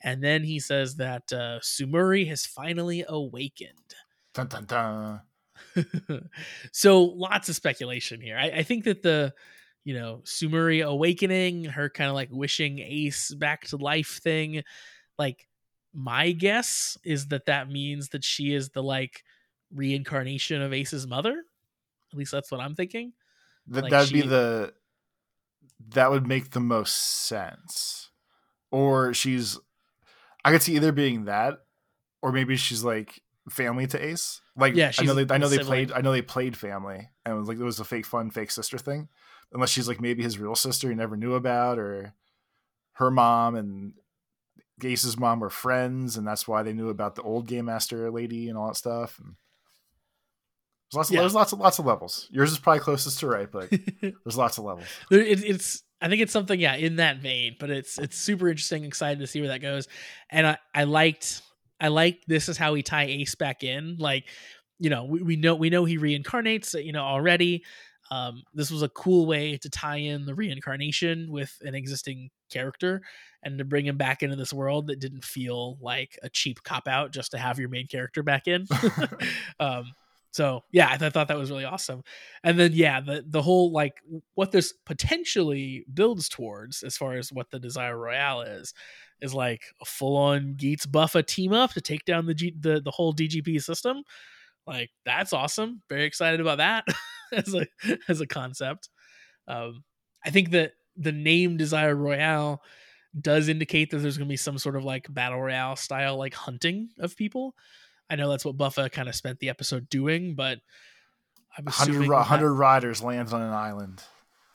and 0.00 0.22
then 0.22 0.44
he 0.44 0.60
says 0.60 0.96
that 0.96 1.32
uh, 1.32 1.58
Tsumuri 1.60 2.28
has 2.28 2.46
finally 2.46 3.04
awakened. 3.08 3.94
Dun, 4.34 4.46
dun, 4.46 4.64
dun. 4.64 5.20
so 6.72 7.02
lots 7.02 7.48
of 7.48 7.56
speculation 7.56 8.20
here. 8.20 8.36
I, 8.38 8.50
I, 8.50 8.62
think 8.62 8.84
that 8.84 9.02
the 9.02 9.32
you 9.84 9.94
know 9.94 10.22
Tsumuri 10.24 10.84
awakening, 10.84 11.64
her 11.64 11.88
kind 11.88 12.08
of 12.08 12.14
like 12.14 12.28
wishing 12.30 12.78
Ace 12.78 13.34
back 13.34 13.66
to 13.68 13.76
life 13.76 14.20
thing, 14.22 14.62
like 15.18 15.48
my 15.94 16.32
guess 16.32 16.96
is 17.04 17.28
that 17.28 17.46
that 17.46 17.68
means 17.68 18.10
that 18.10 18.24
she 18.24 18.54
is 18.54 18.70
the 18.70 18.82
like 18.82 19.24
reincarnation 19.74 20.62
of 20.62 20.72
Ace's 20.72 21.06
mother. 21.06 21.44
At 22.12 22.18
least 22.18 22.32
that's 22.32 22.50
what 22.50 22.60
I'm 22.60 22.74
thinking. 22.74 23.12
That 23.68 23.84
like 23.84 23.90
that'd 23.90 24.08
she... 24.08 24.22
be 24.22 24.28
the 24.28 24.72
that 25.90 26.10
would 26.10 26.26
make 26.26 26.50
the 26.50 26.60
most 26.60 27.26
sense. 27.26 28.10
Or 28.70 29.12
she's 29.14 29.58
I 30.44 30.52
could 30.52 30.62
see 30.62 30.76
either 30.76 30.92
being 30.92 31.24
that 31.24 31.58
or 32.20 32.32
maybe 32.32 32.56
she's 32.56 32.84
like 32.84 33.22
family 33.48 33.86
to 33.88 34.04
Ace. 34.04 34.40
Like 34.56 34.74
yeah, 34.74 34.92
I 34.98 35.04
know 35.04 35.14
they 35.14 35.34
I 35.34 35.38
know 35.38 35.48
they 35.48 35.58
played 35.58 35.92
I 35.92 36.00
know 36.00 36.12
they 36.12 36.22
played 36.22 36.56
family 36.56 37.08
and 37.24 37.34
it 37.34 37.38
was 37.38 37.48
like 37.48 37.58
it 37.58 37.64
was 37.64 37.80
a 37.80 37.84
fake 37.84 38.06
fun 38.06 38.30
fake 38.30 38.50
sister 38.50 38.78
thing. 38.78 39.08
Unless 39.52 39.70
she's 39.70 39.88
like 39.88 40.00
maybe 40.00 40.22
his 40.22 40.38
real 40.38 40.54
sister 40.54 40.88
he 40.88 40.94
never 40.94 41.16
knew 41.16 41.34
about 41.34 41.78
or 41.78 42.14
her 42.94 43.10
mom 43.10 43.54
and 43.54 43.94
Ace's 44.82 45.18
mom 45.18 45.40
were 45.40 45.50
friends 45.50 46.16
and 46.16 46.26
that's 46.26 46.48
why 46.48 46.62
they 46.62 46.72
knew 46.72 46.88
about 46.88 47.14
the 47.14 47.22
old 47.22 47.46
game 47.46 47.66
master 47.66 48.10
lady 48.10 48.48
and 48.48 48.58
all 48.58 48.68
that 48.68 48.76
stuff. 48.76 49.18
And 49.22 49.34
there's 50.92 50.98
lots 50.98 51.10
of, 51.10 51.14
yeah. 51.14 51.20
there's 51.20 51.34
lots 51.34 51.52
of 51.52 51.58
lots 51.58 51.78
of 51.78 51.86
levels. 51.86 52.28
Yours 52.30 52.52
is 52.52 52.58
probably 52.58 52.80
closest 52.80 53.20
to 53.20 53.26
right, 53.26 53.50
but 53.50 53.70
there's 54.00 54.36
lots 54.36 54.58
of 54.58 54.64
levels. 54.64 54.86
It, 55.10 55.42
it's 55.42 55.82
I 56.02 56.08
think 56.08 56.20
it's 56.20 56.32
something 56.32 56.60
yeah 56.60 56.74
in 56.74 56.96
that 56.96 57.18
vein, 57.18 57.56
but 57.58 57.70
it's 57.70 57.98
it's 57.98 58.18
super 58.18 58.48
interesting, 58.48 58.84
excited 58.84 59.20
to 59.20 59.26
see 59.26 59.40
where 59.40 59.48
that 59.48 59.62
goes. 59.62 59.88
And 60.30 60.46
I 60.46 60.58
I 60.74 60.84
liked 60.84 61.40
I 61.80 61.88
like 61.88 62.22
this 62.26 62.48
is 62.48 62.58
how 62.58 62.74
we 62.74 62.82
tie 62.82 63.04
Ace 63.04 63.34
back 63.34 63.64
in. 63.64 63.96
Like, 63.98 64.24
you 64.78 64.90
know, 64.90 65.04
we, 65.04 65.22
we 65.22 65.36
know 65.36 65.54
we 65.54 65.70
know 65.70 65.84
he 65.84 65.96
reincarnates, 65.96 66.82
you 66.84 66.92
know, 66.92 67.02
already. 67.02 67.64
Um, 68.10 68.42
this 68.52 68.70
was 68.70 68.82
a 68.82 68.90
cool 68.90 69.26
way 69.26 69.56
to 69.56 69.70
tie 69.70 69.96
in 69.96 70.26
the 70.26 70.34
reincarnation 70.34 71.32
with 71.32 71.56
an 71.62 71.74
existing 71.74 72.28
character 72.50 73.00
and 73.42 73.56
to 73.58 73.64
bring 73.64 73.86
him 73.86 73.96
back 73.96 74.22
into 74.22 74.36
this 74.36 74.52
world 74.52 74.88
that 74.88 75.00
didn't 75.00 75.24
feel 75.24 75.78
like 75.80 76.18
a 76.22 76.28
cheap 76.28 76.62
cop 76.62 76.86
out 76.86 77.10
just 77.10 77.30
to 77.30 77.38
have 77.38 77.58
your 77.58 77.70
main 77.70 77.86
character 77.86 78.22
back 78.22 78.46
in. 78.46 78.66
um, 79.60 79.92
so 80.32 80.64
yeah, 80.72 80.86
I, 80.86 80.96
th- 80.96 81.02
I, 81.02 81.10
thought 81.10 81.28
that 81.28 81.38
was 81.38 81.50
really 81.50 81.66
awesome. 81.66 82.02
And 82.42 82.58
then 82.58 82.72
yeah, 82.72 83.00
the 83.00 83.22
the 83.26 83.42
whole 83.42 83.70
like 83.70 83.94
what 84.34 84.50
this 84.50 84.72
potentially 84.86 85.84
builds 85.92 86.28
towards 86.28 86.82
as 86.82 86.96
far 86.96 87.14
as 87.14 87.30
what 87.30 87.50
the 87.50 87.60
Desire 87.60 87.96
Royale 87.96 88.40
is 88.40 88.72
is 89.20 89.34
like 89.34 89.62
a 89.80 89.84
full 89.84 90.16
on 90.16 90.54
Geats 90.56 90.86
Buffa 90.86 91.22
team 91.22 91.52
up 91.52 91.72
to 91.74 91.82
take 91.82 92.06
down 92.06 92.26
the 92.26 92.34
G- 92.34 92.56
the 92.58 92.80
the 92.80 92.90
whole 92.90 93.12
DGP 93.12 93.62
system. 93.62 94.02
Like 94.66 94.90
that's 95.04 95.34
awesome. 95.34 95.82
Very 95.90 96.04
excited 96.04 96.40
about 96.40 96.58
that 96.58 96.84
as 97.32 97.54
a 97.54 97.66
as 98.08 98.22
a 98.22 98.26
concept. 98.26 98.88
Um, 99.46 99.84
I 100.24 100.30
think 100.30 100.50
that 100.52 100.72
the 100.96 101.12
name 101.12 101.58
Desire 101.58 101.94
Royale 101.94 102.62
does 103.20 103.48
indicate 103.48 103.90
that 103.90 103.98
there's 103.98 104.16
going 104.16 104.28
to 104.28 104.32
be 104.32 104.36
some 104.36 104.56
sort 104.56 104.76
of 104.76 104.84
like 104.84 105.12
battle 105.12 105.40
royale 105.40 105.76
style 105.76 106.16
like 106.16 106.32
hunting 106.32 106.88
of 106.98 107.16
people. 107.16 107.54
I 108.12 108.16
know 108.16 108.28
that's 108.28 108.44
what 108.44 108.58
Buffa 108.58 108.92
kind 108.92 109.08
of 109.08 109.14
spent 109.14 109.38
the 109.38 109.48
episode 109.48 109.88
doing, 109.88 110.34
but 110.34 110.58
I'm 111.56 111.66
assuming 111.66 112.10
100, 112.10 112.14
100 112.14 112.52
riders 112.52 113.02
lands 113.02 113.32
on 113.32 113.40
an 113.40 113.54
island. 113.54 114.02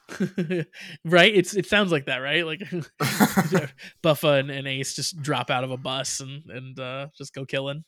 right? 1.03 1.35
It's 1.35 1.55
it 1.55 1.65
sounds 1.65 1.91
like 1.91 2.05
that, 2.05 2.17
right? 2.17 2.45
Like 2.45 2.59
Buffa 4.03 4.39
and, 4.39 4.51
and, 4.51 4.67
Ace 4.67 4.95
just 4.95 5.19
drop 5.23 5.49
out 5.49 5.63
of 5.63 5.71
a 5.71 5.77
bus 5.77 6.19
and 6.19 6.43
and 6.51 6.79
uh, 6.79 7.07
just 7.17 7.33
go 7.33 7.45
killing. 7.45 7.83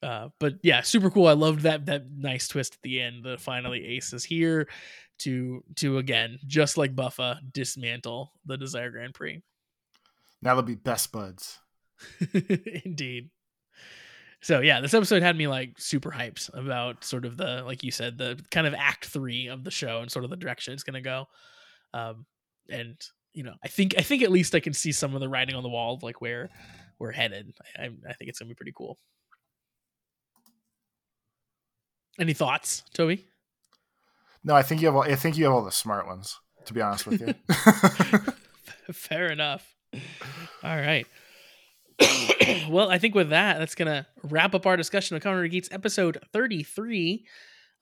Uh, 0.00 0.28
but 0.38 0.54
yeah, 0.62 0.82
super 0.82 1.10
cool. 1.10 1.26
I 1.26 1.32
loved 1.32 1.62
that 1.62 1.86
that 1.86 2.04
nice 2.08 2.46
twist 2.46 2.74
at 2.74 2.82
the 2.82 3.00
end. 3.00 3.24
That 3.24 3.40
finally 3.40 3.84
Ace 3.84 4.12
is 4.12 4.22
here 4.22 4.68
to 5.18 5.64
to 5.76 5.98
again, 5.98 6.38
just 6.46 6.78
like 6.78 6.94
Buffa, 6.94 7.40
dismantle 7.52 8.32
the 8.46 8.56
Desire 8.56 8.90
Grand 8.90 9.12
Prix. 9.12 9.42
Now 10.40 10.54
they'll 10.54 10.62
be 10.62 10.76
best 10.76 11.10
buds. 11.10 11.58
Indeed 12.84 13.30
so 14.42 14.60
yeah, 14.60 14.80
this 14.80 14.94
episode 14.94 15.22
had 15.22 15.36
me 15.36 15.46
like 15.46 15.78
super 15.78 16.10
hyped 16.10 16.52
about 16.56 17.04
sort 17.04 17.24
of 17.24 17.36
the 17.36 17.62
like 17.64 17.82
you 17.82 17.90
said 17.90 18.16
the 18.16 18.40
kind 18.50 18.66
of 18.66 18.74
act 18.74 19.06
three 19.06 19.48
of 19.48 19.64
the 19.64 19.70
show 19.70 20.00
and 20.00 20.10
sort 20.10 20.24
of 20.24 20.30
the 20.30 20.36
direction 20.36 20.72
it's 20.72 20.82
gonna 20.82 21.02
go. 21.02 21.26
Um, 21.92 22.26
and 22.68 22.96
you 23.32 23.42
know, 23.42 23.54
I 23.62 23.68
think 23.68 23.94
I 23.98 24.02
think 24.02 24.22
at 24.22 24.30
least 24.30 24.54
I 24.54 24.60
can 24.60 24.72
see 24.72 24.92
some 24.92 25.14
of 25.14 25.20
the 25.20 25.28
writing 25.28 25.54
on 25.54 25.62
the 25.62 25.68
wall 25.68 25.94
of 25.94 26.02
like 26.02 26.20
where 26.20 26.48
we're 26.98 27.12
headed. 27.12 27.52
I, 27.76 27.84
I 27.84 28.12
think 28.14 28.28
it's 28.28 28.38
gonna 28.38 28.48
be 28.48 28.54
pretty 28.54 28.72
cool. 28.74 28.98
Any 32.18 32.34
thoughts, 32.34 32.82
Toby? 32.92 33.26
No, 34.42 34.54
I 34.54 34.62
think 34.62 34.80
you 34.80 34.88
have. 34.88 34.96
All, 34.96 35.02
I 35.02 35.16
think 35.16 35.36
you 35.36 35.44
have 35.44 35.52
all 35.52 35.64
the 35.64 35.72
smart 35.72 36.06
ones. 36.06 36.38
To 36.66 36.74
be 36.74 36.82
honest 36.82 37.06
with 37.06 37.20
you. 37.20 37.34
Fair 38.92 39.32
enough. 39.32 39.74
All 40.62 40.76
right. 40.76 41.06
well, 42.70 42.90
I 42.90 42.98
think 42.98 43.14
with 43.14 43.30
that, 43.30 43.58
that's 43.58 43.74
gonna 43.74 44.06
wrap 44.22 44.54
up 44.54 44.66
our 44.66 44.76
discussion 44.76 45.16
of 45.16 45.22
Kamen 45.22 45.50
Geats 45.50 45.68
episode 45.72 46.18
33. 46.32 47.26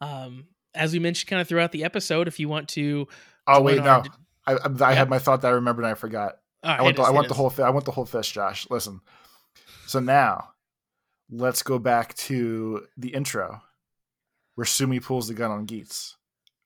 Um, 0.00 0.46
as 0.74 0.92
we 0.92 0.98
mentioned 0.98 1.28
kind 1.28 1.40
of 1.40 1.48
throughout 1.48 1.72
the 1.72 1.84
episode, 1.84 2.28
if 2.28 2.38
you 2.38 2.48
want 2.48 2.68
to 2.70 3.08
Oh 3.48 3.62
wait, 3.62 3.82
no. 3.82 4.02
I, 4.46 4.52
I, 4.52 4.58
I 4.80 4.92
had 4.92 5.08
my 5.08 5.18
thought 5.18 5.40
that 5.40 5.48
I 5.48 5.52
remembered 5.52 5.84
and 5.84 5.90
I 5.90 5.94
forgot. 5.94 6.36
Right, 6.62 6.78
I 6.78 6.82
want 6.82 6.96
the, 6.96 7.02
us, 7.02 7.08
I 7.08 7.10
want 7.10 7.28
the 7.28 7.34
whole 7.34 7.50
fi- 7.50 7.62
I 7.62 7.70
want 7.70 7.86
the 7.86 7.92
whole 7.92 8.04
fish, 8.04 8.30
Josh. 8.32 8.68
Listen. 8.70 9.00
So 9.86 10.00
now, 10.00 10.50
let's 11.30 11.62
go 11.62 11.78
back 11.78 12.14
to 12.14 12.86
the 12.96 13.08
intro, 13.08 13.62
where 14.54 14.66
Sumi 14.66 15.00
pulls 15.00 15.28
the 15.28 15.34
gun 15.34 15.50
on 15.50 15.64
Geats. 15.64 16.16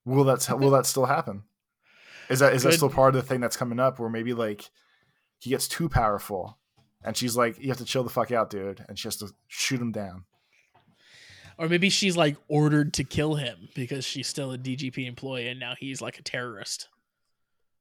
Will 0.04 0.24
that 0.24 0.58
will 0.58 0.70
that 0.70 0.86
still 0.86 1.06
happen? 1.06 1.44
Is 2.28 2.40
that 2.40 2.52
is 2.52 2.64
that 2.64 2.74
still 2.74 2.90
part 2.90 3.14
of 3.14 3.22
the 3.22 3.28
thing 3.28 3.40
that's 3.40 3.56
coming 3.56 3.78
up? 3.78 4.00
Where 4.00 4.10
maybe 4.10 4.34
like 4.34 4.70
he 5.38 5.50
gets 5.50 5.68
too 5.68 5.88
powerful, 5.88 6.58
and 7.04 7.16
she's 7.16 7.36
like, 7.36 7.58
"You 7.58 7.68
have 7.68 7.78
to 7.78 7.84
chill 7.84 8.04
the 8.04 8.10
fuck 8.10 8.30
out, 8.32 8.50
dude," 8.50 8.84
and 8.88 8.98
she 8.98 9.06
has 9.08 9.16
to 9.18 9.30
shoot 9.48 9.80
him 9.80 9.92
down. 9.92 10.24
Or 11.58 11.68
maybe 11.68 11.90
she's 11.90 12.16
like 12.16 12.36
ordered 12.48 12.94
to 12.94 13.04
kill 13.04 13.34
him 13.34 13.68
because 13.74 14.04
she's 14.04 14.26
still 14.26 14.52
a 14.52 14.58
DGP 14.58 15.06
employee 15.06 15.48
and 15.48 15.60
now 15.60 15.74
he's 15.78 16.00
like 16.00 16.18
a 16.18 16.22
terrorist. 16.22 16.88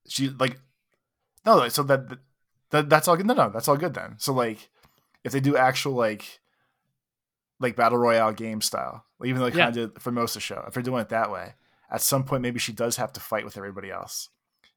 She 0.08 0.30
like 0.30 0.60
no, 1.46 1.68
so 1.70 1.84
that 1.84 2.18
that 2.72 2.90
that's 2.90 3.08
all 3.08 3.16
good. 3.18 3.26
No, 3.26 3.34
no, 3.34 3.50
that's 3.50 3.68
all 3.68 3.78
good 3.78 3.94
then. 3.94 4.16
So 4.18 4.34
like, 4.34 4.70
if 5.24 5.32
they 5.32 5.40
do 5.40 5.56
actual 5.58 5.94
like 5.94 6.40
like 7.60 7.76
battle 7.76 7.98
royale 7.98 8.34
game 8.34 8.60
style, 8.62 9.06
even 9.24 9.40
though 9.40 9.50
they 9.50 9.58
Yeah. 9.58 9.66
kind 9.66 9.78
of 9.78 9.94
did 9.94 10.02
for 10.02 10.12
most 10.12 10.32
of 10.36 10.42
the 10.42 10.46
show, 10.46 10.64
if 10.68 10.74
they're 10.74 10.84
doing 10.84 11.02
it 11.02 11.10
that 11.10 11.32
way, 11.32 11.54
at 11.90 12.02
some 12.02 12.24
point 12.24 12.42
maybe 12.42 12.60
she 12.60 12.74
does 12.74 12.98
have 12.98 13.14
to 13.14 13.20
fight 13.20 13.46
with 13.46 13.58
everybody 13.58 13.90
else, 13.90 14.30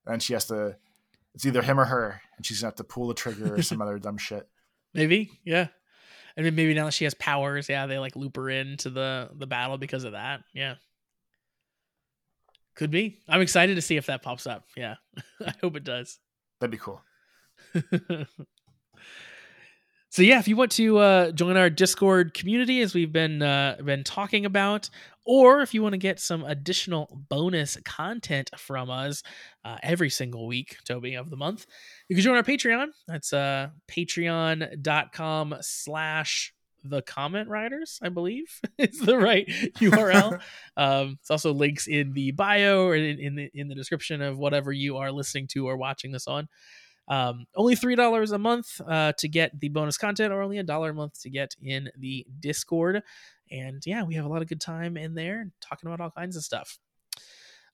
and 0.07 0.23
she 0.23 0.33
has 0.35 0.45
to. 0.47 0.77
It's 1.35 1.45
either 1.45 1.63
him 1.63 1.81
or 1.81 1.85
her, 1.85 2.21
and 2.37 2.47
she's 2.47 2.61
gonna 2.61 2.69
have 2.69 2.77
to 2.77 2.85
pull 2.85 3.09
the 3.09 3.15
trigger 3.15 3.55
or 3.55 3.63
some 3.63 3.83
other 3.83 3.99
dumb 3.99 4.19
shit. 4.19 4.49
Maybe, 4.93 5.31
yeah. 5.45 5.69
I 6.37 6.43
mean, 6.43 6.55
maybe 6.55 6.75
now 6.75 6.87
that 6.87 6.95
she 6.95 7.05
has 7.05 7.15
powers, 7.15 7.69
yeah, 7.69 7.87
they 7.87 7.99
like 7.99 8.17
loop 8.17 8.37
her 8.37 8.49
into 8.51 8.91
the 8.91 9.31
the 9.35 9.47
battle 9.47 9.79
because 9.79 10.05
of 10.05 10.13
that. 10.13 10.43
Yeah. 10.53 10.75
Could 12.75 12.91
be. 12.91 13.21
I'm 13.29 13.41
excited 13.41 13.77
to 13.77 13.83
see 13.83 13.97
if 13.97 14.07
that 14.07 14.23
pops 14.23 14.47
up. 14.47 14.65
Yeah. 14.77 14.97
I 15.47 15.55
hope 15.61 15.77
it 15.77 15.85
does. 15.85 16.19
That'd 16.61 16.73
be 16.73 16.79
cool. 16.79 17.01
so 20.15 20.23
yeah, 20.23 20.39
if 20.39 20.47
you 20.47 20.55
want 20.55 20.71
to 20.73 20.99
uh, 20.99 21.31
join 21.33 21.57
our 21.57 21.69
Discord 21.69 22.35
community, 22.35 22.81
as 22.83 22.95
we've 22.95 23.11
been 23.11 23.43
uh, 23.43 23.79
been 23.85 24.05
talking 24.05 24.47
about, 24.47 24.89
or 25.27 25.61
if 25.61 25.75
you 25.75 25.83
want 25.83 25.95
to 25.95 25.99
get 25.99 26.21
some 26.21 26.45
additional 26.45 27.25
bonus 27.29 27.77
content 27.85 28.49
from 28.57 28.91
us 28.91 29.25
uh, 29.65 29.79
every 29.83 30.11
single 30.11 30.47
week, 30.47 30.77
Toby 30.85 31.17
of 31.17 31.31
the 31.31 31.37
month, 31.37 31.67
you 32.09 32.15
can 32.15 32.23
join 32.23 32.37
our 32.37 32.45
Patreon. 32.45 32.91
That's 33.09 33.33
uh, 33.33 33.71
patreon.com 33.91 35.57
slash 35.63 36.55
the 36.85 37.03
comment 37.03 37.49
riders, 37.49 37.99
I 38.01 38.09
believe 38.09 38.61
is 38.79 39.01
the 39.01 39.19
right 39.19 39.49
URL. 39.49 40.41
um, 40.77 41.19
it's 41.21 41.31
also 41.33 41.53
links 41.53 41.89
in 41.89 42.13
the 42.13 42.31
bio 42.31 42.85
or 42.85 42.95
in, 42.95 43.19
in 43.19 43.35
the 43.35 43.51
in 43.53 43.67
the 43.67 43.75
description 43.75 44.23
of 44.23 44.39
whatever 44.39 44.71
you 44.71 44.97
are 44.99 45.11
listening 45.11 45.49
to 45.55 45.67
or 45.67 45.77
watching 45.77 46.13
this 46.13 46.29
on. 46.29 46.47
Um, 47.09 47.47
only 47.55 47.77
three 47.77 47.97
dollars 47.97 48.33
a 48.33 48.39
month 48.39 48.81
uh, 48.87 49.13
to 49.19 49.29
get 49.29 49.59
the 49.61 49.69
bonus 49.69 49.99
content, 49.99 50.33
or 50.33 50.43
only 50.43 50.59
a 50.59 50.63
dollar 50.63 50.91
a 50.91 50.95
month 50.95 51.21
to 51.23 51.31
get 51.31 51.55
in 51.63 51.91
the 51.99 52.27
Discord. 52.41 53.03
And 53.51 53.83
yeah, 53.85 54.05
we 54.05 54.15
have 54.15 54.25
a 54.25 54.29
lot 54.29 54.43
of 54.43 54.49
good 54.49 54.61
time 54.61 54.97
in 54.97 55.15
there 55.15 55.51
talking 55.61 55.89
about 55.89 56.01
all 56.01 56.11
kinds 56.11 56.37
of 56.37 56.45
stuff. 56.45 56.79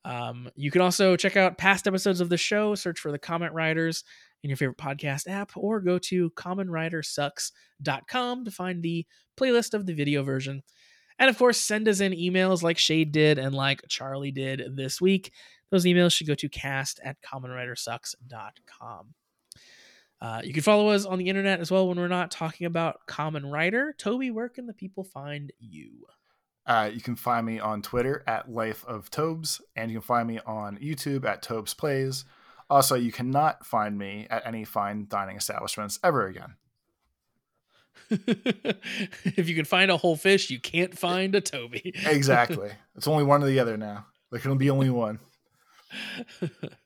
Um, 0.04 0.50
you 0.56 0.70
can 0.70 0.80
also 0.80 1.16
check 1.16 1.36
out 1.36 1.58
past 1.58 1.86
episodes 1.86 2.20
of 2.20 2.28
the 2.28 2.36
show. 2.36 2.74
Search 2.74 2.98
for 2.98 3.12
the 3.12 3.18
Comment 3.18 3.52
Riders 3.52 4.04
in 4.42 4.48
your 4.48 4.56
favorite 4.56 4.78
podcast 4.78 5.28
app, 5.28 5.52
or 5.56 5.80
go 5.80 5.98
to 5.98 6.30
kamenridersucks.com 6.30 8.44
to 8.44 8.50
find 8.50 8.82
the 8.82 9.06
playlist 9.38 9.74
of 9.74 9.86
the 9.86 9.92
video 9.92 10.22
version. 10.22 10.62
And 11.18 11.28
of 11.28 11.36
course, 11.36 11.58
send 11.58 11.86
us 11.86 12.00
in 12.00 12.12
emails 12.12 12.62
like 12.62 12.78
Shade 12.78 13.12
did 13.12 13.38
and 13.38 13.54
like 13.54 13.82
Charlie 13.88 14.32
did 14.32 14.62
this 14.74 15.02
week. 15.02 15.32
Those 15.70 15.84
emails 15.84 16.14
should 16.14 16.26
go 16.26 16.34
to 16.34 16.48
cast 16.48 16.98
at 17.04 17.18
kamenridersucks.com. 17.22 19.14
Uh, 20.20 20.42
you 20.44 20.52
can 20.52 20.62
follow 20.62 20.90
us 20.90 21.06
on 21.06 21.18
the 21.18 21.28
internet 21.28 21.60
as 21.60 21.70
well 21.70 21.88
when 21.88 21.98
we're 21.98 22.08
not 22.08 22.30
talking 22.30 22.66
about 22.66 23.06
Kamen 23.06 23.50
Rider. 23.50 23.94
Toby, 23.96 24.30
where 24.30 24.48
can 24.48 24.66
the 24.66 24.74
people 24.74 25.02
find 25.02 25.52
you? 25.58 26.04
Uh, 26.66 26.90
you 26.92 27.00
can 27.00 27.16
find 27.16 27.46
me 27.46 27.58
on 27.58 27.80
Twitter 27.80 28.22
at 28.26 28.50
Life 28.50 28.84
of 28.86 29.10
Tobes, 29.10 29.62
and 29.74 29.90
you 29.90 29.98
can 29.98 30.06
find 30.06 30.28
me 30.28 30.38
on 30.44 30.76
YouTube 30.76 31.24
at 31.24 31.42
Tobes 31.42 31.72
Plays. 31.72 32.26
Also, 32.68 32.94
you 32.94 33.10
cannot 33.10 33.64
find 33.64 33.98
me 33.98 34.26
at 34.30 34.46
any 34.46 34.64
fine 34.64 35.06
dining 35.08 35.36
establishments 35.36 35.98
ever 36.04 36.26
again. 36.26 36.54
if 38.10 39.48
you 39.48 39.54
can 39.54 39.64
find 39.64 39.90
a 39.90 39.96
whole 39.96 40.16
fish, 40.16 40.50
you 40.50 40.60
can't 40.60 40.96
find 40.96 41.34
a 41.34 41.40
Toby. 41.40 41.94
Exactly. 42.04 42.70
it's 42.94 43.08
only 43.08 43.24
one 43.24 43.42
or 43.42 43.46
the 43.46 43.58
other 43.58 43.76
now. 43.76 44.06
There 44.30 44.38
can 44.40 44.56
be 44.58 44.70
only 44.70 44.90
one. 44.90 45.18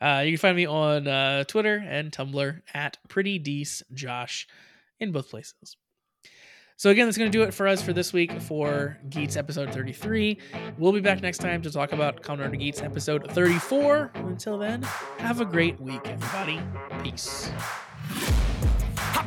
uh, 0.00 0.22
you 0.24 0.32
can 0.32 0.38
find 0.38 0.56
me 0.56 0.66
on 0.66 1.06
uh, 1.06 1.44
Twitter 1.44 1.84
and 1.86 2.10
Tumblr 2.10 2.60
at 2.74 2.98
Pretty 3.08 3.38
Dece 3.38 3.82
Josh 3.92 4.46
in 4.98 5.12
both 5.12 5.30
places. 5.30 5.76
So 6.80 6.88
again, 6.88 7.06
that's 7.06 7.18
going 7.18 7.30
to 7.30 7.38
do 7.38 7.44
it 7.44 7.52
for 7.52 7.68
us 7.68 7.82
for 7.82 7.92
this 7.92 8.14
week 8.14 8.40
for 8.40 8.96
Geats 9.10 9.36
episode 9.36 9.70
33. 9.70 10.38
We'll 10.78 10.92
be 10.92 11.00
back 11.00 11.20
next 11.20 11.36
time 11.36 11.60
to 11.60 11.70
talk 11.70 11.92
about 11.92 12.22
Kamen 12.22 12.58
Geats 12.58 12.80
episode 12.80 13.30
34. 13.32 14.12
Until 14.14 14.56
then, 14.56 14.82
have 15.18 15.42
a 15.42 15.44
great 15.44 15.78
week, 15.78 16.00
everybody. 16.06 16.58
Peace. 17.02 17.50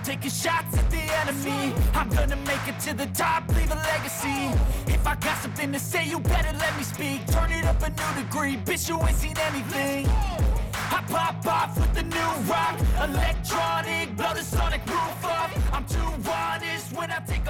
Taking 0.04 0.32
shots 0.32 0.78
at 0.78 0.92
the 0.92 0.98
enemy. 1.22 1.74
I'm 1.94 2.10
gonna 2.10 2.36
make 2.36 2.68
it 2.68 2.78
to 2.82 2.94
the 2.94 3.06
top, 3.14 3.48
leave 3.56 3.72
a 3.72 3.76
legacy. 3.76 4.52
If 4.86 5.08
I 5.08 5.16
got 5.16 5.42
something 5.42 5.72
to 5.72 5.80
say, 5.80 6.06
you 6.06 6.20
better 6.20 6.58
let 6.58 6.76
me 6.78 6.84
speak. 6.84 7.26
Turn 7.28 7.50
it 7.54 7.64
up 7.64 7.82
a 7.82 7.90
new 7.90 8.22
degree, 8.22 8.58
bitch, 8.58 8.90
you 8.90 9.02
ain't 9.02 9.16
seen 9.16 9.38
anything. 9.38 10.08
I 10.98 11.02
pop 11.08 11.46
off 11.48 11.80
with 11.80 11.94
the 11.94 12.04
new 12.04 12.32
rock, 12.52 12.78
electronic, 13.02 14.18
blow 14.18 14.34
the 14.34 14.44
sonic 14.44 14.86
roof 14.88 15.24
up. 15.24 15.52
I'm 15.72 15.86
too 15.86 16.30
honest 16.30 16.92
when 16.94 17.10
I 17.10 17.20
take 17.26 17.44